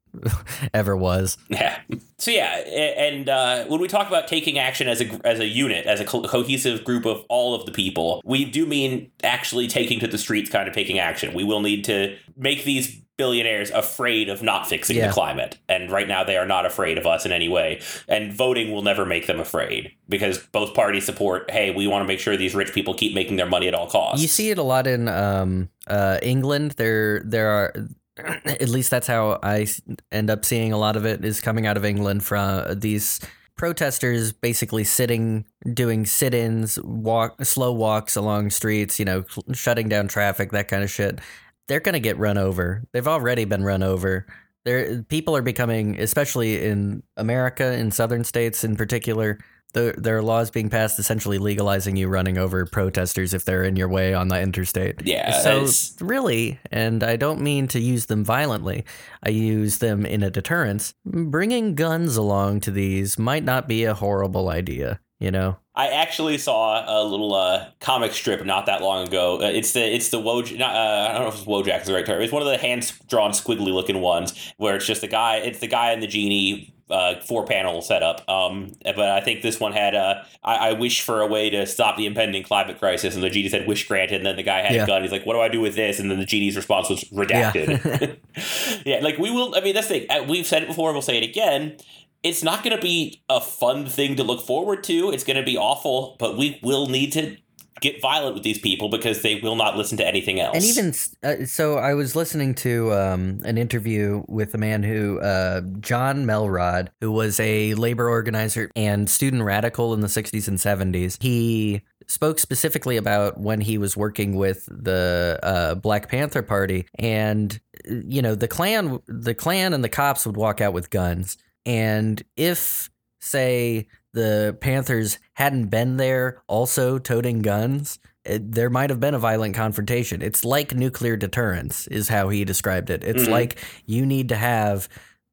ever 0.74 0.96
was. 0.96 1.36
Yeah. 1.48 1.78
So 2.18 2.30
yeah, 2.30 2.56
and 2.56 3.28
uh, 3.28 3.64
when 3.66 3.80
we 3.80 3.88
talk 3.88 4.08
about 4.08 4.26
taking 4.28 4.58
action 4.58 4.88
as 4.88 5.00
a 5.02 5.26
as 5.26 5.38
a 5.38 5.46
unit, 5.46 5.86
as 5.86 6.00
a 6.00 6.04
co- 6.04 6.22
cohesive 6.22 6.82
group 6.84 7.04
of 7.04 7.24
all 7.28 7.54
of 7.54 7.66
the 7.66 7.72
people, 7.72 8.22
we 8.24 8.44
do 8.44 8.64
mean 8.66 9.10
actually 9.22 9.68
taking 9.68 10.00
to 10.00 10.06
the 10.06 10.18
streets, 10.18 10.48
kind 10.50 10.66
of 10.68 10.74
taking 10.74 10.98
action. 10.98 11.34
We 11.34 11.44
will 11.44 11.60
need 11.60 11.84
to 11.84 12.16
make 12.36 12.64
these 12.64 13.02
billionaires 13.18 13.70
afraid 13.70 14.28
of 14.28 14.42
not 14.42 14.66
fixing 14.66 14.96
Yeah. 14.96 15.06
the 15.08 15.12
climate, 15.12 15.58
and 15.68 15.90
right 15.90 16.06
now 16.08 16.22
they 16.24 16.36
are 16.36 16.46
not 16.46 16.66
afraid 16.66 16.98
of 16.98 17.06
us 17.06 17.24
in 17.26 17.32
any 17.32 17.48
way. 17.48 17.80
And 18.08 18.32
voting 18.32 18.72
will 18.72 18.82
never 18.82 19.04
make 19.06 19.26
them 19.26 19.40
afraid 19.40 19.92
because 20.08 20.38
both 20.38 20.74
parties 20.74 21.04
support. 21.04 21.50
Hey, 21.50 21.70
we 21.70 21.86
want 21.86 22.02
to 22.02 22.06
make 22.06 22.20
sure 22.20 22.36
these 22.36 22.54
rich 22.54 22.72
people 22.72 22.92
keep 22.94 23.14
making 23.14 23.36
their 23.36 23.46
money 23.48 23.68
at 23.68 23.74
all 23.74 23.88
costs. 23.88 24.20
You 24.22 24.28
see 24.28 24.50
it 24.50 24.58
a 24.58 24.62
lot 24.62 24.86
in 24.86 25.08
um, 25.08 25.68
uh, 25.86 26.18
England. 26.22 26.72
There, 26.72 27.20
there 27.24 27.48
are. 27.50 27.74
At 28.46 28.68
least 28.68 28.90
that's 28.90 29.06
how 29.06 29.38
I 29.42 29.66
end 30.10 30.30
up 30.30 30.44
seeing 30.44 30.72
a 30.72 30.78
lot 30.78 30.96
of 30.96 31.04
it 31.04 31.24
is 31.24 31.40
coming 31.40 31.66
out 31.66 31.76
of 31.76 31.84
England 31.84 32.24
from 32.24 32.60
uh, 32.60 32.74
these 32.74 33.20
protesters 33.56 34.32
basically 34.32 34.84
sitting 34.84 35.44
doing 35.72 36.04
sit-ins 36.04 36.78
walk 36.82 37.42
slow 37.42 37.72
walks 37.72 38.14
along 38.14 38.50
streets 38.50 38.98
you 38.98 39.04
know 39.04 39.24
shutting 39.54 39.88
down 39.88 40.08
traffic 40.08 40.50
that 40.52 40.68
kind 40.68 40.82
of 40.82 40.90
shit. 40.90 41.20
They're 41.68 41.80
going 41.80 41.94
to 41.94 42.00
get 42.00 42.16
run 42.18 42.38
over. 42.38 42.84
They've 42.92 43.08
already 43.08 43.44
been 43.44 43.64
run 43.64 43.82
over. 43.82 44.26
There 44.64 45.02
people 45.02 45.36
are 45.36 45.42
becoming 45.42 46.00
especially 46.00 46.64
in 46.64 47.02
america 47.16 47.72
in 47.74 47.90
southern 47.90 48.24
states 48.24 48.64
in 48.64 48.76
particular 48.76 49.38
there, 49.76 49.92
there 49.96 50.16
are 50.16 50.22
laws 50.22 50.50
being 50.50 50.68
passed 50.68 50.98
essentially 50.98 51.38
legalizing 51.38 51.96
you 51.96 52.08
running 52.08 52.38
over 52.38 52.66
protesters 52.66 53.32
if 53.34 53.44
they're 53.44 53.62
in 53.62 53.76
your 53.76 53.88
way 53.88 54.12
on 54.14 54.28
the 54.28 54.40
interstate. 54.40 55.02
Yeah, 55.04 55.30
So 55.42 55.56
it's- 55.58 55.94
really, 56.00 56.58
and 56.72 57.04
I 57.04 57.16
don't 57.16 57.40
mean 57.40 57.68
to 57.68 57.78
use 57.80 58.06
them 58.06 58.24
violently. 58.24 58.84
I 59.22 59.28
use 59.30 59.78
them 59.78 60.04
in 60.04 60.22
a 60.22 60.30
deterrence. 60.30 60.94
Bringing 61.04 61.74
guns 61.74 62.16
along 62.16 62.60
to 62.60 62.70
these 62.70 63.18
might 63.18 63.44
not 63.44 63.68
be 63.68 63.84
a 63.84 63.94
horrible 63.94 64.48
idea. 64.48 64.98
You 65.18 65.30
know, 65.30 65.56
I 65.74 65.88
actually 65.88 66.36
saw 66.36 66.84
a 66.86 67.00
little 67.02 67.32
uh, 67.34 67.68
comic 67.80 68.12
strip 68.12 68.44
not 68.44 68.66
that 68.66 68.82
long 68.82 69.08
ago. 69.08 69.40
Uh, 69.40 69.46
it's 69.46 69.72
the 69.72 69.80
it's 69.94 70.10
the 70.10 70.20
Woj. 70.20 70.58
Not, 70.58 70.74
uh, 70.76 71.08
I 71.08 71.12
don't 71.14 71.22
know 71.22 71.28
if 71.28 71.36
it's 71.36 71.44
Wojak 71.46 71.80
is 71.80 71.86
the 71.86 71.94
right 71.94 72.04
term. 72.04 72.20
It's 72.20 72.32
one 72.32 72.42
of 72.42 72.48
the 72.48 72.58
hand 72.58 72.92
drawn 73.08 73.30
squiggly 73.30 73.72
looking 73.72 74.02
ones 74.02 74.52
where 74.58 74.76
it's 74.76 74.84
just 74.86 75.00
the 75.00 75.08
guy. 75.08 75.36
It's 75.36 75.58
the 75.60 75.68
guy 75.68 75.92
and 75.92 76.02
the 76.02 76.06
genie. 76.06 76.74
Uh, 76.88 77.20
four 77.22 77.44
panel 77.44 77.82
setup. 77.82 78.22
Um, 78.30 78.70
but 78.84 79.00
I 79.00 79.20
think 79.20 79.42
this 79.42 79.58
one 79.58 79.72
had 79.72 79.96
uh, 79.96 80.22
I, 80.44 80.68
I 80.68 80.72
wish 80.74 81.00
for 81.00 81.20
a 81.20 81.26
way 81.26 81.50
to 81.50 81.66
stop 81.66 81.96
the 81.96 82.06
impending 82.06 82.44
climate 82.44 82.78
crisis, 82.78 83.16
and 83.16 83.24
the 83.24 83.28
genie 83.30 83.48
said 83.48 83.66
wish 83.66 83.88
granted. 83.88 84.18
And 84.18 84.26
then 84.26 84.36
the 84.36 84.44
guy 84.44 84.60
had 84.62 84.72
Yeah. 84.72 84.84
a 84.84 84.86
gun. 84.86 85.02
He's 85.02 85.10
like, 85.10 85.26
"What 85.26 85.34
do 85.34 85.40
I 85.40 85.48
do 85.48 85.60
with 85.60 85.74
this?" 85.74 85.98
And 85.98 86.08
then 86.10 86.20
the 86.20 86.24
genie's 86.24 86.54
response 86.56 86.88
was 86.88 87.02
redacted. 87.04 88.18
Yeah, 88.86 89.00
like 89.02 89.18
we 89.18 89.30
will. 89.32 89.54
I 89.56 89.62
mean, 89.62 89.74
that's 89.74 89.88
the 89.88 90.00
thing. 90.00 90.10
Uh, 90.10 90.22
We've 90.28 90.46
said 90.46 90.62
it 90.62 90.68
before. 90.68 90.92
We'll 90.92 91.02
say 91.02 91.16
it 91.16 91.24
again. 91.24 91.76
It's 92.22 92.42
not 92.44 92.62
going 92.62 92.74
to 92.76 92.82
be 92.82 93.20
a 93.28 93.40
fun 93.40 93.86
thing 93.86 94.16
to 94.16 94.22
look 94.24 94.46
forward 94.46 94.82
to. 94.84 95.10
It's 95.10 95.24
going 95.24 95.36
to 95.36 95.42
be 95.44 95.56
awful, 95.56 96.16
but 96.18 96.36
we 96.36 96.58
will 96.62 96.86
need 96.88 97.12
to 97.12 97.36
get 97.80 98.00
violent 98.00 98.34
with 98.34 98.42
these 98.42 98.58
people 98.58 98.88
because 98.88 99.22
they 99.22 99.36
will 99.36 99.56
not 99.56 99.76
listen 99.76 99.98
to 99.98 100.06
anything 100.06 100.40
else. 100.40 100.54
and 100.54 100.64
even 100.64 100.94
uh, 101.22 101.46
so, 101.46 101.76
I 101.76 101.94
was 101.94 102.16
listening 102.16 102.54
to 102.56 102.92
um, 102.92 103.40
an 103.44 103.58
interview 103.58 104.24
with 104.28 104.54
a 104.54 104.58
man 104.58 104.82
who, 104.82 105.20
uh, 105.20 105.60
John 105.80 106.24
Melrod, 106.24 106.88
who 107.00 107.12
was 107.12 107.38
a 107.40 107.74
labor 107.74 108.08
organizer 108.08 108.70
and 108.74 109.08
student 109.08 109.42
radical 109.42 109.94
in 109.94 110.00
the 110.00 110.06
60s 110.06 110.48
and 110.48 110.58
70s. 110.58 111.22
He 111.22 111.82
spoke 112.06 112.38
specifically 112.38 112.96
about 112.96 113.38
when 113.38 113.60
he 113.60 113.78
was 113.78 113.96
working 113.96 114.36
with 114.36 114.66
the 114.66 115.38
uh, 115.42 115.74
Black 115.74 116.08
Panther 116.08 116.42
Party, 116.42 116.86
and 116.98 117.60
you 117.84 118.22
know 118.22 118.34
the 118.34 118.48
Klan, 118.48 119.00
the 119.06 119.34
Klan 119.34 119.72
and 119.72 119.84
the 119.84 119.88
cops 119.88 120.26
would 120.26 120.36
walk 120.36 120.60
out 120.60 120.72
with 120.72 120.90
guns. 120.90 121.36
And 121.64 122.22
if, 122.36 122.90
say, 123.20 123.88
the 124.16 124.56
Panthers 124.60 125.18
hadn't 125.34 125.66
been 125.66 125.98
there 125.98 126.42
also 126.48 126.98
toting 126.98 127.42
guns, 127.42 127.98
it, 128.24 128.50
there 128.50 128.70
might 128.70 128.90
have 128.90 128.98
been 128.98 129.14
a 129.14 129.18
violent 129.18 129.54
confrontation. 129.54 130.22
It's 130.22 130.44
like 130.44 130.74
nuclear 130.74 131.16
deterrence, 131.16 131.86
is 131.88 132.08
how 132.08 132.30
he 132.30 132.44
described 132.44 132.90
it. 132.90 133.04
It's 133.04 133.24
Mhm. 133.24 133.30
like 133.30 133.58
you 133.84 134.04
need 134.06 134.30
to 134.30 134.36
have 134.36 134.88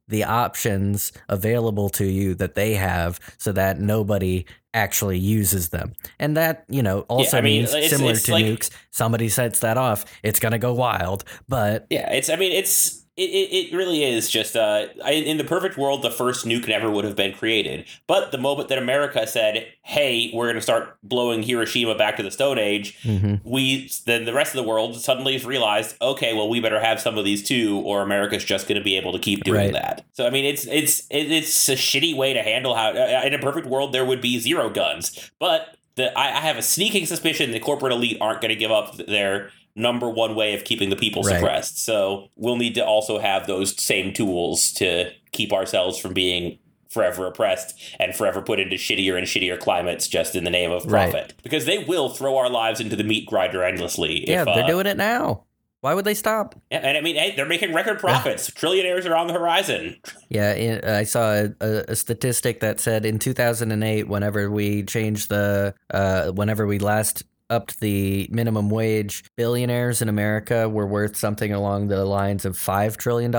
the 0.09 0.25
options 0.25 1.13
available 1.29 1.87
to 1.89 2.03
you 2.05 2.35
that 2.35 2.55
they 2.55 2.73
have 2.75 3.19
so 3.37 3.53
that 3.53 3.79
nobody 3.79 4.45
actually 4.73 5.17
uses 5.17 5.69
them. 5.69 5.93
And 6.19 6.35
that, 6.35 6.65
you 6.67 6.83
know, 6.83 7.01
also 7.07 7.37
I 7.37 7.41
mean, 7.41 7.61
means 7.61 7.73
it's- 7.73 7.89
similar 7.89 8.11
it's 8.11 8.23
to 8.23 8.33
like- 8.33 8.45
nukes, 8.45 8.69
somebody 8.91 9.29
sets 9.29 9.59
that 9.59 9.77
off, 9.77 10.03
it's 10.21 10.39
going 10.41 10.51
to 10.51 10.57
go 10.59 10.73
wild. 10.73 11.23
But 11.47 11.87
Yeah, 11.89 12.11
it's. 12.11 12.29
I 12.29 12.35
mean, 12.35 12.51
it's. 12.51 13.02
It, 13.15 13.29
it, 13.29 13.53
it 13.71 13.75
really 13.75 14.03
is 14.03 14.27
just 14.27 14.55
uh, 14.55 14.87
I, 15.05 15.11
in 15.11 15.37
the 15.37 15.43
perfect 15.43 15.77
world, 15.77 16.01
the 16.01 16.09
first 16.09 16.47
nuke 16.47 16.67
never 16.67 16.89
would 16.89 17.05
have 17.05 17.15
been 17.15 17.33
created. 17.33 17.85
But 18.07 18.31
the 18.31 18.39
moment 18.39 18.69
that 18.69 18.79
America 18.79 19.27
said, 19.27 19.67
"Hey, 19.83 20.31
we're 20.33 20.45
going 20.45 20.55
to 20.55 20.61
start 20.61 20.97
blowing 21.03 21.43
Hiroshima 21.43 21.93
back 21.93 22.17
to 22.17 22.23
the 22.23 22.31
Stone 22.31 22.57
Age," 22.57 22.97
mhm. 23.03 23.39
we 23.43 23.91
then 24.07 24.25
the 24.25 24.33
rest 24.33 24.55
of 24.55 24.63
the 24.63 24.67
world 24.67 24.99
suddenly 24.99 25.37
realized, 25.37 25.95
okay, 26.01 26.33
well, 26.33 26.49
we 26.49 26.59
better 26.59 26.79
have 26.79 26.99
some 26.99 27.17
of 27.19 27.23
these 27.23 27.43
too, 27.43 27.79
or 27.85 28.01
America's 28.01 28.43
just 28.43 28.67
going 28.67 28.79
to 28.79 28.83
be 28.83 28.97
able 28.97 29.11
to 29.13 29.19
keep 29.19 29.43
doing 29.43 29.57
Right. 29.59 29.73
that. 29.73 30.05
So 30.13 30.25
I 30.25 30.31
mean, 30.31 30.45
it's 30.45 30.65
it's 30.65 31.01
it, 31.11 31.31
it's 31.31 31.69
a 31.69 31.75
shitty 31.75 32.15
way 32.15 32.33
to 32.33 32.41
handle 32.41 32.73
how. 32.73 32.89
uh, 32.93 33.21
In 33.25 33.35
a 33.35 33.39
perfect 33.39 33.67
world, 33.67 33.93
there 33.93 34.05
would 34.05 34.21
be 34.21 34.39
zero 34.39 34.71
guns, 34.71 35.29
but 35.39 35.77
the 35.95 36.17
I, 36.17 36.29
I 36.37 36.39
have 36.41 36.57
a 36.57 36.63
sneaking 36.63 37.05
suspicion 37.05 37.51
the 37.51 37.59
corporate 37.59 37.93
elite 37.93 38.17
aren't 38.19 38.41
going 38.41 38.49
to 38.49 38.55
give 38.55 38.71
up 38.71 38.97
their 38.97 39.51
number 39.75 40.09
one 40.09 40.35
way 40.35 40.53
of 40.53 40.63
keeping 40.63 40.89
the 40.89 40.95
people 40.95 41.23
Right. 41.23 41.35
suppressed. 41.35 41.83
So 41.83 42.29
we'll 42.35 42.57
need 42.57 42.75
to 42.75 42.85
also 42.85 43.19
have 43.19 43.47
those 43.47 43.79
same 43.81 44.13
tools 44.13 44.71
to 44.73 45.11
keep 45.31 45.51
ourselves 45.51 45.97
from 45.97 46.13
being 46.13 46.59
forever 46.89 47.25
oppressed 47.25 47.73
and 47.99 48.13
forever 48.15 48.39
put 48.39 48.59
into 48.59 48.75
shittier 48.75 49.17
and 49.17 49.25
shittier 49.25 49.59
climates 49.59 50.07
just 50.07 50.35
in 50.35 50.43
the 50.43 50.51
name 50.51 50.71
of 50.71 50.85
Right. 50.85 51.09
profit. 51.11 51.33
Because 51.41 51.65
they 51.65 51.79
will 51.79 52.09
throw 52.09 52.37
our 52.37 52.49
lives 52.49 52.79
into 52.79 52.95
the 52.95 53.03
meat 53.03 53.25
grinder 53.25 53.63
endlessly. 53.63 54.23
yeah, 54.29 54.41
if, 54.41 54.45
they're 54.45 54.63
uh, 54.63 54.67
doing 54.67 54.85
it 54.85 54.97
now. 54.97 55.45
Why 55.81 55.93
would 55.95 56.05
they 56.05 56.13
stop? 56.13 56.55
yeah, 56.71 56.77
and 56.77 56.95
I 56.97 57.01
mean, 57.01 57.15
hey, 57.17 57.33
they're 57.35 57.45
making 57.47 57.73
record 57.73 57.99
profits. 57.99 58.49
Trillionaires 58.51 59.05
are 59.09 59.15
on 59.17 59.27
the 59.27 59.33
horizon. 59.33 59.97
Yeah, 60.29 60.79
I 60.85 61.03
saw 61.03 61.33
a, 61.33 61.49
a, 61.59 61.83
a 61.89 61.95
statistic 61.97 62.61
that 62.61 62.79
said 62.79 63.05
in 63.05 63.19
2008, 63.19 64.07
whenever 64.07 64.49
we 64.49 64.83
changed 64.83 65.27
the, 65.29 65.73
uh, 65.89 66.29
whenever 66.31 66.65
we 66.67 66.79
last 66.79 67.23
upped 67.53 67.79
the 67.79 68.27
minimum 68.31 68.69
wage, 68.69 69.23
billionaires 69.37 70.01
in 70.01 70.09
America 70.09 70.67
were 70.67 70.87
worth 70.87 71.15
something 71.15 71.53
along 71.53 71.87
the 71.87 72.05
lines 72.05 72.45
of 72.45 72.57
$5 72.57 72.97
trillion. 72.97 73.33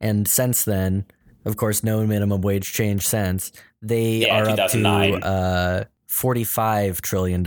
And 0.00 0.26
since 0.28 0.64
then, 0.64 1.04
of 1.44 1.56
course, 1.56 1.82
no 1.84 2.06
minimum 2.06 2.40
wage 2.42 2.72
change 2.72 3.06
since, 3.06 3.52
they 3.80 4.26
Yeah, 4.26 4.36
are 4.42 4.48
up 4.50 4.70
to 4.70 4.86
uh, 5.22 5.84
$45 6.10 7.00
trillion. 7.00 7.44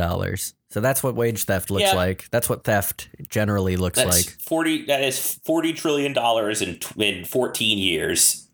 So 0.69 0.79
that's 0.79 1.03
what 1.03 1.15
wage 1.15 1.43
theft 1.43 1.69
looks 1.69 1.83
Yeah. 1.91 1.95
like. 1.95 2.29
That's 2.31 2.47
what 2.47 2.63
theft 2.63 3.09
generally 3.29 3.75
looks 3.75 3.97
That's 4.01 4.27
like. 4.27 4.37
forty. 4.39 4.85
That 4.85 5.03
is 5.03 5.39
forty 5.43 5.73
trillion 5.73 6.13
dollars 6.13 6.61
in 6.61 6.79
in 6.95 7.25
fourteen 7.25 7.77
years, 7.77 8.47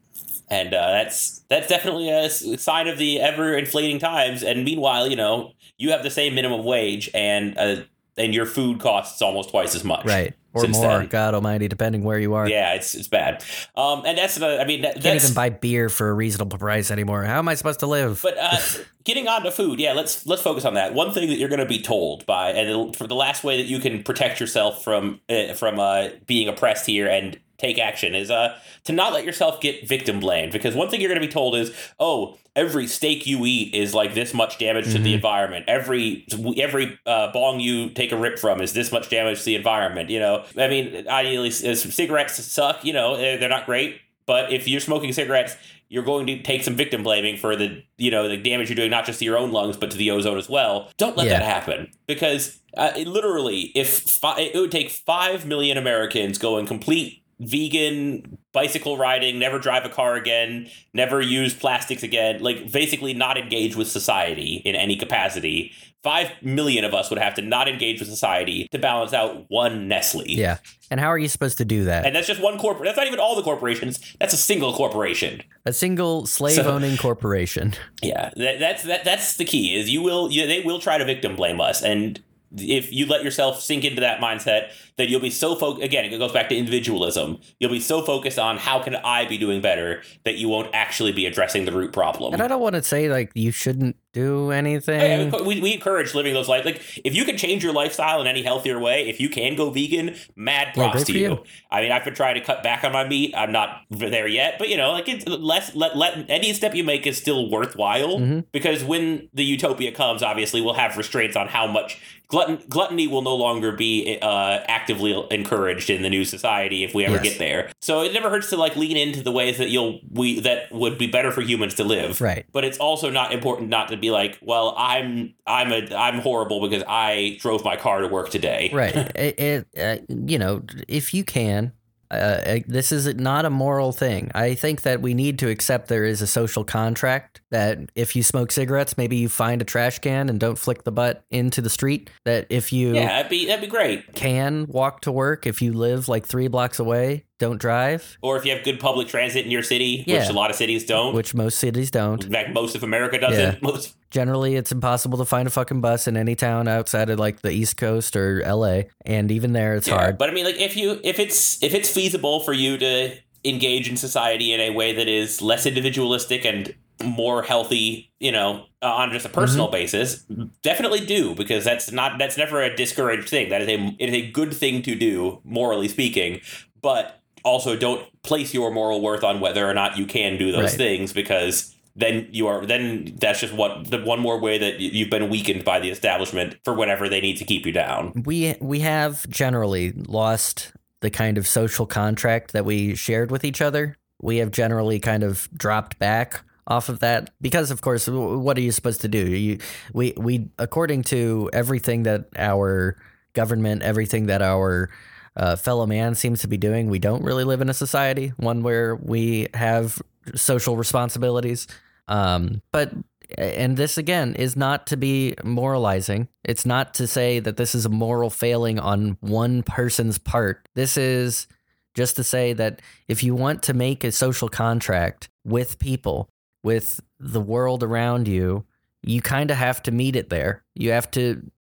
and 0.49 0.73
uh, 0.73 0.91
that's 0.93 1.43
that's 1.47 1.67
definitely 1.67 2.09
a 2.09 2.27
sign 2.57 2.87
of 2.87 2.97
the 2.97 3.19
ever 3.21 3.55
inflating 3.55 3.99
times. 3.99 4.41
And 4.41 4.65
meanwhile, 4.65 5.07
you 5.07 5.15
know, 5.15 5.51
you 5.77 5.91
have 5.91 6.03
the 6.03 6.11
same 6.11 6.35
minimum 6.35 6.63
wage, 6.63 7.09
and 7.13 7.57
uh, 7.57 7.81
and 8.17 8.33
your 8.33 8.45
food 8.45 8.79
costs 8.79 9.21
almost 9.21 9.49
twice 9.49 9.75
as 9.75 9.83
much, 9.83 10.05
Right. 10.05 10.33
Or 10.53 10.67
more, 10.69 10.99
then. 10.99 11.07
God 11.07 11.35
almighty, 11.35 11.67
depending 11.67 12.03
where 12.03 12.17
you 12.17 12.33
are. 12.33 12.49
Yeah, 12.49 12.73
it's 12.73 12.95
it's 12.95 13.07
bad. 13.07 13.43
Um, 13.75 14.03
and 14.05 14.17
that's 14.17 14.35
the. 14.35 14.59
I 14.59 14.65
mean, 14.65 14.81
that, 14.81 14.99
can't 14.99 15.21
even 15.21 15.35
buy 15.35 15.49
beer 15.49 15.87
for 15.87 16.09
a 16.09 16.13
reasonable 16.13 16.57
price 16.57 16.89
anymore. 16.89 17.23
How 17.25 17.37
am 17.37 17.47
I 17.47 17.53
supposed 17.53 17.81
to 17.81 17.85
live? 17.85 18.21
But 18.23 18.37
uh, 18.39 18.57
getting 19.03 19.27
on 19.27 19.43
to 19.43 19.51
food, 19.51 19.79
yeah, 19.79 19.93
let's 19.93 20.25
let's 20.25 20.41
focus 20.41 20.65
on 20.65 20.73
that. 20.73 20.95
One 20.95 21.13
thing 21.13 21.29
that 21.29 21.37
you're 21.37 21.49
going 21.49 21.59
to 21.59 21.67
be 21.67 21.79
told 21.79 22.25
by, 22.25 22.51
and 22.51 22.95
for 22.95 23.05
the 23.05 23.13
last 23.13 23.43
way 23.43 23.57
that 23.57 23.67
you 23.67 23.79
can 23.79 24.01
protect 24.01 24.39
yourself 24.39 24.83
from 24.83 25.21
uh, 25.29 25.53
from 25.53 25.79
uh, 25.79 26.07
being 26.25 26.47
oppressed 26.47 26.87
here 26.87 27.07
and 27.07 27.37
take 27.57 27.79
action 27.79 28.13
is 28.13 28.29
uh 28.29 28.57
to 28.83 28.93
not 28.93 29.13
let 29.13 29.25
yourself 29.25 29.59
get 29.61 29.87
victim 29.87 30.19
blamed. 30.19 30.51
Because 30.51 30.75
one 30.75 30.89
thing 30.89 31.01
you're 31.01 31.09
going 31.09 31.21
to 31.21 31.27
be 31.27 31.31
told 31.31 31.55
is 31.55 31.71
oh 31.99 32.37
every 32.55 32.87
steak 32.87 33.25
you 33.27 33.45
eat 33.45 33.73
is 33.73 33.93
like 33.93 34.13
this 34.13 34.33
much 34.33 34.57
damage 34.57 34.91
to 34.91 34.99
the 34.99 35.13
environment. 35.13 35.65
Every 35.67 36.25
every 36.57 36.99
uh, 37.05 37.31
bong 37.31 37.59
you 37.59 37.89
take 37.89 38.11
a 38.11 38.17
rip 38.17 38.37
from 38.39 38.61
is 38.61 38.73
this 38.73 38.91
much 38.91 39.09
damage 39.09 39.39
to 39.39 39.45
the 39.45 39.55
environment 39.55 40.09
you 40.09 40.19
know? 40.19 40.43
I 40.57 40.67
mean 40.67 41.07
ideally 41.07 41.51
cigarettes 41.51 42.43
suck 42.43 42.83
you 42.85 42.93
know 42.93 43.17
they're 43.17 43.37
they're 43.37 43.49
not 43.49 43.65
great. 43.65 44.01
But 44.25 44.51
if 44.51 44.67
you're 44.67 44.79
smoking 44.81 45.13
cigarettes 45.13 45.55
you're 45.89 46.03
going 46.03 46.27
to 46.27 46.41
take 46.43 46.63
some 46.63 46.75
victim 46.75 47.01
blaming 47.01 47.37
for 47.37 47.55
the 47.55 47.81
you 47.97 48.11
know 48.11 48.27
the 48.27 48.37
damage 48.37 48.69
you're 48.69 48.75
doing 48.75 48.91
not 48.91 49.05
just 49.05 49.19
to 49.19 49.25
your 49.25 49.37
own 49.37 49.51
lungs 49.51 49.77
but 49.77 49.89
to 49.91 49.97
the 49.97 50.11
ozone 50.11 50.37
as 50.37 50.49
well. 50.49 50.91
Don't 50.97 51.15
let 51.15 51.27
Yeah. 51.27 51.39
that 51.39 51.43
happen. 51.45 51.89
Because 52.07 52.59
uh, 52.75 52.91
literally 53.05 53.71
if 53.73 53.99
fi- 54.01 54.39
it 54.39 54.55
would 54.59 54.71
take 54.71 54.89
5 54.91 55.45
million 55.47 55.77
americans 55.77 56.37
going 56.37 56.65
complete 56.67 57.23
vegan 57.39 58.37
bicycle 58.51 58.97
riding 58.97 59.37
never 59.37 59.59
drive 59.59 59.85
a 59.85 59.89
car 59.89 60.15
again 60.15 60.67
never 60.93 61.21
use 61.21 61.53
plastics 61.53 62.01
again 62.01 62.41
like 62.41 62.71
basically 62.71 63.13
not 63.13 63.37
engage 63.37 63.75
with 63.75 63.87
society 63.87 64.61
in 64.65 64.75
any 64.75 64.95
capacity 64.95 65.71
5 66.03 66.41
million 66.41 66.83
of 66.83 66.93
us 66.93 67.09
would 67.09 67.19
have 67.19 67.35
to 67.35 67.41
not 67.41 67.67
engage 67.67 67.99
with 67.99 68.09
society 68.09 68.67
to 68.71 68.79
balance 68.79 69.13
out 69.13 69.45
one 69.49 69.89
Nestlé 69.89 70.25
yeah. 70.27 70.57
And 70.89 71.01
how 71.01 71.07
are 71.07 71.17
you 71.17 71.27
supposed 71.27 71.57
to 71.57 71.65
do 71.65 71.83
that? 71.83 72.05
and 72.05 72.15
that's 72.15 72.27
just 72.27 72.41
one 72.41 72.57
corporate 72.57 72.85
that's 72.85 72.97
not 72.97 73.07
even 73.07 73.19
all 73.19 73.35
the 73.35 73.43
corporations 73.43 74.15
that's 74.19 74.33
a 74.33 74.37
single 74.37 74.73
corporation 74.73 75.43
a 75.67 75.73
single 75.73 76.25
slave 76.25 76.65
owning 76.65 76.97
corporation. 77.07 77.73
Yeah, 78.01 78.31
that, 78.37 78.59
that's 78.59 78.83
that, 78.83 79.03
that's 79.03 79.37
the 79.37 79.45
key. 79.45 79.75
Is 79.75 79.89
you 79.89 80.01
will 80.01 80.31
you, 80.31 80.47
they 80.47 80.61
will 80.61 80.79
try 80.79 80.97
to 80.97 81.05
victim 81.05 81.35
blame 81.35 81.59
us, 81.59 81.83
and 81.83 82.21
if 82.55 82.91
you 82.91 83.05
let 83.05 83.23
yourself 83.23 83.61
sink 83.61 83.83
into 83.83 84.01
that 84.01 84.19
mindset, 84.19 84.71
then 84.97 85.09
you'll 85.09 85.19
be 85.19 85.29
so 85.29 85.55
focused. 85.55 85.83
Again, 85.83 86.05
it 86.05 86.17
goes 86.17 86.31
back 86.31 86.49
to 86.49 86.55
individualism. 86.55 87.39
You'll 87.59 87.71
be 87.71 87.79
so 87.79 88.01
focused 88.01 88.39
on 88.39 88.57
how 88.57 88.81
can 88.81 88.95
I 88.95 89.25
be 89.25 89.37
doing 89.37 89.61
better 89.61 90.01
that 90.23 90.37
you 90.37 90.49
won't 90.49 90.73
actually 90.73 91.11
be 91.11 91.25
addressing 91.25 91.65
the 91.65 91.71
root 91.71 91.93
problem. 91.93 92.33
And 92.33 92.41
I 92.41 92.47
don't 92.47 92.61
want 92.61 92.75
to 92.75 92.83
say 92.83 93.09
like 93.09 93.31
you 93.35 93.51
shouldn't 93.51 93.95
do 94.17 94.47
Yeah, 94.49 94.57
anything. 94.57 95.45
we, 95.45 95.61
we 95.61 95.73
encourage 95.73 96.13
living 96.15 96.33
those 96.33 96.47
life. 96.49 96.65
Like, 96.65 96.81
if 97.03 97.15
you 97.15 97.23
can 97.25 97.37
change 97.37 97.63
your 97.63 97.73
lifestyle 97.73 98.19
in 98.21 98.27
any 98.27 98.41
healthier 98.43 98.79
way, 98.79 99.07
if 99.07 99.19
you 99.19 99.29
can 99.29 99.55
go 99.55 99.69
vegan, 99.69 100.15
mad 100.35 100.73
props 100.73 100.99
good 100.99 101.07
to 101.07 101.13
you. 101.19 101.19
you. 101.29 101.43
I 101.71 101.81
mean, 101.81 101.91
I've 101.91 102.03
been 102.05 102.15
trying 102.15 102.35
to 102.35 102.41
cut 102.41 102.63
back 102.63 102.83
on 102.83 102.91
my 102.91 103.07
meat. 103.07 103.33
I'm 103.35 103.51
not 103.51 103.81
there 103.89 104.27
yet, 104.27 104.55
but 104.59 104.69
you 104.69 104.77
know, 104.77 104.91
like 104.91 105.07
it's 105.07 105.25
less. 105.27 105.75
Let, 105.75 105.95
let 105.95 106.25
any 106.29 106.53
step 106.53 106.73
you 106.75 106.83
make 106.83 107.05
is 107.05 107.17
still 107.17 107.49
worthwhile 107.49 108.17
Mhm. 108.19 108.45
because 108.51 108.83
when 108.83 109.29
the 109.33 109.43
utopia 109.43 109.91
comes, 109.91 110.23
obviously 110.23 110.61
we'll 110.61 110.73
have 110.73 110.97
restraints 110.97 111.35
on 111.35 111.47
how 111.47 111.67
much 111.67 111.99
glutton, 112.29 112.59
gluttony 112.69 113.07
will 113.07 113.21
no 113.21 113.35
longer 113.35 113.71
be 113.71 114.17
uh, 114.21 114.59
actively 114.67 115.13
encouraged 115.31 115.89
in 115.89 116.01
the 116.01 116.09
new 116.09 116.25
society 116.25 116.83
if 116.83 116.93
we 116.93 117.05
ever 117.05 117.15
Yes. 117.15 117.23
get 117.23 117.39
there. 117.39 117.71
So 117.81 118.01
it 118.01 118.13
never 118.13 118.29
hurts 118.29 118.49
to 118.49 118.57
like 118.57 118.75
lean 118.75 118.97
into 118.97 119.21
the 119.23 119.31
ways 119.31 119.57
that 119.59 119.69
you'll 119.69 119.99
we 120.11 120.39
that 120.41 120.71
would 120.71 120.97
be 120.97 121.07
better 121.07 121.31
for 121.31 121.41
humans 121.41 121.75
to 121.75 121.83
live 121.83 122.19
Right. 122.21 122.45
but 122.51 122.63
it's 122.65 122.77
also 122.77 123.09
not 123.09 123.31
important 123.33 123.69
not 123.69 123.89
to 123.89 123.97
be 123.97 124.06
like, 124.11 124.37
well, 124.41 124.73
I'm 124.77 125.33
I'm 125.45 125.71
a 125.71 125.95
I'm 125.95 126.19
horrible 126.19 126.61
because 126.67 126.83
I 126.87 127.37
drove 127.39 127.63
my 127.63 127.75
car 127.75 128.01
to 128.01 128.07
work 128.07 128.29
today. 128.29 128.71
Right. 128.77 128.95
it, 129.15 129.39
it, 129.39 129.67
uh, 129.79 129.97
you 130.07 130.37
know, 130.37 130.61
if 130.87 131.13
you 131.13 131.23
can, 131.23 131.71
uh, 132.09 132.13
uh, 132.13 132.59
this 132.67 132.91
is 132.91 133.13
not 133.15 133.45
a 133.45 133.49
moral 133.49 133.91
thing. 133.91 134.31
I 134.33 134.53
think 134.53 134.83
that 134.83 135.01
we 135.01 135.13
need 135.13 135.39
to 135.39 135.49
accept 135.49 135.87
there 135.87 136.05
is 136.05 136.21
a 136.21 136.27
social 136.27 136.63
contract 136.63 137.41
that 137.51 137.79
if 137.95 138.15
you 138.15 138.23
smoke 138.23 138.51
cigarettes, 138.51 138.97
maybe 138.97 139.17
you 139.17 139.29
find 139.29 139.61
a 139.61 139.65
trash 139.65 139.99
can 139.99 140.29
and 140.29 140.39
don't 140.39 140.57
flick 140.57 140.83
the 140.83 140.91
butt 140.91 141.23
into 141.31 141.61
the 141.61 141.69
street. 141.69 142.09
That 142.25 142.47
if 142.49 142.71
you 142.71 142.95
Yeah, 142.95 143.07
that'd 143.07 143.29
be 143.29 143.47
that'd 143.47 143.61
be 143.61 143.67
great. 143.67 144.13
can 144.13 144.67
walk 144.67 145.01
to 145.01 145.11
work, 145.11 145.45
if 145.45 145.61
you 145.61 145.73
live 145.73 146.07
like 146.07 146.25
three 146.25 146.47
blocks 146.47 146.79
away, 146.79 147.25
don't 147.39 147.59
drive, 147.59 148.17
Or 148.21 148.37
if 148.37 148.45
you 148.45 148.53
have 148.53 148.63
good 148.63 148.79
public 148.79 149.07
transit 149.07 149.45
in 149.45 149.51
your 149.51 149.63
city, 149.63 150.03
which 150.07 150.29
a 150.29 150.33
lot 150.33 150.49
of 150.49 150.55
cities 150.55 150.85
don't. 150.85 151.13
which 151.13 151.33
most 151.33 151.59
cities 151.59 151.91
don't. 151.91 152.23
in 152.23 152.31
fact, 152.31 152.53
most 152.53 152.75
of 152.75 152.83
America 152.83 153.19
doesn't. 153.19 153.53
Yeah. 153.53 153.59
Most, 153.61 153.95
Generally, 154.09 154.55
it's 154.55 154.71
impossible 154.71 155.17
to 155.17 155.25
find 155.25 155.47
a 155.47 155.51
fucking 155.51 155.81
bus 155.81 156.07
in 156.07 156.15
any 156.15 156.33
town 156.35 156.67
outside 156.67 157.09
of 157.09 157.19
like 157.19 157.41
the 157.41 157.51
East 157.51 157.77
Coast 157.77 158.15
or 158.15 158.41
LA. 158.45 158.83
And 159.05 159.31
even 159.31 159.53
there, 159.53 159.75
it's 159.75 159.87
yeah. 159.87 159.97
hard. 159.97 160.17
But 160.17 160.29
I 160.29 160.33
mean, 160.33 160.45
like 160.45 160.59
if 160.59 160.77
you 160.77 160.99
if 161.03 161.19
it's 161.19 161.61
if 161.61 161.73
it's 161.73 161.89
feasible 161.91 162.39
for 162.39 162.53
you 162.53 162.77
to 162.77 163.15
engage 163.43 163.89
in 163.89 163.97
society 163.97 164.53
in 164.53 164.59
a 164.59 164.69
way 164.71 164.93
that 164.93 165.07
is 165.07 165.41
less 165.41 165.65
individualistic 165.65 166.45
and 166.45 166.73
more 167.03 167.43
healthy, 167.43 168.11
you 168.19 168.31
know, 168.31 168.65
uh, 168.81 168.87
on 168.87 169.11
just 169.11 169.25
a 169.25 169.29
personal 169.29 169.69
basis, 169.69 170.25
definitely 170.63 171.05
do 171.05 171.35
because 171.35 171.63
that's 171.63 171.91
not 171.91 172.17
that's 172.17 172.37
never 172.37 172.61
a 172.61 172.75
discouraged 172.75 173.29
thing. 173.29 173.49
That 173.49 173.61
is 173.61 173.67
a 173.67 173.95
it 173.99 174.09
is 174.09 174.15
a 174.15 174.31
good 174.31 174.53
thing 174.53 174.81
to 174.83 174.95
do, 174.95 175.41
morally 175.43 175.87
speaking. 175.87 176.41
But 176.81 177.21
also, 177.47 177.75
don't 177.75 178.05
place 178.23 178.53
your 178.53 178.71
moral 178.71 179.01
worth 179.01 179.23
on 179.23 179.39
whether 179.39 179.67
or 179.69 179.73
not 179.73 179.97
you 179.97 180.05
can 180.05 180.37
do 180.37 180.51
those 180.51 180.71
Right. 180.71 180.71
things 180.77 181.13
because 181.13 181.73
then 181.95 182.27
you 182.31 182.45
are 182.47 182.65
then 182.65 183.15
that's 183.19 183.39
just 183.39 183.53
what 183.53 183.89
the 183.89 183.99
one 184.03 184.19
more 184.19 184.39
way 184.39 184.57
that 184.59 184.79
you've 184.79 185.09
been 185.09 185.29
weakened 185.29 185.63
by 185.65 185.79
the 185.79 185.89
establishment 185.89 186.55
for 186.63 186.73
whatever 186.75 187.09
they 187.09 187.19
need 187.21 187.37
to 187.37 187.45
keep 187.45 187.65
you 187.65 187.71
down. 187.71 188.11
we 188.25 188.55
we 188.61 188.81
have 188.81 189.27
generally 189.29 189.93
lost 189.93 190.71
the 191.01 191.09
kind 191.09 191.37
of 191.39 191.47
social 191.47 191.85
contract 191.87 192.51
that 192.53 192.65
we 192.65 192.93
shared 192.95 193.31
with 193.31 193.43
each 193.43 193.61
other 193.61 193.95
we 194.21 194.37
have 194.37 194.51
generally 194.51 194.99
kind 194.99 195.23
of 195.23 195.47
dropped 195.57 195.97
back 195.99 196.41
off 196.67 196.89
of 196.89 196.99
that 196.99 197.31
because 197.41 197.71
of 197.71 197.81
course 197.81 198.07
what 198.07 198.57
are 198.57 198.61
you 198.61 198.71
supposed 198.71 199.01
to 199.01 199.07
do 199.07 199.25
you 199.35 199.57
we 199.93 200.13
we 200.17 200.47
according 200.59 201.01
to 201.01 201.49
everything 201.53 202.03
that 202.03 202.25
our 202.37 202.95
government 203.33 203.81
everything 203.81 204.27
that 204.27 204.41
our 204.43 204.89
uh, 205.37 205.55
fellow 205.55 205.85
man 205.85 206.15
seems 206.15 206.41
to 206.41 206.47
be 206.47 206.57
doing 206.57 206.89
we 206.89 206.99
don't 206.99 207.23
really 207.23 207.43
live 207.43 207.61
in 207.61 207.69
a 207.69 207.73
society 207.73 208.33
one 208.37 208.63
where 208.63 208.95
we 208.95 209.47
have 209.53 210.01
social 210.35 210.75
responsibilities. 210.75 211.67
Um, 212.07 212.61
but 212.71 212.93
and 213.37 213.75
this 213.75 213.97
again 213.97 214.35
is 214.35 214.55
not 214.55 214.87
to 214.87 214.97
be 214.97 215.35
moralizing. 215.43 216.29
It's 216.43 216.65
not 216.65 216.93
to 216.95 217.07
say 217.07 217.39
that 217.39 217.57
this 217.57 217.75
is 217.75 217.85
a 217.85 217.89
moral 217.89 218.29
failing 218.29 218.79
on 218.79 219.17
one 219.19 219.63
person's 219.63 220.17
part. 220.17 220.67
This 220.75 220.97
is 220.97 221.47
just 221.93 222.15
to 222.15 222.23
say 222.23 222.53
that 222.53 222.81
if 223.07 223.23
you 223.23 223.35
want 223.35 223.63
to 223.63 223.73
make 223.73 224.03
a 224.03 224.11
social 224.11 224.47
contract 224.47 225.29
with 225.43 225.79
people 225.79 226.29
with 226.63 227.01
the 227.19 227.41
world 227.41 227.83
around 227.83 228.27
you, 228.27 228.65
you 229.03 229.21
kind 229.21 229.51
of 229.51 229.57
have 229.57 229.83
to 229.83 229.91
meet 229.91 230.15
it 230.15 230.29
there. 230.29 230.63
You 230.75 230.91
have 230.91 231.11
to 231.11 231.51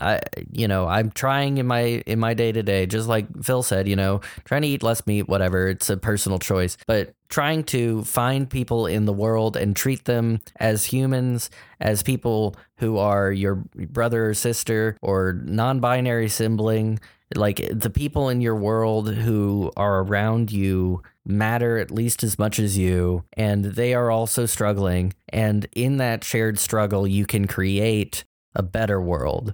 I 0.00 0.20
you 0.50 0.68
know, 0.68 0.86
I'm 0.86 1.10
trying 1.10 1.58
in 1.58 1.66
my 1.66 2.02
in 2.06 2.18
my 2.18 2.34
day 2.34 2.52
to 2.52 2.62
day, 2.62 2.86
just 2.86 3.08
like 3.08 3.26
Phil 3.42 3.62
said, 3.62 3.88
you 3.88 3.96
know, 3.96 4.20
trying 4.44 4.62
to 4.62 4.68
eat 4.68 4.82
less 4.82 5.06
meat, 5.06 5.28
whatever, 5.28 5.68
it's 5.68 5.90
a 5.90 5.96
personal 5.96 6.38
choice. 6.38 6.76
But 6.86 7.14
trying 7.28 7.64
to 7.64 8.04
find 8.04 8.48
people 8.48 8.86
in 8.86 9.04
the 9.04 9.12
world 9.12 9.56
and 9.56 9.74
treat 9.74 10.04
them 10.04 10.40
as 10.60 10.84
humans, 10.84 11.50
as 11.80 12.02
people 12.02 12.56
who 12.78 12.98
are 12.98 13.32
your 13.32 13.56
brother 13.56 14.30
or 14.30 14.34
sister 14.34 14.96
or 15.02 15.40
non-binary 15.44 16.28
sibling, 16.28 17.00
like 17.34 17.68
the 17.72 17.90
people 17.90 18.28
in 18.28 18.40
your 18.40 18.54
world 18.54 19.12
who 19.12 19.72
are 19.76 20.02
around 20.02 20.52
you 20.52 21.02
matter 21.24 21.78
at 21.78 21.90
least 21.90 22.22
as 22.22 22.38
much 22.38 22.58
as 22.58 22.78
you 22.78 23.24
and 23.32 23.64
they 23.64 23.94
are 23.94 24.10
also 24.12 24.46
struggling 24.46 25.12
and 25.30 25.66
in 25.74 25.96
that 25.96 26.22
shared 26.22 26.58
struggle 26.58 27.06
you 27.06 27.26
can 27.26 27.46
create 27.46 28.24
a 28.54 28.62
better 28.62 29.00
world 29.00 29.52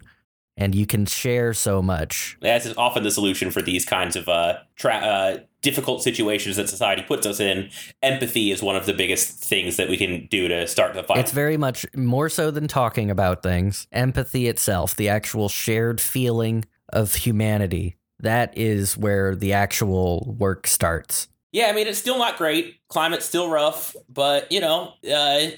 and 0.57 0.75
you 0.75 0.87
can 0.87 1.07
share 1.07 1.53
so 1.55 1.81
much 1.83 2.37
That's 2.41 2.75
often 2.77 3.03
the 3.03 3.11
solution 3.11 3.51
for 3.51 3.63
these 3.63 3.85
kinds 3.85 4.17
of 4.17 4.29
uh, 4.29 4.59
tra- 4.77 4.95
uh, 4.97 5.39
difficult 5.63 6.03
situations 6.03 6.57
that 6.57 6.69
society 6.69 7.03
puts 7.03 7.27
us 7.27 7.41
in. 7.41 7.71
Empathy 8.03 8.51
is 8.51 8.63
one 8.63 8.77
of 8.77 8.87
the 8.87 8.93
biggest 8.93 9.39
things 9.43 9.77
that 9.77 9.89
we 9.89 9.97
can 9.97 10.27
do 10.31 10.49
to 10.49 10.67
start 10.67 10.95
the 10.95 11.03
fight. 11.03 11.19
It's 11.19 11.33
very 11.33 11.57
much 11.57 11.87
more 11.95 12.29
so 12.29 12.51
than 12.51 12.69
talking 12.69 13.11
about 13.11 13.43
things. 13.43 13.87
Empathy 13.93 14.49
itself, 14.49 14.95
the 14.97 15.09
actual 15.09 15.49
shared 15.49 16.01
feeling 16.01 16.65
of 16.93 17.15
humanity, 17.15 17.97
that 18.21 18.57
is 18.57 18.97
where 18.97 19.35
the 19.35 19.53
actual 19.53 20.35
work 20.39 20.67
starts. 20.67 21.29
Yeah, 21.53 21.67
I 21.67 21.73
mean 21.73 21.87
it's 21.87 21.99
still 21.99 22.19
not 22.19 22.39
great. 22.39 22.77
Climate's 22.89 23.27
still 23.27 23.49
rough, 23.51 23.95
but 24.09 24.51
you 24.51 24.61
know, 24.61 24.95
uh, 25.13 25.49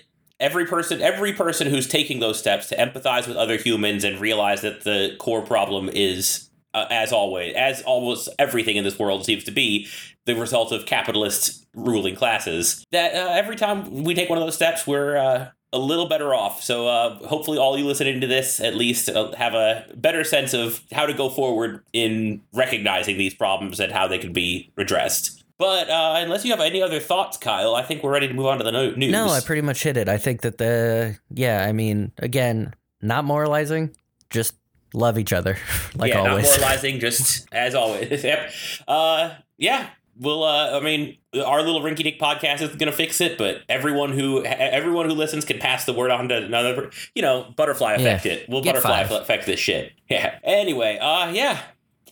every 0.45 0.66
person, 0.66 1.01
every 1.01 1.32
person 1.32 1.68
who's 1.68 1.88
taking 1.88 2.20
those 2.20 2.38
steps 2.38 2.68
to 2.68 2.76
empathize 2.76 3.26
with 3.26 3.36
other 3.36 3.57
humans 3.57 4.05
and 4.05 4.20
realize 4.20 4.61
that 4.61 4.84
the 4.84 5.16
core 5.18 5.40
problem 5.40 5.88
is, 5.88 6.51
uh, 6.74 6.84
as 6.90 7.12
always, 7.12 7.55
as 7.55 7.80
almost 7.82 8.28
everything 8.38 8.76
in 8.76 8.84
this 8.84 8.99
world 8.99 9.24
seems 9.24 9.42
to 9.45 9.51
be, 9.51 9.88
the 10.26 10.34
result 10.34 10.70
of 10.70 10.84
capitalist 10.84 11.66
ruling 11.74 12.14
classes. 12.14 12.84
That 12.92 13.14
uh, 13.14 13.32
every 13.32 13.57
time 13.57 14.05
we 14.05 14.14
take 14.14 14.28
one 14.28 14.38
of 14.38 14.45
those 14.45 14.55
steps, 14.55 14.86
we're 14.86 15.16
uh, 15.16 15.49
a 15.72 15.78
little 15.78 16.09
better 16.09 16.34
off. 16.34 16.62
So 16.62 16.88
uh, 16.88 17.26
hopefully, 17.26 17.57
all 17.57 17.78
you 17.78 17.86
listening 17.86 18.20
to 18.20 18.26
this 18.26 18.61
at 18.61 18.74
least 18.74 19.09
uh, 19.09 19.34
have 19.36 19.55
a 19.55 19.86
better 19.95 20.24
sense 20.24 20.53
of 20.53 20.82
how 20.92 21.07
to 21.07 21.14
go 21.14 21.30
forward 21.30 21.82
in 21.95 22.42
recognizing 22.53 23.16
these 23.16 23.34
problems 23.34 23.80
and 23.80 23.92
how 23.92 24.07
they 24.09 24.18
can 24.18 24.34
be 24.34 24.70
addressed. 24.76 25.43
But 25.59 25.88
uh, 25.88 26.14
unless 26.18 26.44
you 26.44 26.50
have 26.50 26.61
any 26.61 26.82
other 26.82 26.98
thoughts, 27.00 27.36
Kyle, 27.36 27.74
I 27.74 27.82
think 27.82 28.02
we're 28.02 28.12
ready 28.12 28.26
to 28.28 28.34
move 28.34 28.46
on 28.46 28.59
to 28.59 28.64
the 28.64 28.72
no- 28.72 28.90
news. 28.92 29.12
No, 29.12 29.28
I 29.28 29.40
pretty 29.40 29.62
much 29.62 29.82
hit 29.82 29.96
it. 29.96 30.09
I 30.09 30.18
think 30.18 30.40
that 30.42 30.59
the, 30.59 31.16
yeah, 31.30 31.64
I 31.64 31.72
mean, 31.72 32.11
again, 32.18 32.74
not 33.00 33.24
moralizing, 33.24 33.94
just 34.30 34.55
love 34.92 35.18
each 35.18 35.32
other, 35.32 35.57
like 35.94 36.12
yeah, 36.12 36.28
always. 36.28 36.50
not 36.50 36.59
moralizing, 36.61 36.98
just 36.98 37.46
as 37.52 37.74
always. 37.74 38.24
yep. 38.24 38.50
Uh, 38.88 39.34
yeah. 39.57 39.90
Well, 40.18 40.44
uh, 40.44 40.78
I 40.78 40.80
mean, 40.80 41.18
our 41.44 41.61
little 41.62 41.80
rinky 41.80 42.05
dink 42.05 42.20
podcast 42.20 42.61
is 42.61 42.68
going 42.70 42.86
to 42.90 42.92
fix 42.92 43.20
it, 43.20 43.36
but 43.36 43.62
everyone 43.68 44.12
who 44.12 44.44
everyone 44.44 45.09
who 45.09 45.14
listens 45.16 45.44
can 45.44 45.59
pass 45.59 45.86
the 45.86 45.92
word 45.92 46.12
on 46.12 46.28
to 46.28 46.36
another. 46.36 46.90
You 47.16 47.22
know, 47.22 47.52
butterfly 47.57 47.94
effect 47.94 48.24
Yeah. 48.24 48.32
it. 48.34 48.48
We'll 48.48 48.62
Get 48.62 48.74
butterfly 48.74 49.05
five. 49.05 49.22
effect 49.22 49.46
this 49.46 49.59
shit. 49.59 49.92
Yeah. 50.09 50.38
Anyway, 50.44 50.98
uh, 51.00 51.32
yeah. 51.32 51.61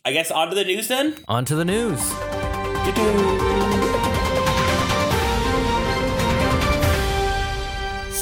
I 0.05 0.12
guess 0.12 0.32
on 0.32 0.49
to 0.49 0.55
the 0.57 0.64
news 0.64 0.88
then. 0.88 1.14
On 1.28 1.45
to 1.45 1.55
the 1.55 1.64
news. 1.64 2.12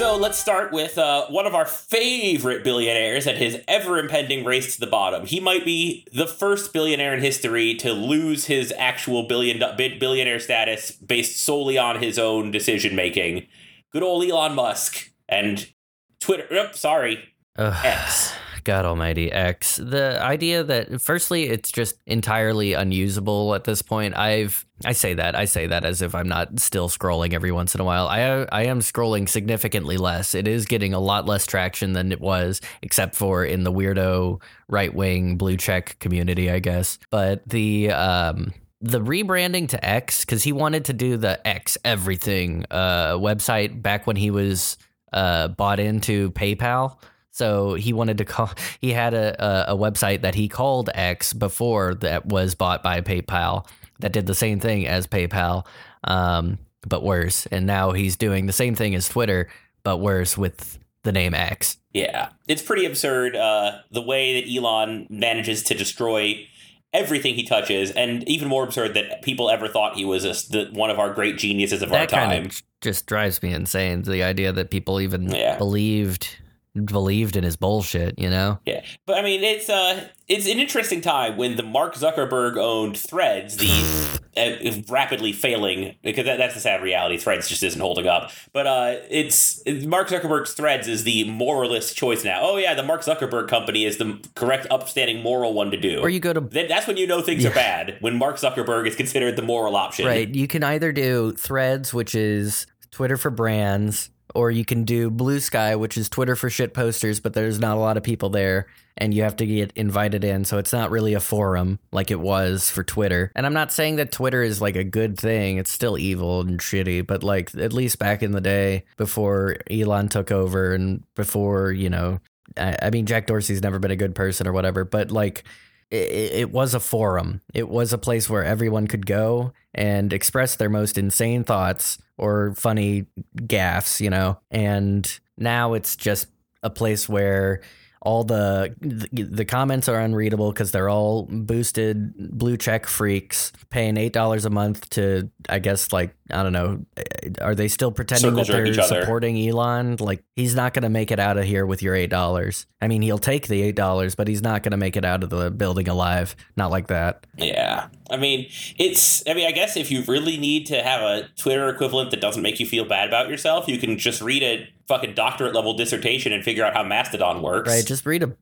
So 0.00 0.16
let's 0.16 0.38
start 0.38 0.72
with 0.72 0.96
uh, 0.96 1.26
one 1.26 1.46
of 1.46 1.54
our 1.54 1.66
favorite 1.66 2.64
billionaires 2.64 3.26
and 3.26 3.36
his 3.36 3.60
ever 3.68 3.98
impending 3.98 4.46
race 4.46 4.74
to 4.74 4.80
the 4.80 4.86
bottom. 4.86 5.26
He 5.26 5.40
might 5.40 5.62
be 5.62 6.06
the 6.10 6.26
first 6.26 6.72
billionaire 6.72 7.12
in 7.12 7.20
history 7.20 7.74
to 7.74 7.92
lose 7.92 8.46
his 8.46 8.72
actual 8.78 9.24
billion 9.24 9.62
billionaire 9.76 10.40
status 10.40 10.90
based 10.90 11.42
solely 11.42 11.76
on 11.76 12.02
his 12.02 12.18
own 12.18 12.50
decision 12.50 12.96
making. 12.96 13.46
Good 13.92 14.02
old 14.02 14.24
Elon 14.24 14.54
Musk 14.54 15.12
and 15.28 15.70
Twitter. 16.18 16.46
Oop, 16.50 16.74
sorry, 16.74 17.22
Ugh. 17.56 17.84
X. 17.84 18.32
God 18.64 18.84
Almighty 18.84 19.30
X. 19.30 19.76
The 19.76 20.20
idea 20.22 20.62
that 20.64 21.00
firstly 21.00 21.44
it's 21.44 21.70
just 21.70 21.96
entirely 22.06 22.72
unusable 22.74 23.54
at 23.54 23.64
this 23.64 23.82
point. 23.82 24.16
I've 24.16 24.64
I 24.84 24.92
say 24.92 25.14
that 25.14 25.36
I 25.36 25.44
say 25.44 25.66
that 25.66 25.84
as 25.84 26.00
if 26.00 26.14
I'm 26.14 26.28
not 26.28 26.58
still 26.58 26.88
scrolling 26.88 27.34
every 27.34 27.52
once 27.52 27.74
in 27.74 27.80
a 27.80 27.84
while. 27.84 28.08
I 28.08 28.46
I 28.50 28.64
am 28.64 28.80
scrolling 28.80 29.28
significantly 29.28 29.96
less. 29.98 30.34
It 30.34 30.48
is 30.48 30.64
getting 30.64 30.94
a 30.94 31.00
lot 31.00 31.26
less 31.26 31.46
traction 31.46 31.92
than 31.92 32.12
it 32.12 32.20
was, 32.20 32.60
except 32.82 33.14
for 33.14 33.44
in 33.44 33.64
the 33.64 33.72
weirdo 33.72 34.40
right 34.68 34.94
wing 34.94 35.36
blue 35.36 35.56
check 35.56 35.98
community, 35.98 36.50
I 36.50 36.60
guess. 36.60 36.98
But 37.10 37.46
the 37.46 37.90
um 37.90 38.54
the 38.80 39.00
rebranding 39.00 39.68
to 39.68 39.84
X 39.84 40.24
because 40.24 40.42
he 40.42 40.52
wanted 40.52 40.86
to 40.86 40.94
do 40.94 41.18
the 41.18 41.46
X 41.46 41.76
everything 41.84 42.64
uh 42.70 43.14
website 43.14 43.82
back 43.82 44.06
when 44.06 44.16
he 44.16 44.30
was 44.30 44.78
uh 45.12 45.48
bought 45.48 45.80
into 45.80 46.30
PayPal. 46.30 46.96
So 47.40 47.74
he 47.74 47.92
wanted 47.94 48.18
to 48.18 48.24
call. 48.24 48.50
He 48.80 48.92
had 48.92 49.14
a, 49.14 49.26
a 49.70 49.74
a 49.74 49.76
website 49.76 50.20
that 50.22 50.34
he 50.34 50.46
called 50.48 50.90
X 50.94 51.32
before 51.32 51.94
that 51.96 52.26
was 52.26 52.54
bought 52.54 52.82
by 52.82 53.00
PayPal 53.00 53.66
that 54.00 54.12
did 54.12 54.26
the 54.26 54.34
same 54.34 54.60
thing 54.60 54.86
as 54.86 55.06
PayPal, 55.06 55.66
um, 56.04 56.58
but 56.86 57.02
worse. 57.02 57.46
And 57.46 57.66
now 57.66 57.92
he's 57.92 58.16
doing 58.16 58.46
the 58.46 58.52
same 58.52 58.74
thing 58.74 58.94
as 58.94 59.08
Twitter, 59.08 59.48
but 59.84 59.98
worse 59.98 60.36
with 60.38 60.78
the 61.02 61.12
name 61.12 61.34
X. 61.34 61.78
Yeah, 61.92 62.28
it's 62.46 62.62
pretty 62.62 62.84
absurd 62.86 63.34
uh, 63.36 63.78
the 63.90 64.02
way 64.02 64.40
that 64.40 64.54
Elon 64.54 65.06
manages 65.10 65.62
to 65.64 65.74
destroy 65.74 66.46
everything 66.92 67.34
he 67.36 67.44
touches, 67.44 67.90
and 67.92 68.26
even 68.28 68.48
more 68.48 68.64
absurd 68.64 68.94
that 68.94 69.22
people 69.22 69.48
ever 69.50 69.68
thought 69.68 69.96
he 69.96 70.04
was 70.04 70.24
a, 70.24 70.32
the, 70.52 70.68
one 70.72 70.90
of 70.90 70.98
our 70.98 71.12
great 71.14 71.38
geniuses 71.38 71.82
of 71.82 71.92
our 71.92 72.00
That 72.00 72.08
time. 72.10 72.30
kind 72.30 72.46
of 72.46 72.62
just 72.80 73.06
drives 73.06 73.42
me 73.42 73.52
insane. 73.52 74.02
The 74.02 74.22
idea 74.22 74.52
that 74.52 74.70
people 74.70 75.00
even 75.00 75.30
Yeah. 75.30 75.56
believed 75.58 76.36
believed 76.84 77.36
in 77.36 77.44
his 77.44 77.56
bullshit. 77.56 78.18
You 78.18 78.30
know. 78.30 78.58
Yeah, 78.64 78.84
but 79.06 79.18
I 79.18 79.22
mean, 79.22 79.42
it's 79.42 79.68
uh, 79.68 80.08
it's 80.28 80.46
an 80.46 80.58
interesting 80.58 81.00
time 81.00 81.36
when 81.36 81.56
the 81.56 81.62
Mark 81.62 81.94
Zuckerberg 81.94 82.56
owned 82.56 82.96
Threads, 82.96 83.56
the 83.56 84.20
uh, 84.36 84.82
rapidly 84.92 85.32
failing 85.32 85.96
because 86.02 86.24
that, 86.26 86.38
that's 86.38 86.54
the 86.54 86.60
sad 86.60 86.82
reality. 86.82 87.16
Threads 87.16 87.48
just 87.48 87.62
isn't 87.62 87.80
holding 87.80 88.06
up. 88.06 88.30
But 88.52 88.66
uh, 88.66 88.94
it's 89.10 89.60
it's- 89.66 89.84
Mark 89.84 90.08
Zuckerberg's 90.08 90.52
Threads 90.54 90.86
is 90.88 91.04
the 91.04 91.24
moralist 91.30 91.96
choice 91.96 92.24
now. 92.24 92.40
Oh 92.42 92.56
yeah, 92.56 92.74
the 92.74 92.82
Mark 92.82 93.02
Zuckerberg 93.02 93.48
company 93.48 93.84
is 93.84 93.98
the 93.98 94.18
correct, 94.34 94.66
upstanding, 94.70 95.22
moral 95.22 95.52
one 95.54 95.70
to 95.72 95.76
do. 95.80 96.00
Or 96.00 96.08
you 96.08 96.20
go 96.20 96.32
to 96.32 96.40
Then 96.40 96.68
that's 96.68 96.86
when 96.86 96.96
you 96.96 97.06
know 97.06 97.22
things 97.22 97.44
are 97.44 97.50
bad. 97.50 97.96
When 98.00 98.16
Mark 98.16 98.36
Zuckerberg 98.36 98.86
is 98.86 98.94
considered 98.96 99.36
the 99.36 99.42
moral 99.42 99.76
option. 99.76 100.06
Right. 100.06 100.32
You 100.32 100.46
can 100.46 100.62
either 100.62 100.92
do 100.92 101.32
Threads, 101.32 101.92
which 101.92 102.14
is 102.14 102.66
Twitter 102.90 103.16
for 103.16 103.30
brands, 103.30 104.10
or 104.34 104.50
you 104.50 104.64
can 104.64 104.84
do 104.84 105.10
Bluesky, 105.10 105.78
which 105.78 105.96
is 105.96 106.08
Twitter 106.08 106.36
for 106.36 106.50
shit 106.50 106.74
posters, 106.74 107.20
but 107.20 107.34
there's 107.34 107.58
not 107.58 107.76
a 107.76 107.80
lot 107.80 107.96
of 107.96 108.02
people 108.02 108.30
there 108.30 108.66
and 108.96 109.14
you 109.14 109.22
have 109.22 109.36
to 109.36 109.46
get 109.46 109.72
invited 109.76 110.24
in. 110.24 110.44
So 110.44 110.58
it's 110.58 110.72
not 110.72 110.90
really 110.90 111.14
a 111.14 111.20
forum 111.20 111.78
like 111.90 112.10
it 112.10 112.20
was 112.20 112.70
for 112.70 112.84
Twitter. 112.84 113.32
And 113.34 113.46
I'm 113.46 113.54
not 113.54 113.72
saying 113.72 113.96
that 113.96 114.12
Twitter 114.12 114.42
is 114.42 114.60
like 114.60 114.76
a 114.76 114.84
good 114.84 115.18
thing, 115.18 115.56
it's 115.56 115.70
still 115.70 115.98
evil 115.98 116.42
and 116.42 116.60
shitty, 116.60 117.06
but 117.06 117.22
like 117.22 117.54
at 117.56 117.72
least 117.72 117.98
back 117.98 118.22
in 118.22 118.32
the 118.32 118.40
day 118.40 118.84
before 118.96 119.56
Elon 119.70 120.08
took 120.08 120.30
over 120.30 120.74
and 120.74 121.02
before, 121.14 121.72
you 121.72 121.88
know, 121.88 122.20
I, 122.56 122.76
I 122.82 122.90
mean, 122.90 123.06
Jack 123.06 123.26
Dorsey's 123.26 123.62
never 123.62 123.78
been 123.78 123.90
a 123.90 123.96
good 123.96 124.14
person 124.14 124.46
or 124.46 124.52
whatever, 124.52 124.84
but 124.84 125.10
like 125.10 125.44
it, 125.90 126.32
it 126.32 126.52
was 126.52 126.74
a 126.74 126.80
forum. 126.80 127.40
It 127.52 127.68
was 127.68 127.92
a 127.92 127.98
place 127.98 128.30
where 128.30 128.44
everyone 128.44 128.86
could 128.86 129.06
go 129.06 129.52
and 129.74 130.12
express 130.12 130.56
their 130.56 130.70
most 130.70 130.98
insane 130.98 131.44
thoughts 131.44 131.98
or 132.16 132.54
funny 132.54 133.06
gaffes, 133.36 134.00
you 134.00 134.10
know. 134.10 134.38
And 134.50 135.20
now 135.36 135.74
it's 135.74 135.96
just 135.96 136.28
a 136.62 136.70
place 136.70 137.08
where 137.08 137.62
all 138.02 138.24
the 138.24 138.74
the, 138.80 139.22
the 139.24 139.44
comments 139.44 139.88
are 139.88 140.00
unreadable 140.00 140.52
because 140.52 140.72
they're 140.72 140.88
all 140.88 141.24
boosted 141.24 142.14
blue 142.38 142.56
check 142.56 142.86
freaks 142.86 143.52
paying 143.68 143.96
eight 143.96 144.12
dollars 144.12 144.44
a 144.44 144.50
month 144.50 144.88
to 144.90 145.30
I 145.48 145.58
guess 145.58 145.92
like 145.92 146.14
I 146.32 146.42
don't 146.42 146.52
know. 146.52 146.84
uh, 146.96 147.02
Are 147.44 147.54
they 147.54 147.68
still 147.68 147.92
pretending 147.92 148.30
Circle 148.30 148.44
that 148.44 148.74
they're 148.74 148.82
supporting 149.02 149.36
Elon? 149.48 149.96
Like 149.98 150.24
he's 150.36 150.54
not 150.54 150.74
going 150.74 150.82
to 150.82 150.88
make 150.88 151.10
it 151.10 151.18
out 151.18 151.36
of 151.38 151.44
here 151.44 151.66
with 151.66 151.82
your 151.82 151.94
eight 151.94 152.10
dollars. 152.10 152.66
I 152.80 152.88
mean, 152.88 153.02
he'll 153.02 153.18
take 153.18 153.46
the 153.48 153.60
eight 153.62 153.76
dollars, 153.76 154.14
but 154.14 154.26
he's 154.28 154.42
not 154.42 154.62
going 154.62 154.70
to 154.72 154.76
make 154.78 154.96
it 154.96 155.04
out 155.04 155.22
of 155.22 155.30
the 155.30 155.50
building 155.50 155.88
alive. 155.88 156.34
Not 156.56 156.70
like 156.70 156.86
that. 156.88 157.26
Yeah. 157.36 157.88
I 158.10 158.16
mean, 158.16 158.48
it's, 158.78 159.22
I 159.28 159.34
mean, 159.34 159.46
I 159.46 159.52
guess 159.52 159.76
if 159.76 159.90
you 159.90 160.02
really 160.08 160.36
need 160.36 160.66
to 160.66 160.82
have 160.82 161.00
a 161.02 161.28
Twitter 161.38 161.68
equivalent 161.68 162.10
that 162.10 162.20
doesn't 162.20 162.42
make 162.42 162.58
you 162.58 162.66
feel 162.66 162.84
bad 162.84 163.06
about 163.08 163.28
yourself, 163.28 163.68
you 163.68 163.78
can 163.78 163.98
just 163.98 164.20
read 164.20 164.42
a 164.42 164.68
fucking 164.88 165.14
doctorate 165.14 165.54
level 165.54 165.74
dissertation 165.74 166.32
and 166.32 166.42
figure 166.42 166.64
out 166.64 166.72
how 166.74 166.82
Mastodon 166.82 167.40
works. 167.42 167.68
Right? 167.68 167.86
Just 167.86 168.04
read 168.06 168.24
a. 168.24 168.34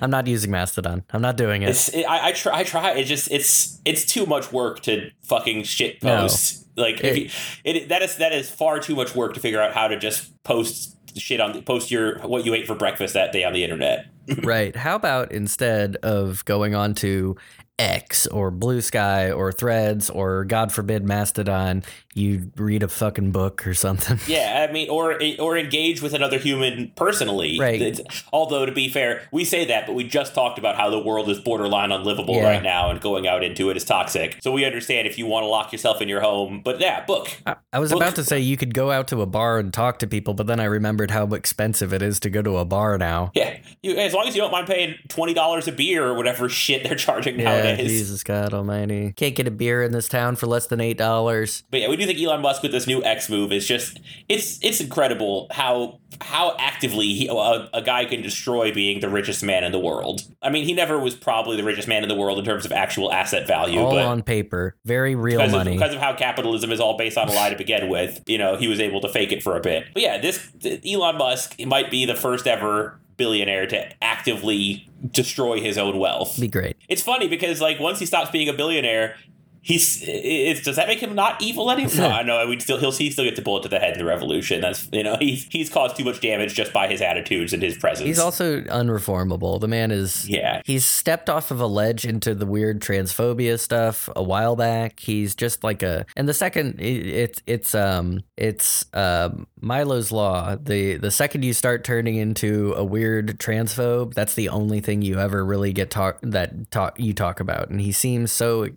I'm 0.00 0.10
not 0.10 0.26
using 0.26 0.50
Mastodon. 0.50 1.04
I'm 1.10 1.20
not 1.20 1.36
doing 1.36 1.60
it. 1.62 1.70
It's, 1.70 1.88
it, 1.90 2.04
I, 2.04 2.28
I 2.28 2.32
try, 2.32 2.58
I 2.60 2.64
try. 2.64 2.92
It's 2.92 3.08
just, 3.08 3.30
it's, 3.30 3.80
it's 3.84 4.06
too 4.06 4.24
much 4.24 4.50
work 4.50 4.80
to 4.82 5.10
fucking 5.24 5.64
shit 5.78 6.02
No. 6.02 6.22
post. 6.22 6.66
Like, 6.76 7.02
if 7.02 7.16
you, 7.16 7.30
it, 7.64 7.88
that 7.88 8.02
is, 8.02 8.16
that 8.16 8.32
is 8.32 8.48
far 8.50 8.78
too 8.78 8.94
much 8.94 9.14
work 9.14 9.34
to 9.34 9.40
figure 9.40 9.60
out 9.60 9.72
how 9.72 9.88
to 9.88 9.98
just 9.98 10.40
post 10.44 10.96
shit 11.16 11.40
on, 11.40 11.60
post 11.62 11.90
your, 11.90 12.20
what 12.20 12.44
you 12.46 12.54
ate 12.54 12.66
for 12.66 12.74
breakfast 12.76 13.14
that 13.14 13.32
day 13.32 13.42
on 13.44 13.52
the 13.52 13.64
internet. 13.64 14.06
right. 14.44 14.76
How 14.76 14.94
about 14.94 15.32
instead 15.32 15.96
of 16.04 16.44
going 16.44 16.74
on 16.76 16.94
to 16.96 17.36
X 17.78 18.26
or 18.28 18.52
Bluesky 18.52 19.34
or 19.36 19.50
Threads 19.52 20.10
or 20.10 20.44
God 20.44 20.70
forbid 20.72 21.04
Mastodon, 21.04 21.82
you 22.18 22.50
read 22.56 22.82
a 22.82 22.88
fucking 22.88 23.30
book 23.32 23.66
or 23.66 23.74
something. 23.74 24.18
Yeah, 24.26 24.66
I 24.68 24.72
mean, 24.72 24.90
or 24.90 25.18
or 25.38 25.56
engage 25.56 26.02
with 26.02 26.12
another 26.14 26.38
human 26.38 26.92
personally. 26.96 27.58
Right. 27.58 27.80
It's- 27.80 28.24
although 28.32 28.66
to 28.66 28.72
be 28.72 28.88
fair, 28.88 29.22
we 29.32 29.44
say 29.44 29.64
that, 29.66 29.86
but 29.86 29.94
we 29.94 30.04
just 30.04 30.34
talked 30.34 30.58
about 30.58 30.76
how 30.76 30.90
the 30.90 30.98
world 30.98 31.30
is 31.30 31.38
borderline 31.40 31.92
unlivable 31.92 32.34
Yeah. 32.36 32.48
right 32.50 32.62
now, 32.62 32.90
and 32.90 33.00
going 33.00 33.26
out 33.26 33.42
into 33.44 33.70
it 33.70 33.76
is 33.76 33.84
toxic. 33.84 34.38
So 34.42 34.52
we 34.52 34.64
understand 34.64 35.06
if 35.06 35.18
you 35.18 35.26
want 35.26 35.44
to 35.44 35.48
lock 35.48 35.72
yourself 35.72 36.02
in 36.02 36.08
your 36.08 36.20
home. 36.20 36.60
But 36.64 36.80
yeah, 36.80 37.04
book. 37.06 37.28
I, 37.46 37.56
I 37.72 37.78
was 37.78 37.90
Book- 37.92 38.02
about 38.02 38.14
to 38.16 38.24
say 38.24 38.38
you 38.40 38.56
could 38.56 38.74
go 38.74 38.90
out 38.90 39.08
to 39.08 39.22
a 39.22 39.26
bar 39.26 39.58
and 39.58 39.72
talk 39.72 39.98
to 40.00 40.06
people, 40.06 40.34
but 40.34 40.46
then 40.46 40.60
I 40.60 40.64
remembered 40.64 41.10
how 41.10 41.26
expensive 41.28 41.92
it 41.92 42.02
is 42.02 42.18
to 42.20 42.30
go 42.30 42.42
to 42.42 42.56
a 42.58 42.64
bar 42.64 42.98
now. 42.98 43.30
Yeah, 43.34 43.56
you, 43.82 43.96
as 43.96 44.12
long 44.12 44.26
as 44.26 44.34
you 44.34 44.42
don't 44.42 44.50
mind 44.52 44.66
paying 44.66 44.96
twenty 45.08 45.34
dollars 45.34 45.68
a 45.68 45.72
beer 45.72 46.04
or 46.06 46.14
whatever 46.14 46.48
shit 46.58 46.82
they're 46.84 46.96
charging 46.96 47.38
Yeah, 47.38 47.44
nowadays. 47.62 47.88
Jesus 47.90 48.22
God 48.24 48.52
Almighty! 48.52 49.12
Can't 49.16 49.34
get 49.34 49.46
a 49.46 49.50
beer 49.50 49.82
in 49.82 49.92
this 49.92 50.08
town 50.08 50.36
for 50.36 50.46
less 50.46 50.66
than 50.66 50.80
eight 50.80 50.98
dollars. 50.98 51.62
But 51.70 51.80
yeah, 51.80 51.88
we 51.88 51.96
do 51.96 52.06
think 52.08 52.26
Elon 52.26 52.40
Musk 52.40 52.62
with 52.62 52.72
this 52.72 52.86
new 52.86 53.04
X 53.04 53.28
move 53.28 53.52
is 53.52 53.66
just 53.66 54.00
it's 54.28 54.58
it's 54.62 54.80
incredible 54.80 55.46
how 55.50 56.00
how 56.20 56.56
actively 56.58 57.06
he, 57.06 57.28
a, 57.28 57.68
a 57.72 57.82
guy 57.82 58.04
can 58.06 58.22
destroy 58.22 58.72
being 58.72 59.00
the 59.00 59.08
richest 59.08 59.44
man 59.44 59.62
in 59.62 59.72
the 59.72 59.78
world. 59.78 60.22
I 60.42 60.50
mean, 60.50 60.64
he 60.64 60.72
never 60.72 60.98
was 60.98 61.14
probably 61.14 61.56
the 61.56 61.64
richest 61.64 61.86
man 61.86 62.02
in 62.02 62.08
the 62.08 62.14
world 62.14 62.38
in 62.38 62.44
terms 62.44 62.64
of 62.64 62.72
actual 62.72 63.12
asset 63.12 63.46
value, 63.46 63.80
All 63.80 63.92
but 63.92 64.04
on 64.06 64.22
paper, 64.22 64.74
very 64.84 65.14
real 65.14 65.38
because 65.38 65.52
of, 65.52 65.58
money. 65.58 65.72
because 65.74 65.94
of 65.94 66.00
how 66.00 66.14
capitalism 66.14 66.72
is 66.72 66.80
all 66.80 66.96
based 66.96 67.18
on 67.18 67.28
a 67.28 67.32
lie 67.32 67.50
to 67.50 67.56
begin 67.56 67.88
with, 67.88 68.22
you 68.26 68.38
know, 68.38 68.56
he 68.56 68.66
was 68.66 68.80
able 68.80 69.00
to 69.02 69.08
fake 69.08 69.30
it 69.30 69.42
for 69.42 69.56
a 69.56 69.60
bit. 69.60 69.84
But 69.92 70.02
yeah, 70.02 70.18
this 70.18 70.48
Elon 70.86 71.18
Musk 71.18 71.60
might 71.66 71.90
be 71.90 72.06
the 72.06 72.16
first 72.16 72.46
ever 72.46 72.98
billionaire 73.18 73.66
to 73.66 74.02
actively 74.02 74.88
destroy 75.10 75.60
his 75.60 75.76
own 75.76 75.98
wealth. 75.98 76.40
Be 76.40 76.48
great. 76.48 76.76
It's 76.88 77.02
funny 77.02 77.28
because 77.28 77.60
like 77.60 77.78
once 77.78 77.98
he 77.98 78.06
stops 78.06 78.30
being 78.30 78.48
a 78.48 78.54
billionaire, 78.54 79.16
he's 79.62 80.02
it's 80.06 80.62
does 80.62 80.76
that 80.76 80.88
make 80.88 81.00
him 81.00 81.14
not 81.14 81.40
evil 81.42 81.70
anymore? 81.70 81.94
no, 81.96 82.08
I 82.08 82.22
know. 82.22 82.46
We 82.46 82.58
still 82.60 82.78
he'll 82.78 82.92
he 82.92 83.10
still 83.10 83.24
gets 83.24 83.38
a 83.38 83.42
bullet 83.42 83.62
to 83.64 83.68
the 83.68 83.78
head 83.78 83.92
in 83.92 83.98
the 83.98 84.04
revolution. 84.04 84.60
That's 84.60 84.88
you 84.92 85.02
know 85.02 85.16
he's 85.18 85.46
he's 85.50 85.70
caused 85.70 85.96
too 85.96 86.04
much 86.04 86.20
damage 86.20 86.54
just 86.54 86.72
by 86.72 86.88
his 86.88 87.00
attitudes 87.00 87.52
and 87.52 87.62
his 87.62 87.76
presence. 87.76 88.06
He's 88.06 88.18
also 88.18 88.60
unreformable. 88.62 89.60
The 89.60 89.68
man 89.68 89.90
is. 89.90 90.28
yeah. 90.28 90.62
He's 90.64 90.84
stepped 90.84 91.30
off 91.30 91.50
of 91.50 91.60
a 91.60 91.66
ledge 91.66 92.04
into 92.04 92.34
the 92.34 92.46
weird 92.46 92.80
transphobia 92.80 93.58
stuff 93.58 94.08
a 94.16 94.22
while 94.22 94.56
back. 94.56 95.00
He's 95.00 95.34
just 95.34 95.64
like 95.64 95.82
a, 95.82 96.06
and 96.16 96.28
the 96.28 96.34
second 96.34 96.80
it, 96.80 97.06
it's 97.06 97.42
it's 97.46 97.74
um 97.74 98.22
it's 98.36 98.84
um 98.94 99.46
Milo's 99.60 100.12
law. 100.12 100.56
The 100.56 100.96
the 100.96 101.10
second 101.10 101.44
you 101.44 101.52
start 101.52 101.84
turning 101.84 102.16
into 102.16 102.74
a 102.76 102.84
weird 102.84 103.38
transphobe, 103.38 104.14
that's 104.14 104.34
the 104.34 104.48
only 104.48 104.80
thing 104.80 105.02
you 105.02 105.18
ever 105.18 105.44
really 105.44 105.72
get 105.72 105.90
talk 105.90 106.18
that 106.22 106.70
talk 106.70 106.98
you 106.98 107.12
talk 107.12 107.40
about. 107.40 107.70
And 107.70 107.80
he 107.80 107.92
seems 107.92 108.32
so 108.32 108.68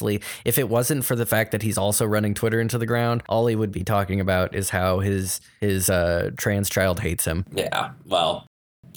intensely. 0.00 0.26
If 0.44 0.58
it 0.58 0.68
wasn't 0.68 1.04
for 1.04 1.16
the 1.16 1.26
fact 1.26 1.52
that 1.52 1.62
he's 1.62 1.78
also 1.78 2.06
running 2.06 2.34
Twitter 2.34 2.60
into 2.60 2.78
the 2.78 2.86
ground, 2.86 3.22
all 3.28 3.46
he 3.46 3.56
would 3.56 3.72
be 3.72 3.84
talking 3.84 4.20
about 4.20 4.54
is 4.54 4.70
how 4.70 5.00
his 5.00 5.40
his 5.60 5.90
uh 5.90 6.30
trans 6.36 6.68
child 6.68 7.00
hates 7.00 7.24
him. 7.24 7.44
Yeah. 7.54 7.92
Well, 8.06 8.46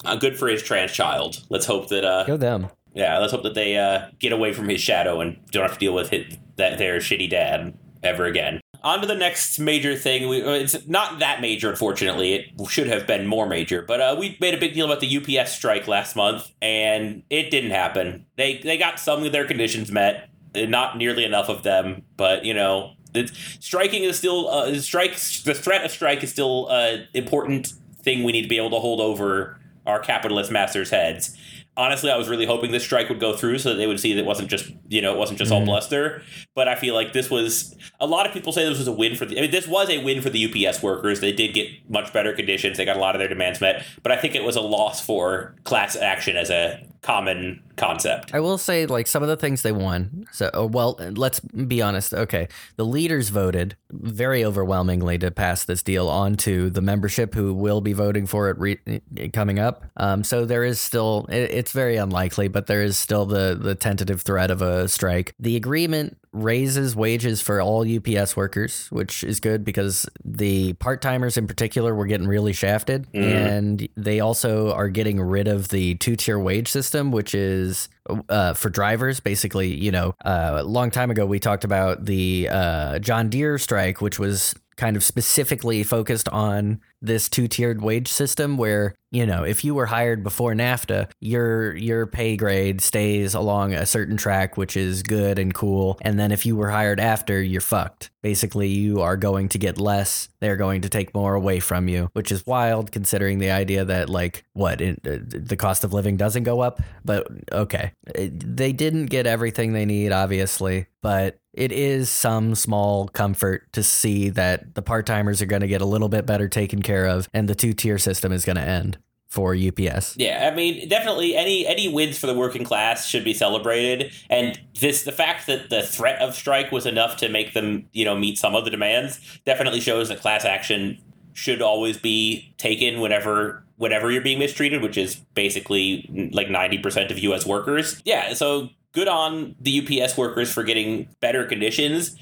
uh, 0.05 0.15
good 0.15 0.37
for 0.37 0.47
his 0.47 0.63
trans 0.63 0.91
child. 0.91 1.43
Let's 1.49 1.65
hope 1.65 1.89
that 1.89 2.05
uh 2.05 2.25
Go 2.25 2.37
them. 2.37 2.67
yeah, 2.93 3.17
let's 3.19 3.31
hope 3.31 3.43
that 3.43 3.55
they 3.55 3.77
uh 3.77 4.07
get 4.19 4.31
away 4.31 4.53
from 4.53 4.69
his 4.69 4.81
shadow 4.81 5.21
and 5.21 5.37
don't 5.51 5.63
have 5.63 5.73
to 5.73 5.79
deal 5.79 5.93
with 5.93 6.09
his, 6.09 6.37
that 6.57 6.77
their 6.77 6.97
shitty 6.97 7.29
dad 7.29 7.77
ever 8.03 8.25
again. 8.25 8.59
On 8.83 8.99
to 8.99 9.07
the 9.07 9.15
next 9.15 9.59
major 9.59 9.95
thing. 9.95 10.27
We, 10.27 10.43
uh, 10.43 10.49
it's 10.51 10.85
not 10.89 11.19
that 11.19 11.39
major, 11.39 11.69
unfortunately. 11.69 12.33
It 12.33 12.69
should 12.69 12.87
have 12.87 13.07
been 13.07 13.25
more 13.25 13.47
major. 13.47 13.81
But 13.81 14.01
uh, 14.01 14.15
we 14.19 14.35
made 14.41 14.53
a 14.53 14.57
big 14.57 14.73
deal 14.73 14.85
about 14.85 14.99
the 14.99 15.39
UPS 15.39 15.53
strike 15.53 15.87
last 15.87 16.13
month, 16.17 16.51
and 16.61 17.23
it 17.29 17.49
didn't 17.49 17.71
happen. 17.71 18.25
They 18.35 18.57
they 18.57 18.77
got 18.77 18.99
some 18.99 19.23
of 19.23 19.31
their 19.31 19.45
conditions 19.47 19.89
met, 19.89 20.27
Eh, 20.55 20.65
not 20.65 20.97
nearly 20.97 21.23
enough 21.23 21.49
of 21.49 21.63
them. 21.63 22.03
But 22.17 22.45
you 22.45 22.53
know, 22.53 22.93
it's, 23.13 23.31
striking 23.59 24.03
is 24.03 24.17
still 24.17 24.49
uh, 24.49 24.75
strike. 24.79 25.15
The 25.15 25.53
threat 25.53 25.83
of 25.83 25.91
strike 25.91 26.23
is 26.23 26.31
still 26.31 26.67
an 26.69 27.07
important 27.13 27.73
thing 28.01 28.23
we 28.23 28.31
need 28.31 28.43
to 28.43 28.49
be 28.49 28.57
able 28.57 28.71
to 28.71 28.79
hold 28.79 28.99
over 28.99 29.59
our 29.85 29.99
capitalist 29.99 30.51
masters' 30.51 30.89
heads. 30.89 31.37
Honestly, 31.75 32.11
I 32.11 32.17
was 32.17 32.29
really 32.29 32.45
hoping 32.45 32.71
this 32.71 32.83
strike 32.83 33.09
would 33.09 33.19
go 33.19 33.35
through 33.35 33.57
so 33.57 33.69
that 33.69 33.75
they 33.75 33.87
would 33.87 33.99
see 33.99 34.13
that 34.13 34.19
it 34.19 34.25
wasn't 34.25 34.47
just 34.47 34.71
you 34.89 35.01
know 35.01 35.13
it 35.13 35.17
wasn't 35.17 35.39
just 35.39 35.51
all 35.51 35.59
mm-hmm. 35.59 35.69
bluster. 35.69 36.21
But 36.53 36.67
I 36.67 36.75
feel 36.75 36.93
like 36.93 37.13
this 37.13 37.31
was 37.31 37.75
a 37.99 38.05
lot 38.05 38.27
of 38.27 38.33
people 38.33 38.53
say 38.53 38.63
this 38.63 38.77
was 38.77 38.87
a 38.87 38.91
win 38.91 39.15
for 39.15 39.25
the. 39.25 39.39
I 39.39 39.41
mean, 39.41 39.51
this 39.51 39.67
was 39.67 39.89
a 39.89 40.03
win 40.03 40.21
for 40.21 40.29
the 40.29 40.67
UPS 40.67 40.83
workers. 40.83 41.19
They 41.19 41.31
did 41.31 41.55
get 41.55 41.67
much 41.89 42.13
better 42.13 42.31
conditions. 42.33 42.77
They 42.77 42.85
got 42.85 42.95
a 42.95 42.99
lot 42.99 43.15
of 43.15 43.19
their 43.19 43.27
demands 43.27 43.59
met. 43.59 43.83
But 44.03 44.11
I 44.11 44.17
think 44.17 44.35
it 44.35 44.43
was 44.43 44.55
a 44.55 44.61
loss 44.61 45.03
for 45.03 45.55
class 45.63 45.95
action 45.95 46.37
as 46.37 46.51
a 46.51 46.85
common 47.03 47.61
concept. 47.75 48.33
I 48.33 48.39
will 48.39 48.57
say, 48.57 48.85
like 48.85 49.07
some 49.07 49.21
of 49.21 49.29
the 49.29 49.37
things 49.37 49.61
they 49.61 49.71
won. 49.71 50.25
So, 50.31 50.49
oh, 50.53 50.65
well, 50.65 50.95
let's 50.99 51.39
be 51.41 51.81
honest. 51.81 52.13
Okay, 52.13 52.47
the 52.77 52.85
leaders 52.85 53.29
voted 53.29 53.75
very 53.91 54.43
overwhelmingly 54.43 55.19
to 55.19 55.29
pass 55.29 55.65
this 55.65 55.83
deal 55.83 56.07
on 56.07 56.35
to 56.37 56.69
the 56.69 56.81
membership, 56.81 57.35
who 57.35 57.53
will 57.53 57.81
be 57.81 57.93
voting 57.93 58.25
for 58.25 58.49
it 58.49 58.57
re- 58.57 59.01
coming 59.33 59.59
up. 59.59 59.85
Um, 59.97 60.23
so 60.23 60.45
there 60.45 60.63
is 60.63 60.79
still, 60.79 61.27
it, 61.29 61.51
it's 61.51 61.71
very 61.71 61.97
unlikely, 61.97 62.47
but 62.47 62.67
there 62.67 62.81
is 62.81 62.97
still 62.97 63.25
the 63.25 63.57
the 63.59 63.75
tentative 63.75 64.21
threat 64.21 64.49
of 64.49 64.61
a 64.61 64.87
strike. 64.87 65.35
The 65.39 65.55
agreement 65.55 66.17
raises 66.33 66.95
wages 66.95 67.41
for 67.41 67.61
all 67.61 67.87
UPS 67.87 68.35
workers, 68.35 68.87
which 68.89 69.23
is 69.23 69.39
good 69.39 69.63
because 69.63 70.05
the 70.25 70.73
part 70.73 71.01
timers 71.01 71.37
in 71.37 71.47
particular 71.47 71.93
were 71.93 72.07
getting 72.07 72.27
really 72.27 72.53
shafted. 72.53 73.07
And 73.23 73.87
they 73.95 74.19
also 74.19 74.73
are 74.73 74.89
getting 74.89 75.21
rid 75.21 75.47
of 75.47 75.69
the 75.69 75.95
two 75.95 76.15
tier 76.15 76.39
wage 76.39 76.67
system, 76.67 77.11
which 77.11 77.35
is 77.35 77.87
uh, 78.29 78.53
for 78.53 78.69
drivers. 78.69 79.19
Basically, 79.19 79.73
you 79.73 79.91
know, 79.91 80.15
uh, 80.25 80.57
a 80.59 80.63
long 80.63 80.89
time 80.91 81.11
ago, 81.11 81.25
we 81.25 81.39
talked 81.39 81.63
about 81.63 82.05
the 82.05 82.49
uh, 82.51 82.99
John 82.99 83.29
Deere 83.29 83.57
strike, 83.57 84.01
which 84.01 84.19
was 84.19 84.55
kind 84.75 84.95
of 84.95 85.03
specifically 85.03 85.83
focused 85.83 86.27
on 86.29 86.79
this 87.01 87.27
two-tiered 87.27 87.81
wage 87.81 88.07
system 88.07 88.55
where 88.57 88.95
you 89.11 89.25
know 89.25 89.43
if 89.43 89.63
you 89.65 89.75
were 89.75 89.87
hired 89.87 90.23
before 90.23 90.53
NAFTA 90.53 91.09
your 91.19 91.75
your 91.75 92.07
pay 92.07 92.37
grade 92.37 92.79
stays 92.79 93.33
along 93.33 93.73
a 93.73 93.85
certain 93.85 94.15
track 94.15 94.55
which 94.55 94.77
is 94.77 95.03
good 95.03 95.37
and 95.37 95.53
cool. 95.53 95.97
And 96.01 96.17
then 96.17 96.31
if 96.31 96.45
you 96.45 96.55
were 96.55 96.69
hired 96.69 96.99
after 96.99 97.41
you're 97.41 97.61
fucked. 97.61 98.09
Basically 98.21 98.69
you 98.69 99.01
are 99.01 99.17
going 99.17 99.49
to 99.49 99.57
get 99.57 99.77
less. 99.77 100.29
They're 100.39 100.55
going 100.55 100.81
to 100.81 100.89
take 100.89 101.13
more 101.13 101.35
away 101.35 101.59
from 101.59 101.87
you 101.89 102.09
which 102.13 102.31
is 102.31 102.45
wild 102.45 102.91
considering 102.91 103.39
the 103.39 103.51
idea 103.51 103.83
that 103.85 104.09
like 104.09 104.45
what 104.53 104.79
it, 104.79 104.99
uh, 105.05 105.17
the 105.27 105.57
cost 105.57 105.83
of 105.83 105.93
living 105.93 106.15
doesn't 106.15 106.43
go 106.43 106.61
up 106.61 106.81
but 107.03 107.27
okay. 107.51 107.91
It- 108.15 108.55
they 108.55 108.71
didn't 108.71 109.07
get 109.07 109.27
everything 109.27 109.73
they 109.73 109.85
need 109.85 110.11
obviously 110.13 110.87
but 111.01 111.37
it 111.53 111.71
is 111.71 112.09
some 112.09 112.55
small 112.55 113.07
comfort 113.07 113.71
to 113.73 113.83
see 113.83 114.29
that 114.29 114.75
the 114.75 114.81
part 114.81 115.05
timers 115.05 115.41
are 115.41 115.45
going 115.45 115.61
to 115.61 115.67
get 115.67 115.81
a 115.81 115.85
little 115.85 116.09
bit 116.09 116.25
better 116.25 116.47
taken 116.47 116.81
care 116.81 117.05
of 117.05 117.29
and 117.33 117.47
the 117.47 117.55
two 117.55 117.73
tier 117.73 117.97
system 117.97 118.31
is 118.31 118.43
going 118.43 118.55
to 118.55 118.63
end 118.63 118.97
for 119.33 119.55
UPS. 119.55 120.15
Yeah, 120.15 120.47
I 120.51 120.55
mean, 120.55 120.87
definitely 120.87 121.35
any 121.35 121.65
any 121.65 121.91
wins 121.91 122.19
for 122.19 122.27
the 122.27 122.35
working 122.35 122.63
class 122.63 123.07
should 123.07 123.23
be 123.23 123.33
celebrated. 123.33 124.13
And 124.29 124.59
this, 124.79 125.03
the 125.03 125.11
fact 125.11 125.47
that 125.47 125.71
the 125.71 125.81
threat 125.81 126.21
of 126.21 126.35
strike 126.35 126.71
was 126.71 126.85
enough 126.85 127.17
to 127.17 127.29
make 127.29 127.53
them, 127.53 127.87
you 127.93 128.05
know, 128.05 128.15
meet 128.15 128.37
some 128.37 128.53
of 128.53 128.63
the 128.63 128.69
demands, 128.69 129.19
definitely 129.43 129.79
shows 129.79 130.09
that 130.09 130.21
class 130.21 130.45
action 130.45 131.01
should 131.33 131.63
always 131.63 131.97
be 131.97 132.53
taken 132.59 133.01
whenever 133.01 133.65
whenever 133.77 134.11
you're 134.11 134.21
being 134.21 134.37
mistreated, 134.37 134.83
which 134.83 134.97
is 134.99 135.15
basically 135.33 136.29
like 136.31 136.51
ninety 136.51 136.77
percent 136.77 137.09
of 137.09 137.17
U.S. 137.17 137.43
workers. 137.43 138.03
Yeah, 138.05 138.35
so 138.35 138.69
good 138.93 139.07
on 139.07 139.55
the 139.59 140.01
UPS 140.01 140.17
workers 140.17 140.51
for 140.51 140.63
getting 140.63 141.09
better 141.19 141.45
conditions. 141.45 142.15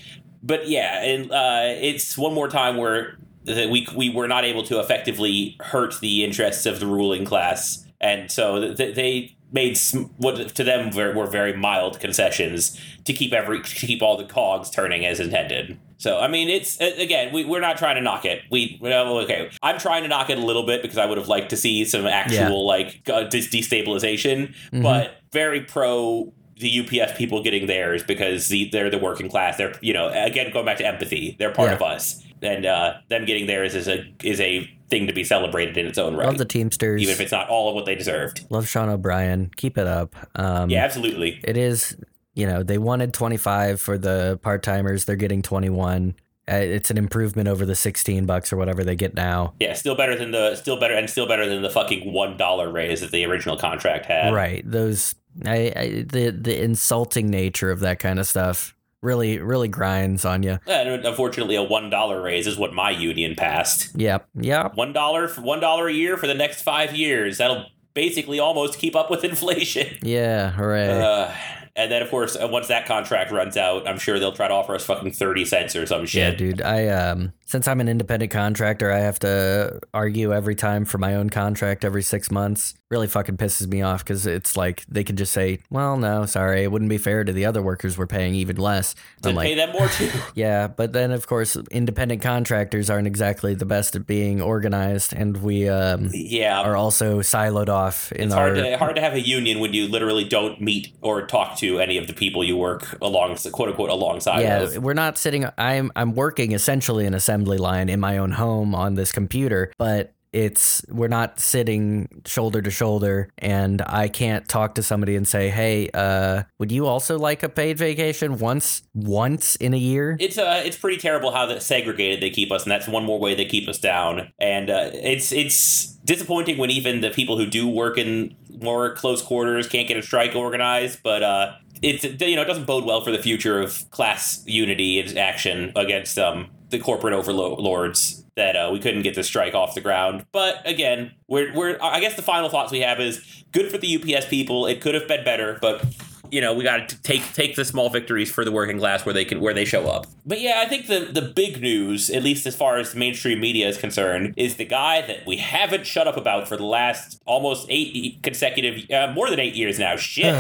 But 0.44 0.68
yeah, 0.68 1.04
and 1.04 1.32
uh, 1.32 1.62
it's 1.80 2.18
one 2.18 2.34
more 2.34 2.48
time 2.48 2.78
where 2.78 3.18
that 3.44 3.70
we 3.70 3.88
we 3.96 4.10
were 4.10 4.28
not 4.28 4.44
able 4.44 4.64
to 4.64 4.80
effectively 4.80 5.56
hurt 5.62 6.00
the 6.00 6.24
interests 6.24 6.66
of 6.66 6.80
the 6.80 6.88
ruling 6.88 7.26
class, 7.26 7.86
and 8.00 8.32
so 8.32 8.74
th- 8.74 8.96
they 8.96 9.36
made 9.54 9.78
sm- 9.78 10.04
what 10.18 10.38
to 10.56 10.64
them 10.64 10.96
were, 10.96 11.14
were 11.14 11.28
very 11.28 11.52
mild 11.56 12.00
concessions 12.00 12.80
to 13.04 13.14
keep 13.14 13.34
every 13.34 13.62
to 13.62 13.86
keep 13.86 14.02
all 14.02 14.18
the 14.18 14.24
cogs 14.24 14.70
turning 14.70 15.06
as 15.06 15.20
intended. 15.20 15.78
So 15.98 16.20
I 16.20 16.28
mean, 16.28 16.50
it's 16.50 16.80
again, 16.80 17.32
we, 17.32 17.46
we're 17.46 17.60
not 17.62 17.78
trying 17.78 17.96
to 17.96 18.02
knock 18.02 18.26
it. 18.26 18.42
We 18.50 18.80
well, 18.82 19.20
okay, 19.20 19.52
I'm 19.62 19.78
trying 19.78 20.02
to 20.04 20.10
knock 20.10 20.32
it 20.32 20.40
a 20.40 20.42
little 20.46 20.66
bit 20.66 20.82
because 20.82 20.98
I 20.98 21.06
would 21.06 21.20
have 21.20 21.28
liked 21.28 21.52
to 21.52 21.58
see 21.58 21.86
some 21.86 22.08
actual 22.08 22.66
like 22.66 23.08
uh, 23.12 23.24
dis- 23.26 23.50
destabilization, 23.50 24.56
Mhm. 24.72 24.82
but 24.82 25.18
very 25.32 25.62
pro 25.62 26.34
the 26.62 26.80
UPS 27.02 27.18
people 27.18 27.44
getting 27.44 27.68
theirs 27.68 28.04
because 28.04 28.48
the, 28.50 28.70
they're 28.72 28.90
the 28.90 28.98
working 29.00 29.30
class. 29.30 29.58
They're 29.58 29.74
you 29.82 29.94
know 29.94 30.08
again 30.10 30.52
going 30.54 30.66
back 30.66 30.78
to 30.78 30.86
empathy. 30.86 31.36
They're 31.40 31.52
part 31.52 31.70
Yeah. 31.70 31.76
of 31.76 31.82
us, 31.82 32.24
and 32.42 32.66
uh, 32.66 32.94
them 33.10 33.26
getting 33.26 33.48
theirs 33.48 33.76
is 33.76 33.88
a 33.88 34.06
is 34.24 34.40
a 34.40 34.70
thing 34.90 35.08
to 35.08 35.14
be 35.14 35.24
celebrated 35.24 35.78
in 35.78 35.86
its 35.88 35.98
own 35.98 36.16
right. 36.16 36.28
Love 36.28 36.38
the 36.38 36.46
Teamsters. 36.46 37.02
even 37.02 37.14
if 37.14 37.22
it's 37.22 37.32
not 37.32 37.48
all 37.50 37.70
of 37.70 37.76
what 37.76 37.86
they 37.86 37.96
deserved. 37.96 38.46
Love 38.50 38.68
Sean 38.68 38.90
O'Brien. 38.90 39.50
Keep 39.56 39.78
it 39.78 39.88
up. 39.88 40.16
Um, 40.36 40.70
Yeah, 40.70 40.84
absolutely. 40.84 41.40
it 41.44 41.56
is. 41.58 41.96
You 42.34 42.46
know, 42.48 42.62
they 42.64 42.78
wanted 42.78 43.14
25 43.14 43.80
for 43.82 43.98
the 43.98 44.40
part 44.42 44.64
timers. 44.64 45.04
They're 45.06 45.16
getting 45.18 45.42
21. 45.42 46.16
Uh, 46.50 46.56
it's 46.56 46.90
an 46.92 46.98
improvement 46.98 47.48
over 47.48 47.66
the 47.66 47.76
16 47.76 48.26
bucks 48.26 48.52
or 48.52 48.58
whatever 48.58 48.84
they 48.84 48.96
get 48.96 49.14
now. 49.14 49.54
Yeah, 49.62 49.74
still 49.74 49.96
better 49.96 50.18
than 50.18 50.32
the 50.32 50.56
still 50.56 50.78
better 50.78 50.94
and 50.96 51.10
still 51.10 51.28
better 51.28 51.48
than 51.48 51.62
the 51.62 51.70
fucking 51.70 52.12
one 52.12 52.36
dollar 52.36 52.70
raise 52.72 53.00
that 53.02 53.12
the 53.12 53.24
original 53.26 53.56
contract 53.58 54.06
had. 54.08 54.34
right. 54.34 54.62
Those 54.70 55.16
I, 55.46 55.74
I 55.76 56.06
the 56.08 56.30
the 56.32 56.62
insulting 56.62 57.30
nature 57.30 57.72
of 57.72 57.80
that 57.82 58.00
kind 58.00 58.20
of 58.20 58.28
stuff 58.28 58.76
really 59.02 59.40
really 59.40 59.68
grinds 59.68 60.26
on 60.26 60.44
you. 60.44 60.60
And 60.68 61.06
unfortunately, 61.06 61.56
a 61.56 61.64
one 61.64 61.90
dollar 61.90 62.22
raise 62.22 62.48
is 62.48 62.58
what 62.58 62.74
my 62.74 62.90
union 62.92 63.36
passed. 63.36 63.90
Yep. 63.96 64.28
Yep. 64.36 64.76
One 64.76 64.94
dollar 64.94 65.28
for 65.28 65.42
one 65.42 65.60
dollar 65.60 65.88
a 65.88 65.94
year 65.94 66.18
for 66.18 66.28
the 66.28 66.34
next 66.34 66.62
five 66.62 66.96
years. 66.96 67.38
That'll 67.38 67.66
basically 67.94 68.40
almost 68.40 68.80
keep 68.80 68.96
up 68.96 69.10
with 69.10 69.24
inflation. 69.24 69.98
Yeah. 70.02 70.52
Hooray. 70.52 71.02
Uh, 71.02 71.34
and 71.76 71.90
then, 71.90 72.02
of 72.02 72.10
course, 72.10 72.36
uh, 72.36 72.48
once 72.50 72.68
that 72.68 72.86
contract 72.86 73.32
runs 73.32 73.56
out, 73.56 73.88
I'm 73.88 73.98
sure 73.98 74.20
they'll 74.20 74.34
try 74.34 74.50
to 74.50 74.54
offer 74.54 74.76
us 74.76 74.86
fucking 74.86 75.14
thirty 75.14 75.46
cents 75.46 75.76
or 75.76 75.86
some 75.86 76.06
shit. 76.06 76.34
Yeah, 76.34 76.38
dude. 76.38 76.62
I 76.62 76.88
um 76.88 77.34
since 77.52 77.68
I'm 77.68 77.82
an 77.82 77.90
independent 77.90 78.32
contractor, 78.32 78.94
I 78.94 79.00
have 79.00 79.20
to 79.20 79.82
argue 79.94 80.34
every 80.34 80.56
time 80.56 80.86
for 80.86 80.98
my 80.98 81.16
own 81.16 81.30
contract 81.30 81.84
every 81.84 82.02
six 82.02 82.32
months. 82.32 82.76
Really 82.90 83.08
fucking 83.08 83.36
pisses 83.36 83.68
me 83.68 83.82
off 83.82 84.06
because 84.06 84.26
it's 84.26 84.56
like 84.56 84.86
they 84.88 85.04
could 85.04 85.18
just 85.18 85.34
say, 85.34 85.60
"Well, 85.70 85.98
no, 85.98 86.26
sorry, 86.26 86.64
it 86.64 86.72
wouldn't 86.72 86.90
be 86.90 86.98
fair 86.98 87.26
to 87.26 87.34
the 87.34 87.46
other 87.46 87.62
workers 87.62 87.98
we're 87.98 88.08
paying 88.08 88.36
even 88.36 88.56
less." 88.56 88.96
to 89.24 89.30
I'm 89.30 89.36
pay 89.36 89.56
them 89.56 89.72
more 89.72 89.88
too. 89.88 90.10
yeah, 90.36 90.68
but 90.68 90.94
then 90.94 91.12
of 91.12 91.28
course, 91.28 91.58
independent 91.72 92.22
contractors 92.22 92.90
aren't 92.90 93.08
exactly 93.08 93.54
the 93.54 93.66
best 93.66 93.96
at 93.96 94.08
being 94.08 94.42
organized, 94.42 95.14
and 95.14 95.38
we 95.38 95.68
um 95.68 96.10
yeah, 96.14 96.62
are 96.62 96.76
also 96.76 97.20
siloed 97.20 97.70
off 97.70 98.12
in 98.14 98.26
it's 98.26 98.34
our. 98.34 98.48
hard 98.48 98.56
to 98.56 98.78
hard 98.78 98.96
to 98.96 99.02
have 99.02 99.14
a 99.14 99.22
union 99.22 99.60
when 99.60 99.74
you 99.74 99.88
literally 99.88 100.24
don't 100.24 100.62
meet 100.62 100.94
or 101.02 101.26
talk 101.28 101.58
to 101.58 101.80
any 101.80 101.98
of 101.98 102.08
the 102.08 102.14
people 102.14 102.44
you 102.44 102.58
work 102.58 102.98
along 103.02 103.38
quote 103.52 103.70
unquote 103.70 103.90
alongside 103.90 104.42
yeah, 104.42 104.60
of. 104.62 104.78
we're 104.78 104.94
not 104.94 105.18
sitting. 105.18 105.46
I'm 105.58 105.92
I'm 105.96 106.14
working 106.16 106.52
essentially 106.54 107.06
an 107.06 107.14
assembly 107.42 107.58
line 107.58 107.90
in 107.90 108.00
my 108.00 108.18
own 108.18 108.32
home 108.32 108.76
on 108.76 108.96
this 108.96 109.12
computer, 109.12 109.72
but 109.78 110.14
it's 110.34 110.86
we're 110.88 111.10
not 111.10 111.42
sitting 111.42 112.08
shoulder 112.26 112.62
to 112.62 112.72
shoulder, 112.72 113.30
and 113.38 113.82
I 113.82 114.08
can't 114.08 114.48
talk 114.48 114.76
to 114.76 114.84
somebody 114.84 115.18
and 115.18 115.28
say, 115.28 115.50
"Hey, 115.50 115.90
uh, 115.94 116.44
would 116.58 116.72
you 116.72 116.86
also 116.86 117.20
like 117.20 117.44
a 117.44 117.50
paid 117.50 117.78
vacation 117.78 118.38
once 118.38 118.84
once 118.94 119.58
in 119.58 119.74
a 119.74 119.78
year?" 119.78 120.16
It's 120.22 120.38
uh, 120.38 120.62
it's 120.64 120.78
pretty 120.78 120.98
terrible 120.98 121.32
how 121.32 121.60
segregated 121.60 122.22
they 122.22 122.30
keep 122.30 122.50
us, 122.50 122.64
and 122.64 122.72
that's 122.72 122.88
one 122.88 123.04
more 123.04 123.20
way 123.20 123.36
they 123.36 123.44
keep 123.44 123.68
us 123.68 123.78
down. 123.78 124.32
And 124.40 124.70
uh, 124.70 124.92
it's 124.94 125.34
it's 125.34 125.88
disappointing 126.06 126.58
when 126.58 126.70
even 126.70 127.02
the 127.02 127.10
people 127.10 127.38
who 127.38 127.46
do 127.46 127.68
work 127.68 127.98
in 127.98 128.34
more 128.62 128.94
close 128.96 129.22
quarters 129.22 129.68
can't 129.68 129.88
get 129.88 129.98
a 129.98 130.02
strike 130.02 130.34
organized. 130.34 131.00
But 131.04 131.24
uh, 131.24 131.56
it's 131.82 132.06
you 132.06 132.38
know 132.38 132.44
it 132.44 132.48
doesn't 132.48 132.68
bode 132.68 132.86
well 132.86 133.02
for 133.02 133.12
the 133.12 133.22
future 133.22 133.60
of 133.60 133.90
class 133.92 134.44
unity 134.46 134.98
and 134.98 135.18
action 135.18 135.74
against 135.76 136.18
um 136.18 136.48
the 136.72 136.80
corporate 136.80 137.14
overlords 137.14 138.24
that 138.36 138.56
uh, 138.56 138.70
we 138.72 138.80
couldn't 138.80 139.04
get 139.04 139.16
the 139.16 139.24
strike 139.24 139.54
off 139.54 139.76
the 139.76 139.82
ground. 139.82 140.26
But 140.32 140.62
again, 140.66 141.12
we're 141.28 141.54
we're 141.54 141.78
I 141.82 142.00
guess 142.00 142.16
the 142.16 142.22
final 142.22 142.50
thoughts 142.50 142.72
we 142.72 142.80
have 142.80 143.00
is 143.00 143.44
good 143.52 143.70
for 143.72 143.78
the 143.78 143.96
UPS 143.96 144.28
people. 144.28 144.66
It 144.66 144.82
could 144.82 144.96
have 144.96 145.08
been 145.08 145.24
better, 145.24 145.58
but 145.62 145.86
you 146.32 146.42
know 146.42 146.54
we 146.54 146.64
got 146.64 146.90
to 146.90 147.02
take 147.02 147.22
take 147.34 147.56
the 147.56 147.66
small 147.66 147.90
victories 147.90 148.32
for 148.32 148.44
the 148.46 148.52
working 148.52 148.80
class 148.80 149.06
where 149.06 149.14
they 149.14 149.26
can 149.26 149.40
where 149.40 149.54
they 149.54 149.66
show 149.66 149.88
up. 149.88 150.08
But 150.26 150.40
yeah, 150.40 150.62
I 150.64 150.70
think 150.70 150.88
the 150.88 151.10
the 151.12 151.22
big 151.22 151.62
news, 151.62 152.10
at 152.10 152.24
least 152.24 152.46
as 152.46 152.56
far 152.56 152.78
as 152.78 152.96
mainstream 152.96 153.40
media 153.40 153.68
is 153.68 153.78
concerned, 153.78 154.34
is 154.38 154.56
the 154.56 154.66
guy 154.66 155.02
that 155.02 155.26
we 155.26 155.38
haven't 155.38 155.86
shut 155.86 156.08
up 156.08 156.18
about 156.18 156.48
for 156.48 156.58
the 156.58 156.66
last 156.66 157.22
almost 157.26 157.68
eight 157.70 158.24
consecutive, 158.24 158.90
uh, 158.92 159.12
more 159.14 159.30
than 159.30 159.40
eight 159.40 159.56
years 159.56 159.78
now. 159.78 159.96
Shit, 159.96 160.34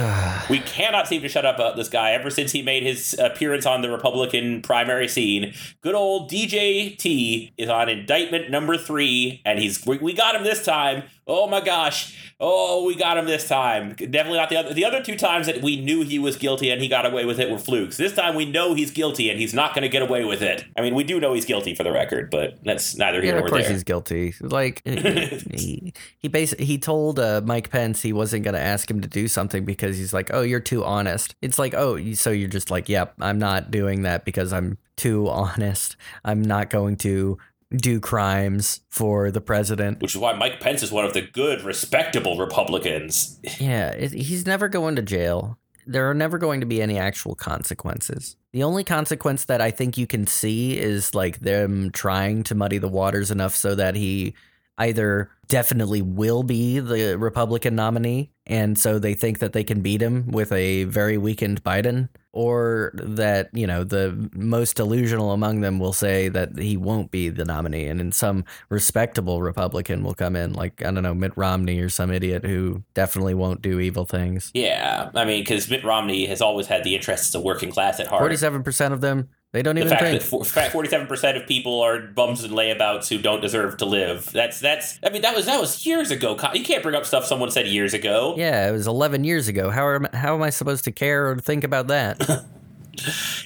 we 0.49 0.59
cannot 0.59 1.07
seem 1.07 1.21
to 1.21 1.29
shut 1.29 1.45
up 1.45 1.55
about 1.55 1.75
this 1.75 1.89
guy 1.89 2.11
ever 2.11 2.29
since 2.29 2.51
he 2.51 2.61
made 2.61 2.83
his 2.83 3.15
appearance 3.19 3.65
on 3.65 3.81
the 3.81 3.89
Republican 3.89 4.61
primary 4.61 5.07
scene. 5.07 5.53
Good 5.81 5.95
old 5.95 6.31
DJ 6.31 6.97
T 6.97 7.53
is 7.57 7.69
on 7.69 7.89
indictment 7.89 8.49
number 8.49 8.77
three, 8.77 9.41
and 9.45 9.59
he's 9.59 9.85
we, 9.85 9.97
we 9.97 10.13
got 10.13 10.35
him 10.35 10.43
this 10.43 10.63
time. 10.63 11.03
Oh 11.27 11.47
my 11.47 11.61
gosh. 11.61 12.33
Oh, 12.39 12.83
we 12.85 12.95
got 12.95 13.17
him 13.17 13.25
this 13.25 13.47
time. 13.47 13.93
Definitely 13.93 14.39
not 14.39 14.49
the 14.49 14.57
other. 14.57 14.73
The 14.73 14.83
other 14.83 15.03
two 15.03 15.15
times 15.15 15.45
that 15.45 15.61
we 15.61 15.79
knew 15.79 16.01
he 16.01 16.17
was 16.17 16.35
guilty 16.35 16.71
and 16.71 16.81
he 16.81 16.87
got 16.87 17.05
away 17.05 17.23
with 17.25 17.39
it 17.39 17.51
were 17.51 17.59
flukes. 17.59 17.95
This 17.97 18.13
time 18.13 18.33
we 18.35 18.45
know 18.45 18.73
he's 18.73 18.89
guilty 18.89 19.29
and 19.29 19.39
he's 19.39 19.53
not 19.53 19.75
going 19.75 19.83
to 19.83 19.89
get 19.89 20.01
away 20.01 20.25
with 20.25 20.41
it. 20.41 20.65
I 20.75 20.81
mean, 20.81 20.95
we 20.95 21.03
do 21.03 21.19
know 21.19 21.33
he's 21.33 21.45
guilty 21.45 21.75
for 21.75 21.83
the 21.83 21.91
record, 21.91 22.31
but 22.31 22.57
that's 22.63 22.97
neither 22.97 23.21
here 23.21 23.33
Yeah, 23.33 23.37
nor 23.37 23.45
of 23.45 23.51
course 23.51 23.63
there. 23.65 23.73
he's 23.73 23.83
guilty. 23.83 24.33
Like 24.41 24.81
he 24.85 25.93
he 26.17 26.27
basically 26.27 26.65
he 26.65 26.79
told 26.79 27.19
uh, 27.19 27.41
Mike 27.45 27.69
Pence 27.69 28.01
he 28.01 28.13
wasn't 28.13 28.43
going 28.43 28.55
to 28.55 28.59
ask 28.61 28.89
him 28.89 29.01
to 29.01 29.07
do 29.07 29.27
something 29.27 29.63
because 29.63 29.97
he's 29.97 30.13
like, 30.13 30.31
"Oh, 30.33 30.41
you're 30.41 30.59
too 30.59 30.83
honest." 30.83 31.35
It's 31.43 31.59
like, 31.59 31.75
"Oh, 31.75 31.99
so 32.13 32.31
you're 32.31 32.49
just 32.49 32.71
like, 32.71 32.89
yep, 32.89 33.13
I'm 33.21 33.37
not 33.37 33.69
doing 33.69 34.01
that 34.01 34.25
because 34.25 34.51
I'm 34.51 34.79
too 34.97 35.27
honest. 35.29 35.95
I'm 36.25 36.41
not 36.41 36.69
going 36.71 36.95
to 36.97 37.37
do 37.75 37.99
crimes 37.99 38.81
for 38.89 39.31
the 39.31 39.41
president." 39.41 40.01
Which 40.01 40.15
is 40.15 40.21
why 40.21 40.33
Mike 40.33 40.59
Pence 40.59 40.83
is 40.83 40.91
one 40.91 41.05
of 41.05 41.13
the 41.13 41.21
good, 41.21 41.63
respectable 41.63 42.37
Republicans. 42.37 43.39
Yeah, 43.59 43.89
it, 43.89 44.11
he's 44.13 44.45
never 44.45 44.67
going 44.67 44.95
to 44.95 45.01
jail. 45.01 45.57
There 45.87 46.09
are 46.09 46.13
never 46.13 46.37
going 46.37 46.59
to 46.59 46.65
be 46.65 46.81
any 46.81 46.97
actual 46.97 47.35
consequences. 47.35 48.35
The 48.53 48.63
only 48.63 48.83
consequence 48.83 49.45
that 49.45 49.61
I 49.61 49.71
think 49.71 49.97
you 49.97 50.05
can 50.05 50.27
see 50.27 50.77
is 50.77 51.15
like 51.15 51.39
them 51.39 51.89
trying 51.91 52.43
to 52.43 52.55
muddy 52.55 52.77
the 52.77 52.87
waters 52.87 53.31
enough 53.31 53.55
so 53.55 53.75
that 53.75 53.95
he 53.95 54.35
either 54.77 55.29
definitely 55.51 56.01
will 56.01 56.43
be 56.43 56.79
the 56.79 57.17
Republican 57.17 57.75
nominee, 57.75 58.31
and 58.47 58.79
so 58.79 58.97
they 58.97 59.13
think 59.13 59.39
that 59.39 59.51
they 59.51 59.65
can 59.65 59.81
beat 59.81 60.01
him 60.01 60.31
with 60.31 60.49
a 60.53 60.85
very 60.85 61.17
weakened 61.17 61.61
Biden, 61.61 62.07
or 62.31 62.93
that, 62.93 63.49
you 63.51 63.67
know, 63.67 63.83
the 63.83 64.29
most 64.33 64.77
delusional 64.77 65.33
among 65.33 65.59
them 65.59 65.77
will 65.77 65.91
say 65.91 66.29
that 66.29 66.57
he 66.57 66.77
won't 66.77 67.11
be 67.11 67.27
the 67.27 67.43
nominee, 67.43 67.85
and 67.87 67.99
then 67.99 68.13
some 68.13 68.45
respectable 68.69 69.41
Republican 69.41 70.03
will 70.03 70.13
come 70.13 70.37
in, 70.37 70.53
like, 70.53 70.81
I 70.85 70.91
don't 70.91 71.03
know, 71.03 71.13
Mitt 71.13 71.33
Romney 71.35 71.81
or 71.81 71.89
some 71.89 72.11
idiot 72.11 72.45
who 72.45 72.81
definitely 72.93 73.33
won't 73.33 73.61
do 73.61 73.81
evil 73.81 74.05
things. 74.05 74.51
Yeah, 74.53 75.11
I 75.13 75.25
mean, 75.25 75.41
because 75.41 75.69
Mitt 75.69 75.83
Romney 75.83 76.27
has 76.27 76.41
always 76.41 76.67
had 76.67 76.85
the 76.85 76.95
interests 76.95 77.35
of 77.35 77.43
working 77.43 77.71
class 77.71 77.99
at 77.99 78.07
heart. 78.07 78.23
47% 78.23 78.93
of 78.93 79.01
them, 79.01 79.27
they 79.53 79.61
don't 79.61 79.77
even 79.77 79.89
the 79.89 79.95
fact 79.95 80.23
think. 80.23 80.53
that 80.53 80.71
forty-seven 80.71 81.07
percent 81.07 81.37
of 81.37 81.45
people 81.45 81.81
are 81.81 81.99
bums 81.99 82.43
and 82.43 82.53
layabouts 82.53 83.09
who 83.09 83.17
don't 83.17 83.41
deserve 83.41 83.77
to 83.77 83.85
live. 83.85 84.31
That's 84.31 84.59
that's. 84.59 84.99
I 85.03 85.09
mean, 85.09 85.21
that 85.23 85.35
was 85.35 85.45
that 85.45 85.59
was 85.59 85.85
years 85.85 86.09
ago. 86.11 86.37
You 86.53 86.63
can't 86.63 86.81
bring 86.83 86.95
up 86.95 87.05
stuff 87.05 87.25
someone 87.25 87.51
said 87.51 87.67
years 87.67 87.93
ago. 87.93 88.33
Yeah, 88.37 88.69
it 88.69 88.71
was 88.71 88.87
11 88.87 89.23
years 89.23 89.47
ago. 89.47 89.69
How 89.69 89.93
am, 89.93 90.07
how 90.13 90.35
am 90.35 90.41
I 90.41 90.49
supposed 90.49 90.85
to 90.85 90.91
care 90.91 91.29
or 91.29 91.37
think 91.37 91.63
about 91.63 91.87
that? 91.87 92.21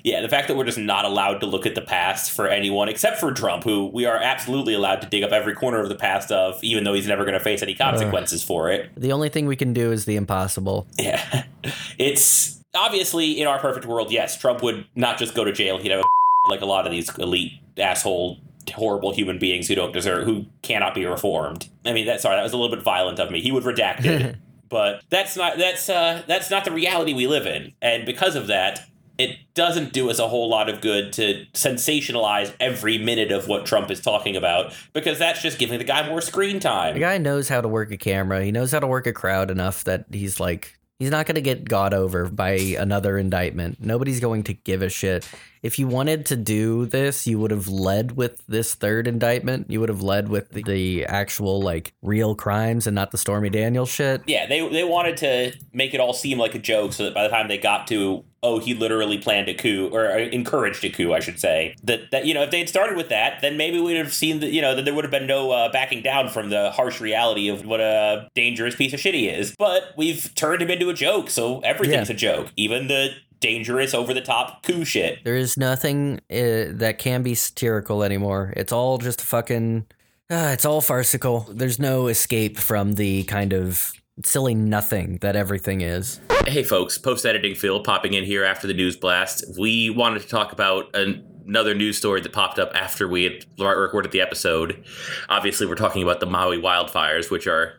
Yeah, 0.04 0.22
the 0.22 0.30
fact 0.30 0.48
that 0.48 0.58
we're 0.58 0.66
just 0.66 0.78
not 0.78 1.06
allowed 1.06 1.40
to 1.40 1.46
look 1.46 1.66
at 1.66 1.76
the 1.76 1.82
past 1.82 2.32
for 2.32 2.48
anyone 2.48 2.90
except 2.90 3.20
for 3.20 3.32
Trump, 3.32 3.64
who 3.64 3.88
we 3.94 4.06
are 4.06 4.18
absolutely 4.18 4.74
allowed 4.74 5.02
to 5.02 5.08
dig 5.08 5.24
up 5.24 5.32
every 5.32 5.54
corner 5.54 5.80
of 5.80 5.90
the 5.90 5.96
past 5.96 6.32
of, 6.32 6.62
even 6.64 6.84
though 6.84 6.94
he's 6.94 7.08
never 7.08 7.24
going 7.24 7.34
to 7.38 7.40
face 7.40 7.62
any 7.62 7.74
consequences 7.74 8.44
for 8.44 8.70
it. 8.72 8.90
the 8.98 9.12
only 9.12 9.30
thing 9.30 9.46
we 9.46 9.56
can 9.56 9.74
do 9.74 9.92
is 9.92 10.06
the 10.06 10.16
impossible. 10.16 10.88
Yeah, 11.00 11.44
it's 11.98 12.62
obviously 12.76 13.40
in 13.40 13.48
our 13.48 13.60
perfect 13.60 13.86
world. 13.86 14.12
Yes, 14.12 14.38
Trump 14.38 14.62
would 14.64 14.86
not 14.96 15.18
just 15.18 15.36
go 15.36 15.44
to 15.44 15.52
jail; 15.52 15.78
he'd 15.78 15.92
have 15.92 16.02
a, 16.02 16.08
like 16.50 16.62
a 16.62 16.66
lot 16.66 16.86
of 16.86 16.92
these 16.92 17.16
elite 17.18 17.54
asshole. 17.78 18.40
Horrible 18.74 19.14
human 19.14 19.38
beings 19.38 19.68
who 19.68 19.76
don't 19.76 19.94
deserve, 19.94 20.26
who 20.26 20.48
cannot 20.64 20.96
be 20.96 21.06
reformed. 21.06 21.70
I 21.86 21.94
mean, 21.94 22.08
that 22.08 22.20
sorry, 22.20 22.36
that 22.36 22.42
was 22.42 22.52
a 22.52 22.58
little 22.58 22.76
bit 22.76 22.84
violent 22.84 23.20
of 23.20 23.30
me. 23.30 23.40
He 23.40 23.52
would 23.52 23.64
redact 23.64 24.06
it, 24.06 24.38
but 24.70 25.04
that's 25.12 25.38
not 25.38 25.60
that's 25.60 25.88
uh, 25.88 26.24
that's 26.26 26.50
not 26.50 26.66
the 26.66 26.72
reality 26.72 27.14
we 27.14 27.28
live 27.28 27.46
in, 27.46 27.74
and 27.80 28.08
because 28.08 28.36
of 28.36 28.48
that, 28.48 28.90
it 29.18 29.38
doesn't 29.54 29.94
do 29.94 30.10
us 30.10 30.20
a 30.20 30.28
whole 30.28 30.50
lot 30.50 30.70
of 30.70 30.82
good 30.82 31.14
to 31.14 31.46
sensationalize 31.54 32.54
every 32.60 32.98
minute 32.98 33.32
of 33.32 33.48
what 33.48 33.66
Trump 33.66 33.90
is 33.90 34.02
talking 34.02 34.36
about 34.36 34.74
because 34.94 35.18
that's 35.20 35.42
just 35.42 35.58
giving 35.58 35.78
the 35.78 35.86
guy 35.86 36.08
more 36.08 36.22
screen 36.22 36.60
time. 36.60 36.96
The 36.96 37.00
guy 37.00 37.18
knows 37.18 37.48
how 37.48 37.62
to 37.62 37.68
work 37.68 37.92
a 37.92 37.98
camera. 37.98 38.44
He 38.44 38.52
knows 38.52 38.72
how 38.72 38.80
to 38.80 38.88
work 38.88 39.08
a 39.08 39.14
crowd 39.14 39.52
enough 39.52 39.84
that 39.86 40.06
he's 40.12 40.40
like, 40.40 40.78
He's 41.00 41.12
not 41.12 41.26
going 41.26 41.36
to 41.36 41.42
get 41.42 41.68
got 41.68 41.94
over 41.94 42.30
by 42.30 42.52
another 42.52 43.18
indictment. 43.18 43.82
Nobody's 43.82 44.22
going 44.22 44.44
to 44.44 44.54
give 44.54 44.82
a 44.82 44.90
shit. 44.90 45.28
If 45.66 45.80
you 45.80 45.88
wanted 45.88 46.28
to 46.28 46.36
do 46.36 46.86
this, 46.86 47.26
you 47.26 47.40
would 47.40 47.50
have 47.50 47.68
led 47.68 48.16
with 48.16 48.46
this 48.48 48.76
third 48.76 49.08
indictment. 49.08 49.72
You 49.72 49.80
would 49.80 49.90
have 49.90 50.04
led 50.04 50.30
with 50.30 50.50
the, 50.52 50.62
the 50.62 51.06
actual 51.08 51.60
like 51.60 51.94
real 52.04 52.36
crimes 52.36 52.86
and 52.86 52.94
not 52.94 53.10
the 53.10 53.18
Stormy 53.18 53.50
Daniels 53.50 53.90
shit. 53.90 54.22
Yeah, 54.28 54.46
they 54.46 54.68
they 54.70 54.84
wanted 54.84 55.18
to 55.18 55.54
make 55.74 55.96
it 55.96 56.00
all 56.00 56.14
seem 56.14 56.38
like 56.38 56.54
a 56.54 56.60
joke, 56.60 56.94
so 56.94 57.06
that 57.06 57.16
by 57.16 57.24
the 57.24 57.30
time 57.30 57.48
they 57.48 57.58
got 57.58 57.88
to 57.88 58.24
oh 58.44 58.60
he 58.60 58.76
literally 58.76 59.18
planned 59.18 59.50
a 59.50 59.56
coup 59.56 59.90
or 59.92 60.06
uh, 60.12 60.18
encouraged 60.20 60.86
a 60.86 60.90
coup, 60.92 61.14
I 61.14 61.20
should 61.20 61.40
say 61.40 61.76
that 61.84 62.12
that 62.12 62.28
you 62.28 62.36
know 62.36 62.44
if 62.44 62.52
they 62.52 62.60
had 62.60 62.70
started 62.70 62.96
with 62.96 63.10
that, 63.10 63.42
then 63.42 63.58
maybe 63.58 63.80
we'd 63.80 63.98
have 63.98 64.14
seen 64.14 64.42
that 64.42 64.52
you 64.52 64.62
know 64.62 64.76
that 64.76 64.86
there 64.86 64.94
would 64.94 65.04
have 65.04 65.10
been 65.12 65.26
no 65.26 65.50
uh, 65.50 65.72
backing 65.72 66.04
down 66.04 66.30
from 66.30 66.50
the 66.52 66.70
harsh 66.70 67.02
reality 67.02 67.50
of 67.50 67.66
what 67.66 67.80
a 67.82 68.30
dangerous 68.36 68.76
piece 68.76 68.94
of 68.94 69.00
shit 69.00 69.16
he 69.16 69.28
is. 69.30 69.56
But 69.58 69.94
we've 69.98 70.30
turned 70.36 70.62
him 70.62 70.70
into 70.70 70.90
a 70.90 70.94
joke, 70.94 71.32
so 71.32 71.60
everything's 71.62 72.10
Yeah. 72.10 72.14
a 72.16 72.18
joke, 72.18 72.52
even 72.56 72.88
the 72.88 73.16
dangerous 73.46 73.94
over 73.94 74.12
the 74.12 74.22
top 74.22 74.64
coup 74.64 74.84
shit. 74.84 75.24
There 75.24 75.36
is 75.36 75.56
nothing 75.56 76.20
uh, 76.32 76.74
that 76.80 76.96
can 76.98 77.22
be 77.22 77.36
satirical 77.36 78.04
anymore. 78.04 78.52
It's 78.58 78.72
all 78.72 78.98
just 78.98 79.22
fucking. 79.22 79.86
Uh, 80.32 80.50
it's 80.54 80.66
all 80.66 80.82
farcical. 80.82 81.42
There's 81.52 81.78
no 81.78 82.08
escape 82.08 82.58
from 82.58 82.94
the 82.94 83.24
kind 83.26 83.54
of 83.54 83.94
silly 84.24 84.56
nothing 84.56 85.20
that 85.22 85.36
everything 85.36 85.82
is. 85.82 86.20
Hey, 86.48 86.64
folks, 86.64 86.98
post 86.98 87.24
editing 87.24 87.54
Phil 87.54 87.84
popping 87.84 88.14
in 88.14 88.24
here 88.24 88.44
after 88.44 88.66
the 88.66 88.74
news 88.74 88.96
blast. 88.96 89.46
We 89.60 89.92
wanted 89.92 90.24
to 90.24 90.28
talk 90.28 90.52
about 90.52 90.96
an- 90.96 91.24
another 91.46 91.76
news 91.76 91.98
story 92.00 92.22
that 92.22 92.34
popped 92.34 92.58
up 92.58 92.72
after 92.74 93.08
we 93.08 93.26
had 93.26 93.46
r- 93.60 93.80
recorded 93.80 94.12
the 94.12 94.22
episode. 94.22 94.84
Obviously, 95.30 95.68
we're 95.68 95.76
talking 95.76 96.02
about 96.02 96.20
the 96.20 96.26
Maui 96.26 96.58
wildfires, 96.58 97.30
which 97.30 97.46
are 97.46 97.74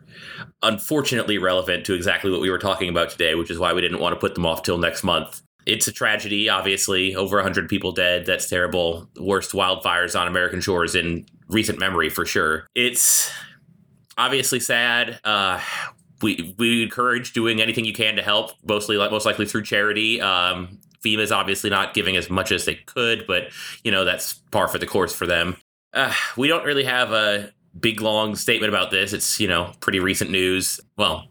unfortunately 0.62 1.38
relevant 1.38 1.84
to 1.86 1.94
exactly 1.94 2.30
what 2.30 2.40
we 2.40 2.50
were 2.50 2.58
talking 2.58 2.88
about 2.88 3.10
today, 3.10 3.34
which 3.34 3.50
is 3.50 3.58
why 3.58 3.72
we 3.72 3.80
didn't 3.80 3.98
want 3.98 4.14
to 4.14 4.20
put 4.20 4.36
them 4.36 4.46
off 4.46 4.62
till 4.62 4.78
next 4.78 5.02
month. 5.02 5.42
It's 5.66 5.88
a 5.88 5.92
tragedy, 5.92 6.48
obviously. 6.48 7.14
Over 7.14 7.36
100 7.36 7.68
people 7.68 7.92
dead. 7.92 8.24
That's 8.24 8.48
terrible. 8.48 9.08
Worst 9.18 9.52
wildfires 9.52 10.18
on 10.18 10.28
American 10.28 10.60
shores 10.60 10.94
in 10.94 11.26
recent 11.48 11.78
memory, 11.78 12.08
for 12.08 12.24
sure. 12.24 12.66
It's 12.74 13.30
obviously 14.16 14.60
sad. 14.60 15.20
Uh, 15.24 15.60
we 16.22 16.54
we 16.58 16.82
encourage 16.82 17.32
doing 17.32 17.60
anything 17.60 17.84
you 17.84 17.92
can 17.92 18.16
to 18.16 18.22
help, 18.22 18.52
mostly 18.66 18.96
most 18.96 19.26
likely 19.26 19.46
through 19.46 19.64
charity. 19.64 20.20
Um, 20.20 20.78
FEMA's 21.04 21.32
obviously 21.32 21.70
not 21.70 21.94
giving 21.94 22.16
as 22.16 22.30
much 22.30 22.52
as 22.52 22.64
they 22.64 22.74
could, 22.74 23.26
but 23.26 23.48
you 23.84 23.90
know 23.90 24.04
that's 24.04 24.34
par 24.50 24.68
for 24.68 24.78
the 24.78 24.86
course 24.86 25.14
for 25.14 25.26
them. 25.26 25.56
Uh, 25.92 26.12
we 26.36 26.48
don't 26.48 26.64
really 26.64 26.84
have 26.84 27.12
a 27.12 27.52
big 27.78 28.00
long 28.00 28.34
statement 28.34 28.72
about 28.72 28.90
this. 28.90 29.12
It's 29.12 29.38
you 29.40 29.48
know 29.48 29.72
pretty 29.80 30.00
recent 30.00 30.30
news. 30.30 30.80
Well, 30.96 31.28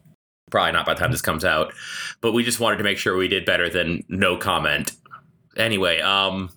probably 0.56 0.72
not 0.72 0.86
by 0.86 0.94
the 0.94 1.00
time 1.02 1.12
this 1.12 1.22
comes 1.22 1.44
out, 1.44 1.74
but 2.22 2.32
we 2.32 2.42
just 2.42 2.62
wanted 2.62 2.78
to 2.78 2.84
make 2.86 2.98
sure 2.98 3.18
we 3.18 3.28
did 3.28 3.44
better 3.44 3.70
than 3.70 4.06
no 4.08 4.38
comment. 4.38 4.94
Anyway, 5.58 6.00
um, 6.00 6.50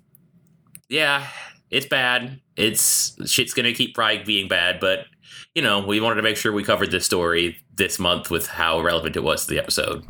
yeah, 0.89 1.27
it's 1.69 1.87
bad. 1.87 2.41
It's 2.55 3.17
shit's 3.29 3.55
gonna 3.55 3.73
keep 3.73 3.97
probably 3.97 4.23
being 4.23 4.47
bad, 4.47 4.79
but 4.79 5.07
you 5.53 5.63
know, 5.63 5.85
we 5.85 5.99
wanted 5.99 6.15
to 6.15 6.23
make 6.23 6.37
sure 6.37 6.53
we 6.53 6.63
covered 6.63 6.93
this 6.93 7.07
story 7.07 7.59
this 7.75 7.99
month 7.99 8.31
with 8.31 8.47
how 8.47 8.81
relevant 8.81 9.17
it 9.17 9.25
was 9.25 9.47
to 9.47 9.55
the 9.55 9.59
episode. 9.59 10.05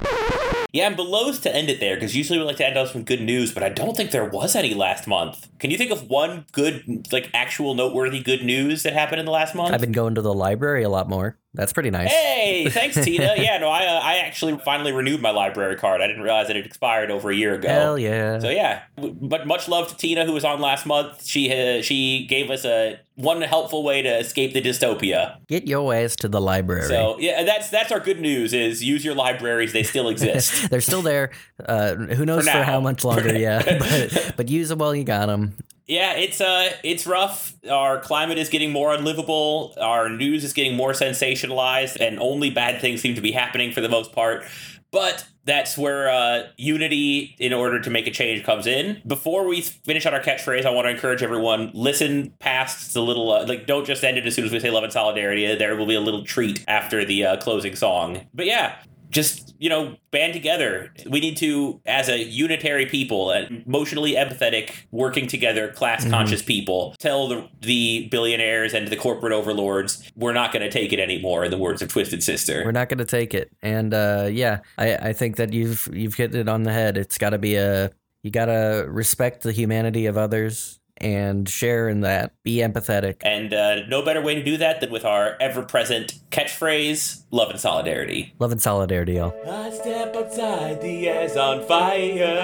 Yeah, 0.71 0.87
I'm 0.87 0.97
below 0.97 1.33
to 1.33 1.57
end 1.57 1.71
it 1.71 1.81
there 1.81 1.97
because 1.97 2.15
usually 2.15 2.39
we 2.39 2.45
like 2.45 2.59
to 2.59 2.67
end 2.67 2.77
on 2.77 2.87
some 2.87 3.03
good 3.03 3.23
news, 3.23 3.55
but 3.55 3.63
I 3.63 3.71
don't 3.71 3.97
think 3.97 4.11
there 4.11 4.29
was 4.29 4.55
any 4.55 4.75
last 4.75 5.07
month. 5.07 5.49
Can 5.61 5.71
you 5.71 5.79
think 5.79 5.91
of 5.91 6.11
one 6.11 6.45
good, 6.53 7.07
like, 7.11 7.31
actual 7.33 7.75
noteworthy 7.75 8.23
good 8.23 8.45
news 8.45 8.83
that 8.83 8.93
happened 8.93 9.19
in 9.19 9.25
the 9.25 9.33
last 9.33 9.55
month? 9.55 9.73
I've 9.73 9.81
been 9.81 9.93
going 9.93 10.15
to 10.17 10.21
the 10.21 10.35
library 10.35 10.83
a 10.83 10.91
lot 10.91 11.09
more. 11.09 11.39
That's 11.55 11.73
pretty 11.73 11.91
nice. 11.91 12.11
Hey, 12.11 12.69
thanks, 12.69 12.95
Tina. 13.05 13.35
Yeah, 13.37 13.59
no, 13.59 13.69
I 13.69 13.87
uh, 13.87 14.01
I 14.01 14.17
actually 14.19 14.59
finally 14.59 14.93
renewed 14.93 15.23
my 15.23 15.31
library 15.31 15.77
card. 15.77 16.01
I 16.03 16.07
didn't 16.07 16.23
realize 16.23 16.49
that 16.49 16.57
it 16.57 16.67
expired 16.67 17.11
over 17.11 17.31
a 17.31 17.35
year 17.35 17.55
ago. 17.55 17.69
Hell 17.69 17.99
yeah. 17.99 18.39
So 18.39 18.51
yeah, 18.51 18.83
but 18.97 19.47
much 19.47 19.67
love 19.67 19.89
to 19.89 19.97
Tina 19.97 20.27
who 20.27 20.33
was 20.33 20.45
on 20.45 20.61
last 20.61 20.85
month. 20.85 21.25
She 21.25 21.51
uh, 21.51 21.83
she 21.83 22.27
gave 22.27 22.51
us 22.51 22.65
a 22.65 23.01
one 23.15 23.43
helpful 23.43 23.83
way 23.83 24.03
to 24.03 24.19
escape 24.19 24.53
the 24.53 24.63
dystopia. 24.63 25.39
Get 25.49 25.67
your 25.67 25.93
ass 25.93 26.15
to 26.17 26.29
the 26.29 26.41
library. 26.41 26.87
So 26.87 27.19
yeah, 27.19 27.43
that's 27.43 27.71
that's 27.71 27.91
our 27.91 28.01
good 28.01 28.21
news 28.21 28.53
is 28.53 28.85
use 28.85 29.05
your 29.05 29.15
libraries. 29.15 29.73
They 29.73 29.83
still 29.83 30.09
exist. 30.09 30.69
They're 30.71 30.81
still 30.81 31.03
there. 31.03 31.31
Uh, 31.65 31.95
who 31.95 32.27
knows 32.27 32.45
For 32.45 32.53
for, 32.53 32.63
how 32.63 32.81
much 32.81 33.05
longer? 33.05 33.37
yeah, 33.39 33.63
but 33.79 34.35
but 34.37 34.49
use 34.49 34.69
them 34.69 34.79
while 34.79 34.95
you 34.95 35.05
got 35.05 35.27
them. 35.27 35.57
Yeah, 35.89 36.13
it's 36.13 36.41
uh 36.41 36.71
it's 36.85 37.07
rough. 37.07 37.55
Our 37.69 37.99
climate 37.99 38.37
is 38.39 38.51
getting 38.51 38.71
more 38.71 38.93
unlivable. 38.93 39.75
Our 39.81 40.11
news 40.11 40.45
is 40.45 40.53
getting 40.53 40.77
more 40.77 40.93
sensationalized, 40.93 41.97
and 42.01 42.21
only 42.21 42.51
bad 42.51 42.81
things 42.81 43.01
seem 43.01 43.15
to 43.15 43.23
be 43.23 43.33
happening 43.33 43.73
for 43.73 43.81
the 43.81 43.89
most 43.89 44.13
part. 44.13 44.45
But 44.91 45.27
that's 45.45 45.77
where 45.77 46.11
uh, 46.11 46.49
unity, 46.57 47.35
in 47.39 47.53
order 47.55 47.81
to 47.81 47.91
make 47.91 48.07
a 48.07 48.11
change, 48.11 48.45
comes 48.45 48.67
in. 48.67 49.03
Before 49.07 49.47
we 49.47 49.63
finish 49.63 50.05
out 50.05 50.13
our 50.15 50.21
catchphrase, 50.21 50.67
I 50.67 50.71
want 50.71 50.87
to 50.87 50.91
encourage 50.91 51.23
everyone: 51.23 51.71
listen 51.73 52.35
past 52.39 52.93
the 52.93 53.03
little, 53.03 53.33
uh, 53.33 53.47
like, 53.47 53.67
don't 53.67 53.87
just 53.87 54.05
end 54.05 54.19
it 54.19 54.27
as 54.27 54.35
soon 54.35 54.45
as 54.45 54.53
we 54.53 54.61
say 54.61 54.71
love 54.71 54.85
and 54.85 54.93
solidarity. 54.93 55.55
There 55.55 55.75
will 55.77 55.87
be 55.87 55.95
a 55.95 56.01
little 56.01 56.23
treat 56.23 56.65
after 56.69 57.05
the 57.05 57.25
uh, 57.25 57.37
closing 57.39 57.77
song. 57.77 58.27
But 58.35 58.45
yeah, 58.45 58.77
just 59.11 59.55
you 59.59 59.69
know 59.69 59.97
band 60.11 60.33
together. 60.33 60.93
We 61.09 61.21
need 61.21 61.37
to 61.39 61.81
as 61.87 62.09
a 62.09 62.19
unitary 62.23 62.87
people 62.87 63.33
emotionally 63.33 64.15
empathetic 64.15 64.73
working 64.91 65.27
together 65.27 65.73
class 65.73 66.09
conscious 66.09 66.43
people 66.43 66.95
tell 66.99 67.29
the, 67.29 67.49
the 67.61 68.09
billionaires 68.11 68.75
and 68.75 68.89
the 68.89 68.97
corporate 68.97 69.33
overlords 69.33 70.11
we're 70.17 70.33
not 70.33 70.53
going 70.53 70.63
to 70.63 70.71
take 70.71 70.93
it 70.93 70.99
anymore 70.99 71.45
in 71.45 71.51
the 71.51 71.59
words 71.59 71.83
of 71.83 71.89
twisted 71.89 72.23
sister. 72.23 72.63
We're 72.65 72.73
not 72.73 72.89
going 72.89 72.99
to 72.99 73.05
take 73.05 73.35
it. 73.35 73.51
And 73.63 73.95
uh, 73.95 74.29
yeah, 74.31 74.61
I, 74.77 74.95
I 74.97 75.13
think 75.13 75.37
that 75.37 75.53
you've 75.53 75.89
you've 75.93 76.15
hit 76.15 76.35
it 76.35 76.49
on 76.49 76.63
the 76.63 76.73
head. 76.73 76.97
It's 76.97 77.19
got 77.19 77.31
to 77.31 77.39
be 77.39 77.57
a 77.57 77.91
you 78.23 78.31
got 78.31 78.47
to 78.47 78.87
respect 78.89 79.43
the 79.43 79.53
humanity 79.53 80.07
of 80.07 80.19
others 80.19 80.78
and 81.01 81.49
share 81.49 81.89
in 81.89 82.01
that. 82.03 82.33
Be 82.43 82.57
empathetic. 82.59 83.17
and 83.23 83.53
uh, 83.55 83.87
no 83.87 84.03
better 84.03 84.21
way 84.21 84.35
to 84.35 84.43
do 84.43 84.57
that 84.59 84.81
than 84.81 84.91
with 84.91 85.05
our 85.05 85.37
ever-present 85.41 86.15
catchphrase 86.31 87.23
love 87.31 87.51
and 87.51 87.61
solidarity 87.61 88.35
Love 88.39 88.53
and 88.53 88.61
solidarity, 88.63 89.15
y'all. 89.15 89.35
I 89.49 89.71
step 89.71 90.15
outside, 90.17 90.81
the 90.81 91.09
air's 91.09 91.37
on 91.37 91.67
fire. 91.67 92.35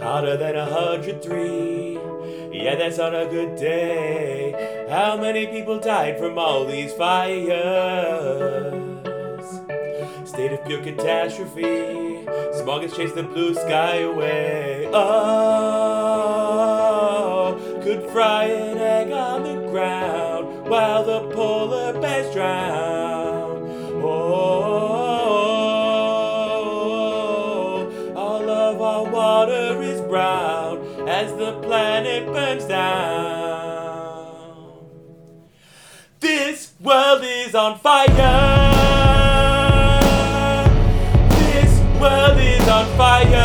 Hotter 0.00 0.36
than 0.36 0.54
hundred 0.56 1.22
three. 1.22 1.94
Yeah, 2.52 2.76
that's 2.76 2.98
on 2.98 3.14
a 3.14 3.26
good 3.26 3.56
day. 3.56 4.86
How 4.88 5.16
many 5.16 5.46
people 5.46 5.80
died 5.80 6.18
from 6.18 6.38
all 6.38 6.64
these 6.66 6.92
fires? 6.92 8.93
State 10.44 10.60
of 10.60 10.66
pure 10.66 10.82
catastrophe. 10.82 12.26
Smog 12.52 12.82
has 12.82 12.94
chased 12.94 13.14
the 13.14 13.22
blue 13.22 13.54
sky 13.54 14.00
away. 14.00 14.86
Oh, 14.92 15.00
could 17.82 18.10
fry 18.10 18.44
an 18.44 18.76
egg 18.76 19.10
on 19.10 19.42
the 19.44 19.54
ground 19.70 20.68
while 20.68 21.02
the 21.02 21.30
polar 21.34 21.98
bears 21.98 22.30
drown. 22.34 23.70
Oh, 24.02 24.04
all 28.14 28.50
of 28.50 28.82
our 28.82 29.04
water 29.10 29.80
is 29.80 30.02
brown 30.02 31.08
as 31.08 31.32
the 31.38 31.58
planet 31.62 32.26
burns 32.26 32.66
down. 32.66 33.64
This 36.20 36.74
world 36.82 37.22
is 37.24 37.54
on 37.54 37.78
fire. 37.78 38.63
Fire. 42.96 43.43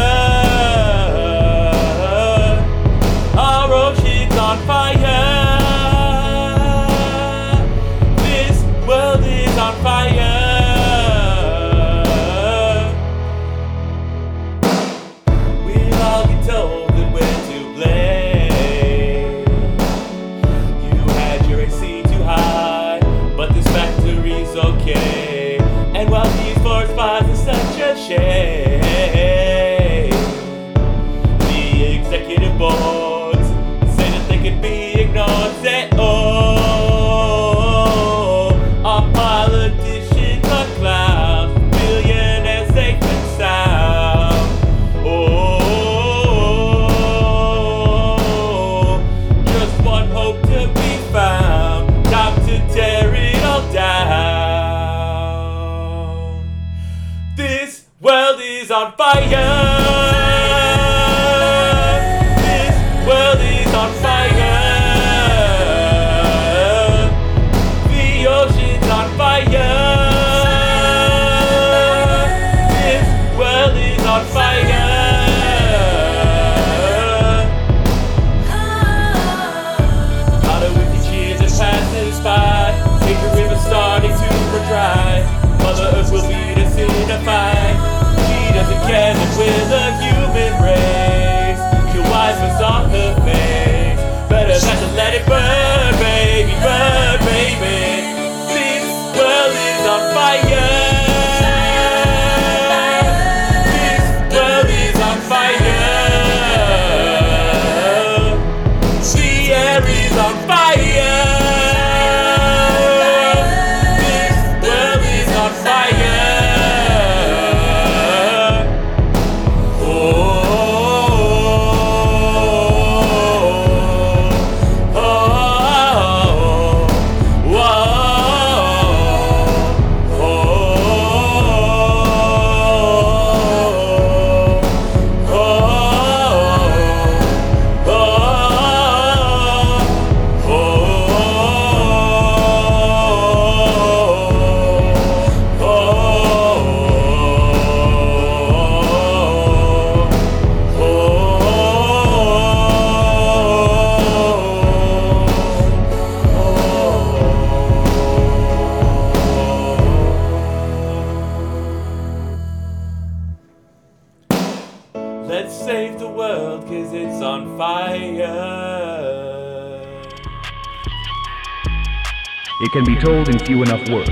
It 172.69 172.73
can 172.73 172.85
be 172.85 172.95
told 173.01 173.29
in 173.29 173.39
few 173.39 173.63
enough 173.63 173.89
words. 173.89 174.11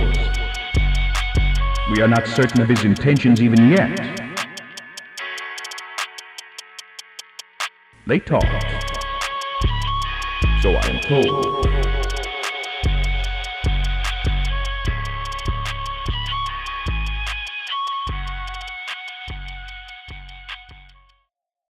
We 1.92 2.02
are 2.02 2.08
not 2.08 2.28
certain 2.28 2.60
of 2.60 2.68
his 2.68 2.86
intentions 2.86 3.40
even 3.40 3.70
yet. 3.70 3.96
They 8.08 8.18
talked. 8.18 8.48
So 10.64 10.72
I 10.72 10.88
am 10.88 11.00
told. 11.02 11.77